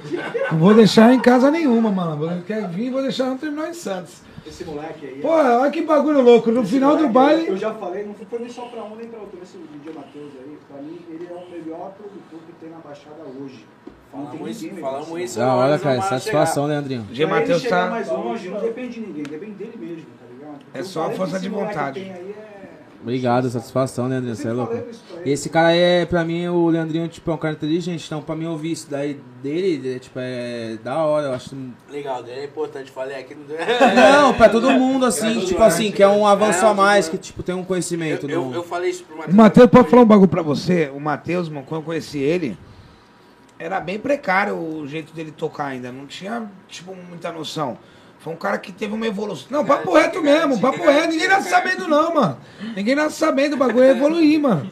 Não 0.50 0.58
vou 0.58 0.74
deixar 0.74 1.04
ela 1.04 1.14
em 1.14 1.20
casa 1.20 1.48
nenhuma, 1.48 1.92
mano. 1.92 2.28
Ele 2.28 2.42
quer 2.44 2.68
vir, 2.68 2.90
vou 2.90 3.02
deixar 3.02 3.24
ela 3.24 3.34
no 3.34 3.38
terminal 3.38 3.68
em 3.68 3.74
Santos. 3.74 4.14
Esse 4.44 4.64
moleque 4.64 5.06
aí. 5.06 5.20
Pô, 5.20 5.28
olha 5.28 5.70
que 5.70 5.82
bagulho 5.82 6.22
louco. 6.22 6.50
No 6.50 6.64
final 6.64 6.96
do 6.96 7.04
Eu 7.04 7.08
baile. 7.08 7.56
já 7.56 7.72
falei, 7.74 8.04
não 8.04 8.14
foi 8.14 8.40
nem 8.40 8.48
só 8.48 8.62
pra 8.62 8.82
um 8.82 8.96
nem 8.96 9.06
pra 9.06 9.20
outro. 9.20 9.38
Esse 9.40 9.58
DJ 9.58 9.94
Matheus 9.94 10.32
aí, 10.44 10.58
pra 10.68 10.82
mim, 10.82 10.98
ele 11.08 11.28
é 11.30 11.34
o 11.34 11.48
melhor 11.48 11.92
produtor 11.92 12.40
que 12.46 12.52
tem 12.60 12.70
na 12.70 12.78
Baixada 12.78 13.22
hoje. 13.40 13.64
Falamos 14.10 14.62
falamos 14.80 15.20
isso. 15.20 15.38
Da 15.38 15.54
hora, 15.54 15.78
cara, 15.78 16.00
satisfação, 16.02 16.66
Leandrinho. 16.66 17.06
G. 17.12 17.26
Pra 17.26 17.34
ele 17.36 17.40
Matheus 17.42 17.62
chegar 17.62 17.84
tá. 17.84 17.90
mais 17.90 18.08
longe, 18.08 18.48
não 18.48 18.60
depende 18.60 18.94
de 18.94 19.00
ninguém, 19.00 19.22
depende 19.24 19.52
dele 19.52 19.72
mesmo, 19.78 20.06
tá 20.18 20.26
ligado? 20.32 20.58
Porque 20.64 20.78
É 20.78 20.80
o 20.80 20.84
só 20.84 21.06
a 21.06 21.10
força 21.10 21.38
de 21.38 21.48
vontade. 21.48 22.00
é- 22.00 22.48
Obrigado, 23.00 23.48
satisfação, 23.48 24.08
Leandrinho, 24.08 24.32
Eu 24.32 24.36
você 24.36 24.48
é 24.48 24.52
louco. 24.52 24.74
esse 25.24 25.48
cara 25.48 25.72
é, 25.72 26.04
pra 26.04 26.24
mim, 26.24 26.48
o 26.48 26.68
Leandrinho, 26.68 27.06
tipo, 27.06 27.30
é 27.30 27.34
um 27.34 27.36
cara 27.36 27.54
inteligente, 27.54 28.04
então 28.04 28.20
pra 28.20 28.34
mim 28.34 28.46
ouvir 28.46 28.72
isso 28.72 28.90
daí 28.90 29.20
dele, 29.40 29.94
é, 29.94 29.98
tipo, 30.00 30.18
é 30.20 30.76
da 30.82 31.04
hora, 31.04 31.26
eu 31.28 31.32
acho... 31.32 31.54
Legal, 31.88 32.24
é 32.26 32.44
importante, 32.44 32.90
falei 32.90 33.16
aqui. 33.16 33.36
Não, 33.94 34.34
pra 34.34 34.48
todo 34.48 34.68
mundo, 34.72 35.06
assim, 35.06 35.38
tipo 35.46 35.62
assim, 35.62 35.92
que 35.92 36.02
é 36.02 36.08
um 36.08 36.26
avanço 36.26 36.64
É, 36.64 36.68
a 36.68 36.74
mais, 36.74 37.08
que, 37.08 37.16
tipo, 37.16 37.40
tem 37.44 37.54
um 37.54 37.62
conhecimento. 37.62 38.26
Eu, 38.28 38.30
eu, 38.30 38.44
no- 38.46 38.54
eu 38.56 38.62
falei 38.64 38.90
isso 38.90 39.04
pro 39.04 39.16
Matheus. 39.16 39.36
Matheus, 39.36 39.70
pode 39.70 39.88
falar 39.90 40.02
um 40.02 40.06
bagulho 40.06 40.28
pra 40.28 40.42
você? 40.42 40.90
O 40.92 40.98
Matheus, 40.98 41.48
mano, 41.48 41.64
quando 41.68 41.82
eu 41.82 41.84
conheci 41.86 42.18
ele, 42.18 42.58
era 43.58 43.80
bem 43.80 43.98
precário 43.98 44.56
o 44.56 44.86
jeito 44.86 45.12
dele 45.12 45.32
tocar 45.32 45.66
ainda. 45.66 45.90
Não 45.90 46.06
tinha, 46.06 46.50
tipo, 46.68 46.94
muita 46.94 47.32
noção. 47.32 47.76
Foi 48.20 48.32
um 48.32 48.36
cara 48.36 48.58
que 48.58 48.72
teve 48.72 48.94
uma 48.94 49.06
evolução. 49.06 49.46
Não, 49.50 49.64
papo 49.64 49.92
reto 49.92 50.22
mesmo, 50.22 50.60
papo 50.60 50.82
reto. 50.82 51.08
Ninguém 51.08 51.28
nasce 51.28 51.50
sabendo, 51.50 51.88
não, 51.88 52.14
mano. 52.14 52.38
Ninguém 52.76 52.94
nasce 52.94 53.16
sabendo, 53.16 53.54
o 53.54 53.56
bagulho 53.56 53.84
é 53.84 53.90
evoluir, 53.90 54.40
mano. 54.40 54.70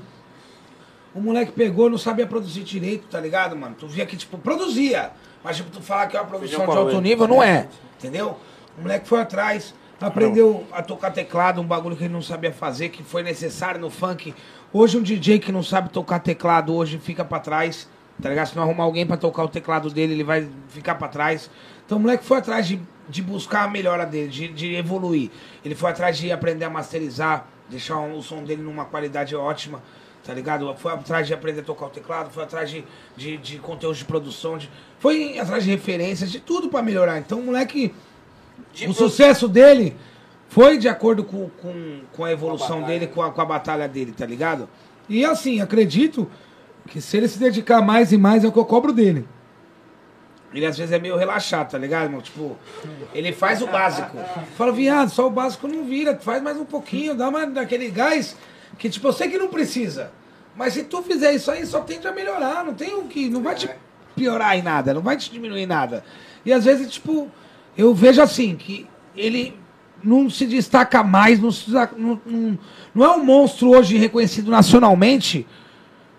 O 1.14 1.20
moleque 1.20 1.52
pegou, 1.52 1.88
não 1.88 1.96
sabia 1.96 2.26
produzir 2.26 2.62
direito, 2.62 3.06
tá 3.08 3.20
ligado, 3.20 3.56
mano? 3.56 3.74
Tu 3.78 3.86
via 3.86 4.04
que, 4.04 4.16
tipo, 4.16 4.36
produzia. 4.36 5.12
Mas, 5.42 5.56
tipo, 5.56 5.70
tu 5.70 5.80
falar 5.80 6.08
que 6.08 6.16
é 6.16 6.20
uma 6.20 6.26
produção 6.26 6.66
de 6.66 6.76
alto 6.76 7.00
nível, 7.00 7.26
não 7.26 7.42
é. 7.42 7.68
Entendeu? 7.98 8.36
O 8.76 8.82
moleque 8.82 9.08
foi 9.08 9.20
atrás, 9.20 9.74
aprendeu 10.00 10.66
a 10.72 10.82
tocar 10.82 11.10
teclado, 11.10 11.60
um 11.60 11.64
bagulho 11.64 11.96
que 11.96 12.04
ele 12.04 12.12
não 12.12 12.20
sabia 12.20 12.52
fazer, 12.52 12.90
que 12.90 13.02
foi 13.02 13.22
necessário 13.22 13.80
no 13.80 13.90
funk. 13.90 14.34
Hoje 14.72 14.98
um 14.98 15.02
DJ 15.02 15.38
que 15.38 15.50
não 15.50 15.62
sabe 15.62 15.88
tocar 15.88 16.18
teclado, 16.18 16.74
hoje 16.74 16.98
fica 16.98 17.24
pra 17.24 17.40
trás, 17.40 17.88
tá 18.20 18.28
ligado? 18.28 18.48
Se 18.48 18.56
não 18.56 18.62
arrumar 18.62 18.84
alguém 18.84 19.06
pra 19.06 19.16
tocar 19.16 19.44
o 19.44 19.48
teclado 19.48 19.90
dele, 19.90 20.12
ele 20.14 20.24
vai 20.24 20.48
ficar 20.68 20.94
pra 20.96 21.08
trás. 21.08 21.50
Então 21.84 21.98
o 21.98 22.00
moleque 22.00 22.24
foi 22.24 22.38
atrás 22.38 22.66
de, 22.66 22.80
de 23.08 23.22
buscar 23.22 23.64
a 23.64 23.68
melhora 23.68 24.04
dele, 24.06 24.28
de, 24.28 24.48
de 24.48 24.74
evoluir. 24.74 25.30
Ele 25.64 25.74
foi 25.74 25.90
atrás 25.90 26.16
de 26.18 26.32
aprender 26.32 26.64
a 26.64 26.70
masterizar, 26.70 27.46
deixar 27.68 27.98
o 28.00 28.22
som 28.22 28.42
dele 28.42 28.62
numa 28.62 28.84
qualidade 28.84 29.34
ótima, 29.36 29.82
tá 30.24 30.32
ligado? 30.34 30.74
Foi 30.76 30.92
atrás 30.92 31.26
de 31.26 31.34
aprender 31.34 31.60
a 31.60 31.64
tocar 31.64 31.86
o 31.86 31.90
teclado, 31.90 32.30
foi 32.30 32.42
atrás 32.42 32.68
de, 32.70 32.84
de, 33.16 33.36
de 33.36 33.58
conteúdo 33.58 33.96
de 33.96 34.04
produção, 34.04 34.58
de, 34.58 34.68
foi 34.98 35.38
atrás 35.38 35.62
de 35.64 35.70
referências, 35.70 36.30
de 36.32 36.40
tudo 36.40 36.68
pra 36.68 36.82
melhorar. 36.82 37.18
Então 37.18 37.38
o 37.38 37.42
moleque 37.44 37.94
De 38.72 38.84
o 38.84 38.94
pro- 38.94 38.94
sucesso 39.08 39.46
dele 39.46 39.96
foi 40.48 40.78
de 40.78 40.88
acordo 40.88 41.22
com, 41.22 41.48
com, 41.50 42.00
com 42.12 42.24
a 42.24 42.32
evolução 42.32 42.82
dele, 42.82 43.06
com 43.06 43.20
a, 43.22 43.30
com 43.30 43.40
a 43.40 43.44
batalha 43.44 43.86
dele, 43.88 44.12
tá 44.12 44.24
ligado? 44.26 44.68
E 45.08 45.24
assim, 45.24 45.60
acredito 45.60 46.28
que 46.86 47.00
se 47.00 47.16
ele 47.16 47.28
se 47.28 47.38
dedicar 47.38 47.82
mais 47.82 48.12
e 48.12 48.16
mais 48.16 48.44
é 48.44 48.48
o 48.48 48.52
que 48.52 48.58
eu 48.58 48.64
cobro 48.64 48.92
dele. 48.92 49.26
Ele 50.54 50.64
às 50.64 50.78
vezes 50.78 50.92
é 50.92 50.98
meio 50.98 51.16
relaxado, 51.16 51.70
tá 51.70 51.78
ligado, 51.78 52.04
irmão? 52.04 52.20
Tipo, 52.20 52.56
ele 53.12 53.32
faz 53.32 53.60
o 53.60 53.66
básico. 53.66 54.16
Fala, 54.56 54.72
viado, 54.72 55.10
só 55.10 55.26
o 55.26 55.30
básico 55.30 55.68
não 55.68 55.84
vira, 55.84 56.16
faz 56.16 56.42
mais 56.42 56.56
um 56.56 56.64
pouquinho, 56.64 57.14
dá 57.14 57.30
mais 57.30 57.52
daquele 57.52 57.90
gás 57.90 58.36
que, 58.78 58.88
tipo, 58.88 59.08
eu 59.08 59.12
sei 59.12 59.28
que 59.28 59.38
não 59.38 59.48
precisa. 59.48 60.10
Mas 60.56 60.72
se 60.72 60.84
tu 60.84 61.02
fizer 61.02 61.34
isso 61.34 61.50
aí, 61.50 61.66
só 61.66 61.80
tende 61.80 62.06
a 62.06 62.12
melhorar. 62.12 62.64
Não 62.64 62.74
tem 62.74 62.94
o 62.94 63.04
que. 63.04 63.28
Não 63.28 63.42
vai 63.42 63.54
te 63.54 63.68
piorar 64.14 64.56
em 64.56 64.62
nada, 64.62 64.94
não 64.94 65.02
vai 65.02 65.16
te 65.16 65.30
diminuir 65.30 65.62
em 65.62 65.66
nada. 65.66 66.02
E 66.44 66.52
às 66.52 66.64
vezes, 66.64 66.90
tipo, 66.90 67.30
eu 67.76 67.94
vejo 67.94 68.22
assim, 68.22 68.56
que 68.56 68.88
ele 69.14 69.58
não 70.02 70.30
se 70.30 70.46
destaca 70.46 71.02
mais, 71.02 71.40
não, 71.40 71.50
se 71.50 71.70
não, 71.70 72.20
não 72.94 73.04
é 73.04 73.10
um 73.10 73.24
monstro 73.24 73.70
hoje 73.70 73.98
reconhecido 73.98 74.50
nacionalmente 74.50 75.46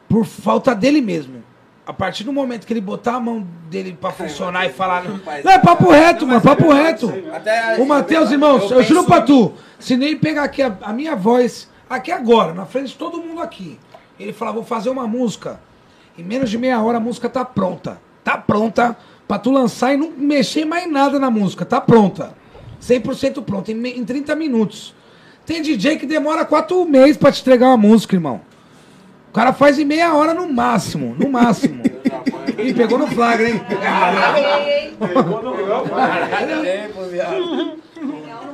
por 0.07 0.25
falta 0.25 0.73
dele 0.75 1.01
mesmo. 1.01 1.43
A 1.85 1.93
partir 1.93 2.25
do 2.25 2.33
momento 2.33 2.67
que 2.67 2.73
ele 2.73 2.81
botar 2.81 3.15
a 3.15 3.19
mão 3.19 3.47
dele 3.69 3.97
pra 3.99 4.11
funcionar 4.11 4.65
e 4.65 4.69
falar. 4.69 5.03
Não, 5.43 5.51
é 5.51 5.57
papo 5.59 5.89
reto, 5.89 6.27
mano, 6.27 6.41
papo 6.41 6.71
reto. 6.73 7.07
O 7.79 7.85
Matheus, 7.85 8.29
irmãos, 8.31 8.63
eu, 8.63 8.77
penso- 8.77 8.83
juro 8.89 9.05
pra 9.05 9.21
tu, 9.21 9.53
se 9.79 9.95
nem 9.95 10.17
pegar 10.17 10.43
aqui 10.43 10.61
a, 10.61 10.77
a 10.81 10.91
minha 10.91 11.15
voz, 11.15 11.69
aqui 11.89 12.11
agora, 12.11 12.53
na 12.53 12.65
frente 12.65 12.89
de 12.89 12.95
todo 12.95 13.21
mundo 13.21 13.41
aqui, 13.41 13.79
ele 14.19 14.33
falar, 14.33 14.51
vou 14.51 14.63
fazer 14.65 14.89
uma 14.89 15.07
música, 15.07 15.61
em 16.17 16.23
menos 16.23 16.49
de 16.49 16.57
meia 16.57 16.81
hora 16.81 16.97
a 16.97 17.01
música 17.01 17.29
tá 17.29 17.45
pronta. 17.45 18.01
Tá 18.21 18.37
pronta 18.37 18.97
pra 19.25 19.39
tu 19.39 19.49
lançar 19.49 19.93
e 19.93 19.97
não 19.97 20.11
mexer 20.11 20.65
mais 20.65 20.91
nada 20.91 21.17
na 21.17 21.31
música, 21.31 21.63
tá 21.63 21.79
pronta. 21.79 22.33
100% 22.81 23.41
pronta, 23.43 23.71
em, 23.71 23.87
em 23.87 24.03
30 24.03 24.35
minutos. 24.35 24.93
Tem 25.45 25.61
DJ 25.61 25.97
que 25.97 26.05
demora 26.05 26.43
quatro 26.43 26.83
meses 26.85 27.15
pra 27.15 27.31
te 27.31 27.39
entregar 27.39 27.67
uma 27.67 27.77
música, 27.77 28.13
irmão. 28.15 28.41
O 29.37 29.39
cara 29.39 29.53
faz 29.53 29.77
em 29.77 29.85
meia 29.85 30.15
hora 30.15 30.33
no 30.33 30.51
máximo, 30.51 31.15
no 31.15 31.29
máximo. 31.29 31.83
Ih, 32.57 32.73
pegou 32.73 32.97
no 32.97 33.05
flagra, 33.05 33.47
hein? 33.47 33.61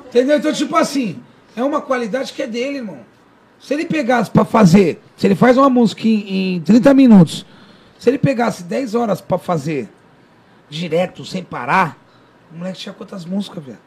Entendeu? 0.10 0.38
Então, 0.38 0.52
tipo 0.52 0.76
assim, 0.76 1.22
é 1.56 1.64
uma 1.64 1.80
qualidade 1.80 2.34
que 2.34 2.42
é 2.44 2.48
dele, 2.48 2.80
irmão. 2.80 3.00
Se 3.62 3.74
ele 3.74 3.86
pegasse 3.86 4.30
pra 4.30 4.44
fazer, 4.44 5.02
se 5.16 5.26
ele 5.26 5.36
faz 5.36 5.56
uma 5.56 5.70
música 5.70 6.06
em, 6.06 6.56
em 6.58 6.60
30 6.60 6.94
minutos, 6.94 7.46
se 7.98 8.10
ele 8.10 8.18
pegasse 8.18 8.64
10 8.64 8.94
horas 8.94 9.22
pra 9.22 9.38
fazer 9.38 9.88
direto, 10.70 11.24
sem 11.24 11.42
parar, 11.42 11.98
o 12.54 12.58
moleque 12.58 12.80
tinha 12.80 12.92
quantas 12.92 13.24
músicas, 13.24 13.64
velho? 13.64 13.78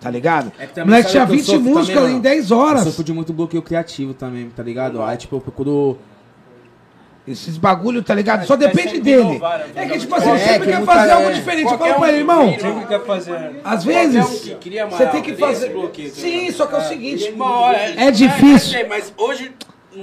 Tá 0.00 0.10
ligado? 0.10 0.50
É 0.58 0.82
o 0.82 0.86
moleque 0.86 1.08
tinha 1.08 1.24
que 1.24 1.30
eu 1.32 1.36
20 1.36 1.44
sofro 1.46 1.60
músicas 1.62 1.94
também, 1.94 2.08
em 2.10 2.12
mano? 2.14 2.22
10 2.22 2.50
Eu 2.50 2.58
horas. 2.58 2.82
sofro 2.82 3.04
de 3.04 3.12
muito 3.12 3.32
bloqueio 3.32 3.62
criativo 3.62 4.12
também, 4.12 4.50
tá 4.50 4.64
ligado? 4.64 5.00
Aí, 5.00 5.16
tipo, 5.16 5.36
eu 5.36 5.40
procuro. 5.40 5.96
Esses 7.26 7.56
bagulho, 7.56 8.02
tá 8.04 8.14
ligado? 8.14 8.46
Só 8.46 8.56
quer 8.56 8.68
depende 8.68 9.00
dele. 9.00 9.20
inovar, 9.22 9.58
né? 9.58 9.66
É 9.74 9.86
que, 9.86 9.98
tipo 9.98 10.14
É, 10.14 10.18
assim, 10.18 10.30
ele 10.30 10.38
que 10.38 10.44
sempre 10.46 10.68
quer 10.70 10.84
fazer 10.84 11.10
algo 11.10 11.28
é, 11.28 11.32
diferente. 11.32 11.72
Eu 11.72 11.78
falo 11.78 11.94
pra 11.94 12.08
ele, 12.08 12.18
irmão, 12.18 12.52
que 12.52 12.60
Sempre 12.60 12.86
quer 12.86 13.00
fazer. 13.04 13.60
às 13.64 13.84
vezes, 13.84 14.56
que 14.60 14.70
você 14.70 15.06
tem 15.06 15.22
que 15.22 15.34
fazer. 15.34 15.70
tá 15.70 16.10
Sim, 16.14 16.50
só 16.52 16.66
que 16.66 16.74
é 16.74 16.78
o 16.78 16.82
seguinte. 16.82 17.24
Irmão, 17.24 17.48
olha, 17.62 17.76
É 18.00 18.10
difícil. 18.12 18.78
é, 18.78 18.84
mas 18.84 19.12
hoje. 19.16 19.52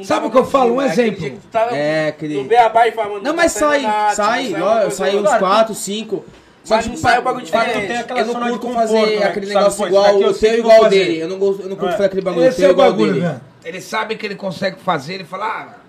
Sabe 0.03 0.25
o 0.25 0.31
que 0.31 0.37
eu 0.37 0.45
falo? 0.45 0.73
Um 0.75 0.81
é 0.81 0.87
exemplo. 0.87 1.21
que 1.23 1.37
tá 1.51 1.67
É, 1.71 2.11
e 2.19 2.91
mano, 3.09 3.23
Não, 3.23 3.31
tá 3.31 3.33
mas 3.33 3.51
sai, 3.51 3.81
sai, 4.15 4.53
eu 4.55 4.91
ou 4.91 4.91
uns 5.21 5.23
outra. 5.23 5.39
4, 5.39 5.75
5. 5.75 6.25
Mas 6.69 6.87
não 6.87 6.97
sai 6.97 7.19
o 7.19 7.21
bagulho 7.21 7.45
diferente. 7.45 7.87
tem 7.87 7.97
aquela 7.97 8.19
Eu 8.21 8.25
não 8.25 8.33
curto 8.49 8.67
conforto, 8.67 8.87
fazer 8.87 9.19
né? 9.19 9.25
aquele 9.25 9.45
sabe, 9.47 9.57
negócio 9.59 9.69
isso 9.83 9.87
igual 9.87 10.21
eu 10.21 10.29
o 10.29 10.33
sei 10.33 10.49
teu 10.49 10.51
que 10.63 10.65
igual 10.67 10.83
fazer. 10.83 10.99
dele. 11.05 11.19
Eu 11.19 11.27
não, 11.27 11.37
gosto, 11.37 11.61
eu 11.61 11.69
não 11.69 11.75
curto 11.75 11.89
É. 11.89 11.91
fazer 11.97 12.05
aquele 12.05 12.21
bagulho 12.21 12.45
Esse 12.47 12.57
teu 12.57 12.65
é 12.65 12.69
o 12.69 12.71
igual 12.71 12.91
bagulho, 12.91 13.13
dele. 13.13 13.25
velho. 13.25 13.41
Ele 13.65 13.81
sabe 13.81 14.15
que 14.15 14.25
ele 14.25 14.35
consegue 14.35 14.77
fazer, 14.79 15.13
ele 15.15 15.25
fala, 15.25 15.45
ah, 15.45 15.82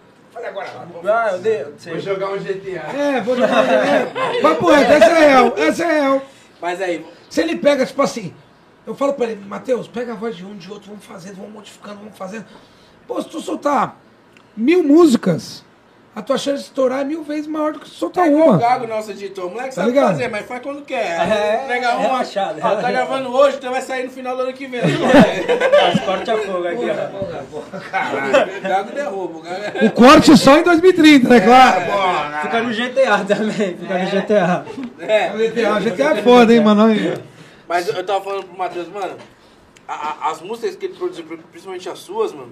fala 0.45 0.49
agora. 0.49 0.89
Ah, 1.05 1.33
eu 1.33 1.39
dei. 1.39 1.65
Vou 1.65 1.99
jogar 2.01 2.33
um 2.33 2.39
GTA. 2.39 2.97
É, 2.97 3.21
vou 3.21 3.37
jogar. 3.37 3.65
É. 3.65 4.41
Papo 4.41 4.71
reto, 4.71 4.93
essa 4.93 5.05
é 5.05 5.29
real, 5.29 5.55
essa 5.57 5.85
é 5.85 6.01
real. 6.01 6.23
Mas 6.61 6.81
aí, 6.81 7.05
Se 7.29 7.41
ele 7.41 7.57
pega, 7.57 7.85
tipo 7.85 8.01
assim, 8.03 8.35
eu 8.87 8.95
falo 8.95 9.15
pra 9.15 9.27
ele, 9.27 9.45
Matheus, 9.45 9.89
pega 9.89 10.13
a 10.13 10.17
voz 10.17 10.37
de 10.37 10.45
um, 10.45 10.57
de 10.57 10.71
outro, 10.71 10.89
vamos 10.89 11.05
fazendo, 11.05 11.37
vamos 11.37 11.53
modificando, 11.53 11.97
vamos 11.99 12.17
fazendo. 12.17 12.47
Pô, 13.07 13.21
se 13.21 13.29
tu 13.29 13.41
soltar 13.41 13.97
mil 14.57 14.83
músicas, 14.83 15.65
a 16.17 16.23
tua 16.23 16.39
chance 16.39 16.59
de 16.63 16.69
estourar 16.69 17.01
é 17.01 17.05
mil 17.05 17.23
vezes 17.25 17.47
maior 17.47 17.73
do 17.73 17.81
que 17.81 17.89
soltar 17.89 18.27
é 18.27 18.31
o 18.31 18.37
uma. 18.37 18.57
Gago, 18.59 18.87
nosso 18.87 19.11
editor. 19.11 19.47
O 19.47 19.51
moleque 19.51 19.71
Tá 19.71 19.75
sabe 19.77 19.89
ligado? 19.89 20.07
fazer, 20.09 20.29
mas 20.29 20.47
faz 20.47 20.63
quando 20.63 20.83
quer. 20.83 21.21
É, 21.21 21.65
Pega 21.67 21.87
é 21.87 21.93
uma, 21.95 22.01
relaxado, 22.03 22.59
ó, 22.63 22.73
é 22.73 22.77
tá 22.83 22.91
gravando 22.93 23.35
hoje, 23.35 23.57
então 23.57 23.73
vai 23.73 23.83
sair 23.83 24.05
no 24.05 24.11
final 24.11 24.37
do 24.37 24.43
ano 24.43 24.53
que 24.53 24.67
vem. 24.67 24.81
As 24.81 26.01
corte 26.05 26.31
a 26.31 26.39
fogo 26.39 26.69
aqui, 26.69 26.85
ó. 26.91 27.65
O 28.59 28.69
Gago 28.69 28.93
derruba. 28.93 29.39
O 29.39 29.43
Gago 29.43 29.63
é... 29.81 29.87
O 29.87 29.91
corte 29.93 30.37
só 30.37 30.57
em 30.59 30.63
2030, 30.63 31.29
né? 31.29 31.41
Claro. 31.41 31.81
Pô, 31.85 32.41
Fica 32.43 32.63
no 32.63 32.71
GTA 32.73 33.25
também, 33.25 33.77
fica 33.77 33.99
no 33.99 34.11
GTA. 34.11 34.65
É. 35.01 35.29
GTA, 35.31 35.81
GTA 35.91 36.11
é 36.19 36.23
foda, 36.23 36.55
hein, 36.55 36.61
mano? 36.61 36.85
Mas 37.69 37.89
eu 37.89 38.05
tava 38.05 38.23
falando 38.23 38.45
pro 38.45 38.57
Matheus, 38.57 38.89
mano, 38.89 39.17
a- 39.89 39.93
a- 40.29 40.31
as 40.31 40.41
músicas 40.43 40.77
que 40.77 40.87
ele 40.87 40.95
produziu, 40.95 41.25
principalmente 41.51 41.89
as 41.89 41.99
suas, 41.99 42.33
mano, 42.33 42.51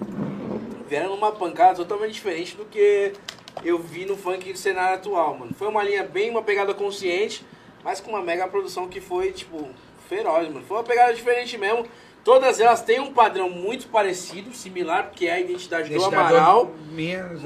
vieram 0.89 1.09
numa 1.09 1.31
pancada 1.31 1.75
totalmente 1.75 2.13
diferente 2.13 2.55
do 2.57 2.65
que 2.65 3.13
eu 3.63 3.77
vi 3.77 4.05
no 4.05 4.17
funk 4.17 4.51
do 4.51 4.57
cenário 4.57 4.95
atual, 4.95 5.37
mano. 5.37 5.53
Foi 5.53 5.67
uma 5.67 5.83
linha 5.83 6.03
bem, 6.03 6.29
uma 6.29 6.41
pegada 6.41 6.73
consciente, 6.73 7.45
mas 7.83 7.99
com 7.99 8.11
uma 8.11 8.21
mega 8.21 8.47
produção 8.47 8.87
que 8.87 9.01
foi, 9.01 9.31
tipo, 9.31 9.69
feroz, 10.07 10.47
mano. 10.47 10.65
Foi 10.65 10.77
uma 10.77 10.83
pegada 10.83 11.13
diferente 11.13 11.57
mesmo. 11.57 11.85
Todas 12.23 12.59
elas 12.59 12.81
têm 12.81 13.01
um 13.01 13.11
padrão 13.11 13.49
muito 13.49 13.87
parecido, 13.87 14.53
similar, 14.53 15.07
porque 15.07 15.25
é 15.27 15.33
a 15.33 15.39
identidade, 15.41 15.89
do 15.89 15.95
Amaral, 16.05 16.71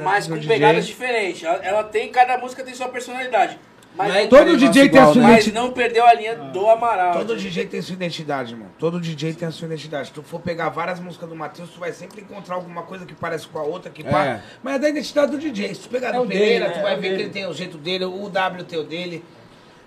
mas 0.04 0.28
com 0.28 0.40
pegadas 0.48 0.86
diferentes. 0.86 1.44
Ela, 1.44 1.58
ela 1.66 1.84
tem, 1.84 2.12
cada 2.12 2.38
música 2.38 2.64
tem 2.64 2.76
sua 2.76 2.88
personalidade. 2.88 3.60
Mas, 3.98 4.08
Não 4.10 4.16
é 4.16 4.28
Todo 4.28 4.58
DJ 4.58 4.70
tem 4.70 4.82
a 4.82 4.86
igual, 4.86 5.14
sua 5.14 5.22
né? 5.24 5.28
mas 5.30 5.38
identidade. 5.40 5.66
não 5.68 5.74
perdeu 5.74 6.06
a 6.06 6.14
linha 6.14 6.36
do 6.36 6.68
Amaral. 6.70 7.14
Todo 7.14 7.36
DJ 7.36 7.66
tem 7.66 7.82
sua 7.82 7.94
identidade, 7.94 8.54
irmão. 8.54 8.68
Todo 8.78 9.00
DJ 9.02 9.34
tem 9.34 9.48
a 9.48 9.52
sua 9.52 9.66
identidade. 9.66 10.08
Se 10.10 10.14
tu 10.14 10.22
for 10.22 10.40
pegar 10.40 10.70
várias 10.70 11.00
músicas 11.00 11.28
do 11.28 11.36
Matheus, 11.36 11.70
tu 11.72 11.80
vai 11.80 11.92
sempre 11.92 12.22
encontrar 12.22 12.56
alguma 12.56 12.84
coisa 12.84 13.06
que 13.06 13.16
parece 13.16 13.48
com 13.48 13.58
a 13.58 13.64
outra, 13.64 13.90
que 13.90 14.04
pá. 14.04 14.26
É. 14.26 14.42
Mas 14.62 14.76
é 14.76 14.80
da 14.80 14.90
identidade 14.90 15.32
do 15.32 15.40
DJ. 15.40 15.74
Se 15.74 15.82
tu 15.82 15.90
pegar 15.90 16.10
É 16.10 16.14
do 16.14 16.22
o 16.22 16.26
dele, 16.28 16.40
Pereira, 16.40 16.68
né? 16.68 16.74
tu 16.76 16.82
vai 16.82 16.94
É 16.94 16.98
o 16.98 17.02
ver 17.02 17.08
que 17.08 17.10
dele. 17.10 17.24
ele 17.24 17.30
tem 17.32 17.48
o 17.48 17.54
jeito 17.54 17.78
dele, 17.78 18.06
o 18.06 18.30
W 18.30 18.64
tem 18.66 18.80
o 18.80 18.84
dele. 18.84 19.26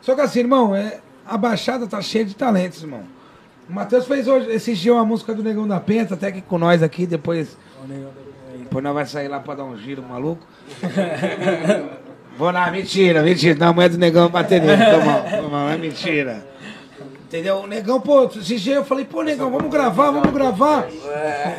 Só 0.02 0.14
que 0.14 0.20
assim, 0.22 0.40
irmão, 0.40 0.74
é, 0.74 0.98
a 1.24 1.36
Baixada 1.36 1.86
tá 1.86 2.02
cheia 2.02 2.24
de 2.24 2.34
talentos, 2.34 2.82
irmão. 2.82 3.04
O 3.68 3.72
Matheus 3.72 4.06
fez 4.08 4.26
hoje, 4.26 4.50
esse 4.50 4.74
dia 4.74 4.92
uma 4.92 5.04
música 5.04 5.32
do 5.32 5.42
Negão 5.44 5.68
da 5.68 5.78
Penta, 5.78 6.14
até 6.14 6.26
aqui 6.26 6.40
com 6.40 6.58
nós 6.58 6.82
aqui, 6.82 7.06
depois. 7.06 7.56
Depois 8.58 8.82
nós 8.82 8.92
vai 8.94 9.06
sair 9.06 9.28
lá 9.28 9.38
pra 9.38 9.54
dar 9.54 9.64
um 9.64 9.76
giro 9.78 10.02
maluco. 10.02 10.44
Vou 12.40 12.50
lá, 12.50 12.70
mentira, 12.70 13.22
mentira. 13.22 13.54
Não, 13.58 13.68
a 13.68 13.72
mulher 13.74 13.90
do 13.90 13.98
negão 13.98 14.30
bater 14.30 14.62
nele. 14.62 14.82
Foi 14.82 15.04
mal, 15.04 15.24
foi 15.28 15.50
mal, 15.50 15.68
é 15.68 15.76
mentira. 15.76 16.46
Entendeu? 17.26 17.56
O 17.56 17.66
negão, 17.66 18.00
pô, 18.00 18.24
esse 18.24 18.56
dia 18.56 18.76
eu 18.76 18.84
falei, 18.84 19.04
pô, 19.04 19.22
negão, 19.22 19.50
vamos 19.50 19.70
gravar, 19.70 20.10
vamos 20.10 20.32
gravar. 20.32 20.88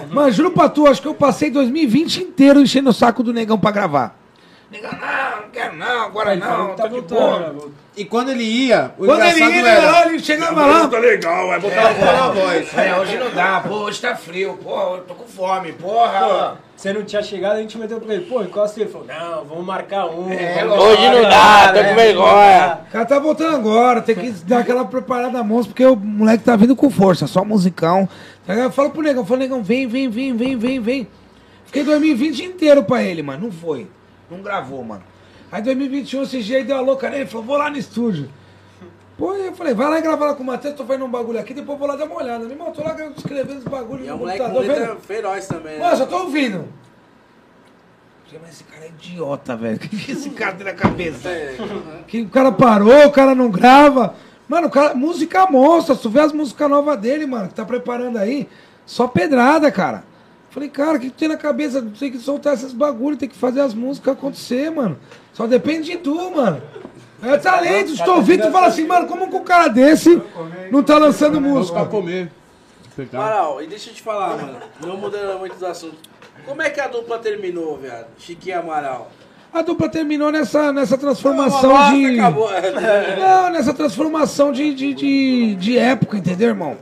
Mano, 0.09 0.31
juro 0.31 0.49
pra 0.49 0.67
tu, 0.67 0.87
acho 0.87 0.99
que 0.99 1.07
eu 1.07 1.13
passei 1.13 1.51
2020 1.51 2.23
inteiro 2.23 2.59
enchendo 2.59 2.89
o 2.89 2.93
saco 2.93 3.21
do 3.21 3.31
negão 3.31 3.59
pra 3.59 3.69
gravar. 3.69 4.19
Negão, 4.71 4.89
não, 4.91 4.99
não 5.73 6.01
agora 6.05 6.35
não, 6.35 6.69
que 6.69 6.77
tá 6.77 6.83
tô 6.83 6.89
de 6.89 6.93
voltando, 6.95 7.19
boa. 7.19 7.39
né, 7.39 7.49
voltando. 7.51 7.81
E 7.95 8.05
quando 8.05 8.29
ele 8.29 8.43
ia, 8.43 8.93
o 8.97 9.05
Quando 9.05 9.21
ele 9.21 9.39
ia, 9.39 9.67
era... 9.67 10.07
ele 10.07 10.19
chegava 10.19 10.65
lá. 10.65 10.87
legal, 10.97 11.47
vai 11.47 11.59
botar 11.59 11.93
na 11.93 12.29
voz. 12.29 12.77
É, 12.77 12.97
hoje 12.97 13.17
não 13.17 13.29
dá, 13.31 13.59
pô, 13.59 13.75
hoje 13.79 13.99
tá 13.99 14.15
frio, 14.15 14.57
pô, 14.63 14.95
eu 14.95 15.01
tô 15.01 15.13
com 15.13 15.27
fome, 15.27 15.73
porra. 15.73 16.57
Você 16.75 16.93
não 16.93 17.03
tinha 17.03 17.21
chegado, 17.21 17.57
a 17.57 17.61
gente 17.61 17.77
meteu 17.77 17.99
pra 17.99 18.13
ele, 18.13 18.25
pô, 18.25 18.41
encosta 18.41 18.79
ele. 18.79 18.89
Ele 18.89 18.91
falou, 18.93 19.07
não, 19.07 19.43
vamos 19.43 19.65
marcar 19.65 20.05
um. 20.05 20.31
É, 20.31 20.65
vamos 20.65 20.85
Hoje 20.85 21.09
não 21.09 21.21
dá, 21.23 21.73
tô 21.73 21.83
com 21.83 21.95
vergonha. 21.95 22.79
O 22.87 22.91
cara 22.91 23.05
tá 23.05 23.19
voltando 23.19 23.55
agora, 23.55 24.01
tem 24.01 24.15
que 24.15 24.31
dar 24.45 24.59
aquela 24.59 24.85
preparada 24.85 25.37
a 25.37 25.43
mãos, 25.43 25.67
porque 25.67 25.85
o 25.85 25.95
moleque 25.95 26.45
tá 26.45 26.55
vindo 26.55 26.75
com 26.75 26.89
força, 26.89 27.27
só 27.27 27.43
musicão. 27.43 28.07
Tá 28.47 28.53
ligado? 28.53 28.71
Fala 28.71 28.89
pro 28.89 29.01
negão, 29.01 29.25
fala, 29.25 29.41
negão, 29.41 29.61
vem, 29.61 29.85
vem, 29.85 30.09
vem, 30.09 30.33
vem, 30.33 30.57
vem, 30.57 30.79
vem. 30.79 31.07
Fiquei 31.65 31.83
2020 31.83 32.43
inteiro 32.43 32.83
pra 32.83 33.03
ele, 33.03 33.21
mano, 33.21 33.45
não 33.45 33.51
foi. 33.51 33.87
Não 34.29 34.41
gravou, 34.41 34.81
mano. 34.83 35.03
Aí 35.51 35.61
2021, 35.61 36.23
esse 36.23 36.41
dia 36.41 36.57
aí 36.57 36.63
deu 36.63 36.77
a 36.77 36.81
louca 36.81 37.09
nele, 37.09 37.25
falou, 37.25 37.45
vou 37.45 37.57
lá 37.57 37.69
no 37.69 37.77
estúdio. 37.77 38.29
Pô, 39.17 39.33
eu 39.33 39.53
falei, 39.53 39.73
vai 39.73 39.89
lá 39.89 39.99
e 39.99 40.01
grava 40.01 40.25
lá 40.25 40.33
com 40.33 40.41
o 40.41 40.45
Matheus, 40.45 40.75
tô 40.75 40.85
fazendo 40.85 41.05
um 41.05 41.11
bagulho 41.11 41.39
aqui, 41.39 41.53
depois 41.53 41.77
vou 41.77 41.87
lá 41.87 41.95
dar 41.95 42.05
uma 42.05 42.15
olhada. 42.15 42.39
Meu 42.39 42.51
irmão, 42.51 42.71
tô 42.71 42.81
lá 42.81 42.95
escrevendo 43.15 43.59
os 43.59 43.65
bagulhos 43.65 44.05
E 44.05 44.07
é 44.07 44.11
no 44.11 44.15
um 44.15 44.19
moleque 44.19 44.39
com 44.39 44.45
computador, 44.45 44.79
letra 44.79 44.95
feroz 44.95 45.47
também, 45.47 45.77
né? 45.77 45.83
Mano, 45.83 45.97
só 45.97 46.05
tô 46.05 46.17
ouvindo. 46.19 46.67
Falei, 48.25 48.41
Mas 48.41 48.51
esse 48.53 48.63
cara 48.63 48.85
é 48.85 48.87
idiota, 48.87 49.55
velho. 49.57 49.75
O 49.83 49.89
que, 49.89 50.11
esse 50.11 50.29
cara 50.29 50.55
tem 50.55 50.65
na 50.65 50.73
cabeça? 50.73 51.29
É, 51.29 51.57
Que 52.07 52.21
o 52.21 52.29
cara 52.29 52.51
parou, 52.51 53.05
o 53.07 53.11
cara 53.11 53.35
não 53.35 53.51
grava. 53.51 54.15
Mano, 54.47 54.67
o 54.67 54.71
cara, 54.71 54.95
música 54.95 55.45
monstra. 55.51 55.95
Se 55.95 56.01
tu 56.01 56.09
vê 56.09 56.21
as 56.21 56.31
músicas 56.31 56.69
novas 56.69 56.97
dele, 56.97 57.25
mano, 57.25 57.49
que 57.49 57.53
tá 57.53 57.65
preparando 57.65 58.17
aí, 58.17 58.47
só 58.85 59.07
pedrada, 59.07 59.69
cara. 59.71 60.03
Falei, 60.49 60.69
cara, 60.69 60.97
o 60.97 60.99
que 60.99 61.09
tu 61.09 61.17
tem 61.17 61.29
na 61.29 61.37
cabeça? 61.37 61.81
Tu 61.81 61.99
tem 61.99 62.11
que 62.11 62.17
soltar 62.17 62.53
esses 62.53 62.73
bagulhos, 62.73 63.19
tem 63.19 63.29
que 63.29 63.37
fazer 63.37 63.61
as 63.61 63.73
músicas 63.73 64.13
acontecer, 64.13 64.71
mano. 64.71 64.97
Só 65.33 65.47
depende 65.47 65.91
de 65.91 65.97
tu, 65.97 66.31
mano. 66.31 66.61
É 67.23 67.37
talento, 67.37 67.95
se 67.95 68.03
tu 68.03 68.11
ouvir, 68.11 68.41
tu 68.41 68.51
fala 68.51 68.67
assim, 68.67 68.85
mano, 68.87 69.07
como 69.07 69.29
que 69.29 69.35
um 69.35 69.43
cara 69.43 69.67
desse 69.67 70.21
não 70.71 70.81
tá 70.81 70.97
lançando 70.97 71.39
música? 71.39 71.79
Pra 71.79 71.85
comer. 71.87 72.31
Amaral, 73.13 73.61
e 73.61 73.67
deixa 73.67 73.89
eu 73.89 73.93
te 73.93 74.01
falar, 74.01 74.35
mano. 74.37 74.57
Não 74.85 74.97
mudando 74.97 75.39
muito 75.39 75.55
do 75.55 75.65
assunto. 75.65 75.95
Como 76.45 76.61
é 76.61 76.69
que 76.69 76.79
a 76.79 76.87
dupla 76.87 77.19
terminou, 77.19 77.77
viado? 77.77 78.07
Chiquinho 78.17 78.55
e 78.55 78.59
Amaral. 78.59 79.11
A 79.53 79.61
dupla 79.61 79.87
terminou 79.89 80.31
nessa, 80.31 80.71
nessa 80.73 80.97
transformação 80.97 81.71
bosta, 81.71 81.91
de. 81.95 82.19
acabou. 82.19 82.49
Não, 83.19 83.49
nessa 83.51 83.73
transformação 83.73 84.51
de, 84.51 84.73
de, 84.73 84.93
de, 84.93 85.55
de 85.55 85.77
época, 85.77 86.17
entendeu, 86.17 86.49
irmão? 86.49 86.77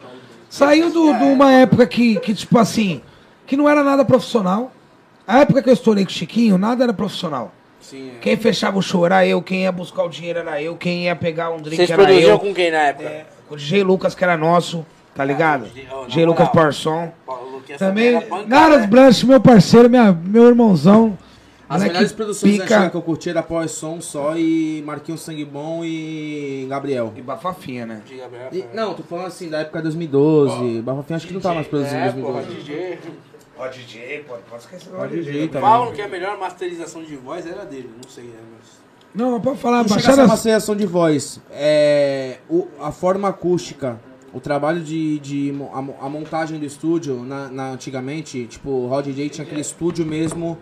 Saiu 0.49 0.89
do- 0.91 1.13
de 1.13 1.23
uma 1.23 1.51
época 1.51 1.85
que, 1.85 2.19
que, 2.19 2.33
tipo 2.33 2.57
assim, 2.57 3.01
que 3.45 3.57
não 3.57 3.67
era 3.67 3.83
nada 3.83 4.05
profissional. 4.05 4.71
A 5.27 5.39
época 5.39 5.61
que 5.61 5.69
eu 5.69 5.73
estourei 5.73 6.03
com 6.05 6.09
o 6.11 6.13
Chiquinho, 6.13 6.57
nada 6.57 6.83
era 6.83 6.93
profissional. 6.93 7.51
Sim. 7.81 8.11
é. 8.17 8.19
Quem 8.19 8.35
fechava 8.37 8.77
o 8.77 8.81
show 8.81 9.05
era 9.05 9.25
eu, 9.25 9.41
quem 9.41 9.63
ia 9.63 9.71
buscar 9.71 10.03
o 10.03 10.09
dinheiro 10.09 10.39
era 10.39 10.61
eu, 10.61 10.75
quem 10.75 11.05
ia 11.05 11.15
pegar 11.15 11.49
um 11.51 11.57
drink 11.57 11.75
Vocês 11.77 11.89
era 11.89 12.03
produziam 12.03 12.31
eu. 12.31 12.39
com 12.39 12.53
quem 12.53 12.71
na 12.71 12.77
época? 12.79 13.07
É, 13.09 13.25
o 13.49 13.55
DJ 13.55 13.83
Lucas, 13.83 14.13
que 14.13 14.23
era 14.23 14.37
nosso, 14.37 14.85
tá 15.15 15.23
ligado? 15.25 15.61
Na 15.89 16.05
DJ 16.05 16.25
Lucas 16.25 16.47
moral. 16.47 16.63
Parson. 16.65 17.11
Também, 17.77 18.19
Garas 18.47 18.81
né? 18.81 18.87
Branch, 18.87 19.23
meu 19.25 19.39
parceiro, 19.39 19.89
minha, 19.89 20.11
meu 20.11 20.47
irmãozão. 20.47 21.17
As 21.69 21.83
melhores 21.83 22.11
produções 22.11 22.53
pica. 22.59 22.89
que 22.89 22.97
eu 22.97 23.01
curti 23.03 23.29
era 23.29 23.43
Power 23.43 23.69
Som 23.69 24.01
só 24.01 24.35
e 24.35 24.81
Marquinhos 24.87 25.21
Sangue 25.21 25.45
Bom 25.45 25.81
e 25.85 26.65
Gabriel. 26.67 27.13
E 27.15 27.21
bafafinha, 27.21 27.85
né? 27.85 28.01
De 28.07 28.15
Gabriel, 28.15 28.47
E- 28.51 28.61
foi. 28.63 28.69
não, 28.73 28.95
tô 28.95 29.03
falando 29.03 29.27
assim, 29.27 29.49
da 29.49 29.59
época 29.59 29.77
de 29.77 29.83
2012. 29.83 30.81
Bafofinho 30.81 31.17
acho 31.17 31.27
que 31.27 31.33
não 31.35 31.39
tá 31.41 31.53
mais 31.53 31.67
produzindo 31.67 31.95
em 31.99 32.07
É, 32.07 32.11
porra, 32.11 32.41
2012. 32.41 32.55
DJ. 32.55 32.97
Ó, 33.59 33.67
DJ, 33.67 34.23
pode 34.25 34.41
esquecer 34.63 34.89
DJ 35.09 35.47
também. 35.49 35.61
Falam 35.69 35.91
que 35.91 36.01
a 36.01 36.07
melhor 36.07 36.37
masterização 36.39 37.03
de 37.03 37.17
voz 37.17 37.45
era 37.45 37.65
dele, 37.65 37.89
não 38.01 38.09
sei, 38.09 38.23
né? 38.23 38.39
Mas... 38.57 38.79
Não, 39.13 39.31
mas 39.31 39.41
pode 39.41 39.59
falar, 39.59 39.85
chega 39.87 40.23
a 40.23 40.37
seriação 40.37 40.75
de 40.75 40.85
voz. 40.85 41.41
É, 41.51 42.37
o- 42.49 42.67
a 42.79 42.89
forma 42.91 43.27
acústica, 43.27 43.99
o 44.33 44.39
trabalho 44.39 44.81
de, 44.81 45.19
de 45.19 45.53
a, 45.73 46.05
a 46.05 46.09
montagem 46.09 46.57
do 46.57 46.65
estúdio, 46.65 47.21
na, 47.23 47.49
na- 47.49 47.71
antigamente, 47.71 48.45
tipo, 48.47 48.69
o 48.69 48.87
Rod 48.87 49.07
J 49.07 49.29
tinha 49.29 49.45
aquele 49.45 49.61
estúdio 49.61 50.05
mesmo. 50.05 50.57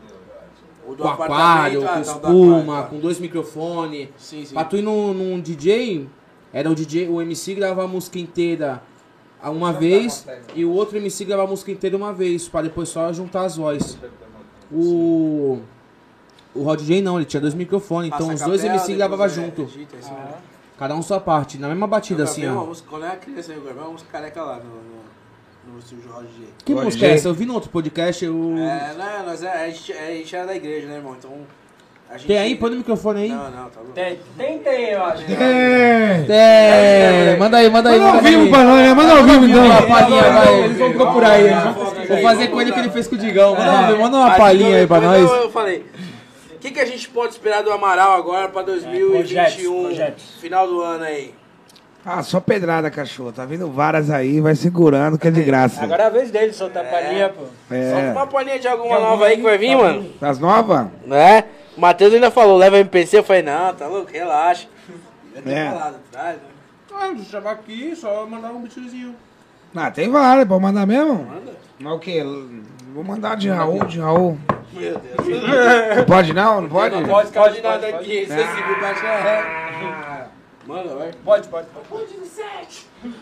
O 0.88 0.96
do 0.96 1.04
com 1.04 1.10
aquário, 1.10 1.82
apartamento, 1.82 1.82
com 1.84 1.88
ah, 1.88 1.94
tá, 1.94 2.02
espuma, 2.02 2.62
aquário, 2.64 2.84
tá. 2.84 2.90
com 2.90 3.00
dois 3.00 3.20
microfones. 3.20 4.08
Sim, 4.18 4.44
sim. 4.46 4.54
Pra 4.56 4.64
tu 4.64 4.78
ir 4.78 4.82
num, 4.82 5.14
num 5.14 5.40
DJ, 5.40 6.08
era 6.52 6.72
o 6.72 6.74
DJ, 6.74 7.10
o 7.10 7.22
MC 7.22 7.54
grava 7.54 7.84
a 7.84 7.88
música 7.88 8.18
inteira 8.18 8.82
uma 9.44 9.72
vez 9.72 10.26
e 10.56 10.66
o 10.66 10.72
outro 10.72 10.98
MC 10.98 11.26
grava 11.26 11.44
a 11.44 11.48
música 11.48 11.72
inteira 11.72 11.96
uma 11.96 12.14
vez, 12.14 12.48
pra 12.48 12.62
depois 12.62 12.90
só 12.90 13.12
juntar 13.14 13.46
as 13.46 13.58
vozes. 13.58 13.98
O. 14.72 15.60
O 16.56 16.64
Rod 16.64 16.82
J 16.82 17.02
não, 17.04 17.18
ele 17.18 17.26
tinha 17.26 17.40
dois 17.40 17.54
microfones, 17.54 18.08
então 18.08 18.30
Passa 18.30 18.44
os 18.44 18.50
dois 18.50 18.64
MC 18.64 18.96
gravavam 18.96 19.28
é, 19.28 19.30
junto. 19.30 19.62
edita, 19.62 19.96
é 19.96 20.00
isso 20.00 20.12
mesmo. 20.12 20.34
Cada 20.78 20.96
um 20.96 21.02
sua 21.04 21.20
parte, 21.20 21.58
na 21.58 21.68
mesma 21.68 21.86
batida 21.86 22.24
assim, 22.24 22.48
ó. 22.48 22.66
quando 22.88 23.04
eu 23.04 23.10
era 23.10 23.18
criança, 23.18 23.54
eu 23.54 23.62
gravei 23.62 23.82
uma 23.82 23.92
música 23.92 24.12
careca 24.12 24.44
lá 24.44 24.60
no, 24.60 25.74
no, 25.74 25.82
G. 25.82 25.88
Que 26.66 26.74
música 26.74 27.06
é 27.06 27.10
J. 27.10 27.16
essa? 27.16 27.28
Eu 27.28 27.34
vi 27.34 27.46
no 27.46 27.54
outro 27.54 27.70
podcast, 27.70 28.26
eu. 28.26 28.58
É, 28.58 28.96
não, 28.96 29.26
nós 29.28 29.44
é, 29.44 29.66
a, 29.66 29.70
gente, 29.70 29.94
a 29.94 30.12
gente 30.12 30.36
era 30.36 30.48
da 30.48 30.56
igreja, 30.56 30.88
né, 30.88 30.96
irmão? 30.96 31.16
Então. 31.18 31.32
Gente... 32.14 32.28
Tem 32.28 32.38
aí? 32.38 32.56
Põe 32.56 32.70
no 32.72 32.78
microfone 32.78 33.22
aí. 33.24 33.30
Não, 33.30 33.44
não, 33.52 33.70
tá 33.70 33.80
bom. 33.86 33.92
Tem, 33.94 34.18
tem, 34.38 34.60
tem, 34.60 34.86
eu 34.92 35.04
acho. 35.04 35.24
É. 35.30 36.26
É, 36.30 37.36
manda 37.38 37.58
aí, 37.58 37.70
manda 37.70 37.90
aí. 37.90 38.00
Manda 38.00 38.18
ao 38.18 38.22
vivo 38.24 38.50
pra 38.50 38.64
nós, 38.64 38.78
né? 38.82 38.94
Manda 38.94 39.12
ao 39.12 39.24
vivo 39.24 39.46
Uma 39.46 39.66
então. 39.76 39.88
palhinha, 39.88 40.24
vai. 40.32 40.64
Eles 40.64 40.78
vão 40.78 40.94
procurar 40.94 41.32
aí. 41.32 41.50
Vou 42.08 42.18
fazer 42.22 42.48
com 42.48 42.62
ele 42.62 42.72
o 42.72 42.74
que 42.74 42.80
ele 42.80 42.90
fez 42.90 43.08
com 43.08 43.16
o 43.16 43.18
Digão. 43.18 43.56
Manda, 43.56 43.72
uma- 43.72 43.92
É. 43.92 43.96
manda 43.98 44.18
uma 44.18 44.32
palhinha 44.36 44.78
aí 44.80 44.88
pra 44.88 45.02
nós. 45.02 45.22
Eu, 45.30 45.36
eu 45.36 45.52
falei, 45.52 45.86
o 46.56 46.60
que, 46.60 46.72
que 46.72 46.80
a 46.80 46.86
gente 46.86 47.10
pode 47.10 47.34
esperar 47.34 47.62
do 47.62 47.72
Amaral 47.72 48.14
agora 48.14 48.48
pra 48.48 48.62
2021? 48.62 49.12
projetos, 49.12 49.64
projetos. 49.82 50.24
Final 50.42 50.68
do 50.68 50.82
ano 50.82 51.04
aí. 51.04 51.34
Ah, 52.06 52.24
só 52.24 52.40
pedrada, 52.40 52.90
cachorro. 52.90 53.34
Tá 53.34 53.44
vindo 53.44 53.70
várias 53.70 54.10
aí, 54.10 54.40
vai 54.40 54.56
segurando 54.56 55.18
que 55.20 55.28
é 55.28 55.32
de 55.32 55.44
graça. 55.44 55.84
Agora 55.84 56.04
é 56.04 56.06
a 56.06 56.10
vez 56.10 56.32
dele 56.32 56.54
soltar 56.54 56.86
a 56.86 56.88
palhinha, 56.88 57.30
pô. 57.30 57.44
Solta 57.44 57.76
É. 57.76 58.12
uma 58.14 58.26
palhinha 58.28 58.58
de 58.58 58.68
alguma 58.68 58.98
nova 58.98 59.26
aí 59.26 59.36
que 59.36 59.44
vai 59.44 59.58
vir, 59.58 59.76
mano. 59.76 60.06
Das 60.22 60.40
novas? 60.40 60.88
Né? 61.06 61.44
O 61.78 61.82
Matheus 61.82 62.14
ainda 62.14 62.32
falou, 62.32 62.58
leva 62.58 62.78
MPC. 62.80 63.20
Eu 63.20 63.24
falei, 63.24 63.44
não, 63.44 63.74
tá 63.74 63.86
louco, 63.88 64.12
relaxa. 64.12 64.68
Já 65.36 65.42
tem 65.42 65.54
É. 65.56 65.70
falado 65.70 65.96
atrás, 65.96 66.36
né? 66.38 66.44
Ah, 67.00 67.08
deixa 67.10 67.22
eu 67.22 67.26
chamar 67.26 67.52
aqui, 67.52 67.96
só 67.96 68.26
mandar 68.26 68.50
um 68.52 68.62
beatzinho. 68.62 69.16
Ah, 69.76 69.92
tem 69.92 70.10
várias, 70.10 70.48
pode 70.48 70.62
mandar 70.64 70.88
mesmo? 70.88 71.14
Manda. 71.26 71.56
Mas 71.80 71.94
o 71.94 72.00
quê? 72.00 72.24
Vou 72.94 73.04
mandar 73.04 73.36
de 73.38 73.50
Raul, 73.50 73.86
de 73.86 74.00
Raul. 74.00 74.40
Meu 74.74 74.98
Deus. 74.98 75.28
Não 75.98 76.06
pode 76.06 76.34
não? 76.34 76.62
Não 76.62 76.70
pode? 76.70 76.96
Não 76.96 77.08
pode, 77.08 77.32
pode 77.32 77.62
nada 77.62 77.88
aqui. 77.88 78.26
Você 78.26 78.36
se 78.36 78.82
baixa 78.82 79.06
é. 79.06 80.28
Manda, 80.66 80.96
vai. 80.96 81.12
Pode, 81.24 81.48
pode, 81.48 81.68
pode. 81.88 82.08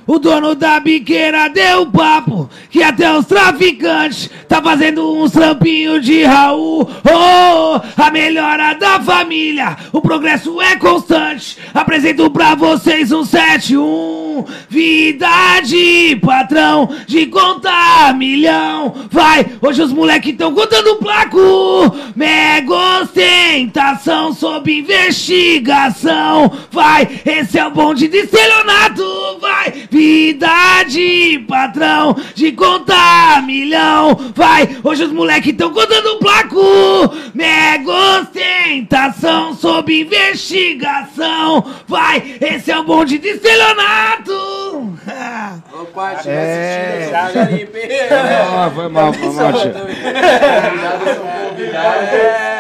O 0.08 0.20
dono 0.20 0.54
da 0.54 0.80
biqueira 0.80 1.50
deu 1.50 1.88
papo 1.88 2.48
que 2.70 2.84
até 2.84 3.12
os 3.18 3.26
traficantes 3.26 4.30
tá 4.48 4.62
fazendo 4.62 5.16
uns 5.16 5.32
trampinhos 5.32 6.06
de 6.06 6.24
Raul. 6.24 6.88
Oh, 7.04 7.82
a 8.02 8.12
melhora 8.12 8.74
da 8.76 9.00
família, 9.00 9.76
o 9.92 10.00
progresso 10.02 10.62
é 10.62 10.76
constante. 10.76 11.58
Apresento 11.74 12.30
pra 12.30 12.54
vocês 12.54 13.12
um 13.12 13.26
71. 13.26 14.46
Vida 14.70 15.62
de 15.64 16.18
patrão, 16.18 16.90
de 17.08 17.26
contar 17.28 18.14
milhão. 18.16 18.94
Vai, 19.10 19.46
hoje 19.62 19.82
os 19.82 19.92
moleques 19.92 20.36
tão 20.36 20.54
contando 20.54 20.98
placo. 20.98 21.40
Mega 22.16 23.02
ostentação 23.02 24.34
sob 24.34 24.72
investigação. 24.72 26.52
Vai, 26.72 27.22
esse 27.26 27.58
é 27.58 27.66
o 27.66 27.72
bonde 27.72 28.08
de 28.08 28.18
estelionato. 28.18 29.04
Vai, 29.40 29.65
vida 29.90 30.84
de 30.88 31.40
patrão, 31.48 32.16
de 32.34 32.52
contar 32.52 33.44
milhão. 33.44 34.16
Vai, 34.36 34.78
hoje 34.84 35.04
os 35.06 35.12
moleques 35.12 35.54
tão 35.58 35.72
contando 35.72 36.18
placo. 36.20 36.62
Mega 37.34 37.92
ostentação 38.22 39.54
sob 39.56 40.02
investigação. 40.02 41.66
Vai, 41.88 42.38
esse 42.42 42.72
é 42.72 42.78
o 42.78 42.84
bonde 42.84 43.18
de 43.18 43.30
estelionato. 43.30 44.34
Ô, 45.74 45.86
pai, 45.94 46.16
estiver 46.16 46.36
É. 46.36 47.16
assistindo, 47.16 47.34
já 47.34 47.44
limpe. 47.52 47.80
Ah, 48.12 48.72
foi 48.74 48.88
mal, 48.90 49.14
foi 49.14 49.30
mal, 49.30 49.54
tio. 49.54 49.72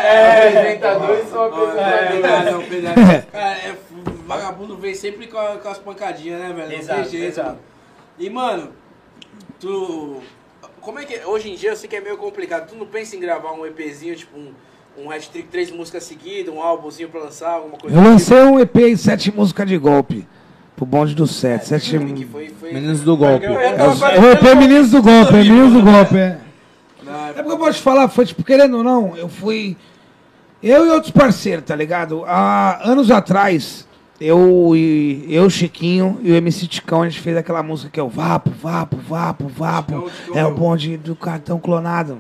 É, 0.08 0.48
apresentador 0.48 1.18
e 1.20 1.30
só 1.30 1.46
apresentador. 1.46 2.64
Cara, 3.32 3.52
é, 3.52 3.74
vagabundo 4.26 4.78
vem 4.78 4.94
sempre 4.96 5.28
com, 5.28 5.38
a- 5.38 5.58
com 5.58 5.70
as 5.70 5.78
pancadinhas, 5.78 6.40
né, 6.40 6.54
velho? 6.54 6.70
Não 6.72 6.78
Exato, 6.78 7.02
tem 7.02 7.10
jeito, 7.12 7.28
exato. 7.34 7.50
mano. 7.50 7.60
E, 8.18 8.30
mano, 8.30 8.72
tu. 9.60 10.18
Como 10.82 11.00
é 11.00 11.06
que. 11.06 11.26
Hoje 11.26 11.50
em 11.52 11.56
dia 11.56 11.72
eu 11.72 11.76
sei 11.76 11.90
que 11.90 11.96
é 11.96 12.02
meio 12.02 12.18
complicado. 12.18 12.70
Tu 12.70 12.76
não 12.76 12.86
pensa 12.86 13.16
em 13.16 13.20
gravar 13.20 13.52
um 13.54 13.66
EPzinho, 13.66 14.16
tipo 14.16 14.38
um, 14.38 14.52
um 14.98 15.08
hashtag 15.08 15.48
três 15.48 15.72
músicas 15.72 16.04
seguidas, 16.04 16.54
um 16.54 16.62
álbumzinho 16.62 17.10
pra 17.10 17.22
lançar, 17.22 17.52
alguma 17.52 17.78
coisa 17.78 17.96
Eu 17.96 18.02
lancei 18.04 18.38
um 18.44 18.60
EP 18.60 18.76
e 18.78 18.98
sete 18.98 19.36
músicas 19.36 19.68
de 19.68 19.78
golpe. 19.78 20.28
Pro 20.76 20.86
bonde 20.86 21.16
do 21.16 21.26
sete. 21.26 21.68
Sete... 21.68 21.92
tipo? 21.92 22.14
Que 22.14 22.26
foi, 22.26 22.50
foi... 22.50 22.74
Meninos 22.74 23.02
do 23.02 23.16
golpe. 23.16 23.46
É 23.46 23.50
o 23.50 24.30
EP 24.32 24.44
Meninos 24.58 24.92
do 24.92 25.02
Golpe, 25.02 25.34
é 25.34 25.38
Meninos 25.38 25.74
do 25.74 25.82
Golpe, 25.82 26.18
é. 26.18 26.38
Não, 27.02 27.28
É 27.30 27.34
porque 27.34 27.52
eu 27.52 27.58
posso 27.58 27.74
te 27.78 27.82
falar, 27.82 28.10
foi 28.10 28.26
tipo, 28.26 28.44
querendo 28.44 28.78
ou 28.78 28.84
não, 28.84 29.16
eu 29.16 29.30
fui. 29.30 29.78
Eu 30.62 30.86
e 30.86 30.90
outros 30.90 31.12
parceiros, 31.12 31.64
tá 31.64 31.76
ligado? 31.76 32.24
Há 32.26 32.82
anos 32.90 33.10
atrás, 33.10 33.88
eu 34.20 34.74
e 34.76 35.26
eu, 35.30 35.50
Chiquinho 35.50 36.20
e 36.24 36.32
o 36.32 36.36
MC 36.36 36.68
Ticão, 36.68 37.02
a 37.02 37.10
gente 37.10 37.22
fez 37.22 37.36
aquela 37.36 37.62
música 37.62 37.90
que 37.92 38.00
é 38.00 38.04
o 38.04 38.10
Vapo, 38.10 38.50
Vapo, 38.52 38.98
Vapo, 38.98 39.48
Vapo. 39.48 40.10
É 40.34 40.46
o 40.46 40.54
bonde 40.54 40.98
do 40.98 41.16
cartão 41.16 41.60
clonado. 41.60 42.20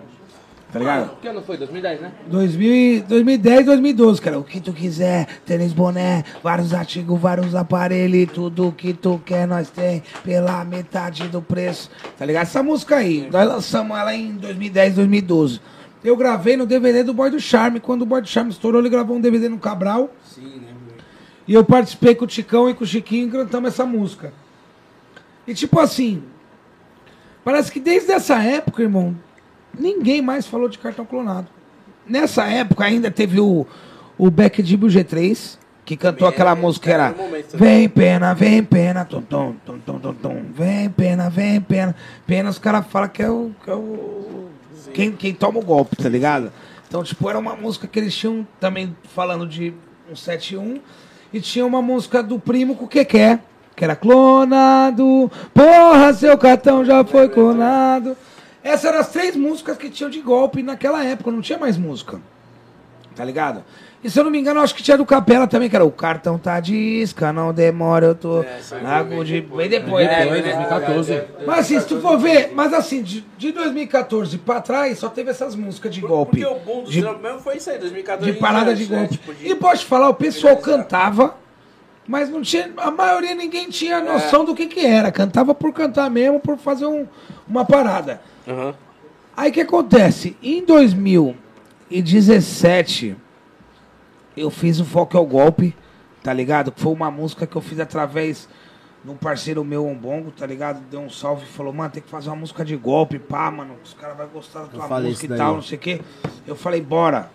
Tá 0.73 0.79
ligado? 0.79 1.11
Que 1.21 1.27
ano 1.29 1.41
foi? 1.41 1.55
2010, 1.55 2.01
né? 2.01 2.11
2000, 2.27 2.73
e- 2.75 2.99
2010, 3.07 3.65
2012, 3.65 4.21
cara. 4.21 4.37
O 4.37 4.43
que 4.43 4.59
tu 4.59 4.73
quiser, 4.73 5.25
tênis, 5.45 5.71
boné, 5.71 6.25
vários 6.43 6.73
artigos, 6.73 7.17
vários 7.17 7.55
aparelhos, 7.55 8.29
tudo 8.33 8.73
que 8.77 8.91
tu 8.93 9.21
quer 9.25 9.47
nós 9.47 9.69
tem 9.69 10.03
pela 10.21 10.65
metade 10.65 11.29
do 11.29 11.41
preço. 11.41 11.89
Tá 12.19 12.25
ligado? 12.25 12.43
Essa 12.43 12.61
música 12.61 12.97
aí, 12.97 13.29
nós 13.31 13.47
lançamos 13.47 13.97
ela 13.97 14.13
em 14.13 14.33
2010, 14.33 14.95
2012. 14.95 15.61
Eu 16.03 16.17
gravei 16.17 16.57
no 16.57 16.65
DVD 16.65 17.03
do 17.03 17.13
Boy 17.13 17.31
do 17.31 17.39
Charme. 17.39 17.79
Quando 17.79 18.01
o 18.01 18.05
Boy 18.05 18.21
do 18.21 18.27
Charme 18.27 18.51
estourou, 18.51 18.81
ele 18.81 18.89
gravou 18.89 19.15
um 19.15 19.21
DVD 19.21 19.47
no 19.47 19.57
Cabral. 19.57 20.09
Sim, 20.25 20.59
né? 20.59 20.74
E 21.47 21.53
eu 21.53 21.63
participei 21.63 22.15
com 22.15 22.25
o 22.25 22.27
Ticão 22.27 22.69
e 22.69 22.73
com 22.73 22.83
o 22.83 22.87
Chiquinho 22.87 23.27
e 23.27 23.31
cantamos 23.31 23.69
essa 23.73 23.85
música. 23.85 24.33
E 25.47 25.53
tipo 25.53 25.79
assim, 25.79 26.23
parece 27.43 27.71
que 27.71 27.79
desde 27.79 28.11
essa 28.11 28.41
época, 28.41 28.81
irmão, 28.81 29.15
ninguém 29.77 30.21
mais 30.21 30.47
falou 30.47 30.67
de 30.67 30.77
cartão 30.79 31.05
clonado. 31.05 31.47
Nessa 32.07 32.45
época 32.45 32.83
ainda 32.85 33.11
teve 33.11 33.39
o, 33.39 33.65
o 34.17 34.29
Beck 34.31 34.61
de 34.63 34.77
G3, 34.77 35.57
que 35.83 35.95
cantou 35.95 36.19
Também 36.27 36.33
aquela 36.33 36.51
era- 36.51 36.59
música 36.59 36.85
que 36.87 36.91
era 36.93 37.13
momento. 37.13 37.57
Vem 37.57 37.87
pena, 37.89 38.33
vem 38.33 38.63
pena, 38.63 39.05
tum, 39.05 39.21
tum, 39.21 39.55
tum, 39.63 39.79
tum, 39.79 40.13
tum. 40.13 40.45
Vem 40.51 40.89
pena, 40.89 41.29
vem 41.29 41.61
pena. 41.61 41.95
Pena 42.25 42.49
os 42.49 42.57
caras 42.57 42.85
falam 42.87 43.09
que 43.09 43.21
é 43.21 43.29
o. 43.29 43.51
Que 43.63 43.69
é 43.69 43.75
o 43.75 44.49
quem, 44.93 45.11
quem 45.11 45.33
toma 45.33 45.59
o 45.59 45.63
golpe, 45.63 45.95
tá 45.95 46.07
ligado? 46.09 46.51
Então, 46.87 47.03
tipo, 47.03 47.29
era 47.29 47.37
uma 47.37 47.55
música 47.55 47.87
que 47.87 47.99
eles 47.99 48.15
tinham 48.15 48.47
também 48.59 48.95
falando 49.03 49.45
de 49.47 49.73
um 50.09 50.15
71 50.15 50.79
e 51.36 51.41
tinha 51.41 51.65
uma 51.65 51.81
música 51.81 52.23
do 52.23 52.39
primo 52.39 52.77
com 52.77 52.86
o 52.86 52.88
Keké, 52.88 53.39
que 53.75 53.83
era 53.83 53.93
clonado. 53.93 55.29
Porra, 55.53 56.13
seu 56.13 56.38
cartão 56.38 56.86
já 56.86 57.03
foi 57.03 57.27
clonado. 57.27 58.15
Essas 58.63 58.86
eram 58.86 58.99
as 58.99 59.09
três 59.09 59.36
músicas 59.36 59.77
que 59.77 59.89
tinham 59.89 60.09
de 60.09 60.21
golpe 60.21 60.63
naquela 60.63 61.03
época, 61.03 61.29
não 61.31 61.41
tinha 61.41 61.59
mais 61.59 61.77
música. 61.77 62.21
Tá 63.13 63.25
ligado? 63.25 63.65
E 64.05 64.09
se 64.11 64.19
eu 64.19 64.23
não 64.23 64.29
me 64.29 64.37
engano, 64.39 64.59
eu 64.59 64.63
acho 64.63 64.75
que 64.75 64.83
tinha 64.83 64.95
do 64.95 65.03
Capela 65.03 65.47
também, 65.47 65.67
que 65.67 65.75
era 65.75 65.83
o 65.83 65.89
cartão 65.89 66.37
tá 66.37 66.59
de 66.59 66.75
isca, 66.75 67.33
não 67.33 67.51
demora, 67.51 68.05
eu 68.05 68.13
tô 68.13 68.43
É, 68.43 68.59
na 68.83 69.01
de... 69.01 69.41
bem 69.41 69.67
depois, 69.67 70.07
né? 70.07 70.27
Foi 70.27 70.41
Bem 70.41 70.43
depois. 70.43 71.07
2014. 71.07 71.23
Mas 71.47 71.57
assim, 71.59 71.79
se 71.79 71.87
tu 71.87 71.99
for 71.99 72.15
ver, 72.19 72.51
mas 72.53 72.71
assim, 72.71 73.01
de, 73.01 73.25
de 73.35 73.51
2014 73.51 74.37
pra 74.37 74.61
trás, 74.61 74.99
só 74.99 75.09
teve 75.09 75.32
essas 75.32 75.55
músicas 75.55 75.91
de 75.91 76.01
golpe. 76.01 76.41
Porque 76.41 76.45
o 76.45 76.59
boom 76.59 76.83
do 76.83 76.91
De- 76.91 77.01
mesmo 77.01 77.39
foi 77.39 77.57
isso 77.57 77.67
aí, 77.71 77.79
2014. 77.79 78.32
de 78.32 78.37
parada 78.37 78.73
em 78.73 78.75
de 78.75 78.87
né? 78.91 78.97
golpe. 78.99 79.13
Tipo, 79.17 79.33
de- 79.33 79.47
E 79.49 79.55
posso 79.55 79.82
te 79.82 79.87
falar, 79.87 80.07
o 80.09 80.13
pessoal 80.13 80.55
cantava, 80.57 81.36
mas 82.07 82.29
não 82.29 82.43
tinha. 82.43 82.71
A 82.77 82.91
maioria 82.91 83.33
ninguém 83.33 83.71
tinha 83.71 83.99
noção 84.01 84.45
do 84.45 84.53
que, 84.53 84.67
que 84.67 84.86
era. 84.86 85.11
Cantava 85.11 85.55
por 85.55 85.73
cantar 85.73 86.11
mesmo, 86.11 86.39
por 86.39 86.59
fazer 86.59 86.86
um- 86.86 87.07
uma 87.47 87.65
parada. 87.65 88.21
Aham. 88.47 88.75
Aí 89.36 89.49
o 89.49 89.53
que 89.53 89.61
acontece? 89.61 90.37
Em 90.43 90.63
2017, 90.63 93.15
eu 94.36 94.49
fiz 94.49 94.79
o 94.79 94.86
Foco 94.86 95.17
ao 95.17 95.25
Golpe, 95.25 95.75
tá 96.24 96.33
ligado? 96.33 96.74
Foi 96.75 96.91
uma 96.91 97.09
música 97.09 97.47
que 97.47 97.55
eu 97.55 97.62
fiz 97.62 97.79
através 97.79 98.49
de 99.03 99.12
um 99.12 99.16
parceiro 99.16 99.63
meu, 99.63 99.86
um 99.86 99.95
bongo, 99.95 100.32
tá 100.32 100.45
ligado? 100.45 100.82
Deu 100.89 100.99
um 100.99 101.09
salve 101.09 101.43
e 101.43 101.47
falou, 101.47 101.71
mano, 101.71 101.91
tem 101.91 102.01
que 102.01 102.09
fazer 102.09 102.29
uma 102.29 102.36
música 102.36 102.66
de 102.66 102.75
golpe, 102.75 103.20
pá, 103.20 103.51
mano. 103.51 103.75
Os 103.83 103.93
caras 103.93 104.17
vão 104.17 104.28
gostar 104.28 104.62
da 104.62 104.67
tua 104.67 104.99
música 104.99 105.33
e 105.33 105.37
tal, 105.37 105.55
não 105.55 105.62
sei 105.62 105.78
o 105.78 105.82
quê. 105.82 106.01
Eu 106.47 106.55
falei, 106.55 106.82
bora. 106.82 107.29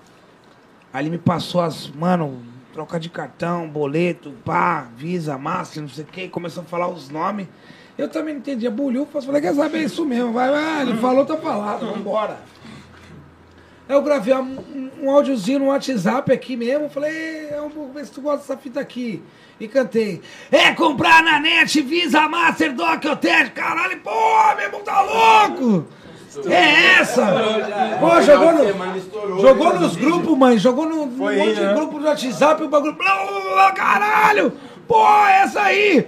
Aí 0.93 1.05
ele 1.05 1.11
me 1.11 1.19
passou 1.19 1.61
as, 1.61 1.89
mano, 1.89 2.43
troca 2.73 2.99
de 2.99 3.09
cartão, 3.09 3.69
boleto, 3.69 4.33
pá, 4.45 4.89
Visa, 4.97 5.39
Master, 5.39 5.83
não 5.83 5.89
sei 5.89 6.05
o 6.05 6.07
quê. 6.09 6.29
Começou 6.29 6.65
a 6.65 6.67
falar 6.67 6.89
os 6.89 7.09
nomes. 7.09 7.47
Eu 7.97 8.09
também 8.09 8.35
não 8.35 8.41
entendia 8.41 8.71
bulhufas. 8.71 9.25
Falei, 9.25 9.41
quer 9.41 9.55
saber 9.55 9.79
é 9.79 9.83
isso 9.83 10.05
mesmo? 10.05 10.33
Vai, 10.33 10.51
vai. 10.51 10.83
Ele 10.83 10.97
falou, 10.97 11.25
tá 11.25 11.37
falado, 11.37 11.87
vambora. 11.87 12.39
Aí 13.91 13.97
eu 13.97 14.03
gravei 14.03 14.33
um, 14.33 14.39
um, 14.41 14.91
um 15.03 15.11
áudiozinho 15.11 15.59
no 15.59 15.67
WhatsApp 15.67 16.31
aqui 16.33 16.57
mesmo. 16.57 16.89
Falei, 16.89 17.49
"É, 17.51 17.61
vou 17.75 17.91
ver 17.93 18.05
se 18.05 18.13
tu 18.13 18.21
gosta 18.21 18.39
dessa 18.39 18.57
fita 18.57 18.79
aqui. 18.79 19.21
E 19.59 19.67
cantei. 19.67 20.23
É 20.49 20.73
comprar 20.75 21.25
na 21.25 21.41
net, 21.41 21.83
Visa, 21.83 22.29
Master, 22.29 22.73
Doc, 22.73 23.05
Hotel. 23.05 23.51
Caralho, 23.53 23.99
pô, 23.99 24.11
meu 24.55 24.67
irmão 24.67 24.81
tá 24.83 25.01
louco. 25.01 25.89
É 26.49 27.01
essa? 27.01 27.27
Pô, 27.99 28.23
jogou, 28.23 28.53
no, 28.53 29.41
jogou 29.41 29.81
nos 29.81 29.97
grupos, 29.97 30.39
mãe. 30.39 30.57
Jogou 30.57 30.89
no, 30.89 31.07
num 31.07 31.17
Foi 31.17 31.37
monte 31.37 31.49
aí, 31.49 31.55
de 31.57 31.61
né? 31.61 31.75
grupo 31.75 31.99
do 31.99 32.05
WhatsApp, 32.07 32.63
o 32.63 32.69
bagulho. 32.69 32.95
Blá, 32.95 33.27
blá, 33.27 33.41
blá, 33.41 33.73
caralho! 33.73 34.53
Pô, 34.87 35.05
é 35.27 35.43
essa 35.43 35.63
aí! 35.63 36.07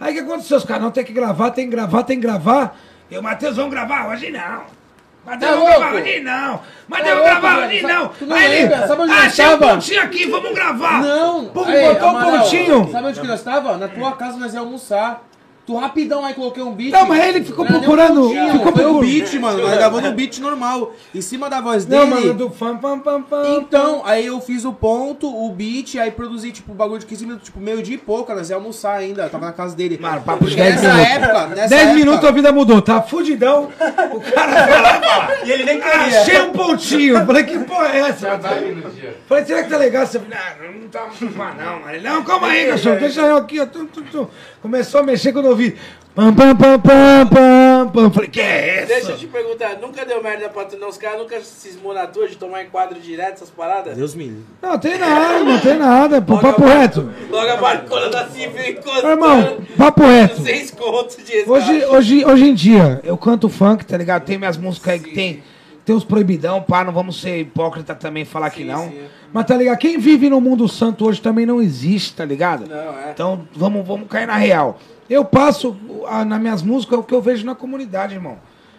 Aí 0.00 0.12
o 0.12 0.14
que 0.14 0.20
aconteceu? 0.20 0.56
Os 0.56 0.64
caras 0.64 0.82
não 0.84 0.90
tem 0.90 1.04
que 1.04 1.12
gravar, 1.12 1.50
tem 1.50 1.66
que 1.66 1.70
gravar, 1.70 2.02
tem 2.02 2.16
que 2.18 2.26
gravar. 2.26 2.80
Eu, 3.10 3.20
Matheus, 3.22 3.56
vamos 3.56 3.72
gravar 3.72 4.08
hoje 4.08 4.30
não. 4.30 4.79
Matheus, 5.24 5.50
Tá 5.52 5.56
vamos 5.56 5.68
gravar 5.70 5.90
louco? 5.92 6.08
hoje 6.08 6.20
não. 6.20 6.56
Tá 6.58 6.62
vamos 6.88 7.06
louco, 7.08 7.22
gravar 7.24 7.54
velho? 7.56 7.66
hoje 7.68 7.80
Sabe- 7.82 7.94
não. 7.94 8.08
tu 8.08 8.26
não 8.26 8.36
Aí 8.36 8.44
ele, 8.44 8.54
lembra? 8.62 8.86
Sabe 8.88 9.02
onde 9.02 9.12
nós 9.12 9.24
achei 9.26 9.44
um 9.46 9.58
tava? 9.58 9.72
pontinho 9.72 10.02
aqui, 10.02 10.26
vamos 10.26 10.54
gravar. 10.54 11.02
Não! 11.02 11.44
Pô, 11.46 11.64
Aí, 11.64 11.88
botou 11.88 12.06
um 12.06 12.10
Amaral, 12.10 12.38
pontinho. 12.40 12.88
Sabe 12.90 13.06
onde 13.08 13.20
que 13.20 13.26
nós 13.26 13.42
tava? 13.42 13.76
Na 13.76 13.88
tua 13.88 14.12
casa 14.12 14.36
nós 14.38 14.54
ia 14.54 14.60
almoçar. 14.60 15.22
Tu 15.70 15.76
rapidão 15.76 16.24
aí 16.24 16.34
coloquei 16.34 16.64
um 16.64 16.72
beat. 16.72 16.90
Não, 16.90 17.06
mas 17.06 17.24
ele 17.24 17.44
ficou 17.44 17.64
Não 17.64 17.70
nem 17.70 17.80
um 17.80 17.84
procurando- 17.84 18.22
pontinho, 18.22 18.52
ficou 18.54 18.60
Foi 18.60 18.70
o 18.70 18.74
procurando. 18.88 19.00
beat, 19.06 19.34
mano. 19.34 19.62
Nós 19.62 19.74
gravando 19.78 20.08
um 20.08 20.12
beat 20.14 20.38
normal. 20.40 20.92
Em 21.14 21.20
cima 21.20 21.48
da 21.48 21.60
voz 21.60 21.84
dele. 21.84 22.00
Não, 22.06 22.10
mano, 22.10 22.34
do 22.34 22.50
fam, 22.50 22.76
pam, 22.76 22.98
pam, 22.98 23.22
pam. 23.22 23.44
Então, 23.60 24.02
aí 24.04 24.26
eu 24.26 24.40
fiz 24.40 24.64
o 24.64 24.72
ponto, 24.72 25.28
o 25.28 25.48
beat, 25.52 25.94
aí 25.94 26.10
produzi, 26.10 26.50
tipo, 26.50 26.72
o 26.72 26.74
bagulho 26.74 26.98
de 26.98 27.06
15 27.06 27.24
minutos, 27.24 27.44
tipo, 27.46 27.60
meio 27.60 27.80
dia 27.84 27.94
e 27.94 27.98
pouco, 27.98 28.34
nós 28.34 28.50
ia 28.50 28.56
almoçar 28.56 28.94
ainda, 28.96 29.22
eu 29.22 29.30
tava 29.30 29.46
na 29.46 29.52
casa 29.52 29.76
dele. 29.76 29.96
Mano, 30.02 30.22
papo 30.22 30.44
de 30.44 30.56
Porque 30.56 30.60
10 30.60 30.74
nessa 30.82 30.92
minutos. 30.92 31.12
época, 31.14 31.46
nessa 31.46 31.68
10 31.68 31.72
época, 31.82 31.94
minutos 31.94 32.28
a 32.28 32.32
vida 32.32 32.52
mudou, 32.52 32.82
tá 32.82 33.00
fudidão. 33.02 33.68
O 34.12 34.20
cara 34.20 34.66
foi 34.66 34.80
lá 34.80 35.30
e 35.46 35.52
ele 35.52 35.62
nem 35.62 35.80
Achei 35.80 36.40
um 36.40 36.50
pontinho. 36.50 37.24
Falei, 37.24 37.44
que 37.44 37.56
porra 37.60 37.86
é 37.94 37.98
essa? 38.00 38.36
Tá 38.38 38.50
aí 38.50 38.74
no 38.74 38.90
dia. 38.90 39.16
Falei, 39.28 39.44
será 39.44 39.62
que 39.62 39.70
tá 39.70 39.76
legal? 39.76 40.04
Você 40.04 40.18
falou, 40.18 40.34
não, 40.74 40.80
não 40.80 40.88
tá 40.88 41.06
muito 41.20 41.38
mal, 41.38 41.54
não. 41.54 41.88
Ele, 41.90 42.02
não, 42.08 42.24
calma 42.24 42.48
aí, 42.48 42.66
cachorro, 42.70 42.98
deixa 42.98 43.20
eu 43.20 43.36
aqui, 43.36 43.60
ó. 43.60 43.66
Tum, 43.66 43.86
tum, 43.86 44.02
tum. 44.02 44.26
Começou 44.62 45.00
a 45.00 45.02
mexer 45.02 45.32
quando 45.32 45.46
eu 45.46 45.56
vi. 45.56 45.76
Pam, 46.14 46.34
pam, 46.34 46.54
pam, 46.56 46.78
pam, 46.80 47.26
pam, 47.30 47.88
pam. 47.94 48.10
Falei, 48.10 48.28
que 48.28 48.40
é 48.40 48.84
Deixa 48.84 49.06
eu 49.08 49.14
essa? 49.14 49.18
te 49.18 49.26
perguntar, 49.28 49.78
nunca 49.80 50.04
deu 50.04 50.20
merda 50.22 50.48
pra 50.50 50.64
tu 50.64 50.76
não? 50.76 50.88
Os 50.88 50.98
caras 50.98 51.18
nunca 51.20 51.40
cismou 51.40 51.94
na 51.94 52.06
tua 52.06 52.28
de 52.28 52.36
tomar 52.36 52.62
enquadro 52.64 52.98
direto, 53.00 53.34
essas 53.34 53.48
paradas? 53.48 53.96
Deus 53.96 54.14
me 54.14 54.24
livre. 54.24 54.44
Não, 54.60 54.76
tem 54.78 54.98
nada, 54.98 55.38
não 55.44 55.58
tem 55.60 55.78
nada. 55.78 56.20
Pô, 56.20 56.34
Logo 56.34 56.42
papo 56.46 56.64
a- 56.64 56.74
reto. 56.74 57.10
Logo 57.30 57.48
a 57.50 57.56
barcona 57.56 58.08
da 58.10 58.26
civil 58.28 58.70
encostando. 58.70 59.02
Meu 59.02 59.10
irmão, 59.12 59.58
papo 59.78 60.02
reto. 60.02 60.42
Seis 60.42 60.70
contos 60.72 61.16
de 61.16 61.32
resgate. 61.32 61.50
Hoje, 61.50 61.84
hoje, 61.86 62.24
hoje 62.26 62.44
em 62.48 62.54
dia, 62.54 63.00
eu 63.04 63.16
canto 63.16 63.48
funk, 63.48 63.86
tá 63.86 63.96
ligado? 63.96 64.24
Tem 64.24 64.36
minhas 64.36 64.56
músicas 64.56 64.94
aí 64.94 64.98
que 65.00 65.12
tem, 65.14 65.42
tem 65.90 65.96
uns 65.96 66.04
proibidão, 66.04 66.62
pá, 66.62 66.84
não 66.84 66.92
vamos 66.92 67.20
ser 67.20 67.40
hipócrita 67.40 67.96
também 67.96 68.24
falar 68.24 68.48
que 68.50 68.62
não. 68.62 68.88
sim. 68.88 69.02
Mas 69.32 69.44
tá 69.44 69.56
ligado? 69.56 69.76
Quem 69.76 69.98
vive 69.98 70.30
no 70.30 70.40
mundo 70.40 70.68
santo 70.68 71.04
hoje 71.04 71.20
também 71.20 71.44
não 71.44 71.60
existe, 71.60 72.14
tá 72.14 72.24
ligado? 72.24 72.68
Não, 72.68 72.96
é. 72.96 73.10
Então 73.10 73.48
vamos, 73.52 73.84
vamos 73.84 74.06
cair 74.08 74.26
na 74.26 74.36
real. 74.36 74.78
Eu 75.08 75.24
passo 75.24 75.76
ah, 76.06 76.24
nas 76.24 76.40
minhas 76.40 76.62
músicas 76.62 76.96
o 76.96 77.02
que 77.02 77.12
eu 77.12 77.20
vejo 77.20 77.44
na 77.44 77.56
comunidade, 77.56 78.14
irmão. 78.14 78.38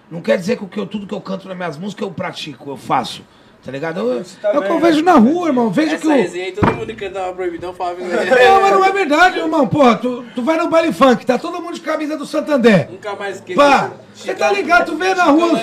Não 0.10 0.22
quer 0.22 0.38
dizer 0.38 0.56
que, 0.56 0.64
o 0.64 0.68
que 0.68 0.80
eu, 0.80 0.86
tudo 0.86 1.06
que 1.06 1.14
eu 1.14 1.20
canto 1.20 1.50
nas 1.50 1.58
minhas 1.58 1.78
músicas 1.78 2.08
eu 2.08 2.14
pratico, 2.14 2.70
eu 2.70 2.78
faço. 2.78 3.24
Tá 3.64 3.72
ligado? 3.72 4.00
Eu- 4.00 4.24
é 4.54 4.58
o 4.58 4.62
que 4.64 4.70
eu 4.72 4.80
vejo 4.80 5.04
na 5.04 5.14
rua, 5.14 5.48
irmão. 5.50 5.66
Eu 5.66 5.70
Vejo 5.72 5.90
que 5.90 5.96
Essa 5.96 6.08
o. 6.08 6.12
resenha 6.12 6.46
aí, 6.46 6.52
todo 6.52 6.74
mundo 6.74 6.88
que 6.88 6.96
cantava 6.96 7.32
proibidão 7.34 7.74
falava 7.74 7.98
que 8.02 8.04
Não, 8.04 8.62
mas 8.62 8.72
não 8.72 8.86
é 8.86 8.92
verdade, 8.92 9.38
irmão. 9.40 9.68
Porra, 9.68 9.96
tu, 9.98 10.26
tu 10.34 10.42
vai 10.42 10.58
no 10.58 10.68
baile 10.68 10.92
funk, 10.92 11.24
tá 11.26 11.38
todo 11.38 11.62
mundo 11.62 11.76
de 11.76 11.82
camisa 11.82 12.18
do 12.18 12.26
Santander. 12.26 12.90
Nunca 12.90 13.16
mais 13.16 13.36
esqueci. 13.36 13.56
Pá, 13.56 13.92
você 14.16 14.34
tá 14.34 14.52
ligado? 14.52 14.88
Tu 14.88 14.96
vê 14.98 15.14
na 15.14 15.26
rua. 15.26 15.60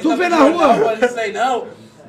Tu 0.00 0.16
vê 0.16 0.28
na 0.30 0.36
rua. 0.38 0.94
Isso 1.02 1.18
aí 1.20 1.32
não. 1.32 1.64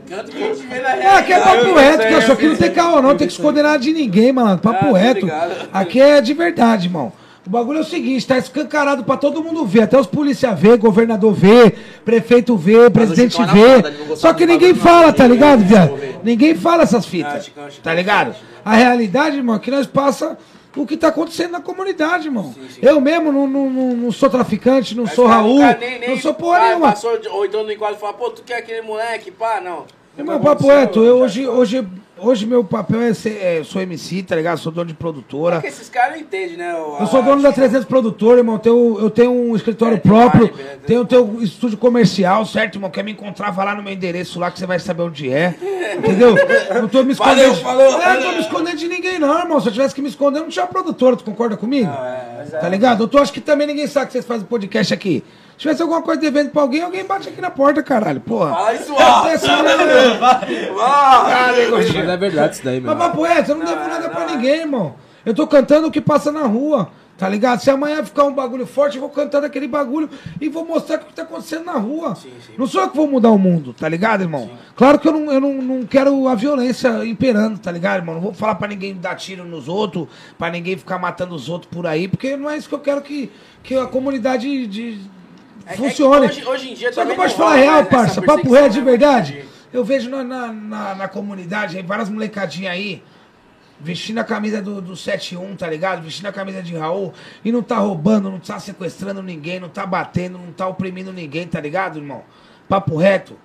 Canto 0.07 0.31
que 0.31 0.43
a 0.43 0.47
gente 0.53 0.67
vê 0.67 0.79
na 0.81 0.89
real. 0.89 1.13
Ah, 1.13 1.17
aqui 1.19 1.33
é 1.33 1.39
papo 1.39 1.73
reto, 1.75 2.07
que 2.07 2.13
achou 2.13 2.35
que 2.37 2.47
não 2.47 2.55
tem 2.55 2.71
caô, 2.71 3.01
não. 3.01 3.17
Tem 3.17 3.27
que 3.27 3.33
esconder 3.33 3.63
nada 3.63 3.79
de 3.79 3.91
ninguém, 3.91 4.31
mano. 4.31 4.57
Papo 4.59 4.77
Ah, 4.81 4.87
tô 4.87 4.93
reto. 4.93 5.27
Aqui 5.73 5.99
é 5.99 6.21
de 6.21 6.33
verdade, 6.33 6.87
irmão. 6.87 7.11
O 7.45 7.49
bagulho 7.49 7.79
é 7.79 7.81
o 7.81 7.85
seguinte, 7.85 8.25
tá 8.25 8.37
escancarado 8.37 9.03
pra 9.03 9.17
todo 9.17 9.43
mundo 9.43 9.65
ver, 9.65 9.81
até 9.83 9.99
os 9.99 10.07
polícia 10.07 10.53
ver, 10.55 10.77
governador 10.77 11.33
ver, 11.33 11.75
prefeito 12.03 12.55
ver, 12.55 12.91
presidente 12.91 13.37
é 13.41 13.45
na 13.45 13.53
ver. 13.53 13.75
foda, 13.75 13.87
ele 13.89 13.97
não 13.99 14.05
gostava 14.07 14.33
Só 14.33 14.33
que 14.33 14.45
ninguém 14.45 14.75
fala, 14.75 15.13
tá 15.13 15.27
ligado, 15.27 15.63
viado? 15.63 15.97
Ninguém 16.23 16.55
fala 16.55 16.83
essas 16.83 17.05
Ah, 17.05 17.09
fitas, 17.09 17.45
Chicão, 17.45 17.67
tá 17.81 17.93
ligado? 17.93 18.35
A 18.63 18.75
realidade, 18.75 19.37
irmão, 19.37 19.55
é 19.55 19.59
que 19.59 19.71
nós 19.71 19.87
passa 19.87 20.37
o 20.75 20.85
que 20.85 20.97
tá 20.97 21.09
acontecendo 21.09 21.51
na 21.51 21.61
comunidade, 21.61 22.27
irmão. 22.27 22.53
Eu 22.81 22.99
mesmo 22.99 23.31
não, 23.31 23.47
não, 23.47 23.69
não, 23.69 24.11
sou 24.11 24.29
traficante, 24.29 24.95
não 24.95 25.05
sou 25.05 25.27
Mas, 25.27 25.33
cara, 25.35 25.43
Raul, 25.43 25.79
nem- 25.79 25.99
nem- 25.99 26.09
não 26.09 26.17
sou 26.19 26.33
porra 26.33 26.57
ah, 26.57 26.67
nenhuma. 26.67 26.89
Passou, 26.91 27.19
ou 27.31 27.45
então 27.45 27.63
no 27.63 27.71
enquadro 27.71 27.95
e 27.97 27.99
fala, 27.99 28.13
pô, 28.13 28.29
tu 28.31 28.41
quer 28.43 28.57
aquele 28.57 28.81
moleque? 28.81 29.31
Pá, 29.31 29.61
não. 29.61 29.85
Meu 30.17 30.39
papo 30.39 30.67
reto, 30.67 31.03
eu 31.03 31.17
hoje, 31.17 31.47
hoje, 31.47 31.87
hoje 32.19 32.45
meu 32.45 32.63
papel 32.63 33.01
é 33.01 33.13
ser, 33.15 33.37
é, 33.41 33.63
sou 33.63 33.81
MC, 33.81 34.21
tá 34.21 34.35
ligado? 34.35 34.59
Sou 34.59 34.71
dono 34.71 34.85
de 34.87 34.93
produtora. 34.93 35.55
Porque 35.55 35.67
esses 35.69 35.89
caras 35.89 36.11
não 36.13 36.19
entendem, 36.21 36.55
né? 36.55 36.75
o- 36.75 36.97
Eu 36.99 37.07
sou 37.07 37.23
dono 37.23 37.41
da 37.41 37.51
300 37.51 37.83
Produtora, 37.85 38.37
irmão. 38.37 38.59
Tenho, 38.59 38.99
eu 38.99 39.09
tenho 39.09 39.31
um 39.31 39.55
escritório 39.55 39.95
É, 39.95 39.99
tem 39.99 40.11
próprio, 40.11 40.47
vários, 40.47 40.57
né? 40.59 40.77
tenho, 40.85 41.03
tenho 41.05 41.23
um 41.25 41.41
estúdio 41.41 41.79
comercial, 41.79 42.45
certo, 42.45 42.75
irmão? 42.75 42.91
Quer 42.91 43.03
me 43.03 43.11
encontrar, 43.11 43.49
vai 43.49 43.65
lá 43.65 43.73
no 43.73 43.81
meu 43.81 43.91
endereço 43.91 44.39
lá 44.39 44.51
que 44.51 44.59
você 44.59 44.67
vai 44.67 44.77
saber 44.79 45.01
onde 45.01 45.31
é. 45.33 45.55
Entendeu? 45.97 46.35
Não 46.79 46.87
tô 46.87 47.03
me 47.03 47.13
escondendo. 47.13 47.55
Valeu, 47.55 47.89
falou. 47.89 48.01
É, 48.01 48.13
não 48.15 48.21
tô 48.23 48.31
me 48.33 48.39
escondendo 48.41 48.77
de 48.77 48.87
ninguém, 48.87 49.17
não, 49.17 49.39
irmão. 49.39 49.59
Se 49.59 49.67
eu 49.69 49.73
tivesse 49.73 49.95
que 49.95 50.01
me 50.01 50.09
esconder, 50.09 50.37
eu 50.39 50.43
não 50.43 50.49
tinha 50.49 50.67
produtora, 50.67 51.15
tu 51.15 51.23
concorda 51.23 51.57
comigo? 51.57 51.89
é, 51.91 52.43
Tá 52.59 52.69
ligado? 52.69 53.03
Eu 53.03 53.07
tô, 53.07 53.17
acho 53.17 53.33
que 53.33 53.41
também 53.41 53.65
ninguém 53.65 53.87
sabe 53.87 54.07
que 54.07 54.13
vocês 54.13 54.25
fazem 54.25 54.45
podcast 54.45 54.93
aqui. 54.93 55.23
Se 55.63 55.69
tivesse 55.69 55.81
alguma 55.81 56.01
coisa 56.01 56.19
devendo 56.19 56.49
pra 56.49 56.61
alguém, 56.61 56.81
alguém 56.81 57.05
bate 57.05 57.29
aqui 57.29 57.39
na 57.39 57.49
porta, 57.49 57.81
caralho. 57.81 58.19
Porra. 58.19 58.49
Fala 58.49 58.73
isso, 58.73 58.93
ó. 58.93 59.27
É 59.29 59.33
assim, 59.35 59.47
né? 59.47 59.71
Ah, 60.77 61.53
Mas 61.71 61.95
é 61.95 62.17
verdade 62.17 62.55
isso 62.55 62.65
daí, 62.65 62.81
meu. 62.81 62.93
Mas 62.93 62.97
papo 62.97 63.25
é, 63.25 63.45
eu 63.47 63.55
não 63.55 63.65
devo 63.65 63.87
nada 63.87 64.09
pra 64.09 64.25
ninguém, 64.25 64.59
irmão. 64.59 64.95
Eu 65.25 65.33
tô 65.33 65.47
cantando 65.47 65.87
o 65.87 65.91
que 65.91 66.01
passa 66.01 66.33
na 66.33 66.41
rua, 66.41 66.89
tá 67.17 67.29
ligado? 67.29 67.61
Se 67.61 67.69
amanhã 67.69 68.03
ficar 68.03 68.25
um 68.25 68.33
bagulho 68.33 68.67
forte, 68.67 68.95
eu 68.97 68.99
vou 69.01 69.09
cantar 69.09 69.41
aquele 69.45 69.69
bagulho 69.69 70.09
e 70.41 70.49
vou 70.49 70.65
mostrar 70.65 70.97
o 70.97 71.05
que 71.05 71.13
tá 71.13 71.21
acontecendo 71.21 71.63
na 71.63 71.77
rua. 71.77 72.17
Não 72.57 72.67
sou 72.67 72.81
eu 72.81 72.89
que 72.89 72.97
vou 72.97 73.07
mudar 73.07 73.29
o 73.29 73.37
mundo, 73.39 73.71
tá 73.71 73.87
ligado, 73.87 74.19
irmão? 74.19 74.49
Claro 74.75 74.99
que 74.99 75.07
eu, 75.07 75.13
não, 75.13 75.31
eu 75.31 75.39
não, 75.39 75.53
não 75.61 75.85
quero 75.85 76.27
a 76.27 76.35
violência 76.35 77.05
imperando, 77.05 77.57
tá 77.57 77.71
ligado, 77.71 78.01
irmão? 78.01 78.15
Não 78.15 78.21
vou 78.21 78.33
falar 78.33 78.55
pra 78.55 78.67
ninguém 78.67 78.95
dar 78.95 79.15
tiro 79.15 79.45
nos 79.45 79.69
outros, 79.69 80.09
pra 80.37 80.49
ninguém 80.49 80.75
ficar 80.75 80.99
matando 80.99 81.33
os 81.33 81.47
outros 81.47 81.71
por 81.73 81.87
aí, 81.87 82.09
porque 82.09 82.35
não 82.35 82.49
é 82.49 82.57
isso 82.57 82.67
que 82.67 82.75
eu 82.75 82.79
quero 82.79 83.01
que, 83.01 83.31
que 83.63 83.77
a 83.77 83.85
comunidade 83.85 84.67
de, 84.67 84.99
É- 85.65 85.73
é 85.73 85.77
funcione. 85.77 86.27
hoje- 86.27 86.45
hoje 86.45 86.71
em 86.71 86.73
dia 86.73 86.91
Só 86.91 87.05
que 87.05 87.11
eu 87.11 87.15
posso 87.15 87.35
falar 87.35 87.55
real, 87.55 87.79
essa 87.81 87.89
parça. 87.89 88.21
Papo 88.21 88.51
reto 88.53 88.69
de 88.73 88.79
né? 88.79 88.85
verdade. 88.85 89.45
Eu 89.71 89.83
vejo 89.83 90.09
na, 90.09 90.23
na, 90.23 90.53
na, 90.53 90.95
na 90.95 91.07
comunidade 91.07 91.77
aí, 91.77 91.83
várias 91.83 92.09
molecadinhas 92.09 92.73
aí, 92.73 93.01
vestindo 93.79 94.19
a 94.19 94.23
camisa 94.23 94.61
do, 94.61 94.79
do 94.81 94.95
71, 94.95 95.55
tá 95.55 95.67
ligado? 95.67 96.03
Vestindo 96.03 96.27
a 96.27 96.31
camisa 96.31 96.61
de 96.61 96.75
Raul 96.75 97.11
e 97.43 97.51
não 97.51 97.63
tá 97.63 97.77
roubando, 97.77 98.29
não 98.29 98.39
tá 98.39 98.59
sequestrando 98.59 99.23
ninguém, 99.23 99.59
não 99.59 99.69
tá 99.69 99.85
batendo, 99.85 100.37
não 100.37 100.51
tá 100.53 100.67
oprimindo 100.67 101.11
ninguém, 101.11 101.47
tá 101.47 101.59
ligado, 101.59 101.97
irmão? 101.97 102.23
Papo 102.69 102.95
reto. 102.97 103.35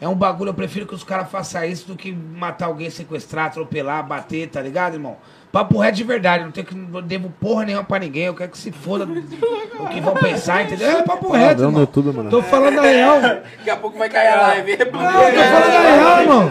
É 0.00 0.08
um 0.08 0.14
bagulho, 0.14 0.48
eu 0.50 0.54
prefiro 0.54 0.86
que 0.86 0.94
os 0.94 1.04
caras 1.04 1.30
façam 1.30 1.62
isso 1.64 1.86
do 1.86 1.94
que 1.96 2.10
matar 2.12 2.66
alguém, 2.66 2.88
sequestrar, 2.88 3.46
atropelar, 3.46 4.06
bater, 4.06 4.48
tá 4.48 4.60
ligado, 4.62 4.94
irmão? 4.94 5.16
Papo 5.52 5.78
reto 5.78 5.96
de 5.96 6.04
verdade, 6.04 6.44
não, 6.44 6.52
tenho 6.52 6.64
que, 6.64 6.76
não 6.76 7.02
devo 7.02 7.28
porra 7.40 7.64
nenhuma 7.64 7.82
pra 7.82 7.98
ninguém, 7.98 8.26
eu 8.26 8.34
quero 8.34 8.52
que 8.52 8.58
se 8.58 8.70
foda 8.70 9.04
do, 9.04 9.18
o 9.18 9.88
que 9.88 10.00
vão 10.00 10.14
pensar, 10.14 10.62
entendeu? 10.62 10.88
É 10.88 11.02
papo 11.02 11.32
reto, 11.32 11.62
irmão. 11.62 11.86
Tô 12.30 12.40
falando 12.40 12.78
a 12.78 12.82
real. 12.82 13.20
Daqui 13.20 13.68
a 13.70 13.76
pouco 13.76 13.98
vai 13.98 14.08
cair 14.08 14.28
a 14.28 14.40
live. 14.42 14.76
Não, 14.78 14.84
tô 14.86 14.92
falando 14.92 15.74
a 15.74 15.80
real, 15.80 16.20
irmão. 16.20 16.50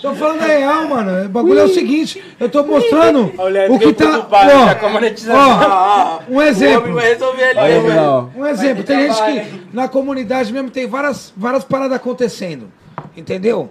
Tô 0.00 0.14
falando 0.14 0.42
a 0.42 0.46
real, 0.46 0.88
mano. 0.88 1.26
O 1.26 1.28
bagulho 1.28 1.58
é 1.60 1.64
o 1.64 1.68
seguinte, 1.68 2.24
eu 2.40 2.48
tô 2.48 2.62
mostrando 2.62 3.32
o 3.68 3.78
que 3.78 3.92
tá. 3.92 4.26
Ó, 5.30 5.36
ó, 5.36 6.20
um 6.26 6.34
O 6.34 6.36
homem 6.38 6.48
exemplo. 6.48 6.94
vai 6.94 7.08
resolver 7.12 7.44
ali, 7.44 7.60
né, 7.60 7.80
velho? 7.80 8.30
Um 8.34 8.46
exemplo, 8.46 8.82
tem 8.82 9.12
gente 9.12 9.22
que 9.22 9.62
na 9.74 9.88
comunidade 9.88 10.50
mesmo 10.50 10.70
tem 10.70 10.86
várias, 10.86 11.34
várias 11.36 11.64
paradas 11.64 11.96
acontecendo. 11.98 12.72
Entendeu? 13.14 13.68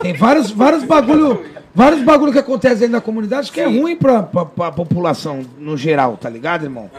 Tem 0.00 0.12
vários, 0.12 0.50
vários 0.50 0.84
bagulho, 0.84 1.44
vários 1.74 2.02
bagulho 2.02 2.32
que 2.32 2.38
acontecem 2.38 2.78
dentro 2.78 2.92
da 2.92 3.00
comunidade 3.00 3.50
que 3.50 3.60
é 3.60 3.66
ruim 3.66 3.96
pra, 3.96 4.22
pra, 4.22 4.44
pra 4.44 4.72
população 4.72 5.44
no 5.58 5.76
geral, 5.76 6.16
tá 6.16 6.28
ligado, 6.28 6.64
irmão? 6.64 6.90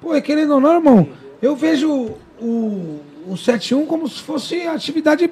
Pô, 0.00 0.14
e 0.14 0.22
querendo 0.22 0.54
ou 0.54 0.60
não, 0.60 0.74
irmão, 0.74 1.08
eu 1.42 1.54
vejo 1.54 2.14
o, 2.40 3.00
o 3.26 3.36
71 3.36 3.86
como 3.86 4.08
se 4.08 4.22
fosse 4.22 4.62
a 4.62 4.72
atividade 4.72 5.30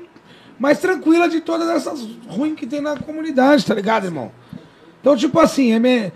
mais 0.59 0.79
tranquila 0.79 1.29
de 1.29 1.41
todas 1.41 1.69
essas 1.69 2.07
ruins 2.29 2.57
que 2.57 2.67
tem 2.67 2.81
na 2.81 2.97
comunidade, 2.97 3.65
tá 3.65 3.75
ligado, 3.75 4.05
irmão? 4.05 4.31
Então, 5.01 5.17
tipo 5.17 5.39
assim, 5.39 5.73
é 5.73 5.79
me... 5.79 6.13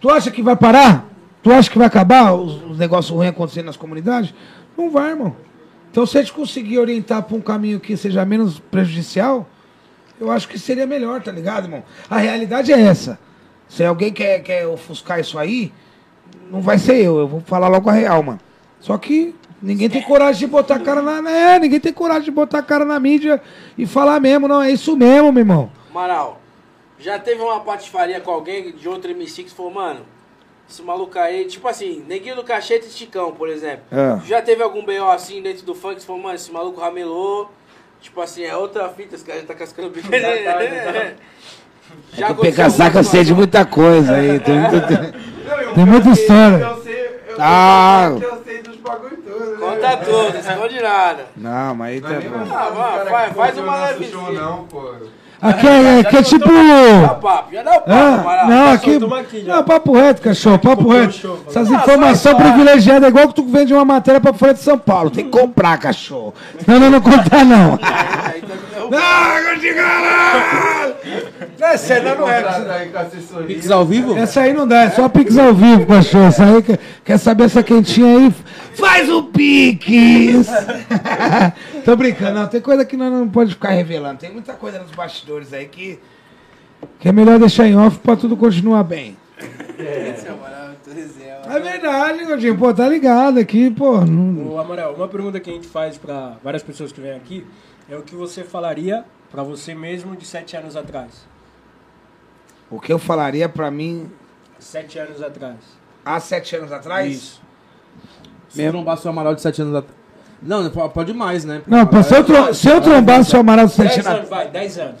tu 0.00 0.08
acha 0.08 0.30
que 0.30 0.42
vai 0.42 0.56
parar? 0.56 1.06
Tu 1.42 1.52
acha 1.52 1.70
que 1.70 1.78
vai 1.78 1.86
acabar 1.86 2.32
os, 2.32 2.62
os 2.70 2.78
negócios 2.78 3.14
ruins 3.14 3.30
acontecendo 3.30 3.66
nas 3.66 3.76
comunidades? 3.76 4.32
Não 4.76 4.90
vai, 4.90 5.10
irmão. 5.10 5.36
Então, 5.90 6.06
se 6.06 6.16
a 6.18 6.20
gente 6.20 6.32
conseguir 6.32 6.78
orientar 6.78 7.22
para 7.22 7.36
um 7.36 7.40
caminho 7.40 7.80
que 7.80 7.96
seja 7.96 8.24
menos 8.24 8.58
prejudicial, 8.58 9.48
eu 10.20 10.30
acho 10.30 10.48
que 10.48 10.58
seria 10.58 10.86
melhor, 10.86 11.22
tá 11.22 11.30
ligado, 11.30 11.64
irmão? 11.64 11.82
A 12.08 12.18
realidade 12.18 12.72
é 12.72 12.80
essa. 12.80 13.18
Se 13.68 13.84
alguém 13.84 14.12
quer, 14.12 14.40
quer 14.42 14.66
ofuscar 14.66 15.20
isso 15.20 15.38
aí, 15.38 15.72
não 16.50 16.60
vai 16.60 16.78
ser 16.78 16.96
eu. 16.96 17.18
Eu 17.18 17.28
vou 17.28 17.40
falar 17.40 17.68
logo 17.68 17.90
a 17.90 17.92
real, 17.92 18.22
mano. 18.22 18.40
Só 18.80 18.96
que 18.98 19.34
Ninguém 19.60 19.88
tem 19.88 20.02
coragem 20.02 20.40
de 20.40 20.46
botar 20.46 20.76
a 20.76 20.78
cara 20.78 21.00
na. 21.00 21.30
É, 21.30 21.58
ninguém 21.58 21.80
tem 21.80 21.92
coragem 21.92 22.24
de 22.24 22.30
botar 22.30 22.58
a 22.58 22.62
cara 22.62 22.84
na 22.84 23.00
mídia 23.00 23.42
e 23.76 23.86
falar 23.86 24.20
mesmo, 24.20 24.46
não, 24.46 24.62
é 24.62 24.70
isso 24.70 24.96
mesmo, 24.96 25.32
meu 25.32 25.40
irmão. 25.40 25.70
Amaral, 25.90 26.40
já 26.98 27.18
teve 27.18 27.40
uma 27.40 27.60
patifaria 27.60 28.20
com 28.20 28.30
alguém 28.30 28.72
de 28.72 28.88
outro 28.88 29.10
MC 29.10 29.44
que 29.44 29.50
falou, 29.50 29.72
mano, 29.72 30.00
esse 30.68 30.82
maluco 30.82 31.18
aí, 31.18 31.46
tipo 31.46 31.66
assim, 31.66 32.04
Neguinho 32.06 32.36
do 32.36 32.44
Cacheta 32.44 32.84
e 32.84 32.88
Esticão, 32.88 33.32
por 33.32 33.48
exemplo. 33.48 33.84
É. 33.90 34.20
Já 34.26 34.42
teve 34.42 34.62
algum 34.62 34.84
BO 34.84 35.10
assim 35.10 35.40
dentro 35.40 35.64
do 35.64 35.74
funk 35.74 35.96
que 35.96 36.00
você 36.02 36.06
falou, 36.06 36.22
mano, 36.22 36.34
esse 36.34 36.52
maluco 36.52 36.80
ramelou. 36.80 37.50
Tipo 38.00 38.20
assim, 38.20 38.44
é 38.44 38.56
outra 38.56 38.88
fita, 38.88 39.14
esse 39.14 39.24
cara 39.24 39.40
já 39.40 39.46
tá 39.46 39.54
cascando 39.54 39.90
bico. 39.90 40.08
Já 40.12 40.18
Tem 40.18 40.42
que 42.16 42.22
aconteceu 42.24 42.42
pegar 42.42 42.70
saco 42.70 42.94
muito, 42.94 43.08
sei 43.10 43.24
de 43.24 43.30
mano. 43.30 43.36
muita 43.42 43.64
coisa 43.64 44.14
aí. 44.16 44.40
Tem 44.40 44.58
muito... 44.58 44.76
Não, 44.76 45.60
eu- 45.60 45.74
Tem 45.74 45.84
muita 45.84 46.08
história. 46.10 46.56
Eu 46.64 46.82
sei, 46.82 47.06
eu 47.28 47.36
Ah. 47.38 48.08
sei 48.10 48.18
que 48.20 48.24
eu 48.34 48.42
sei 48.44 48.62
dos 48.62 48.76
bagulho 48.76 49.16
tudo, 49.16 49.50
né? 49.50 49.56
Conta 49.58 49.96
tudo, 49.98 50.32
não 50.32 50.40
esconde 50.40 50.80
nada. 50.80 51.26
Não, 51.36 51.74
mas 51.74 51.90
aí 51.94 52.00
Não 52.00 52.10
é 52.10 52.20
tá 52.20 52.28
bom. 52.30 52.38
mais 52.38 52.52
Ah, 52.52 52.70
vai, 52.70 53.06
faz- 53.10 53.36
faz 53.36 53.58
uma 53.58 53.86
levezinha. 53.86 54.30
não, 54.40 54.64
pô. 54.66 54.94
Aqui 55.40 55.66
é, 55.66 56.00
aqui 56.00 56.16
é 56.16 56.22
tipo. 56.22 56.48
Papo, 57.20 57.52
já 57.52 57.62
dá 57.62 57.70
o 57.72 57.80
papo, 57.80 57.90
Ah, 57.92 58.46
não, 58.48 58.72
aqui. 58.72 58.96
aqui. 58.96 59.42
Não, 59.42 59.62
papo 59.62 59.92
reto, 59.92 60.22
cachorro, 60.22 60.58
papo 60.58 60.88
reto. 60.88 61.12
show. 61.12 61.38
Essas 61.48 61.70
Ah, 61.70 61.74
informações 61.76 62.36
privilegiadas 62.36 63.04
é 63.04 63.08
igual 63.08 63.28
que 63.28 63.34
tu 63.34 63.44
vende 63.46 63.74
uma 63.74 63.84
matéria 63.84 64.20
pra 64.20 64.32
Folha 64.32 64.54
de 64.54 64.60
São 64.60 64.78
Paulo. 64.78 65.10
Tem 65.10 65.24
que 65.24 65.30
comprar, 65.30 65.76
cachorro. 65.78 66.32
Não, 66.66 66.80
não, 66.80 66.90
não 66.90 67.00
contar, 67.02 67.44
não. 67.44 67.76
Tá. 67.76 68.32
Não, 68.90 69.38
eu 69.38 69.58
digo, 69.58 69.80
não! 71.66 71.72
Essa 71.72 71.94
aí 71.94 72.02
não 72.04 72.30
é. 72.30 73.44
Pix 73.46 73.70
ao 73.70 73.84
vivo? 73.84 74.16
Essa 74.16 74.40
aí 74.42 74.52
não 74.52 74.66
dá, 74.66 74.82
é 74.82 74.90
só 74.90 75.08
Pix 75.08 75.36
ao 75.36 75.54
vivo, 75.54 75.86
cachorro. 75.86 76.24
Essa 76.24 76.44
aí 76.44 76.62
quer, 76.62 76.78
quer 77.04 77.18
saber 77.18 77.44
essa 77.44 77.62
quentinha 77.62 78.18
aí? 78.18 78.34
Faz 78.74 79.08
o 79.08 79.24
Pix! 79.24 80.46
Tô 81.84 81.96
brincando, 81.96 82.40
não. 82.40 82.48
Tem 82.48 82.60
coisa 82.60 82.84
que 82.84 82.96
nós 82.96 83.10
não 83.12 83.28
pode 83.28 83.52
ficar 83.54 83.70
revelando. 83.70 84.18
Tem 84.18 84.32
muita 84.32 84.54
coisa 84.54 84.78
nos 84.78 84.90
bastidores 84.90 85.52
aí 85.52 85.66
que, 85.66 85.98
que 86.98 87.08
é 87.08 87.12
melhor 87.12 87.38
deixar 87.38 87.66
em 87.66 87.76
off 87.76 87.98
pra 87.98 88.16
tudo 88.16 88.36
continuar 88.36 88.82
bem. 88.82 89.16
Resenha, 90.94 91.40
É 91.44 91.60
verdade, 91.60 92.24
Gordinho. 92.24 92.56
Pô, 92.56 92.72
tá 92.72 92.88
ligado 92.88 93.38
aqui, 93.38 93.70
pô. 93.70 94.00
Não... 94.00 94.54
Ô, 94.54 94.58
Amaral, 94.58 94.94
uma 94.94 95.08
pergunta 95.08 95.40
que 95.40 95.50
a 95.50 95.52
gente 95.52 95.66
faz 95.66 95.98
pra 95.98 96.36
várias 96.42 96.62
pessoas 96.62 96.92
que 96.92 97.00
vêm 97.00 97.12
aqui 97.12 97.44
é 97.88 97.96
o 97.96 98.02
que 98.02 98.14
você 98.14 98.42
falaria 98.44 99.04
pra 99.30 99.42
você 99.42 99.74
mesmo 99.74 100.16
de 100.16 100.24
sete 100.24 100.56
anos 100.56 100.76
atrás. 100.76 101.26
O 102.70 102.80
que 102.80 102.92
eu 102.92 102.98
falaria 102.98 103.48
pra 103.48 103.70
mim 103.70 104.10
Sete 104.58 104.98
anos 104.98 105.22
atrás. 105.22 105.56
há 106.04 106.18
sete 106.18 106.56
anos 106.56 106.72
atrás? 106.72 107.12
Isso. 107.14 107.42
Se 108.48 108.62
eu 108.62 108.72
trombasse 108.72 109.06
o 109.06 109.10
Amaral 109.10 109.34
de 109.34 109.42
7 109.42 109.60
anos 109.62 109.74
atrás. 109.74 109.96
Não, 110.42 110.62
não 110.62 110.70
pode- 110.88 111.12
mais, 111.12 111.44
né? 111.44 111.62
Não, 111.66 111.86
pô, 111.86 112.02
se 112.02 112.14
eu, 112.14 112.24
tro 112.24 112.54
se 112.54 112.68
eu 112.68 112.80
trombasse 112.80 113.34
o 113.36 113.40
Amaral 113.40 113.66
de 113.66 113.72
sete 113.72 113.94
Dez 113.96 114.06
anos 114.06 114.18
anos, 114.18 114.30
vai, 114.30 114.48
dez 114.50 114.78
anos. 114.78 115.00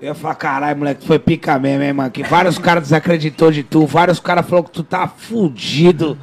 Eu 0.00 0.08
ia 0.08 0.14
falar, 0.14 0.34
caralho, 0.34 0.78
moleque, 0.78 1.06
foi 1.06 1.18
pica 1.18 1.58
mesmo, 1.60 1.82
hein, 1.84 1.92
mano. 1.92 2.10
Que 2.10 2.22
vários 2.24 2.58
caras 2.58 2.82
desacreditou 2.84 3.52
de 3.52 3.62
tu, 3.62 3.86
vários 3.86 4.18
caras 4.18 4.44
falaram 4.46 4.64
que 4.66 4.72
tu 4.72 4.82
tá 4.82 5.06
fudido. 5.06 6.18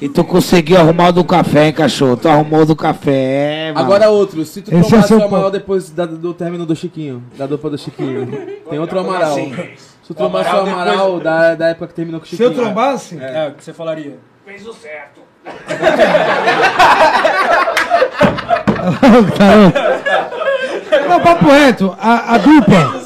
E 0.00 0.08
tu 0.10 0.22
conseguiu 0.24 0.76
arrumar 0.78 1.08
o 1.08 1.12
do 1.12 1.24
café, 1.24 1.66
hein, 1.66 1.72
cachorro? 1.72 2.16
Tu 2.18 2.28
arrumou 2.28 2.60
o 2.60 2.66
do 2.66 2.76
café, 2.76 3.68
é, 3.68 3.72
mano. 3.72 3.86
Agora 3.86 4.10
outro, 4.10 4.44
se 4.44 4.60
tu 4.60 4.74
Esse 4.74 4.94
é 4.94 5.02
seu 5.02 5.18
o 5.18 5.22
Amaral 5.24 5.44
ponto. 5.44 5.52
depois 5.52 5.88
da- 5.90 6.04
do 6.04 6.34
término 6.34 6.66
do 6.66 6.76
Chiquinho, 6.76 7.22
da 7.38 7.46
dupla 7.46 7.70
do 7.70 7.78
Chiquinho. 7.78 8.26
Tem 8.68 8.78
outro 8.78 8.98
Amaral. 9.00 9.30
assim? 9.32 9.54
Se 10.02 10.08
tu 10.08 10.14
trombasse 10.14 10.54
o 10.54 10.58
Amaral 10.58 11.18
da, 11.18 11.54
da 11.54 11.68
época 11.68 11.86
que 11.88 11.94
terminou 11.94 12.20
com 12.20 12.26
o 12.26 12.28
Se 12.28 12.36
Chiquinho. 12.36 12.58
eu 12.58 12.62
trombasse? 12.62 13.18
É, 13.18 13.48
o 13.48 13.52
que 13.54 13.64
você 13.64 13.72
falaria? 13.72 14.18
Fez 14.44 14.66
o 14.66 14.72
certo. 14.74 15.22
Não, 21.08 21.20
papo 21.20 21.46
reto, 21.48 21.96
a, 22.00 22.34
a 22.34 22.38
dupla. 22.38 23.00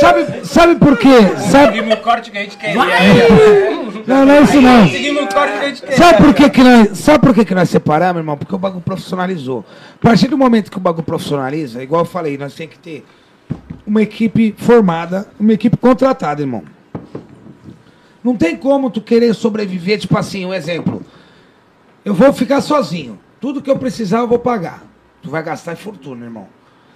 Sabe, 0.00 0.46
sabe 0.46 0.76
por 0.76 0.96
quê? 0.98 1.20
Sabe... 1.50 1.76
Seguimos 1.76 1.94
o 1.94 2.02
corte 2.02 2.30
que 2.30 2.38
a 2.38 2.42
gente 2.42 2.56
quer. 2.56 2.74
Não, 2.74 4.24
não 4.24 4.32
é 4.32 4.42
isso 4.42 4.60
não. 4.60 4.88
Seguimos 4.88 5.22
o 5.24 5.28
corte 5.28 5.52
que 5.52 5.64
a 5.64 5.68
gente 5.68 5.82
quer. 5.82 5.92
Sabe 5.92 6.22
por 6.22 6.34
que, 6.34 6.50
que 6.50 6.62
nós, 6.62 6.98
sabe 6.98 7.18
por 7.18 7.34
que, 7.34 7.44
que 7.44 7.54
nós 7.54 7.70
separamos, 7.70 8.20
irmão? 8.20 8.36
Porque 8.36 8.54
o 8.54 8.58
bagulho 8.58 8.82
profissionalizou. 8.82 9.64
A 9.94 10.02
partir 10.02 10.28
do 10.28 10.38
momento 10.38 10.70
que 10.70 10.76
o 10.76 10.80
bagulho 10.80 11.04
profissionaliza, 11.04 11.82
igual 11.82 12.02
eu 12.02 12.06
falei, 12.06 12.36
nós 12.38 12.54
temos 12.54 12.74
que 12.74 12.78
ter 12.78 13.04
uma 13.86 14.02
equipe 14.02 14.54
formada, 14.58 15.28
uma 15.38 15.52
equipe 15.52 15.76
contratada, 15.76 16.42
irmão. 16.42 16.64
Não 18.22 18.36
tem 18.36 18.56
como 18.56 18.90
tu 18.90 19.00
querer 19.00 19.34
sobreviver, 19.34 19.98
tipo 19.98 20.18
assim, 20.18 20.44
um 20.44 20.52
exemplo. 20.52 21.02
Eu 22.04 22.12
vou 22.12 22.32
ficar 22.32 22.60
sozinho. 22.60 23.18
Tudo 23.40 23.62
que 23.62 23.70
eu 23.70 23.78
precisar 23.78 24.18
eu 24.18 24.28
vou 24.28 24.38
pagar. 24.38 24.84
Tu 25.22 25.30
vai 25.30 25.42
gastar 25.42 25.72
em 25.72 25.76
fortuna, 25.76 26.24
irmão. 26.24 26.48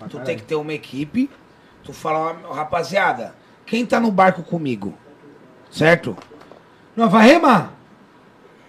Tu 0.09 0.19
tem 0.21 0.37
que 0.37 0.43
ter 0.43 0.55
uma 0.55 0.73
equipe. 0.73 1.31
Tu 1.85 1.93
fala, 1.93 2.37
rapaziada, 2.55 3.35
quem 3.67 3.87
tá 3.87 3.99
no 4.01 4.11
barco 4.11 4.43
comigo? 4.43 4.95
Certo? 5.71 6.17
Nós 6.97 7.11
vai 7.11 7.27
remar. 7.27 7.73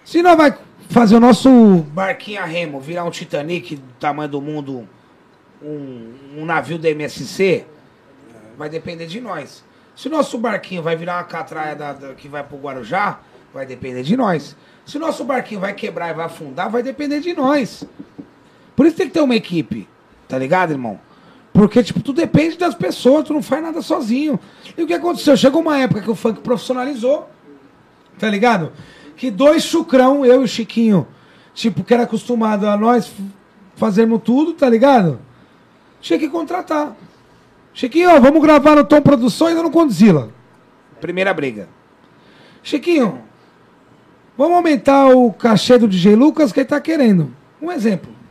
Se 0.04 0.22
nós 0.22 0.36
vai 0.36 0.54
fazer 0.88 1.16
o 1.16 1.20
nosso 1.20 1.50
barquinho 1.92 2.40
a 2.40 2.44
remo, 2.44 2.80
virar 2.80 3.04
um 3.04 3.10
Titanic 3.10 3.76
do 3.76 3.92
tamanho 4.00 4.28
do 4.28 4.40
mundo, 4.40 4.88
um, 5.62 6.14
um 6.38 6.44
navio 6.44 6.78
da 6.78 6.88
MSC, 6.90 7.64
vai 8.56 8.68
depender 8.68 9.06
de 9.06 9.20
nós. 9.20 9.64
Se 9.94 10.08
o 10.08 10.10
nosso 10.10 10.38
barquinho 10.38 10.82
vai 10.82 10.96
virar 10.96 11.16
uma 11.18 11.24
catraia 11.24 11.76
da- 11.76 11.92
da- 11.92 12.14
que 12.14 12.28
vai 12.28 12.42
pro 12.42 12.56
Guarujá, 12.58 13.20
vai 13.52 13.66
depender 13.66 14.02
de 14.02 14.16
nós. 14.16 14.56
Se 14.86 14.96
o 14.96 15.00
nosso 15.00 15.22
barquinho 15.24 15.60
vai 15.60 15.74
quebrar 15.74 16.10
e 16.10 16.14
vai 16.14 16.26
afundar, 16.26 16.70
vai 16.70 16.82
depender 16.82 17.20
de 17.20 17.34
nós. 17.34 17.84
Por 18.74 18.86
isso 18.86 18.96
tem 18.96 19.06
que 19.06 19.12
ter 19.12 19.20
uma 19.20 19.36
equipe, 19.36 19.86
tá 20.26 20.38
ligado, 20.38 20.70
irmão? 20.72 20.98
Porque, 21.52 21.82
tipo, 21.82 22.00
tu 22.00 22.12
depende 22.12 22.56
das 22.56 22.74
pessoas, 22.74 23.26
tu 23.26 23.34
não 23.34 23.42
faz 23.42 23.62
nada 23.62 23.82
sozinho. 23.82 24.40
E 24.76 24.82
o 24.82 24.86
que 24.86 24.94
aconteceu? 24.94 25.36
Chegou 25.36 25.60
uma 25.60 25.78
época 25.78 26.00
que 26.00 26.10
o 26.10 26.14
funk 26.14 26.40
profissionalizou, 26.40 27.28
tá 28.18 28.28
ligado? 28.28 28.72
Que 29.16 29.30
dois 29.30 29.62
chucrão, 29.62 30.24
eu 30.24 30.40
e 30.40 30.44
o 30.44 30.48
Chiquinho, 30.48 31.06
tipo, 31.52 31.84
que 31.84 31.92
era 31.92 32.04
acostumado 32.04 32.66
a 32.66 32.76
nós 32.76 33.12
fazermos 33.76 34.22
tudo, 34.24 34.54
tá 34.54 34.68
ligado? 34.68 35.20
Tinha 36.00 36.18
que 36.18 36.28
contratar. 36.28 36.96
Chiquinho, 37.74 38.10
ó, 38.10 38.20
vamos 38.20 38.42
gravar 38.42 38.76
no 38.76 38.84
Tom 38.84 39.02
Produções 39.02 39.56
ou 39.56 39.62
no 39.62 39.70
Condzilla? 39.70 40.30
Primeira 41.00 41.34
briga. 41.34 41.68
Chiquinho, 42.62 43.20
vamos 44.38 44.56
aumentar 44.56 45.08
o 45.08 45.32
cachê 45.32 45.76
do 45.76 45.86
DJ 45.86 46.16
Lucas 46.16 46.50
que 46.50 46.60
ele 46.60 46.68
tá 46.68 46.80
querendo. 46.80 47.34
Um 47.60 47.70
exemplo. 47.70 48.21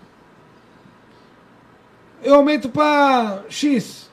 Eu 2.24 2.36
aumento 2.36 2.70
pra 2.70 3.44
X. 3.50 4.10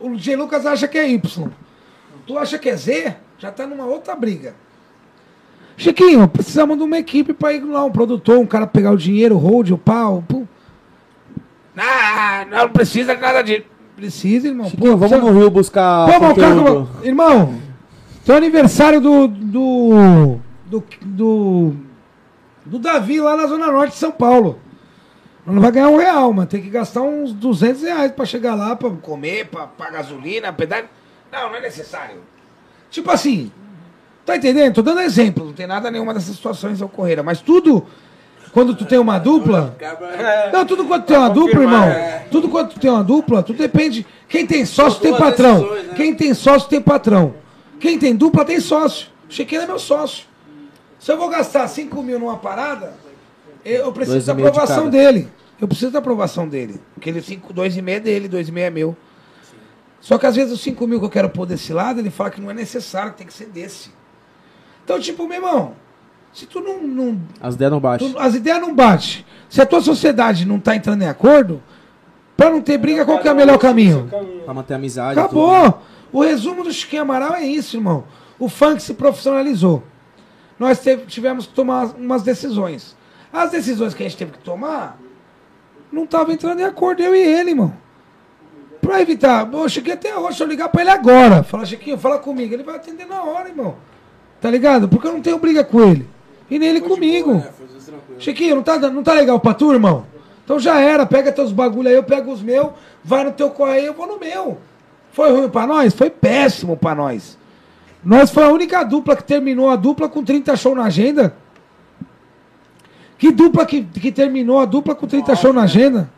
O 0.00 0.10
DJ 0.14 0.36
Lucas 0.36 0.64
acha 0.66 0.88
que 0.88 0.98
é 0.98 1.08
Y. 1.10 1.48
Tu 2.26 2.38
acha 2.38 2.58
que 2.58 2.68
é 2.68 2.76
Z? 2.76 3.14
Já 3.38 3.50
tá 3.50 3.66
numa 3.66 3.84
outra 3.84 4.14
briga. 4.16 4.54
Chiquinho, 5.76 6.26
precisamos 6.26 6.76
de 6.78 6.82
uma 6.84 6.98
equipe 6.98 7.34
pra 7.34 7.52
ir 7.52 7.62
lá, 7.62 7.84
um 7.84 7.92
produtor, 7.92 8.38
um 8.38 8.46
cara 8.46 8.66
pegar 8.66 8.92
o 8.92 8.96
dinheiro, 8.96 9.34
o 9.34 9.38
hold, 9.38 9.70
o 9.70 9.78
pau. 9.78 10.24
Pô. 10.26 10.44
Ah, 11.76 12.46
não 12.50 12.68
precisa 12.70 13.14
nada 13.14 13.42
de. 13.42 13.64
Precisa, 13.94 14.48
irmão. 14.48 14.68
Chiquinho, 14.68 14.96
vamos 14.96 15.08
precisa- 15.10 15.32
no 15.32 15.38
Rio 15.38 15.50
buscar 15.50 16.06
Vamos, 16.06 16.36
cara, 16.38 16.86
irmão, 17.06 17.54
tem 18.24 18.34
o 18.34 18.38
aniversário 18.38 19.00
do, 19.00 19.26
do, 19.28 20.36
do, 20.66 20.84
do, 21.02 21.72
do 22.64 22.78
Davi 22.78 23.20
lá 23.20 23.36
na 23.36 23.46
Zona 23.46 23.70
Norte 23.70 23.92
de 23.92 23.98
São 23.98 24.10
Paulo. 24.12 24.58
Não 25.46 25.60
vai 25.62 25.70
ganhar 25.70 25.88
um 25.88 25.96
real, 25.96 26.32
mas 26.32 26.48
tem 26.48 26.60
que 26.60 26.68
gastar 26.68 27.02
uns 27.02 27.32
200 27.32 27.82
reais 27.82 28.12
pra 28.12 28.24
chegar 28.24 28.54
lá, 28.54 28.74
pra 28.74 28.90
comer, 28.90 29.46
pra, 29.46 29.66
pra 29.66 29.90
gasolina, 29.90 30.52
pedágio. 30.52 30.88
Não, 31.30 31.50
não 31.50 31.56
é 31.56 31.60
necessário. 31.60 32.16
Tipo 32.90 33.10
assim, 33.12 33.52
tá 34.24 34.36
entendendo? 34.36 34.74
Tô 34.74 34.82
dando 34.82 35.00
exemplo, 35.00 35.44
não 35.44 35.52
tem 35.52 35.66
nada 35.66 35.90
nenhuma 35.90 36.12
dessas 36.12 36.34
situações 36.34 36.80
ocorreram, 36.82 37.22
mas 37.22 37.40
tudo, 37.40 37.86
quando 38.52 38.74
tu 38.74 38.84
tem 38.84 38.98
uma 38.98 39.18
dupla... 39.18 39.76
Não, 40.52 40.66
tudo 40.66 40.84
quando 40.84 41.04
tem 41.04 41.16
uma 41.16 41.28
dupla, 41.28 41.62
irmão. 41.62 41.88
Tudo 42.30 42.48
quando 42.48 42.70
tu 42.70 42.80
tem 42.80 42.90
uma 42.90 43.04
dupla, 43.04 43.42
tudo 43.42 43.58
depende. 43.58 44.04
Quem 44.28 44.44
tem 44.46 44.64
sócio 44.64 45.00
tem 45.00 45.16
patrão. 45.16 45.60
né? 45.74 45.94
Quem 45.94 46.12
tem 46.14 46.34
sócio 46.34 46.68
tem 46.68 46.80
patrão. 46.80 47.34
Quem 47.78 47.98
tem 47.98 48.16
dupla 48.16 48.44
tem 48.44 48.58
sócio. 48.58 49.08
O 49.28 49.32
Chiquinho 49.32 49.62
é 49.62 49.66
meu 49.66 49.78
sócio. 49.78 50.24
Se 50.98 51.12
eu 51.12 51.16
vou 51.16 51.28
gastar 51.28 51.68
5 51.68 52.02
mil 52.02 52.18
numa 52.18 52.36
parada, 52.36 52.94
eu 53.74 53.92
preciso 53.92 54.26
da 54.26 54.32
de 54.34 54.42
aprovação 54.46 54.76
cada. 54.84 54.90
dele. 54.90 55.28
Eu 55.60 55.66
preciso 55.68 55.90
da 55.90 55.98
aprovação 55.98 56.48
dele. 56.48 56.80
Porque 56.94 57.08
ele 57.08 57.20
2,5 57.20 57.88
é 57.88 58.00
dele, 58.00 58.28
2,5 58.28 58.58
é 58.58 58.70
meu. 58.70 58.96
Só 60.00 60.18
que 60.18 60.26
às 60.26 60.36
vezes 60.36 60.52
os 60.52 60.60
5 60.60 60.86
mil 60.86 60.98
que 61.00 61.06
eu 61.06 61.10
quero 61.10 61.28
pôr 61.30 61.46
desse 61.46 61.72
lado, 61.72 61.98
ele 61.98 62.10
fala 62.10 62.30
que 62.30 62.40
não 62.40 62.50
é 62.50 62.54
necessário, 62.54 63.12
que 63.12 63.18
tem 63.18 63.26
que 63.26 63.32
ser 63.32 63.46
desse. 63.46 63.90
Então, 64.84 65.00
tipo, 65.00 65.26
meu 65.26 65.36
irmão, 65.38 65.72
se 66.32 66.46
tu 66.46 66.60
não- 66.60 66.82
não 66.82 67.20
As 67.40 67.54
ideias 67.54 67.72
não. 67.72 67.80
Tu- 67.80 68.18
as 68.18 68.34
ideias 68.34 68.60
não 68.60 68.74
batem. 68.74 69.24
Se 69.48 69.60
a 69.60 69.66
tua 69.66 69.80
sociedade 69.80 70.46
não 70.46 70.60
tá 70.60 70.76
entrando 70.76 71.02
em 71.02 71.08
acordo, 71.08 71.62
pra 72.36 72.50
não 72.50 72.60
ter 72.60 72.76
briga, 72.78 73.04
qual 73.04 73.18
que 73.18 73.26
é 73.26 73.32
o 73.32 73.36
melhor 73.36 73.58
caminho? 73.58 74.08
Pra 74.44 74.54
manter 74.54 74.74
a 74.74 74.76
amizade. 74.76 75.14
tudo. 75.14 75.24
Acabou. 75.24 75.82
O 76.12 76.22
resumo 76.22 76.62
do 76.62 76.72
Chiquinho 76.72 77.02
Amaral 77.02 77.34
é 77.34 77.44
isso, 77.44 77.76
irmão. 77.76 78.04
O 78.38 78.48
funk 78.48 78.80
se 78.82 78.94
profissionalizou. 78.94 79.82
Nós 80.58 80.80
tivemos 81.08 81.46
que 81.46 81.52
tomar 81.54 81.86
umas 81.98 82.22
decisões. 82.22 82.94
As 83.36 83.50
decisões 83.50 83.92
que 83.92 84.02
a 84.02 84.08
gente 84.08 84.16
teve 84.16 84.32
que 84.32 84.38
tomar 84.38 84.98
não 85.92 86.06
tava 86.06 86.32
entrando 86.32 86.58
em 86.58 86.64
acordo, 86.64 87.02
eu 87.02 87.14
e 87.14 87.18
ele, 87.18 87.50
irmão. 87.50 87.70
Pra 88.80 89.02
evitar, 89.02 89.46
eu 89.52 89.68
cheguei 89.68 89.92
até 89.92 90.16
hoje, 90.16 90.38
se 90.38 90.42
eu 90.42 90.46
ligar 90.46 90.70
pra 90.70 90.80
ele 90.80 90.88
agora, 90.88 91.42
falar, 91.42 91.66
Chiquinho, 91.66 91.98
fala 91.98 92.18
comigo, 92.18 92.54
ele 92.54 92.62
vai 92.62 92.76
atender 92.76 93.06
na 93.06 93.22
hora, 93.22 93.50
irmão. 93.50 93.76
Tá 94.40 94.50
ligado? 94.50 94.88
Porque 94.88 95.06
eu 95.06 95.12
não 95.12 95.20
tenho 95.20 95.38
briga 95.38 95.62
com 95.62 95.82
ele. 95.82 96.08
E 96.48 96.58
nem 96.58 96.70
ele 96.70 96.80
comigo. 96.80 97.40
Foi 97.58 97.66
tudo 97.66 97.84
tranquilo. 97.84 98.20
Chiquinho, 98.20 98.56
não 98.56 98.62
tá, 98.62 98.78
não 98.78 99.02
tá 99.02 99.12
legal 99.12 99.38
pra 99.38 99.52
tu, 99.52 99.70
irmão? 99.70 100.06
Então 100.42 100.58
já 100.58 100.80
era, 100.80 101.04
pega 101.04 101.30
teus 101.30 101.52
bagulho 101.52 101.90
aí, 101.90 101.94
eu 101.94 102.04
pego 102.04 102.32
os 102.32 102.40
meus, 102.40 102.70
vai 103.04 103.22
no 103.22 103.32
teu 103.32 103.50
correio, 103.50 103.88
eu 103.88 103.94
vou 103.94 104.06
no 104.06 104.18
meu. 104.18 104.56
Foi 105.12 105.30
ruim 105.30 105.50
pra 105.50 105.66
nós? 105.66 105.92
Foi 105.92 106.08
péssimo 106.08 106.74
pra 106.74 106.94
nós. 106.94 107.36
Nós 108.02 108.30
foi 108.30 108.44
a 108.44 108.48
única 108.48 108.82
dupla 108.82 109.14
que 109.14 109.24
terminou 109.24 109.68
a 109.68 109.76
dupla 109.76 110.08
com 110.08 110.24
30 110.24 110.56
shows 110.56 110.76
na 110.76 110.84
agenda. 110.84 111.36
Que 113.18 113.32
dupla 113.32 113.64
que, 113.64 113.82
que 113.82 114.12
terminou 114.12 114.60
a 114.60 114.64
dupla 114.64 114.94
com 114.94 115.06
30 115.06 115.34
shows 115.36 115.54
na 115.54 115.62
agenda? 115.62 116.10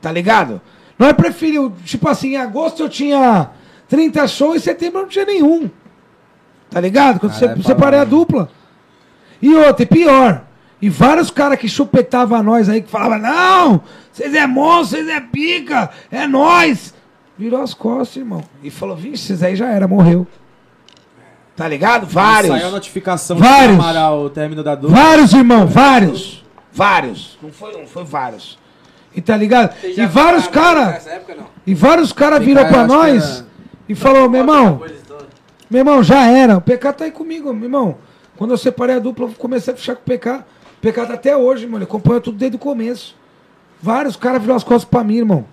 Tá 0.00 0.10
ligado? 0.10 0.60
Nós 0.98 1.12
preferiu, 1.12 1.72
tipo 1.84 2.08
assim, 2.08 2.30
em 2.30 2.36
agosto 2.36 2.82
eu 2.82 2.88
tinha 2.88 3.50
30 3.88 4.26
shows 4.26 4.54
e 4.54 4.58
em 4.58 4.60
setembro 4.60 5.00
eu 5.00 5.02
não 5.02 5.08
tinha 5.08 5.24
nenhum. 5.24 5.70
Tá 6.70 6.80
ligado? 6.80 7.20
Quando 7.20 7.32
você 7.32 7.44
é 7.44 7.56
separei 7.62 8.00
a 8.00 8.04
dupla. 8.04 8.48
E 9.40 9.54
outra, 9.54 9.82
e 9.82 9.86
pior. 9.86 10.44
E 10.80 10.88
vários 10.88 11.30
caras 11.30 11.58
que 11.58 11.68
chupetavam 11.68 12.42
nós 12.42 12.68
aí, 12.68 12.82
que 12.82 12.90
falavam, 12.90 13.18
não, 13.18 13.82
vocês 14.12 14.34
é 14.34 14.46
monstro, 14.46 14.98
vocês 14.98 15.08
é 15.08 15.20
pica, 15.20 15.90
é 16.10 16.26
nós. 16.26 16.92
Virou 17.38 17.62
as 17.62 17.72
costas, 17.72 18.16
irmão. 18.16 18.42
E 18.62 18.70
falou, 18.70 18.96
vixe, 18.96 19.32
esses 19.32 19.42
aí 19.42 19.54
já 19.54 19.68
era, 19.68 19.86
morreu. 19.86 20.26
Tá 21.56 21.68
ligado? 21.68 22.06
Vários. 22.06 22.52
Saiu 22.56 22.68
a 22.68 22.70
notificação 22.70 23.36
Vários. 23.36 23.74
de 23.76 23.82
Amaral 23.82 24.22
o 24.24 24.30
término 24.30 24.62
da 24.62 24.74
dupla. 24.74 24.96
Vários, 24.96 25.32
irmão, 25.32 25.66
vários. 25.66 26.44
Vários. 26.72 27.38
Não 27.42 27.50
foi 27.52 27.76
um, 27.76 27.86
foi 27.86 28.04
vários. 28.04 28.58
E 29.14 29.20
tá 29.20 29.36
ligado? 29.36 29.74
E 29.84 30.06
vários 30.06 30.48
caras. 30.48 31.06
E 31.66 31.74
vários 31.74 32.12
caras 32.12 32.42
virou 32.42 32.64
pra 32.66 32.86
nós 32.86 33.38
era- 33.38 33.46
e 33.88 33.94
falou, 33.94 34.28
meu 34.30 34.40
irmão, 34.40 34.82
meu 35.70 35.80
irmão, 35.80 36.02
já 36.02 36.26
era. 36.26 36.56
O 36.56 36.60
PK 36.62 36.92
tá 36.94 37.04
aí 37.04 37.10
comigo, 37.10 37.52
meu 37.52 37.64
irmão. 37.64 37.96
Quando 38.36 38.52
eu 38.52 38.58
separei 38.58 38.96
a 38.96 38.98
dupla, 38.98 39.26
eu 39.26 39.32
comecei 39.34 39.74
a 39.74 39.76
fechar 39.76 39.94
com 39.94 40.00
o 40.00 40.04
PK. 40.04 40.30
O 40.78 40.80
PK 40.80 41.06
tá 41.06 41.14
até 41.14 41.36
hoje, 41.36 41.64
irmão. 41.64 41.76
Ele 41.78 41.84
acompanha 41.84 42.20
tudo 42.20 42.38
desde 42.38 42.56
o 42.56 42.58
começo. 42.58 43.14
Vários 43.80 44.16
caras 44.16 44.40
viram 44.40 44.54
as 44.56 44.64
costas 44.64 44.86
pra 44.88 45.04
mim, 45.04 45.16
irmão. 45.18 45.44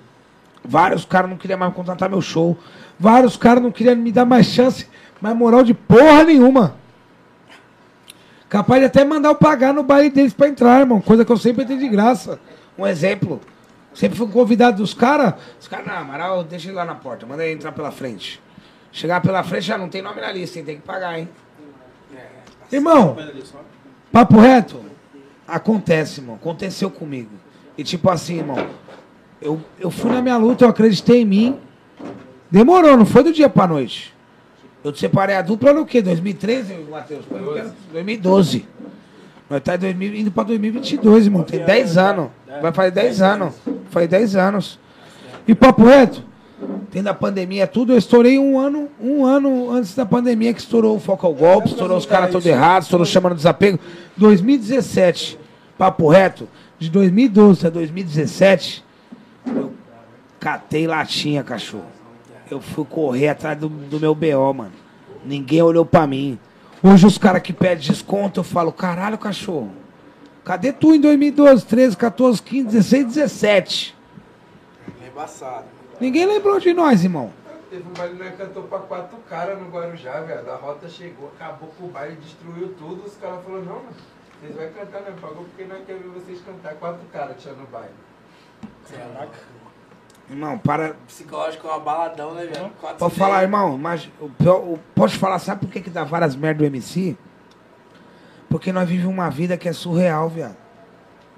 Vários 0.63 1.03
caras 1.03 1.29
não 1.29 1.37
queriam 1.37 1.59
mais 1.59 1.73
contratar 1.73 2.09
meu 2.09 2.21
show. 2.21 2.57
Vários 2.97 3.35
caras 3.35 3.61
não 3.61 3.71
queriam 3.71 3.95
me 3.97 4.11
dar 4.11 4.25
mais 4.25 4.45
chance, 4.47 4.87
mais 5.21 5.35
moral 5.35 5.63
de 5.63 5.73
porra 5.73 6.23
nenhuma. 6.23 6.75
Capaz 8.47 8.81
de 8.81 8.87
até 8.87 9.05
mandar 9.05 9.29
eu 9.29 9.35
pagar 9.35 9.73
no 9.73 9.83
baile 9.83 10.09
deles 10.09 10.33
pra 10.33 10.47
entrar, 10.47 10.79
irmão. 10.79 10.99
Coisa 10.99 11.23
que 11.23 11.31
eu 11.31 11.37
sempre 11.37 11.65
dei 11.65 11.77
de 11.77 11.87
graça. 11.87 12.39
Um 12.77 12.85
exemplo. 12.85 13.39
Sempre 13.93 14.17
fui 14.17 14.27
convidado 14.27 14.77
dos 14.77 14.93
caras. 14.93 15.35
Os 15.59 15.67
caras, 15.67 15.85
não, 15.85 15.95
Amaral, 15.95 16.43
deixa 16.43 16.67
ele 16.67 16.75
lá 16.75 16.85
na 16.85 16.95
porta. 16.95 17.25
Manda 17.25 17.45
ele 17.45 17.53
entrar 17.53 17.71
pela 17.71 17.91
frente. 17.91 18.41
Chegar 18.91 19.21
pela 19.21 19.43
frente 19.43 19.65
já 19.65 19.77
não 19.77 19.87
tem 19.87 20.01
nome 20.01 20.19
na 20.19 20.31
lista, 20.31 20.57
hein? 20.57 20.65
Tem 20.65 20.77
que 20.77 20.81
pagar, 20.81 21.19
hein? 21.19 21.29
Irmão, 22.71 23.17
papo 24.11 24.39
reto. 24.39 24.83
Acontece, 25.47 26.21
irmão. 26.21 26.35
Aconteceu 26.35 26.89
comigo. 26.89 27.31
E 27.77 27.83
tipo 27.83 28.09
assim, 28.09 28.37
irmão. 28.37 28.67
Eu, 29.41 29.61
eu 29.79 29.89
fui 29.89 30.11
na 30.11 30.21
minha 30.21 30.37
luta, 30.37 30.65
eu 30.65 30.69
acreditei 30.69 31.21
em 31.21 31.25
mim. 31.25 31.59
Demorou, 32.49 32.97
não 32.97 33.05
foi 33.05 33.23
do 33.23 33.31
dia 33.31 33.49
pra 33.49 33.67
noite. 33.67 34.13
Eu 34.83 34.91
te 34.91 34.99
separei 34.99 35.35
a 35.35 35.41
dupla 35.41 35.73
no 35.73 35.85
quê? 35.85 36.01
2013, 36.01 36.73
Matheus? 36.89 37.25
Foi 37.25 37.39
no 37.39 37.53
quê? 37.53 37.63
2012. 37.91 38.65
Nós 39.49 39.61
tá 39.61 39.75
em 39.75 39.79
2000, 39.79 40.15
indo 40.15 40.31
pra 40.31 40.43
2022, 40.43 41.25
irmão. 41.25 41.43
Tem 41.43 41.65
10 41.65 41.97
anos. 41.97 42.29
Vai 42.61 42.71
fazer 42.71 42.91
10 42.91 43.21
anos. 43.21 43.55
Faz 43.89 44.07
10 44.07 44.35
anos. 44.35 44.79
E 45.47 45.55
papo 45.55 45.83
reto, 45.83 46.23
tendo 46.91 47.07
a 47.07 47.13
pandemia 47.13 47.65
tudo, 47.65 47.93
eu 47.93 47.97
estourei 47.97 48.37
um 48.37 48.59
ano, 48.59 48.87
um 49.01 49.25
ano 49.25 49.71
antes 49.71 49.95
da 49.95 50.05
pandemia 50.05 50.53
que 50.53 50.59
estourou 50.59 50.95
o 50.95 50.99
foco 50.99 51.25
ao 51.25 51.33
golpe, 51.33 51.69
estourou 51.69 51.97
os 51.97 52.05
caras 52.05 52.31
todos 52.31 52.45
errados, 52.45 52.85
estourou 52.85 53.05
chamando 53.05 53.35
desapego. 53.35 53.79
2017, 54.15 55.39
papo 55.77 56.07
reto, 56.07 56.47
de 56.77 56.89
2012 56.89 57.65
a 57.65 57.69
2017, 57.69 58.85
eu 59.47 59.73
catei 60.39 60.87
latinha, 60.87 61.43
cachorro. 61.43 61.98
Eu 62.49 62.59
fui 62.59 62.85
correr 62.85 63.29
atrás 63.29 63.57
do, 63.57 63.69
do 63.69 63.99
meu 63.99 64.15
BO, 64.15 64.53
mano. 64.53 64.71
Ninguém 65.23 65.61
olhou 65.61 65.85
pra 65.85 66.07
mim. 66.07 66.39
Hoje 66.81 67.05
os 67.05 67.17
caras 67.17 67.41
que 67.41 67.53
pedem 67.53 67.87
desconto, 67.87 68.39
eu 68.39 68.43
falo, 68.43 68.71
caralho, 68.71 69.17
cachorro. 69.17 69.71
Cadê 70.43 70.71
tu 70.71 70.95
em 70.95 71.01
2012, 71.01 71.65
13, 71.65 71.97
14, 71.97 72.41
15, 72.41 72.67
16, 72.67 73.05
17? 73.05 73.97
É 75.03 75.07
embaçado. 75.07 75.65
Ninguém 75.99 76.25
lembrou 76.25 76.59
de 76.59 76.73
nós, 76.73 77.03
irmão. 77.03 77.31
Teve 77.69 77.83
um 77.87 77.93
baile 77.93 78.15
que 78.15 78.23
nós 78.23 78.35
cantou 78.35 78.63
pra 78.63 78.79
quatro 78.79 79.17
caras 79.29 79.59
no 79.59 79.69
Guarujá, 79.69 80.21
velho. 80.21 80.51
A 80.51 80.55
rota 80.55 80.89
chegou, 80.89 81.31
acabou 81.35 81.69
com 81.77 81.85
o 81.85 81.89
baile, 81.89 82.15
destruiu 82.15 82.73
tudo. 82.79 83.05
Os 83.05 83.15
caras 83.17 83.43
falaram, 83.43 83.65
não, 83.65 83.75
mano, 83.75 83.89
vocês 84.41 84.55
vão 84.55 84.69
cantar, 84.69 85.01
não 85.01 85.17
pagou 85.17 85.43
porque 85.43 85.65
nós 85.65 85.85
queremos 85.85 86.13
ver 86.13 86.19
vocês 86.21 86.41
cantar. 86.41 86.73
Quatro 86.75 87.05
caras 87.11 87.35
tinha 87.37 87.53
no 87.53 87.67
baile. 87.67 87.93
Irmão, 90.29 90.59
para. 90.59 90.95
Psicológico 91.07 91.67
é 91.67 91.71
uma 91.71 91.79
baladão, 91.79 92.33
né, 92.35 92.45
velho? 92.45 92.71
Pode 92.99 93.15
falar, 93.15 93.41
irmão, 93.41 93.77
mas 93.77 94.09
o 94.19 94.29
pior, 94.29 94.57
o, 94.57 94.79
pode 94.93 95.17
falar, 95.17 95.39
sabe 95.39 95.61
por 95.61 95.71
que, 95.71 95.81
que 95.81 95.89
dá 95.89 96.03
várias 96.03 96.35
merdas 96.35 96.59
do 96.59 96.65
MC? 96.65 97.17
Porque 98.47 98.71
nós 98.71 98.87
vivemos 98.87 99.13
uma 99.13 99.29
vida 99.29 99.57
que 99.57 99.67
é 99.67 99.73
surreal, 99.73 100.29
viado. 100.29 100.57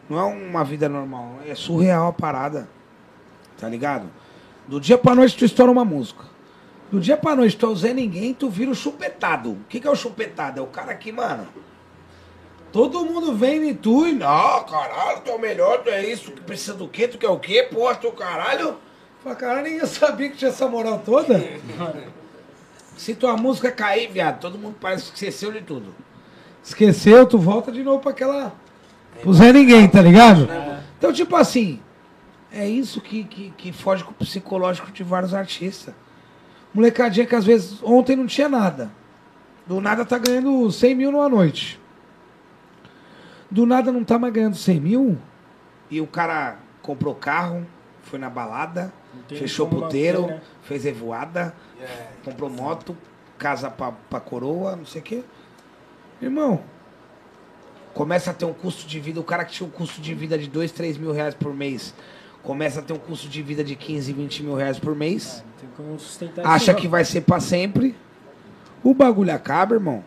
Não 0.10 0.20
é 0.20 0.24
uma 0.24 0.64
vida 0.64 0.90
normal, 0.90 1.36
é 1.46 1.56
surreal 1.56 2.08
a 2.08 2.14
parada. 2.14 2.68
Tá 3.58 3.70
ligado? 3.70 4.10
Do 4.68 4.80
dia 4.80 4.98
pra 4.98 5.16
noite 5.16 5.38
tu 5.38 5.46
estoura 5.46 5.72
uma 5.72 5.86
música. 5.86 6.26
Do 6.92 7.00
dia 7.00 7.16
pra 7.16 7.36
noite 7.36 7.56
tu 7.56 7.66
é 7.66 7.70
o 7.70 7.76
Zé 7.76 7.94
Ninguém, 7.94 8.34
tu 8.34 8.50
vira 8.50 8.72
o 8.72 8.76
chupetado. 8.76 9.52
O 9.52 9.60
que, 9.70 9.80
que 9.80 9.88
é 9.88 9.92
o 9.92 9.96
chupetado? 9.96 10.60
É 10.60 10.64
o 10.64 10.68
cara 10.68 10.94
que, 10.96 11.12
mano. 11.12 11.48
Todo 12.72 13.06
mundo 13.06 13.36
vem 13.36 13.70
em 13.70 13.74
tu 13.74 14.08
e. 14.08 14.14
Não, 14.14 14.64
caralho, 14.64 15.22
tu 15.24 15.32
é 15.32 15.36
o 15.36 15.40
melhor, 15.40 15.84
tu 15.84 15.90
é 15.90 16.06
isso, 16.06 16.32
que 16.32 16.42
precisa 16.42 16.74
do 16.74 16.88
quê? 16.88 17.08
Tu 17.08 17.18
quer 17.18 17.30
o 17.30 17.38
quê? 17.38 17.68
Porra, 17.72 17.96
tu 17.96 18.12
caralho. 18.12 18.76
Fala, 19.24 19.36
caralho, 19.36 19.64
ninguém 19.64 19.86
sabia 19.86 20.30
que 20.30 20.38
tinha 20.38 20.50
essa 20.50 20.68
moral 20.68 21.02
toda. 21.06 21.38
Se 22.96 23.16
tua 23.16 23.36
música 23.36 23.72
cair, 23.72 24.10
viado, 24.10 24.40
todo 24.40 24.58
mundo 24.58 24.76
parece 24.80 25.06
que 25.06 25.16
esqueceu 25.16 25.52
de 25.52 25.62
tudo. 25.62 25.94
Esqueceu, 26.64 27.26
tu 27.26 27.38
volta 27.38 27.72
de 27.72 27.84
novo 27.84 28.00
pra 28.00 28.12
aquela. 28.12 28.54
Pro 29.22 29.34
Zé 29.34 29.52
Ninguém, 29.52 29.88
tá 29.88 30.02
ligado? 30.02 30.48
Então, 30.98 31.12
tipo 31.12 31.36
assim, 31.36 31.82
é 32.52 32.68
isso 32.68 33.02
que, 33.02 33.24
que, 33.24 33.54
que 33.58 33.74
foge 33.74 34.04
com 34.04 34.12
o 34.12 34.14
psicológico 34.14 34.92
de 34.92 35.04
vários 35.04 35.34
artistas. 35.34 35.94
Molecadinha 36.74 37.26
que 37.26 37.36
às 37.36 37.44
vezes 37.44 37.82
ontem 37.84 38.16
não 38.16 38.28
tinha 38.28 38.48
nada. 38.48 38.92
Do 39.66 39.82
nada 39.82 40.06
tá 40.06 40.18
ganhando 40.18 40.72
100 40.72 40.96
mil 40.96 41.12
numa 41.12 41.28
noite. 41.28 41.81
Do 43.52 43.66
nada 43.66 43.92
não 43.92 44.04
tá 44.04 44.18
mais 44.18 44.34
ganhando 44.34 44.56
100 44.56 44.80
mil. 44.80 45.18
E 45.90 46.00
o 46.00 46.08
cara 46.08 46.58
comprou 46.82 47.14
carro, 47.14 47.68
foi 48.02 48.18
na 48.18 48.30
balada, 48.30 48.92
fechou 49.28 49.68
puteiro, 49.68 50.28
né? 50.28 50.42
fez 50.64 50.86
revoada, 50.86 51.54
É. 51.80 52.08
comprou 52.24 52.50
moto, 52.50 52.96
casa 53.38 53.70
pra, 53.70 53.92
pra 54.10 54.20
coroa, 54.22 54.76
não 54.76 54.86
sei 54.86 55.02
o 55.02 55.04
quê. 55.04 55.24
Irmão, 56.22 56.62
começa 57.94 58.32
a 58.32 58.34
ter 58.34 58.46
um 58.46 58.54
custo 58.54 58.88
de 58.88 59.00
vida, 59.00 59.20
o 59.20 59.24
cara 59.24 59.44
que 59.44 59.52
tinha 59.52 59.68
um 59.68 59.72
custo 59.72 60.00
de 60.00 60.14
vida 60.14 60.38
de 60.38 60.48
2, 60.48 60.72
3 60.72 60.98
mil 60.98 61.12
reais 61.12 61.34
por 61.36 61.54
mês, 61.54 61.94
começa 62.42 62.80
a 62.80 62.84
ter 62.84 62.94
um 62.94 62.98
custo 63.00 63.28
de 63.28 63.42
vida 63.42 63.64
de 63.64 63.76
15, 63.76 64.14
20 64.14 64.44
mil 64.44 64.56
reais 64.56 64.80
por 64.80 64.96
mês, 64.96 65.44
Não 65.46 65.60
tem 65.60 65.70
como 65.86 66.00
sustentar 66.00 66.46
acha 66.46 66.72
isso, 66.72 66.76
que 66.80 66.84
não. 66.86 66.92
vai 66.92 67.04
ser 67.04 67.22
pra 67.22 67.40
sempre, 67.42 67.96
o 68.84 68.94
bagulho 68.94 69.34
acaba, 69.34 69.76
irmão. 69.76 70.04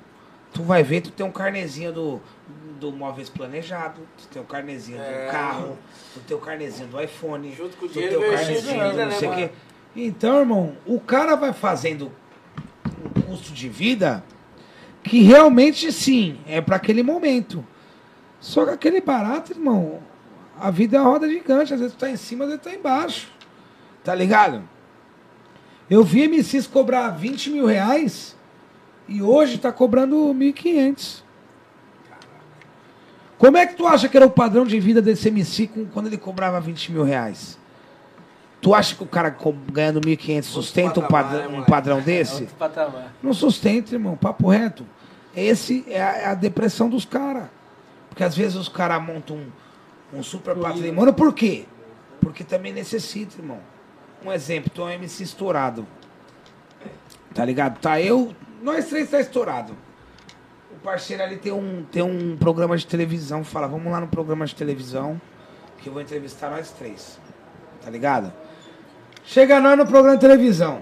Tu 0.54 0.62
vai 0.62 0.82
ver, 0.82 1.00
tu 1.02 1.10
tem 1.10 1.26
um 1.26 1.32
carnezinho 1.32 1.92
do, 1.92 2.22
do 2.80 2.92
móveis 2.92 3.28
planejado, 3.28 4.00
tu 4.16 4.28
tem 4.28 4.40
o 4.40 4.44
carnezinho 4.44 5.00
É. 5.00 5.26
do 5.26 5.30
carro, 5.32 5.76
tu 6.14 6.20
tem 6.20 6.36
o 6.36 6.40
carnezinho 6.40 6.88
do 6.88 7.00
iPhone, 7.02 7.52
Junto 7.52 7.76
com 7.76 7.86
o 7.86 7.88
tu 7.88 7.94
tem 7.94 8.16
o 8.16 8.20
de 8.20 8.30
carnezinho 8.30 8.90
do 8.90 8.96
não 8.96 9.06
né, 9.06 9.10
sei 9.10 9.28
o 9.28 9.34
quê. 9.34 9.50
Então, 9.96 10.38
irmão, 10.38 10.76
o 10.86 11.00
cara 11.00 11.34
vai 11.34 11.52
fazendo 11.52 12.10
um 13.04 13.20
custo 13.22 13.52
de 13.52 13.68
vida 13.68 14.24
que 15.02 15.22
realmente 15.22 15.92
sim, 15.92 16.38
é 16.46 16.60
para 16.60 16.76
aquele 16.76 17.02
momento. 17.02 17.64
Só 18.40 18.64
que 18.64 18.70
aquele 18.70 19.00
barato, 19.00 19.52
irmão, 19.52 20.00
a 20.58 20.70
vida 20.70 20.96
é 20.96 21.00
uma 21.00 21.10
roda 21.10 21.28
gigante, 21.28 21.74
às 21.74 21.80
vezes 21.80 21.94
tu 21.94 21.98
tá 21.98 22.08
em 22.10 22.16
cima, 22.16 22.44
às 22.44 22.50
vezes 22.50 22.62
tu 22.62 22.70
tá 22.70 22.74
embaixo. 22.76 23.28
Tá 24.04 24.14
ligado? 24.14 24.62
Eu 25.90 26.04
vi 26.04 26.28
MCs 26.28 26.66
cobrar 26.66 27.08
20 27.10 27.50
mil 27.50 27.66
reais 27.66 28.33
e 29.08 29.22
hoje 29.22 29.58
tá 29.58 29.70
cobrando 29.72 30.16
1.500. 30.34 31.22
Como 33.38 33.56
é 33.56 33.66
que 33.66 33.74
tu 33.74 33.86
acha 33.86 34.08
que 34.08 34.16
era 34.16 34.26
o 34.26 34.30
padrão 34.30 34.64
de 34.64 34.78
vida 34.80 35.02
desse 35.02 35.28
MC 35.28 35.68
quando 35.92 36.06
ele 36.06 36.16
cobrava 36.16 36.60
20 36.60 36.92
mil 36.92 37.02
reais? 37.02 37.58
Tu 38.60 38.74
acha 38.74 38.94
que 38.94 39.02
o 39.02 39.06
cara 39.06 39.36
ganhando 39.70 40.00
1.500 40.00 40.42
sustenta 40.44 41.00
um, 41.00 41.02
patamar, 41.02 41.24
padrão- 41.32 41.50
né, 41.50 41.58
um 41.58 41.64
padrão 41.64 42.00
desse? 42.02 42.44
Não 43.22 43.34
sustenta, 43.34 43.94
irmão. 43.94 44.16
Papo 44.16 44.48
reto. 44.48 44.86
Esse 45.36 45.84
é 45.88 46.00
a, 46.02 46.12
é 46.16 46.26
a 46.26 46.34
depressão 46.34 46.88
dos 46.88 47.04
caras. 47.04 47.44
Porque 48.08 48.24
às 48.24 48.34
vezes 48.36 48.56
os 48.56 48.68
caras 48.68 49.02
montam 49.02 49.36
um, 50.12 50.18
um 50.20 50.22
super 50.22 50.54
patrimônio, 50.56 51.12
por 51.12 51.34
quê? 51.34 51.66
Porque 52.20 52.44
também 52.44 52.72
necessita, 52.72 53.36
irmão. 53.38 53.58
Um 54.24 54.32
exemplo, 54.32 54.70
tu 54.72 54.80
é 54.82 54.84
um 54.84 54.90
MC 54.90 55.24
estourado. 55.24 55.86
Tá 57.34 57.44
ligado? 57.44 57.78
Tá 57.80 58.00
eu, 58.00 58.34
nós 58.64 58.86
três 58.86 59.10
tá 59.10 59.20
estourado. 59.20 59.76
O 60.72 60.76
parceiro 60.82 61.22
ali 61.22 61.36
tem 61.36 61.52
um, 61.52 61.84
tem 61.84 62.02
um 62.02 62.34
programa 62.34 62.76
de 62.76 62.86
televisão, 62.86 63.44
fala, 63.44 63.68
vamos 63.68 63.92
lá 63.92 64.00
no 64.00 64.08
programa 64.08 64.46
de 64.46 64.54
televisão, 64.54 65.20
que 65.78 65.88
eu 65.88 65.92
vou 65.92 66.00
entrevistar 66.00 66.50
nós 66.50 66.70
três. 66.70 67.20
Tá 67.82 67.90
ligado? 67.90 68.32
Chega 69.22 69.60
nós 69.60 69.76
no 69.76 69.86
programa 69.86 70.16
de 70.16 70.22
televisão. 70.22 70.80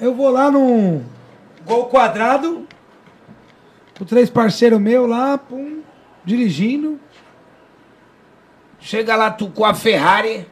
Eu 0.00 0.14
vou 0.14 0.30
lá 0.30 0.48
no 0.48 1.02
Gol 1.66 1.88
Quadrado, 1.88 2.68
com 3.98 4.04
três 4.04 4.30
parceiros 4.30 4.80
meus 4.80 5.08
lá, 5.08 5.36
pum, 5.36 5.82
dirigindo. 6.24 7.00
Chega 8.78 9.16
lá 9.16 9.28
tu 9.28 9.50
com 9.50 9.64
a 9.64 9.74
Ferrari, 9.74 10.46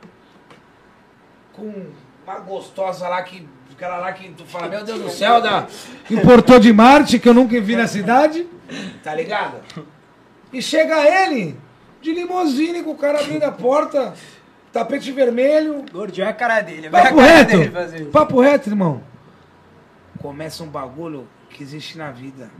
com 1.52 1.86
uma 2.24 2.40
gostosa 2.40 3.08
lá 3.08 3.22
que. 3.22 3.48
Aquela 3.80 3.96
lá 3.96 4.12
que 4.12 4.28
tu 4.32 4.44
fala, 4.44 4.68
meu 4.68 4.84
Deus 4.84 5.00
do 5.00 5.08
céu, 5.08 5.40
da, 5.40 5.66
importou 6.10 6.58
de 6.60 6.70
Marte, 6.70 7.18
que 7.18 7.26
eu 7.26 7.32
nunca 7.32 7.58
vi 7.62 7.74
na 7.74 7.86
cidade. 7.86 8.46
Tá 9.02 9.14
ligado? 9.14 9.56
E 10.52 10.60
chega 10.60 11.00
ele, 11.08 11.58
de 12.02 12.12
limousine, 12.12 12.82
com 12.82 12.90
o 12.90 12.94
cara 12.94 13.20
abrindo 13.20 13.42
a 13.42 13.50
porta, 13.50 14.12
tapete 14.70 15.10
vermelho. 15.12 15.82
Gordinho 15.90 16.26
é 16.26 16.28
a 16.28 16.32
cara 16.34 16.60
dele. 16.60 16.90
Vai 16.90 17.00
a 17.00 17.04
Papo 17.04 17.16
cara 17.16 17.32
reto, 17.32 17.56
dele 17.88 18.04
papo 18.10 18.40
reto, 18.42 18.68
irmão. 18.68 19.02
Começa 20.18 20.62
um 20.62 20.68
bagulho 20.68 21.26
que 21.48 21.62
existe 21.62 21.96
na 21.96 22.10
vida. 22.10 22.50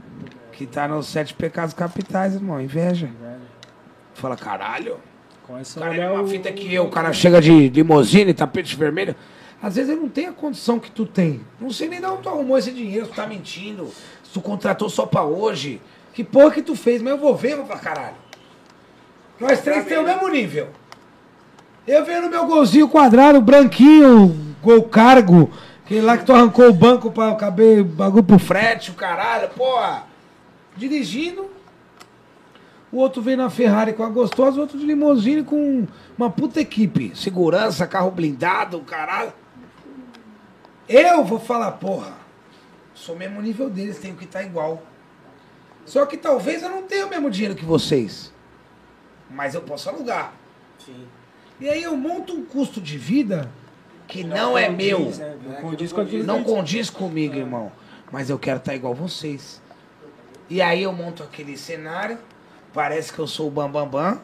Que 0.51 0.65
tá 0.65 0.87
nos 0.87 1.05
sete 1.05 1.35
pecados 1.35 1.75
capitais, 1.75 2.33
irmão. 2.33 2.59
Inveja. 2.59 3.11
Fala, 4.15 4.35
caralho. 4.35 4.97
Começa 5.45 5.79
O 5.79 5.83
a 5.83 5.85
cara 5.85 6.01
é 6.01 6.09
uma 6.09 6.23
o... 6.23 6.27
fita 6.27 6.51
que 6.51 6.73
eu, 6.73 6.85
o 6.85 6.89
cara 6.89 7.13
chega 7.13 7.39
de 7.39 7.69
limousine, 7.69 8.33
tapete 8.33 8.75
vermelho. 8.75 9.15
Às 9.61 9.75
vezes 9.75 9.91
ele 9.91 10.01
não 10.01 10.09
tem 10.09 10.25
a 10.25 10.33
condição 10.33 10.79
que 10.79 10.89
tu 10.89 11.05
tem. 11.05 11.41
Não 11.59 11.69
sei 11.69 11.87
nem 11.87 11.99
de 11.99 12.05
onde 12.05 12.23
tu 12.23 12.29
arrumou 12.29 12.57
esse 12.57 12.71
dinheiro, 12.71 13.07
tu 13.07 13.13
tá 13.13 13.27
mentindo, 13.27 13.87
se 14.23 14.31
tu 14.33 14.41
contratou 14.41 14.89
só 14.89 15.05
pra 15.05 15.23
hoje. 15.23 15.79
Que 16.13 16.23
porra 16.23 16.51
que 16.51 16.61
tu 16.61 16.75
fez, 16.75 17.01
mas 17.01 17.11
eu 17.11 17.17
vou 17.17 17.35
ver, 17.35 17.55
vou 17.55 17.65
pra 17.65 17.77
caralho. 17.77 18.15
Nós 19.39 19.61
três 19.61 19.85
temos 19.85 20.03
o 20.03 20.07
mesmo 20.07 20.27
nível. 20.29 20.69
Eu 21.87 22.05
venho 22.05 22.23
no 22.23 22.29
meu 22.29 22.45
golzinho 22.45 22.89
quadrado, 22.89 23.41
branquinho, 23.41 24.55
gol 24.61 24.83
cargo. 24.83 25.49
Aquele 25.85 26.01
lá 26.01 26.17
que 26.17 26.25
tu 26.25 26.33
arrancou 26.33 26.67
o 26.67 26.73
banco 26.73 27.11
pra 27.11 27.35
caber 27.35 27.83
bagulho 27.83 28.23
pro 28.23 28.39
frete, 28.39 28.91
o 28.91 28.93
caralho, 28.93 29.49
porra. 29.49 30.05
Dirigindo. 30.75 31.49
O 32.91 32.97
outro 32.97 33.21
veio 33.21 33.37
na 33.37 33.49
Ferrari 33.49 33.93
com 33.93 34.03
a 34.03 34.09
gostosa, 34.09 34.57
o 34.57 34.61
outro 34.61 34.77
de 34.77 34.85
limousine 34.85 35.43
com 35.43 35.87
uma 36.17 36.29
puta 36.29 36.59
equipe. 36.59 37.13
Segurança, 37.15 37.87
carro 37.87 38.11
blindado, 38.11 38.79
caralho. 38.81 39.31
Eu 40.91 41.23
vou 41.23 41.39
falar, 41.39 41.71
porra, 41.73 42.13
sou 42.93 43.15
o 43.15 43.17
mesmo 43.17 43.41
nível 43.41 43.69
deles, 43.69 43.97
tenho 43.97 44.15
que 44.15 44.25
estar 44.25 44.43
igual. 44.43 44.83
Só 45.85 46.05
que 46.05 46.17
talvez 46.17 46.61
eu 46.61 46.69
não 46.69 46.83
tenha 46.83 47.05
o 47.05 47.09
mesmo 47.09 47.31
dinheiro 47.31 47.55
que 47.55 47.63
vocês. 47.65 48.33
Mas 49.29 49.55
eu 49.55 49.61
posso 49.61 49.89
alugar. 49.89 50.33
Sim. 50.77 51.07
E 51.59 51.69
aí 51.69 51.81
eu 51.81 51.95
monto 51.95 52.33
um 52.33 52.43
custo 52.43 52.81
de 52.81 52.97
vida 52.97 53.49
que 54.07 54.23
não, 54.23 54.57
é 54.57 54.67
meu. 54.67 54.99
condiz, 54.99 55.19
né? 55.19 55.37
Não 55.45 55.55
condiz 55.55 55.93
com 55.93 56.01
aquilo 56.01 56.23
Não 56.25 56.43
condiz 56.43 56.89
comigo, 56.89 57.35
irmão. 57.35 57.71
Mas 58.11 58.29
eu 58.29 58.37
quero 58.37 58.57
estar 58.57 58.75
igual 58.75 58.93
vocês. 58.93 59.61
E 60.49 60.61
aí 60.61 60.83
eu 60.83 60.91
monto 60.91 61.23
aquele 61.23 61.57
cenário. 61.57 62.17
Parece 62.73 63.13
que 63.13 63.19
eu 63.19 63.27
sou 63.27 63.47
o 63.47 63.51
Bambambam. 63.51 63.89
Bam, 63.89 64.11
bam, 64.15 64.21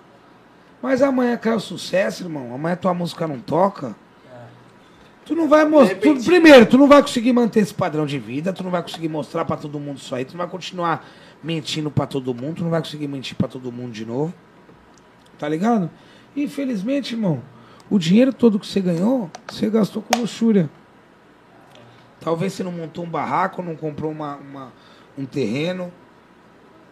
mas 0.82 1.02
amanhã 1.02 1.38
cai 1.38 1.56
o 1.56 1.60
sucesso, 1.60 2.24
irmão. 2.24 2.54
Amanhã 2.54 2.76
tua 2.76 2.94
música 2.94 3.28
não 3.28 3.40
toca. 3.40 3.96
Tu 5.28 5.36
não 5.36 5.50
vai 5.50 5.66
mostrar. 5.66 5.98
Primeiro, 6.26 6.66
tu 6.66 6.78
não 6.78 6.88
vai 6.88 7.02
conseguir 7.02 7.34
manter 7.34 7.60
esse 7.60 7.74
padrão 7.74 8.06
de 8.06 8.18
vida. 8.18 8.54
Tu 8.54 8.64
não 8.64 8.72
vai 8.72 8.82
conseguir 8.82 9.10
mostrar 9.10 9.44
pra 9.44 9.58
todo 9.58 9.78
mundo 9.80 9.98
isso 9.98 10.16
aí. 10.16 10.24
Tu 10.24 10.32
não 10.32 10.38
vai 10.38 10.48
continuar 10.48 11.06
mentindo 11.44 11.92
pra 11.92 12.06
todo 12.08 12.34
mundo. 12.34 12.56
Tu 12.58 12.64
não 12.64 12.70
vai 12.72 12.80
conseguir 12.82 13.08
mentir 13.10 13.36
pra 13.36 13.48
todo 13.48 13.70
mundo 13.72 13.92
de 13.92 14.06
novo. 14.06 14.34
Tá 15.38 15.50
ligado? 15.50 15.90
Infelizmente, 16.36 17.14
irmão, 17.14 17.42
o 17.90 18.00
dinheiro 18.00 18.32
todo 18.32 18.58
que 18.60 18.66
você 18.66 18.80
ganhou, 18.80 19.30
você 19.50 19.70
gastou 19.70 20.02
com 20.02 20.20
luxúria. 20.22 20.70
Talvez 22.22 22.54
você 22.54 22.64
não 22.64 22.72
montou 22.72 23.04
um 23.04 23.10
barraco, 23.10 23.62
não 23.62 23.76
comprou 23.76 24.10
uma, 24.12 24.38
uma- 24.38 24.74
um 25.18 25.26
terreno, 25.26 25.92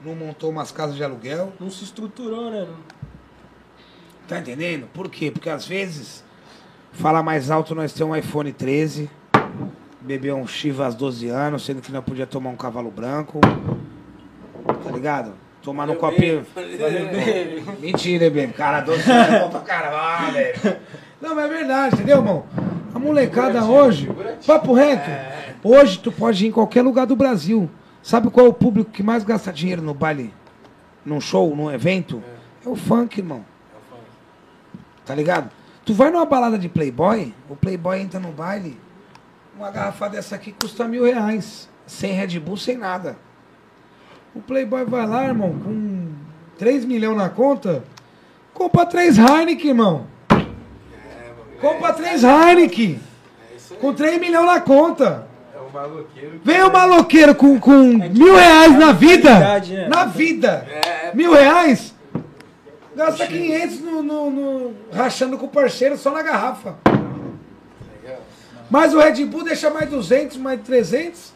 não 0.03 0.13
montou 0.13 0.49
umas 0.49 0.71
casas 0.73 0.95
de 0.97 1.03
aluguel. 1.03 1.53
Não 1.59 1.69
se 1.69 1.85
estruturou, 1.85 2.51
né? 2.51 2.67
Tá 4.27 4.39
entendendo? 4.39 4.87
Por 4.93 5.09
quê? 5.09 5.31
Porque 5.31 5.49
às 5.49 5.65
vezes, 5.65 6.23
fala 6.95 7.22
mais 7.22 7.51
alto, 7.51 7.76
nós 7.76 7.93
temos 7.93 8.15
um 8.15 8.19
iPhone 8.19 8.51
13, 8.51 9.09
bebeu 10.01 10.35
um 10.38 10.47
Chivas 10.47 10.95
12 10.95 11.27
anos, 11.27 11.65
sendo 11.65 11.81
que 11.81 11.91
não 11.91 12.01
podia 12.01 12.26
tomar 12.26 12.49
um 12.49 12.55
cavalo 12.55 12.89
branco. 12.89 13.39
Tá 14.84 14.91
ligado? 14.91 15.34
Tomar 15.61 15.85
no 15.88 15.95
copinho. 15.95 16.45
Mentira, 17.80 18.30
bebê. 18.30 18.53
Cara, 18.53 18.81
12 18.81 19.11
anos 19.11 19.34
é 19.34 19.39
bom 19.39 19.49
pra 19.49 19.59
caramba, 19.61 20.31
velho. 20.31 20.77
Não, 21.22 21.35
mas 21.35 21.45
é 21.45 21.47
verdade, 21.47 21.95
entendeu, 21.95 22.17
irmão? 22.17 22.45
A 22.93 22.99
molecada 22.99 23.63
hoje, 23.65 24.09
papo 24.47 24.73
reto, 24.73 25.09
hoje 25.63 25.99
tu 25.99 26.11
pode 26.11 26.45
ir 26.45 26.49
em 26.49 26.51
qualquer 26.51 26.81
lugar 26.81 27.05
do 27.05 27.15
Brasil. 27.15 27.69
Sabe 28.01 28.30
qual 28.30 28.45
é 28.45 28.49
o 28.49 28.53
público 28.53 28.91
que 28.91 29.03
mais 29.03 29.23
gasta 29.23 29.51
dinheiro 29.51 29.81
no 29.81 29.93
baile? 29.93 30.34
Num 31.03 31.19
show, 31.19 31.55
num 31.55 31.72
evento? 31.72 32.23
É 32.65 32.69
o 32.69 32.76
funk, 32.76 33.19
irmão. 33.19 33.43
Tá 35.05 35.13
ligado? 35.13 35.49
Tu 35.85 35.93
vai 35.93 36.09
numa 36.09 36.25
balada 36.25 36.57
de 36.57 36.67
Playboy, 36.67 37.33
o 37.49 37.55
Playboy 37.55 37.99
entra 38.01 38.19
no 38.19 38.31
baile, 38.31 38.77
uma 39.55 39.69
garrafa 39.69 40.09
dessa 40.09 40.35
aqui 40.35 40.51
custa 40.51 40.87
mil 40.87 41.05
reais. 41.05 41.69
Sem 41.85 42.11
Red 42.13 42.39
Bull, 42.39 42.57
sem 42.57 42.75
nada. 42.77 43.15
O 44.33 44.41
Playboy 44.41 44.83
vai 44.85 45.05
lá, 45.05 45.25
irmão, 45.25 45.59
com 45.63 46.07
3 46.57 46.83
milhões 46.85 47.15
na 47.15 47.29
conta, 47.29 47.83
compra 48.53 48.85
3 48.85 49.17
Heineken, 49.17 49.69
irmão. 49.69 50.07
Compra 51.61 51.93
3 51.93 52.23
Heineken. 52.23 52.99
Com 53.79 53.93
3 53.93 54.19
milhões 54.19 54.45
na 54.45 54.59
conta. 54.59 55.27
É 55.55 55.59
um 55.59 55.69
maloqueiro. 55.71 56.41
Vem 56.43 56.63
o 56.63 56.71
maloqueiro 56.73 57.35
com, 57.35 57.59
com 57.59 57.71
mil 57.73 58.35
reais 58.35 58.77
na 58.77 58.91
vida. 58.91 59.39
né? 59.39 59.87
Na 59.87 60.05
vida. 60.05 60.67
É, 60.69 61.11
Mil 61.13 61.31
reais. 61.33 61.94
Gasta 62.95 63.27
500 63.27 63.80
no, 63.81 64.01
no- 64.01 64.30
no- 64.31 64.73
rachando 64.91 65.38
com 65.38 65.45
o 65.45 65.49
parceiro 65.49 65.97
só 65.97 66.11
na 66.11 66.22
garrafa. 66.22 66.76
Mas 68.69 68.93
o 68.93 68.99
Red 68.99 69.23
Bull 69.26 69.43
deixa 69.43 69.69
mais 69.69 69.89
200, 69.89 70.38
mais 70.38 70.61
300. 70.61 71.34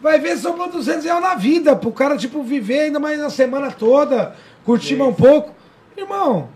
Vai 0.00 0.18
ver 0.18 0.36
sobrou 0.36 0.68
200 0.70 1.04
reais 1.04 1.20
na 1.22 1.34
vida. 1.34 1.76
Pro 1.76 1.92
cara, 1.92 2.16
tipo, 2.16 2.42
viver 2.42 2.80
ainda 2.80 2.98
mais 2.98 3.20
a 3.20 3.30
semana 3.30 3.70
toda. 3.70 4.34
Curtir 4.64 4.96
mais 4.96 5.10
um 5.10 5.14
pouco. 5.14 5.54
Irmão. 5.96 6.48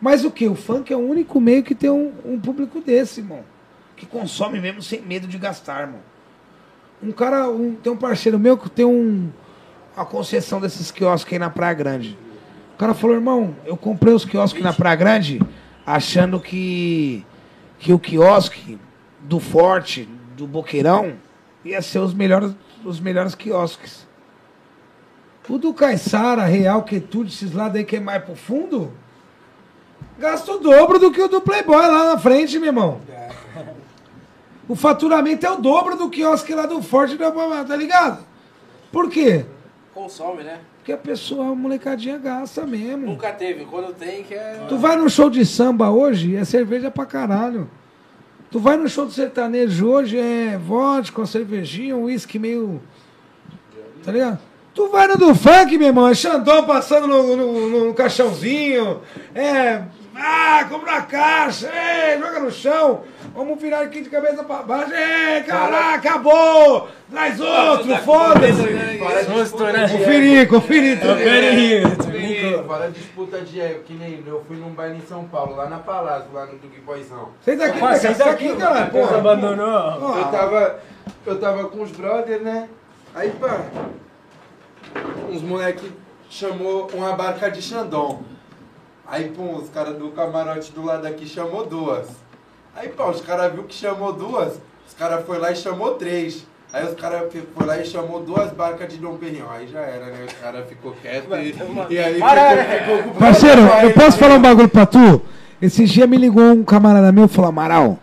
Mas 0.00 0.24
o 0.24 0.30
que? 0.30 0.46
O 0.48 0.54
funk 0.54 0.92
é 0.92 0.96
o 0.96 1.00
único 1.00 1.40
meio 1.40 1.62
que 1.62 1.74
tem 1.74 1.90
um, 1.90 2.12
um 2.24 2.38
público 2.40 2.80
desse, 2.80 3.20
irmão. 3.20 3.40
Que 3.96 4.06
consome 4.06 4.60
mesmo 4.60 4.80
sem 4.82 5.00
medo 5.02 5.26
de 5.26 5.36
gastar, 5.38 5.82
irmão. 5.82 6.00
Um 7.02 7.12
cara, 7.12 7.48
um- 7.48 7.74
tem 7.74 7.92
um 7.92 7.96
parceiro 7.96 8.38
meu 8.38 8.56
que 8.56 8.70
tem 8.70 8.84
um, 8.84 9.28
uma 9.96 10.06
concessão 10.06 10.60
desses 10.60 10.90
quiosques 10.90 11.32
aí 11.32 11.38
na 11.38 11.50
Praia 11.50 11.74
Grande. 11.74 12.18
O 12.80 12.82
cara 12.82 12.94
falou, 12.94 13.14
irmão, 13.14 13.54
eu 13.66 13.76
comprei 13.76 14.14
os 14.14 14.24
quiosques 14.24 14.62
na 14.62 14.72
Praia 14.72 14.96
Grande 14.96 15.38
achando 15.84 16.40
que, 16.40 17.26
que 17.78 17.92
o 17.92 17.98
quiosque 17.98 18.78
do 19.20 19.38
Forte, 19.38 20.08
do 20.34 20.46
Boqueirão, 20.46 21.12
ia 21.62 21.82
ser 21.82 21.98
os 21.98 22.14
melhores, 22.14 22.54
os 22.82 22.98
melhores 22.98 23.34
quiosques. 23.34 24.08
O 25.46 25.58
do 25.58 25.74
Caiçara, 25.74 26.46
Real, 26.46 26.82
Quetude, 26.82 27.34
esses 27.34 27.52
lados 27.52 27.76
aí 27.76 27.84
que 27.84 27.96
é 27.96 28.00
mais 28.00 28.24
pro 28.24 28.34
fundo, 28.34 28.90
gasta 30.18 30.50
o 30.50 30.58
dobro 30.58 30.98
do 30.98 31.12
que 31.12 31.20
o 31.20 31.28
do 31.28 31.42
Playboy 31.42 31.86
lá 31.86 32.14
na 32.14 32.18
frente, 32.18 32.58
meu 32.58 32.68
irmão. 32.68 33.02
O 34.66 34.74
faturamento 34.74 35.44
é 35.44 35.50
o 35.50 35.58
dobro 35.58 35.98
do 35.98 36.08
quiosque 36.08 36.54
lá 36.54 36.64
do 36.64 36.80
Forte, 36.80 37.18
tá 37.18 37.76
ligado? 37.76 38.24
Por 38.90 39.10
quê? 39.10 39.44
Consome, 39.92 40.44
né? 40.44 40.60
Porque 40.80 40.92
a 40.92 40.96
pessoa, 40.96 41.52
a 41.52 41.54
molecadinha 41.54 42.16
gasta 42.16 42.66
mesmo. 42.66 43.06
Nunca 43.06 43.30
teve. 43.32 43.66
Quando 43.66 43.92
tem, 43.94 44.24
que 44.24 44.32
é. 44.34 44.64
Tu 44.68 44.78
vai 44.78 44.96
no 44.96 45.10
show 45.10 45.28
de 45.28 45.44
samba 45.44 45.90
hoje, 45.90 46.34
é 46.34 46.44
cerveja 46.44 46.90
pra 46.90 47.04
caralho. 47.04 47.68
Tu 48.50 48.58
vai 48.58 48.76
no 48.76 48.88
show 48.88 49.06
de 49.06 49.12
sertanejo 49.12 49.86
hoje, 49.88 50.18
é 50.18 50.58
vodka, 50.58 51.24
cervejinha, 51.26 51.94
um 51.96 52.04
uísque 52.04 52.38
meio. 52.38 52.80
Tá 54.02 54.10
ligado? 54.10 54.38
Tu 54.74 54.88
vai 54.88 55.06
no 55.06 55.16
do 55.18 55.34
funk, 55.34 55.76
meu 55.76 55.88
irmão, 55.88 56.08
é 56.08 56.14
Xandão 56.14 56.64
passando 56.64 57.06
no, 57.06 57.36
no- 57.36 57.86
no 57.86 57.94
caixãozinho, 57.94 59.00
é. 59.34 59.82
Ah, 60.16 60.66
compra 60.68 60.96
a 60.96 61.02
caixa, 61.02 61.66
é, 61.68 62.18
joga 62.18 62.40
no 62.40 62.50
chão, 62.50 63.02
vamos 63.34 63.60
virar 63.60 63.80
aqui 63.80 64.02
de 64.02 64.10
cabeça 64.10 64.44
pra 64.44 64.62
baixo, 64.62 64.92
é, 64.92 65.40
caraca, 65.42 65.94
acabou! 65.96 66.88
Traz 67.10 67.40
outro, 67.40 67.96
foda-se! 67.98 69.24
Susto, 69.32 69.64
né? 69.64 69.88
Conferir, 69.88 70.48
conferir. 70.48 71.00
Confere, 71.00 71.86
brincou. 71.86 72.58
assim, 72.58 72.66
fora 72.66 72.90
disputa 72.90 73.40
de 73.40 73.60
ego, 73.60 73.82
que 73.84 73.94
nem 73.94 74.22
eu 74.26 74.44
fui 74.46 74.56
num 74.56 74.70
baile 74.70 74.98
em 74.98 75.06
São 75.06 75.24
Paulo, 75.24 75.56
lá 75.56 75.68
na 75.68 75.78
Palácio, 75.78 76.32
lá 76.32 76.46
no 76.46 76.58
Duque 76.58 76.80
Boizão. 76.80 77.30
Sai 77.44 77.56
daqui, 77.56 77.78
Pô, 77.78 77.86
sai 77.86 77.98
sai 77.98 78.14
daqui, 78.14 78.48
daqui, 78.48 78.60
caralho. 78.60 78.92
Você 78.92 78.98
Porra. 78.98 79.18
abandonou. 79.18 80.16
Eu 80.18 80.24
tava. 80.30 80.80
Eu 81.26 81.38
tava 81.40 81.64
com 81.68 81.82
os 81.82 81.90
brothers, 81.90 82.42
né? 82.42 82.68
Aí 83.14 83.30
pá. 83.30 83.60
Uns 85.30 85.42
moleque 85.42 85.92
chamou 86.28 86.88
uma 86.94 87.12
barca 87.12 87.50
de 87.50 87.60
Xandão. 87.60 88.22
Aí, 89.06 89.28
pum, 89.30 89.56
os 89.56 89.68
caras 89.70 89.96
do 89.96 90.10
camarote 90.12 90.70
do 90.70 90.84
lado 90.84 91.04
aqui 91.06 91.26
chamou 91.26 91.66
duas. 91.66 92.06
Aí, 92.80 92.88
pá, 92.88 93.10
os 93.10 93.20
caras 93.20 93.52
viu 93.52 93.64
que 93.64 93.74
chamou 93.74 94.10
duas, 94.10 94.54
os 94.88 94.94
caras 94.98 95.26
foi 95.26 95.36
lá 95.38 95.52
e 95.52 95.56
chamou 95.56 95.96
três. 95.96 96.46
Aí 96.72 96.86
os 96.86 96.94
caras 96.94 97.30
foi 97.54 97.66
lá 97.66 97.78
e 97.78 97.84
chamou 97.84 98.22
duas 98.22 98.50
barcas 98.52 98.90
de 98.90 98.96
Dom 98.96 99.16
Perignon. 99.18 99.50
Aí 99.50 99.68
já 99.68 99.80
era, 99.80 100.06
né? 100.06 100.24
Os 100.26 100.32
caras 100.34 100.66
ficou 100.66 100.92
quieto 101.02 101.26
e, 101.34 101.54
e 101.94 101.98
aí 101.98 102.14
ficou, 102.14 102.98
ficou 103.02 103.12
com 103.12 103.18
Parceiro, 103.18 103.60
eu 103.82 103.92
posso 103.92 104.06
aí- 104.16 104.18
falar 104.18 104.34
um 104.36 104.40
bagulho 104.42 104.68
pra 104.68 104.86
tu? 104.86 105.20
Esse 105.60 105.84
dia 105.84 106.06
me 106.06 106.16
ligou 106.16 106.42
um 106.52 106.64
camarada 106.64 107.12
meu 107.12 107.26
e 107.26 107.28
falou: 107.28 107.50
Amaral, 107.50 107.98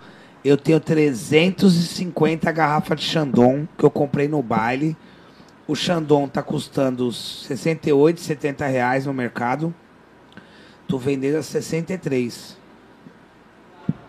eu 0.45 0.55
tenho 0.57 0.79
350 0.79 2.51
garrafas 2.51 2.99
de 2.99 3.05
Xandon 3.05 3.65
que 3.75 3.83
eu 3.83 3.89
comprei 3.89 4.27
no 4.27 4.43
baile. 4.43 4.95
O 5.67 5.73
Xandon 5.75 6.27
tá 6.27 6.43
custando 6.43 7.11
68, 7.11 8.19
70 8.21 8.67
reais 8.67 9.05
no 9.07 9.13
mercado. 9.13 9.73
Tô 10.87 10.99
vendendo 10.99 11.37
a 11.37 11.41
63. 11.43 12.55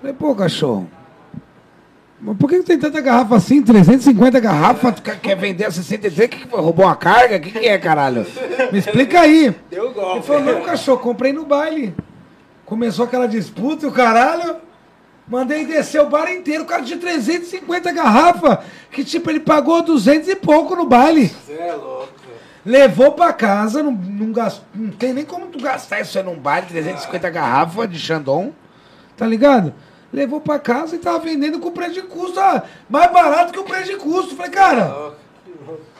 Falei, 0.00 0.14
pô, 0.14 0.34
cachorro. 0.34 0.88
Mas 2.20 2.36
por 2.36 2.48
que 2.50 2.58
que 2.58 2.64
tem 2.64 2.78
tanta 2.78 3.00
garrafa 3.00 3.36
assim? 3.36 3.62
350 3.62 4.40
garrafas? 4.40 4.94
Tu 4.96 5.02
quer- 5.02 5.36
vender 5.36 5.66
a 5.66 5.70
63? 5.70 6.28
Que 6.28 6.36
que? 6.46 6.48
Roubou 6.56 6.84
uma 6.86 6.96
carga? 6.96 7.36
O 7.36 7.40
que, 7.40 7.52
que 7.52 7.66
é, 7.68 7.78
caralho? 7.78 8.26
Me 8.72 8.78
explica 8.78 9.20
aí. 9.20 9.54
Deu 9.70 9.84
Ele 9.86 9.94
golpe. 9.94 10.26
falou, 10.26 10.42
não, 10.42 10.62
cachorro, 10.62 10.98
comprei 10.98 11.32
no 11.32 11.44
baile. 11.44 11.94
Começou 12.64 13.04
aquela 13.04 13.28
disputa 13.28 13.86
e 13.86 13.88
o 13.88 13.92
caralho. 13.92 14.56
Mandei 15.28 15.64
descer 15.66 16.00
o 16.00 16.08
bar 16.08 16.28
inteiro, 16.32 16.64
o 16.64 16.66
cara 16.66 16.82
tinha 16.82 16.98
350 16.98 17.92
garrafas. 17.92 18.58
Que 18.90 19.04
tipo, 19.04 19.30
ele 19.30 19.40
pagou 19.40 19.82
200 19.82 20.28
e 20.28 20.34
pouco 20.34 20.74
no 20.74 20.86
baile. 20.86 21.28
Você 21.28 21.52
é 21.52 21.72
louco. 21.74 22.08
Levou 22.66 23.12
pra 23.12 23.32
casa, 23.32 23.82
não, 23.82 23.92
não, 23.92 24.32
gast- 24.32 24.62
não 24.74 24.90
tem 24.90 25.12
nem 25.12 25.24
como 25.24 25.46
tu 25.46 25.60
gastar 25.62 26.00
isso 26.00 26.18
aí 26.18 26.24
num 26.24 26.36
baile, 26.38 26.66
350 26.66 27.30
garrafas 27.30 27.88
de 27.88 27.98
Xandon. 27.98 28.52
Tá 29.16 29.26
ligado? 29.26 29.72
Levou 30.12 30.40
pra 30.40 30.59
casa 30.59 30.97
e 30.97 30.98
tava 30.98 31.18
vendendo 31.18 31.59
com 31.59 31.70
preço 31.70 31.94
de 31.94 32.02
custo. 32.02 32.40
ah, 32.40 32.62
mais 32.89 33.12
barato 33.12 33.52
que 33.52 33.59
o 33.59 33.64
preço 33.64 33.90
de 33.90 33.97
custo. 33.97 34.35
Falei, 34.35 34.51
cara, 34.51 35.12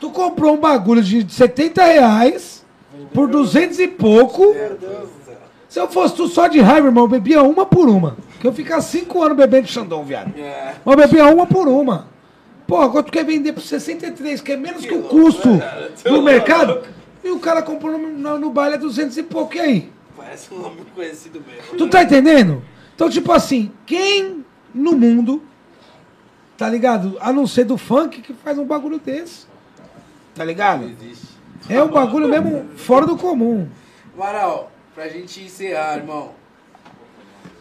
tu 0.01 0.11
comprou 0.11 0.55
um 0.55 0.59
bagulho 0.59 1.03
de 1.03 1.31
70 1.33 1.85
reais 1.85 2.65
por 3.13 3.29
200 3.29 3.79
e 3.79 3.89
pouco. 3.89 4.55
Meu 4.55 4.77
Deus 4.77 5.09
do 5.09 5.25
céu. 5.27 5.37
Se 5.69 5.79
eu 5.79 5.89
fosse 5.89 6.15
tu 6.15 6.27
só 6.27 6.47
de 6.49 6.59
raiva, 6.59 6.87
irmão, 6.87 7.05
eu 7.05 7.09
bebia 7.09 7.43
uma 7.43 7.67
por 7.67 7.89
uma. 7.89 8.17
Que 8.41 8.47
eu 8.47 8.53
ficar 8.53 8.81
cinco 8.81 9.23
anos 9.23 9.37
bebendo 9.37 9.67
Xandão, 9.69 10.03
viado. 10.05 10.33
É. 10.39 10.75
Eu 10.87 10.97
bebia 10.97 11.27
uma 11.27 11.47
por 11.47 11.69
uma. 11.69 12.07
Pô, 12.67 12.77
agora 12.77 13.03
tu 13.03 13.13
quer 13.13 13.25
vender 13.25 13.53
por 13.53 13.63
63, 13.63 14.41
que 14.41 14.53
é 14.53 14.57
menos 14.57 14.85
que 14.85 14.95
o 14.95 15.03
custo 15.03 15.49
do 16.05 16.23
mercado. 16.23 16.83
E 17.25 17.31
o 17.31 17.39
cara 17.39 17.63
comprou 17.63 17.99
no, 17.99 18.09
no, 18.09 18.39
no 18.39 18.51
baile 18.51 18.77
a 18.77 18.79
200 18.79 19.17
e 19.19 19.23
pouco, 19.23 19.57
e 19.57 19.61
aí? 19.61 19.93
Parece 20.17 20.53
um 20.53 20.59
nome 20.59 20.77
conhecido 20.95 21.43
mesmo. 21.47 21.77
Tu 21.77 21.89
tá 21.89 22.03
entendendo? 22.03 22.63
Então, 22.99 23.09
tipo 23.09 23.31
assim, 23.31 23.71
quem 23.87 24.45
no 24.75 24.97
mundo, 24.97 25.41
tá 26.57 26.69
ligado? 26.69 27.17
A 27.21 27.33
não 27.33 27.47
ser 27.47 27.63
do 27.63 27.79
funk, 27.79 28.21
que 28.21 28.35
faz 28.35 28.59
um 28.59 28.67
bagulho 28.67 28.99
desse. 28.99 29.47
Tá 30.35 30.45
ligado? 30.45 30.91
É 31.69 31.81
um 31.81 31.93
bagulho 31.93 32.29
mesmo 32.29 32.67
fora 32.75 33.07
do 33.07 33.17
comum. 33.17 33.69
Amaral, 34.17 34.73
pra 34.97 35.09
gente 35.09 35.45
encerrar, 35.45 35.99
irmão. 35.99 36.33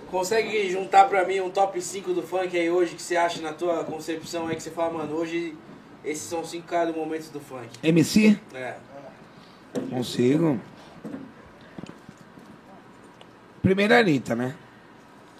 Consegue 0.09 0.71
juntar 0.71 1.07
pra 1.07 1.23
mim 1.23 1.39
um 1.39 1.51
top 1.51 1.79
5 1.79 2.15
do 2.15 2.23
funk 2.23 2.57
aí 2.57 2.71
hoje 2.71 2.95
que 2.95 3.01
você 3.03 3.15
acha 3.15 3.39
na 3.39 3.53
tua 3.53 3.83
concepção 3.83 4.47
aí 4.47 4.55
que 4.55 4.63
você 4.63 4.71
fala, 4.71 4.97
mano, 4.97 5.13
hoje 5.13 5.53
esses 6.03 6.23
são 6.23 6.43
cinco 6.43 6.65
caras 6.65 6.95
do 6.95 6.99
momento 6.99 7.29
do 7.29 7.39
funk. 7.39 7.69
MC? 7.83 8.39
É. 8.55 8.75
Consigo. 9.87 10.59
Primeiro 13.61 13.93
a 13.93 13.99
Anitta, 13.99 14.35
né? 14.35 14.55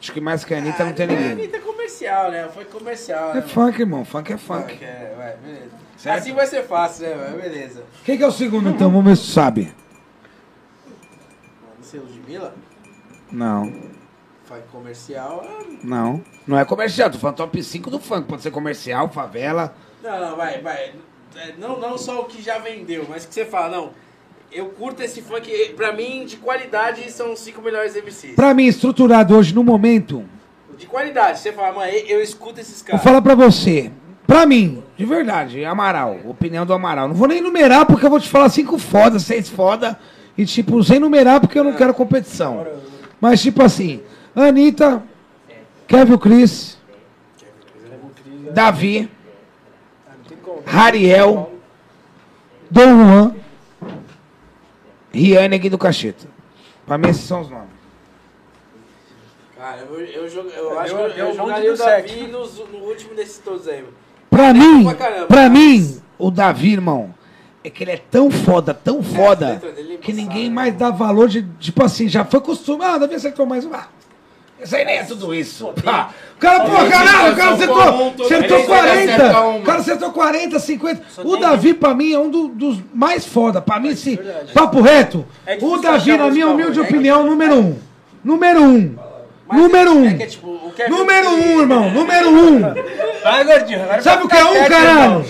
Acho 0.08 0.14
que 0.14 0.22
mais 0.22 0.46
que 0.46 0.54
a 0.54 0.58
Anitta 0.60 0.86
não 0.86 0.94
tem 0.94 1.06
É, 1.06 1.10
ninguém. 1.10 1.32
Anitta 1.34 1.58
é 1.58 1.60
comercial, 1.60 2.32
né? 2.32 2.48
Foi 2.54 2.64
comercial, 2.64 3.34
né? 3.34 3.40
É 3.40 3.42
funk, 3.42 3.78
irmão. 3.82 4.06
Funk 4.06 4.32
é 4.32 4.38
Funk, 4.38 4.72
funk. 4.72 4.86
é, 4.86 5.14
vai, 5.18 5.36
beleza. 5.36 5.72
Certo? 5.98 6.18
Assim 6.20 6.34
vai 6.34 6.48
ser 6.48 6.64
fácil, 6.64 7.08
né? 7.10 7.16
Vai, 7.16 7.42
beleza. 7.50 7.84
Quem 8.06 8.18
que 8.18 8.24
é 8.24 8.28
o 8.28 8.32
segundo, 8.32 8.70
então? 8.70 8.90
Vamos 8.90 9.04
ver 9.06 9.18
se 9.18 9.34
sabe. 9.34 9.74
Não 11.78 11.84
sei, 11.84 12.00
Ludmilla? 12.00 12.56
Não, 13.30 13.66
Funk 14.46 14.62
comercial. 14.72 15.44
ah, 15.46 15.64
não. 15.84 16.24
Não 16.48 16.58
é 16.58 16.64
comercial. 16.64 17.10
Tô 17.10 17.18
falando 17.18 17.36
top 17.36 17.62
5 17.62 17.90
do 17.90 18.00
funk. 18.00 18.30
Pode 18.30 18.42
ser 18.44 18.52
comercial, 18.52 19.10
favela. 19.10 19.76
Não, 20.02 20.22
não, 20.22 20.38
vai, 20.38 20.62
vai. 20.62 20.94
É, 21.36 21.54
Não, 21.58 21.78
não 21.78 21.98
só 21.98 22.22
o 22.22 22.26
que 22.28 22.42
já 22.42 22.58
vendeu, 22.60 23.06
mas 23.10 23.26
que 23.26 23.34
você 23.34 23.44
fala, 23.44 23.76
não. 23.76 23.92
Eu 24.52 24.68
curto 24.68 25.03
esse 25.03 25.22
funk, 25.22 25.74
pra 25.76 25.91
mim, 25.91 26.26
de 26.26 26.38
qualidade, 26.38 27.11
são 27.11 27.34
os 27.34 27.40
cinco 27.40 27.61
melhores 27.61 27.95
MCs. 27.95 28.36
Pra 28.36 28.53
mim, 28.53 28.65
estruturado 28.65 29.36
hoje, 29.36 29.53
no 29.53 29.64
momento, 29.64 30.24
De 30.78 30.86
qualidade, 30.86 31.40
você 31.40 31.52
fala, 31.52 31.74
mano, 31.74 31.91
eu 31.91 32.22
escuto 32.22 32.60
esses 32.61 32.78
vou 32.82 32.86
caras. 32.88 33.03
falar 33.03 33.22
pra 33.22 33.36
você. 33.36 33.91
Pra 34.26 34.45
mim, 34.45 34.84
de 34.95 35.06
verdade, 35.06 35.64
Amaral. 35.65 36.18
Opinião 36.26 36.65
do 36.65 36.74
Amaral. 36.74 37.07
Não 37.07 37.15
vou 37.15 37.28
nem 37.28 37.41
numerar 37.41 37.86
porque 37.86 38.06
eu 38.06 38.10
vou 38.10 38.19
te 38.19 38.30
falar 38.30 38.49
cinco 38.49 38.78
foda, 38.78 39.19
seis 39.19 39.49
foda. 39.49 39.98
E 40.38 40.45
tipo, 40.45 40.84
sem 40.84 40.99
numerar 40.99 41.40
porque 41.40 41.57
eu 41.57 41.64
não 41.64 41.74
quero 41.74 41.94
competição. 41.94 42.65
Mas 43.19 43.41
tipo 43.41 43.64
assim, 43.64 44.02
Anitta, 44.36 45.02
Kevin 45.88 46.18
Chris, 46.18 46.78
Davi, 48.53 49.10
Rariel, 50.65 51.52
Dom 52.69 52.98
Juan, 52.98 53.36
Riane 55.19 55.56
aqui 55.56 55.69
do 55.69 55.77
Cacheta. 55.77 56.27
Pra 56.85 56.98
mim 56.98 57.10
esses 57.10 57.23
são 57.23 57.41
os 57.41 57.49
nomes. 57.49 57.68
Cara, 59.57 59.80
eu, 59.89 59.99
eu, 59.99 60.30
jogo- 60.30 60.49
eu 60.49 60.80
acho 60.80 60.94
Eu- 60.95 61.14
que 61.14 61.19
eu, 61.19 61.26
eu 61.27 61.35
jogaria 61.35 61.73
o 61.73 61.77
Davi 61.77 62.27
nos- 62.27 62.57
no 62.72 62.77
último 62.80 63.15
desses 63.15 63.39
todos 63.39 63.68
aí. 63.68 63.81
mano. 63.81 63.94
Pra 64.30 64.53
mim, 64.53 64.84
pra 64.84 64.94
caramba, 64.95 65.26
pra 65.27 65.49
mas- 65.49 65.52
mim, 65.52 66.02
o 66.19 66.30
Davi, 66.30 66.73
irmão, 66.73 67.14
é 67.64 67.69
que 67.69 67.84
ele 67.84 67.91
é 67.91 67.98
tão 67.98 68.30
foda, 68.30 68.73
tão 68.73 68.99
a 68.99 69.03
foda, 69.03 69.56
dele 69.56 69.95
é 69.95 69.98
que 69.98 70.14
ninguém 70.14 70.48
né? 70.49 70.53
mais 70.53 70.76
dá 70.76 70.91
valor 70.91 71.27
de, 71.27 71.41
tipo 71.60 71.84
assim, 71.84 72.07
já 72.07 72.23
foi 72.23 72.39
costume. 72.39 72.84
Ah, 72.84 72.98
o 72.98 72.99
Davi 72.99 73.15
acertou 73.15 73.45
mais 73.48 73.65
um. 73.65 73.73
Ah, 73.73 73.88
isso 74.64 74.76
aí 74.76 74.86
nem 74.86 74.98
é 74.98 75.04
tudo 75.04 75.34
isso. 75.34 75.74
Ah, 75.86 76.10
o 76.36 76.40
cara, 76.40 76.60
pô, 76.62 76.72
caralho, 76.90 77.34
o 77.34 77.36
cara 77.36 77.52
acertou, 77.54 78.14
acertou 78.26 78.64
40. 78.64 79.40
O 79.50 79.62
cara 79.62 79.80
acertou 79.80 80.12
40, 80.12 80.60
50. 80.60 81.02
O 81.24 81.38
Davi, 81.38 81.74
pra 81.74 81.94
mim, 81.94 82.14
é 82.14 82.20
um 82.20 82.30
do- 82.30 82.48
dos 82.50 82.80
mais 82.94 83.26
foda. 83.26 83.62
Pra 83.62 83.80
mim, 83.80 83.96
sim. 83.96 84.18
Papo 84.54 84.82
reto. 84.82 85.26
É 85.46 85.54
O 85.56 85.58
difícil 85.58 85.82
Davi, 85.82 86.12
achar 86.12 86.18
na 86.24 86.30
minha 86.32 86.46
música 86.48 86.62
humilde 86.64 86.80
ruim. 86.80 86.88
opinião, 86.90 87.24
número 87.24 87.56
um. 87.56 87.78
Número 88.24 88.62
um. 88.64 88.96
Mas 89.48 89.62
Número 89.62 89.90
é, 89.90 89.94
um. 89.94 90.06
É 90.10 90.14
que, 90.16 90.24
é, 90.24 90.26
tipo, 90.26 90.48
o 90.48 90.74
Número 90.90 91.30
um, 91.30 91.60
irmão. 91.62 91.90
Número 91.92 92.30
um. 92.30 92.60
Vai, 93.24 93.44
gordinho. 93.46 93.82
Agora 93.84 94.02
Sabe 94.02 94.24
o 94.24 94.28
que 94.28 94.36
é 94.36 94.44
um, 94.44 94.52
quieto, 94.54 94.70
caralho? 94.70 95.00
irmão. 95.00 95.24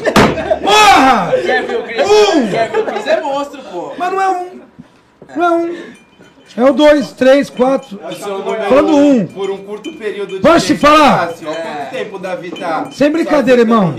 Porra! 0.63 1.31
Kevin 1.45 1.81
Chris, 1.83 2.07
Um. 2.09 2.47
Kevin 2.49 2.83
Chris 2.83 3.07
é 3.07 3.21
monstro, 3.21 3.61
pô. 3.71 3.93
Mas 3.97 4.11
não 4.11 4.21
é 4.21 4.29
um. 4.29 4.61
Não 5.35 5.43
é 5.45 5.51
um. 5.51 5.75
É 6.55 6.63
o 6.63 6.73
dois, 6.73 7.11
três, 7.11 7.49
quatro. 7.49 7.99
O 8.03 8.13
seu 8.15 8.39
número 8.39 8.63
Falando 8.63 8.95
um. 8.95 9.27
Por 9.27 9.49
um 9.51 9.57
curto 9.57 9.93
período 9.93 10.35
de 10.35 10.41
Posso 10.41 10.65
te 10.65 10.73
tempo, 10.73 10.81
falar? 10.87 11.27
fácil. 11.27 11.47
Olha 11.49 11.57
quanto 11.61 11.89
tempo 11.91 12.15
o 12.15 12.19
Davi 12.19 12.51
tá. 12.51 12.87
Sem 12.91 13.11
brincadeira, 13.11 13.61
irmão. 13.61 13.95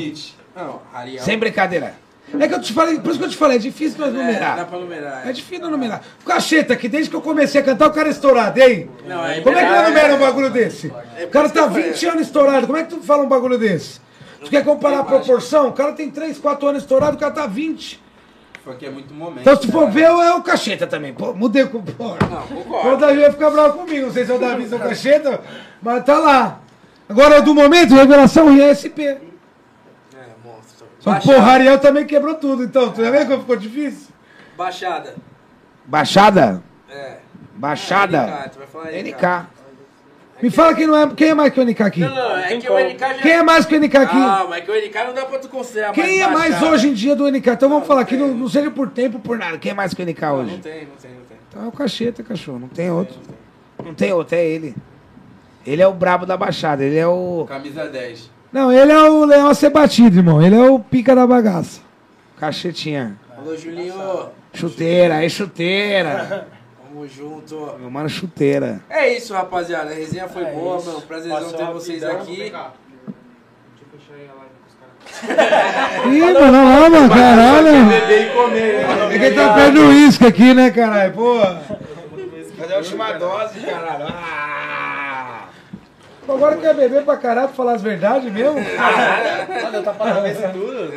Não, 0.57 0.81
Ariel. 0.93 1.23
Sem 1.23 1.39
brincadeira. 1.39 1.95
É 2.39 2.47
que 2.47 2.53
eu 2.55 2.61
te 2.61 2.75
falei, 2.75 2.99
por 3.01 3.09
isso 3.11 3.19
que 3.19 3.25
eu 3.25 3.31
te 3.31 3.37
falei, 3.39 3.57
é 3.57 3.61
difícil 3.61 3.99
nós 3.99 4.11
É, 4.15 4.19
dá 4.19 4.23
numerar. 4.23 4.66
pra 4.66 4.79
numerar. 4.79 5.29
É 5.29 5.33
difícil 5.33 5.62
nós 5.62 5.70
numerar. 5.70 6.03
O 6.23 6.27
cacheta, 6.27 6.77
que 6.77 6.87
desde 6.87 7.09
que 7.09 7.16
eu 7.16 7.23
comecei 7.23 7.59
a 7.61 7.65
cantar, 7.65 7.87
o 7.89 7.93
cara 7.93 8.09
é 8.09 8.11
estourado, 8.11 8.61
hein? 8.61 8.91
Não, 9.07 9.25
é 9.25 9.41
Como 9.41 9.57
é 9.57 9.65
que 9.65 9.70
nós 9.73 9.89
numera 9.89 10.15
um 10.15 10.19
bagulho 10.19 10.51
desse? 10.51 10.93
É 11.16 11.25
O 11.25 11.29
cara 11.29 11.49
tá 11.49 11.53
que 11.55 11.59
eu 11.61 11.70
falei. 11.70 11.91
20 11.93 12.07
anos 12.07 12.23
estourado, 12.23 12.66
como 12.66 12.79
é 12.79 12.83
que 12.83 12.91
tu 12.91 13.01
fala 13.01 13.23
um 13.23 13.29
bagulho 13.29 13.57
desse? 13.57 13.99
Tu 14.45 14.51
quer 14.51 14.62
comparar 14.62 14.99
a 15.01 15.05
proporção? 15.05 15.69
O 15.69 15.73
cara 15.73 15.93
tem 15.93 16.11
3, 16.11 16.37
4 16.39 16.69
anos 16.69 16.83
estourado, 16.83 17.16
o 17.16 17.19
cara 17.19 17.33
tá 17.33 17.47
20. 17.47 17.99
Funk 18.69 18.85
é 18.85 18.90
muito 18.90 19.15
momento. 19.15 19.40
Então 19.40 19.57
se 19.57 19.73
for 19.73 19.86
né? 19.86 19.90
ver, 19.90 20.03
é 20.03 20.35
o 20.35 20.43
cacheta 20.43 20.86
também. 20.86 21.15
Pô, 21.15 21.32
mudei 21.32 21.66
com. 21.66 21.82
Pô. 21.82 22.09
Não, 22.09 22.61
O 22.61 22.65
concordo. 22.65 22.99
Davi 22.99 23.20
vai 23.20 23.31
ficar 23.32 23.51
bravo 23.51 23.78
comigo, 23.78 24.07
não 24.07 24.12
sei 24.12 24.27
se 24.27 24.31
é 24.31 24.35
o 24.35 24.39
Davi 24.39 24.69
ou 24.70 24.78
o 24.78 24.82
Cacheta, 24.89 25.40
mas 25.81 26.05
tá 26.05 26.19
lá. 26.19 26.61
Agora, 27.09 27.40
do 27.40 27.55
momento, 27.55 27.95
revelação 27.95 28.55
ISP. 28.55 29.07
É, 29.07 29.19
monstro. 30.45 30.86
Só 31.01 31.15
que, 31.15 31.27
porra, 31.27 31.53
Ariel 31.53 31.78
também 31.78 32.07
quebrou 32.07 32.35
tudo, 32.35 32.62
então. 32.62 32.93
Tu 32.93 33.03
já 33.03 33.11
vê 33.11 33.24
como 33.24 33.40
ficou 33.40 33.57
difícil? 33.57 34.09
Baixada. 34.57 35.15
Baixada? 35.86 36.62
É. 36.90 37.19
Baixada? 37.55 38.27
NK, 38.27 38.51
tu 38.51 38.59
vai 38.59 38.66
falar 38.66 38.93
NK. 38.93 39.58
Me 40.40 40.51
fala 40.51 40.74
quem, 40.74 40.86
não 40.86 40.97
é, 40.97 41.06
quem 41.15 41.28
é 41.28 41.35
mais 41.35 41.52
que 41.52 41.60
o 41.60 41.65
NK 41.65 41.82
aqui. 41.82 42.01
Não, 42.01 42.15
não, 42.15 42.36
é 42.39 42.48
tem 42.48 42.60
que 42.60 42.70
o. 42.70 42.78
NK 42.78 42.98
já... 43.01 43.15
Quem 43.15 43.32
é 43.32 43.43
mais 43.43 43.66
que 43.66 43.74
o 43.77 43.81
NK 43.81 43.97
aqui? 43.97 44.16
Ah, 44.16 44.47
mas 44.48 44.65
que 44.65 44.70
o 44.70 44.74
NK 44.74 44.94
não 45.06 45.15
dá 45.15 45.24
pra 45.24 45.39
tu 45.39 45.48
considerar 45.48 45.93
Quem 45.93 46.20
é 46.20 46.28
mais 46.28 46.62
hoje 46.62 46.89
em 46.89 46.93
dia 46.94 47.16
do 47.16 47.28
NK? 47.28 47.48
Então 47.51 47.69
vamos 47.69 47.81
Não, 47.82 47.86
falar 47.86 48.05
tem. 48.05 48.19
não, 48.19 48.28
não 48.28 48.48
seja 48.48 48.70
por 48.70 48.89
tempo, 48.90 49.19
por 49.19 49.36
nada. 49.36 49.59
Quem 49.59 49.73
é 49.73 49.74
mais 49.74 49.93
que 49.93 50.02
o 50.02 50.06
NK 50.06 50.20
Não, 50.23 50.35
hoje? 50.36 50.52
não 50.52 50.59
tem, 50.60 50.73
não 50.86 50.97
tem, 50.97 51.10
não 51.10 51.24
tem. 51.28 51.36
Então 51.48 51.65
é 51.65 51.66
o 51.66 51.73
cacheta, 51.73 52.23
cachorro. 52.23 52.60
Não 52.60 52.69
tem 52.69 52.90
outro. 52.90 53.16
Não 53.85 53.94
tem 53.94 54.12
outro, 54.12 54.36
é 54.36 54.44
ele. 54.44 54.74
Ele 55.66 55.82
é 55.82 55.86
o 55.89 55.93
brabo 55.93 56.24
da 56.24 56.36
baixada. 56.36 56.85
Ele 56.85 56.97
é 56.97 57.06
o. 57.06 57.44
Camisa 57.48 57.86
10. 57.86 58.31
Não, 58.52 58.73
ele 58.73 58.93
é 58.93 59.02
o 59.10 59.24
leão 59.24 59.48
a 59.48 59.55
ser 59.55 59.70
batido, 59.70 60.19
irmão. 60.19 60.40
Ele 60.40 60.55
é 60.56 60.70
o 60.70 60.78
pica 60.78 61.15
da 61.15 61.27
bagaça. 61.27 61.81
Cachetinha. 62.39 63.19
Alô, 63.36 63.56
Julinho. 63.56 63.94
Chuteira, 64.52 65.16
aí 65.16 65.28
chuteira. 65.28 66.47
Tamo 66.99 67.07
junto. 67.07 67.77
Meu 67.79 67.89
mano, 67.89 68.09
chuteira. 68.09 68.81
É 68.91 69.16
isso, 69.16 69.33
rapaziada. 69.33 69.91
A 69.91 69.95
resenha 69.95 70.29
foi 70.29 70.45
boa, 70.47 70.83
mano. 70.83 71.01
Prazerzão 71.03 71.53
ter 71.53 71.66
vocês 71.66 72.03
aqui. 72.03 72.53
Ih, 76.12 76.20
mano, 76.20 76.53
não, 76.53 76.91
mano, 76.91 77.09
caralho. 77.09 77.69
É 79.12 79.19
que 79.19 79.31
tá 79.31 79.55
perdendo 79.55 79.89
uísque 79.89 80.27
aqui, 80.27 80.53
né, 80.53 80.73
caralho? 80.73 81.12
Pô. 81.12 81.39
Cadê 82.59 82.75
a 82.75 82.79
última 82.79 83.12
dose, 83.12 83.61
caralho? 83.61 84.07
Ah! 84.09 84.88
Agora 86.29 86.57
quer 86.59 86.75
beber 86.75 87.03
pra 87.05 87.17
caralho 87.17 87.49
pra 87.49 87.57
falar 87.57 87.73
as 87.75 87.83
verdades 87.83 88.31
mesmo? 88.33 88.57
Olha, 88.59 89.83
tá 89.83 89.93
para 89.93 90.21
ver 90.21 90.37
tudo. 90.53 90.93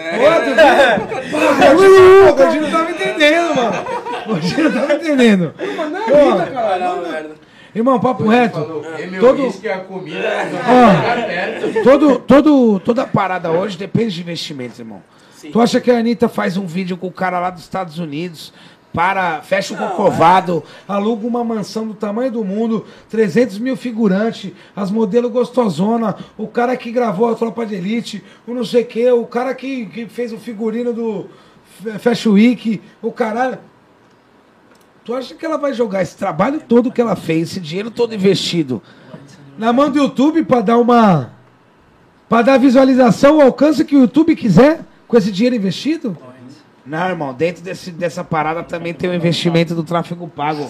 Pô, 1.31 2.29
o 2.29 2.35
Gordinho 2.35 2.61
não 2.63 2.71
tava 2.71 2.91
entendendo, 2.91 3.55
mano. 3.55 3.85
O 4.25 4.29
Gordinho 4.29 4.69
não 4.69 4.81
tava 4.81 4.93
entendendo. 4.95 5.53
Pô, 5.57 6.53
Caralho, 6.53 7.01
merda. 7.09 7.29
Irmão, 7.73 7.99
papo 7.99 8.27
reto. 8.27 8.83
E 9.01 9.07
meu 9.07 9.21
Todo- 9.21 9.43
uísque 9.43 9.65
e 9.65 9.69
a 9.71 9.77
comida 9.79 10.43
não 10.51 10.57
ficar 10.59 11.25
perto. 11.25 11.83
Todo, 11.83 12.19
todo, 12.19 12.79
toda 12.81 13.07
parada 13.07 13.49
hoje 13.51 13.77
depende 13.77 14.13
de 14.15 14.21
investimentos, 14.21 14.77
irmão. 14.79 15.01
Sim. 15.33 15.51
Tu 15.51 15.61
acha 15.61 15.79
que 15.79 15.89
a 15.89 15.97
Anitta 15.97 16.27
faz 16.27 16.57
um 16.57 16.65
vídeo 16.65 16.97
com 16.97 17.07
o 17.07 17.11
cara 17.11 17.39
lá 17.39 17.49
dos 17.49 17.63
Estados 17.63 17.97
Unidos, 17.97 18.53
para, 18.93 19.41
fecha 19.41 19.73
o 19.73 19.77
corcovado, 19.77 20.63
Aluga 20.87 21.25
uma 21.25 21.43
mansão 21.43 21.87
do 21.87 21.93
tamanho 21.93 22.31
do 22.31 22.43
mundo, 22.43 22.85
300 23.09 23.57
mil 23.59 23.77
figurantes, 23.77 24.51
as 24.75 24.91
modelos 24.91 25.31
gostosona, 25.31 26.15
o 26.37 26.47
cara 26.47 26.75
que 26.75 26.91
gravou 26.91 27.29
a 27.29 27.35
Tropa 27.35 27.65
de 27.65 27.75
Elite, 27.75 28.23
o 28.45 28.53
não 28.53 28.65
sei 28.65 28.83
o 28.83 28.85
que, 28.85 29.11
o 29.11 29.25
cara 29.25 29.53
que, 29.55 29.85
que 29.85 30.05
fez 30.07 30.33
o 30.33 30.37
figurino 30.37 30.93
do 30.93 31.27
Fashion 31.99 32.33
Week, 32.33 32.81
o 33.01 33.11
caralho. 33.11 33.57
Tu 35.03 35.13
acha 35.13 35.33
que 35.33 35.45
ela 35.45 35.57
vai 35.57 35.73
jogar 35.73 36.01
esse 36.01 36.15
trabalho 36.15 36.61
todo 36.67 36.91
que 36.91 37.01
ela 37.01 37.15
fez, 37.15 37.51
esse 37.51 37.59
dinheiro 37.59 37.89
todo 37.89 38.13
investido? 38.13 38.81
Na 39.57 39.73
mão 39.73 39.89
do 39.89 39.97
YouTube 39.97 40.43
pra 40.43 40.61
dar 40.61 40.77
uma. 40.77 41.31
pra 42.29 42.41
dar 42.41 42.57
visualização, 42.57 43.37
o 43.37 43.41
alcance 43.41 43.83
que 43.83 43.95
o 43.95 44.01
YouTube 44.01 44.35
quiser 44.35 44.81
com 45.07 45.17
esse 45.17 45.31
dinheiro 45.31 45.55
investido? 45.55 46.17
Não, 46.85 47.09
irmão, 47.09 47.33
dentro 47.33 47.63
desse, 47.63 47.91
dessa 47.91 48.23
parada 48.23 48.63
também 48.63 48.93
tem 48.93 49.09
o 49.09 49.13
investimento 49.13 49.75
do 49.75 49.83
tráfego 49.83 50.27
pago. 50.27 50.69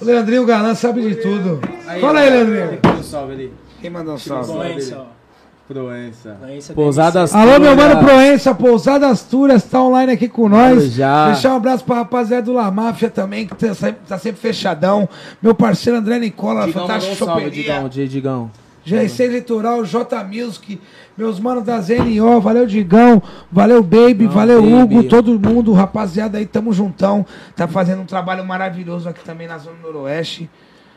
O 0.00 0.04
Leandrinho 0.04 0.44
Galã 0.44 0.74
sabe 0.74 1.00
de 1.02 1.14
tudo. 1.16 1.60
Fala 2.00 2.20
aí, 2.20 2.30
Leandrinho. 2.30 2.80
Um 2.98 3.02
salve 3.02 3.32
ali. 3.32 3.52
Quem 3.80 3.90
mandou 3.90 4.14
um 4.14 4.18
salve? 4.18 4.52
Proença, 4.52 4.98
ó. 4.98 5.22
Proença. 5.66 6.36
Proença 6.38 6.74
Pousadas 6.74 7.34
Alô, 7.34 7.58
meu 7.58 7.74
Turas. 7.74 7.76
mano 7.76 8.04
Proença, 8.04 8.54
Pousada 8.54 9.06
Astúrias, 9.08 9.64
tá 9.64 9.80
online 9.80 10.12
aqui 10.12 10.28
com 10.28 10.48
nós. 10.48 10.92
Já. 10.92 11.30
Deixar 11.32 11.54
um 11.54 11.56
abraço 11.56 11.84
pra 11.84 11.96
rapaziada 11.96 12.42
do 12.42 12.52
La 12.52 12.70
Máfia 12.70 13.08
também, 13.08 13.46
que 13.46 13.54
tá 13.54 13.72
sempre, 13.72 14.00
tá 14.06 14.18
sempre 14.18 14.40
fechadão. 14.40 15.08
Meu 15.40 15.54
parceiro 15.54 15.98
André 15.98 16.18
Nicola, 16.18 16.66
Digão 16.66 16.82
Fantástico 16.82 17.24
um 17.24 17.26
salve. 17.26 17.50
Digão. 17.50 17.88
Dia, 17.88 18.06
Digão. 18.06 18.50
GRC 18.84 19.28
Litoral, 19.28 19.84
J 19.84 20.24
Music, 20.24 20.80
meus 21.16 21.38
manos 21.38 21.64
da 21.64 21.80
ZNO, 21.80 22.40
valeu 22.40 22.66
Digão, 22.66 23.22
valeu 23.50 23.82
Baby, 23.82 24.24
Não, 24.24 24.30
valeu 24.30 24.60
Baby. 24.60 24.74
Hugo, 24.74 25.04
todo 25.04 25.38
mundo, 25.38 25.72
rapaziada 25.72 26.38
aí, 26.38 26.46
tamo 26.46 26.72
juntão. 26.72 27.24
Tá 27.54 27.68
fazendo 27.68 28.02
um 28.02 28.06
trabalho 28.06 28.44
maravilhoso 28.44 29.08
aqui 29.08 29.22
também 29.24 29.46
na 29.46 29.58
Zona 29.58 29.76
Noroeste. 29.82 30.50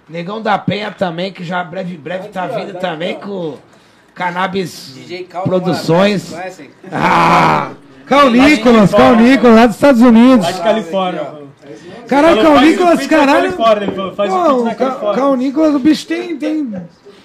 Negão 0.10 0.42
da 0.42 0.58
Penha 0.58 0.92
também, 0.92 1.32
que 1.32 1.44
já 1.44 1.64
breve, 1.64 1.98
breve 1.98 2.30
tá 2.30 2.48
vindo 2.48 2.74
também 2.80 3.16
com 3.16 3.58
Cannabis 4.14 4.94
DJ 4.96 5.24
Cal 5.24 5.44
Produções. 5.44 6.30
Conhecem? 6.30 6.70
Ah! 6.92 7.72
Cal 8.06 8.30
Nicolas, 8.30 8.92
Cal 8.92 9.16
Nicolas, 9.16 9.56
lá 9.56 9.66
dos 9.66 9.76
Estados 9.76 10.02
Unidos. 10.02 10.46
Lá 10.46 10.52
de 10.52 10.62
Califórnia. 10.62 11.46
Caralho, 12.08 12.42
Cal 12.42 12.62
Nicolas, 12.62 13.08
caralho. 13.08 13.54
Faz 14.16 14.32
o. 14.32 14.66
Cal 15.16 15.36
Nicolas, 15.36 15.74
o 15.74 15.80
bicho 15.80 16.06
tem, 16.06 16.38
tem. 16.38 16.72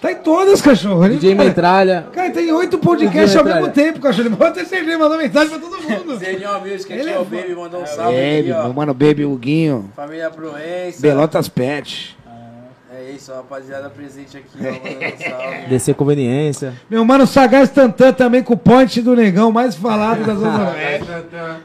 Tá 0.01 0.12
em 0.12 0.16
todas, 0.16 0.62
cachorro. 0.62 1.05
Ele- 1.05 1.16
DJ 1.16 1.35
Metralha. 1.35 2.06
Cara, 2.12 2.31
tem 2.31 2.51
oito 2.52 2.78
podcasts 2.78 3.36
ao 3.36 3.44
mesmo 3.44 3.68
tempo, 3.68 4.01
cachorro. 4.01 4.28
Ele 4.28 4.36
mandou 4.36 4.55
certeza, 4.64 4.98
mandou 4.98 5.18
mensagem 5.18 5.51
pra 5.51 5.59
todo 5.59 5.82
mundo. 5.82 6.16
Zenio 6.16 6.60
Music, 6.60 6.93
aqui 6.93 7.02
Ele 7.02 7.10
é 7.10 7.14
é 7.14 7.18
o 7.18 7.24
fo- 7.24 7.36
Baby, 7.36 7.55
mandou 7.55 7.82
um 7.82 7.86
salve 7.86 8.16
Baby, 8.16 8.39
aqui, 8.51 8.52
ó. 8.52 8.64
meu 8.64 8.72
mano 8.72 8.94
Baby 8.94 9.24
Huguinho. 9.27 9.90
Família 9.94 10.31
Proença. 10.31 11.02
Belotas 11.02 11.48
Pet. 11.48 12.16
É 12.93 13.12
isso, 13.12 13.32
rapaziada 13.32 13.89
presente 13.90 14.36
aqui, 14.39 14.48
ó. 14.59 14.64
Mandando 14.64 15.14
um 15.14 15.31
salve. 15.31 15.66
Descer 15.68 15.94
conveniência. 15.94 16.72
Meu 16.89 17.05
mano 17.05 17.27
Sagaz 17.27 17.68
Tantan 17.70 18.12
também 18.12 18.43
com 18.43 18.55
o 18.55 18.59
point 18.59 19.01
do 19.02 19.14
negão, 19.14 19.52
mais 19.52 19.74
falado 19.74 20.24
da 20.24 20.35
Zona 20.35 20.70
Oeste. 20.72 21.06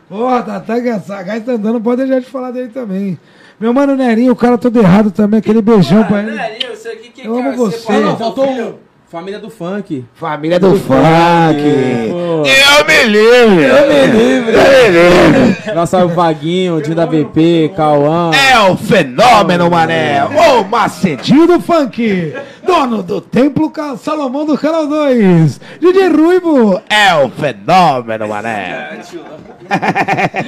Porra, 0.10 0.44
que 0.82 0.90
é 0.90 1.00
Sagaz 1.00 1.44
Tantan, 1.44 1.72
não 1.74 1.82
pode 1.82 2.04
deixar 2.04 2.20
de 2.20 2.26
falar 2.28 2.52
dele 2.52 2.70
também. 2.70 3.18
Meu 3.60 3.74
mano 3.74 3.96
Nerinho, 3.96 4.34
o 4.34 4.36
cara 4.36 4.58
todo 4.58 4.78
errado 4.80 5.10
também, 5.12 5.40
aquele 5.40 5.62
beijão 5.62 6.04
pra 6.04 6.22
ele. 6.22 6.32
Nerinho, 6.32 6.75
isso 6.90 6.90
aqui 6.90 7.10
que 7.10 7.26
Eu 7.28 7.36
cara, 7.36 7.48
amo 7.50 7.58
você. 7.58 7.92
Não, 7.94 8.18
faltou 8.18 8.50
um. 8.50 8.74
Família 9.08 9.40
do 9.40 9.50
funk. 9.50 10.04
Família 10.16 10.60
do 10.60 10.76
funk. 10.78 12.10
Pô. 12.10 12.44
Eu 12.44 12.86
me 12.86 13.04
livre. 13.06 13.64
Eu 13.64 13.88
me 13.88 14.08
livre. 14.08 14.54
Eu 14.54 14.64
me 14.64 14.90
livre. 14.90 15.74
Nossa, 15.76 16.04
o 16.04 16.10
Vaguinho, 16.10 16.76
o 16.78 16.82
Dinho 16.82 16.96
da 16.96 17.06
BP, 17.06 17.72
Cauã. 17.78 18.32
É 18.34 18.60
o 18.70 18.76
fenômeno, 18.76 19.70
mané. 19.70 20.24
O 20.26 20.64
Macedinho 20.64 21.46
do 21.48 21.62
Funk, 21.62 22.34
dono 22.66 23.04
do 23.04 23.22
Templo 23.22 23.70
Ca- 23.70 23.96
Salomão 23.96 24.46
do 24.46 24.58
Canal 24.58 24.88
2, 24.88 25.62
DJ 25.80 26.08
Ruivo. 26.10 26.82
É 26.90 27.14
o 27.16 27.30
fenômeno, 27.30 28.28
mané. 28.28 29.00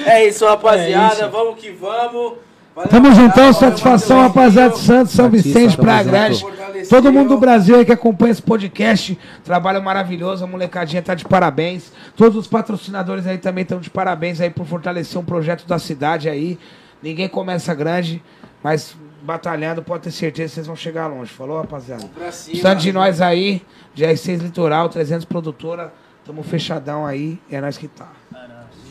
É 0.08 0.28
isso, 0.28 0.46
rapaziada. 0.46 1.28
Vamos 1.30 1.60
que 1.60 1.70
vamos. 1.70 2.34
Valeu, 2.78 2.92
Tamo 2.92 3.12
juntão, 3.12 3.52
Valeu, 3.52 3.54
satisfação, 3.54 4.22
rapaziada 4.22 4.76
de 4.76 4.80
Santos, 4.82 5.14
São 5.14 5.28
Batista, 5.28 5.50
Vicente, 5.50 5.78
Praia. 5.78 6.04
Grande. 6.04 6.46
Todo 6.88 7.12
mundo 7.12 7.30
do 7.30 7.38
Brasil 7.40 7.76
aí 7.76 7.84
que 7.84 7.92
acompanha 7.92 8.32
esse 8.32 8.42
podcast, 8.42 9.18
trabalho 9.44 9.82
maravilhoso, 9.82 10.44
a 10.44 10.48
molecadinha 10.48 11.02
tá 11.02 11.16
de 11.16 11.26
parabéns. 11.26 11.92
Todos 12.16 12.38
os 12.38 12.46
patrocinadores 12.46 13.26
aí 13.26 13.40
também 13.40 13.64
estão 13.64 13.80
de 13.80 13.90
parabéns 13.90 14.40
aí 14.40 14.52
por 14.52 14.64
fortalecer 14.68 15.20
um 15.20 15.26
projeto 15.26 15.68
da 15.68 15.80
cidade 15.80 16.30
aí. 16.30 16.60
Ninguém 17.02 17.28
começa 17.28 17.74
grande, 17.74 18.24
mas 18.64 18.96
batalhando, 19.24 19.82
pode 19.82 20.04
ter 20.04 20.12
certeza 20.12 20.50
que 20.50 20.56
vocês 20.56 20.68
vão 20.68 20.76
chegar 20.76 21.08
longe. 21.08 21.32
Falou, 21.32 21.58
rapaziada? 21.58 22.06
Precisando 22.14 22.78
de 22.78 22.94
nós 22.94 23.22
aí, 23.22 23.64
GR6 23.98 24.38
Litoral, 24.38 24.88
300 24.88 25.26
Produtora, 25.26 25.92
tamo 26.24 26.44
fechadão 26.44 27.08
aí, 27.08 27.40
é 27.50 27.60
nós 27.60 27.76
que 27.76 27.88
tá. 27.88 28.17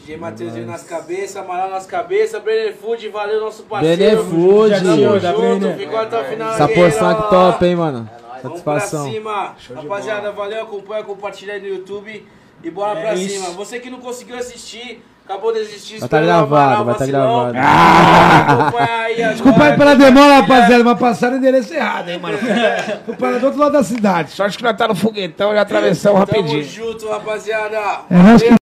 DJ 0.07 0.17
Matheusinho 0.19 0.67
nas 0.67 0.85
cabeças, 0.85 1.37
Amaral 1.37 1.69
nas 1.69 1.85
cabeças, 1.85 2.41
Brenner 2.41 2.77
Food, 2.77 3.09
valeu 3.09 3.41
nosso 3.41 3.65
parceiro. 3.65 3.97
Brenner 3.97 4.19
Food. 4.23 5.21
Tamo 5.21 5.41
junto, 5.61 5.79
ficou 5.79 5.99
até 5.99 6.21
o 6.21 6.25
final. 6.25 6.55
Essa 6.55 6.65
aí, 6.67 6.75
porção 6.75 7.09
lá. 7.09 7.15
top, 7.15 7.67
hein, 7.67 7.75
mano. 7.75 8.09
Vamos 8.41 8.61
pra 8.61 8.75
Satisfação. 8.79 9.11
cima. 9.11 9.57
Rapaziada, 9.75 10.31
valeu, 10.31 10.63
acompanha, 10.63 11.03
compartilha 11.03 11.55
aí 11.55 11.61
no 11.61 11.67
YouTube 11.67 12.25
e 12.63 12.71
bora 12.71 13.01
É 13.01 13.03
pra 13.03 13.15
isso. 13.15 13.35
cima. 13.43 13.51
Você 13.57 13.81
que 13.81 13.91
não 13.91 13.99
conseguiu 13.99 14.37
assistir, 14.39 15.03
acabou 15.25 15.53
de 15.53 15.59
assistir, 15.61 15.99
Vai 15.99 16.09
tá 16.09 16.19
o 16.21 16.23
gravado, 16.23 16.85
vai 16.85 16.95
tá 16.95 17.07
gravado. 17.07 17.59
Acompanha 17.59 19.01
aí. 19.01 19.17
Desculpa 19.33 19.65
aí 19.65 19.77
pela 19.77 19.95
demora, 19.97 20.35
rapaziada, 20.41 20.85
mas 20.85 20.99
passaram 20.99 21.35
o 21.35 21.39
endereço 21.39 21.75
errado, 21.75 22.09
hein, 22.11 22.19
mano. 22.21 22.39
Fui 23.05 23.17
parar 23.17 23.39
do 23.39 23.47
outro 23.47 23.59
lado 23.61 23.73
da 23.73 23.83
cidade. 23.83 24.31
Sorte 24.31 24.57
que 24.59 24.63
nós 24.63 24.77
tá 24.77 24.87
no 24.87 24.95
foguetão 24.95 25.53
e 25.53 25.59
atravessamos 25.59 26.25
Tamo 26.27 26.41
rapidinho. 26.43 26.63
junto, 26.63 27.09
rapaziada. 27.09 27.77
É 28.11 28.39
que 28.39 28.51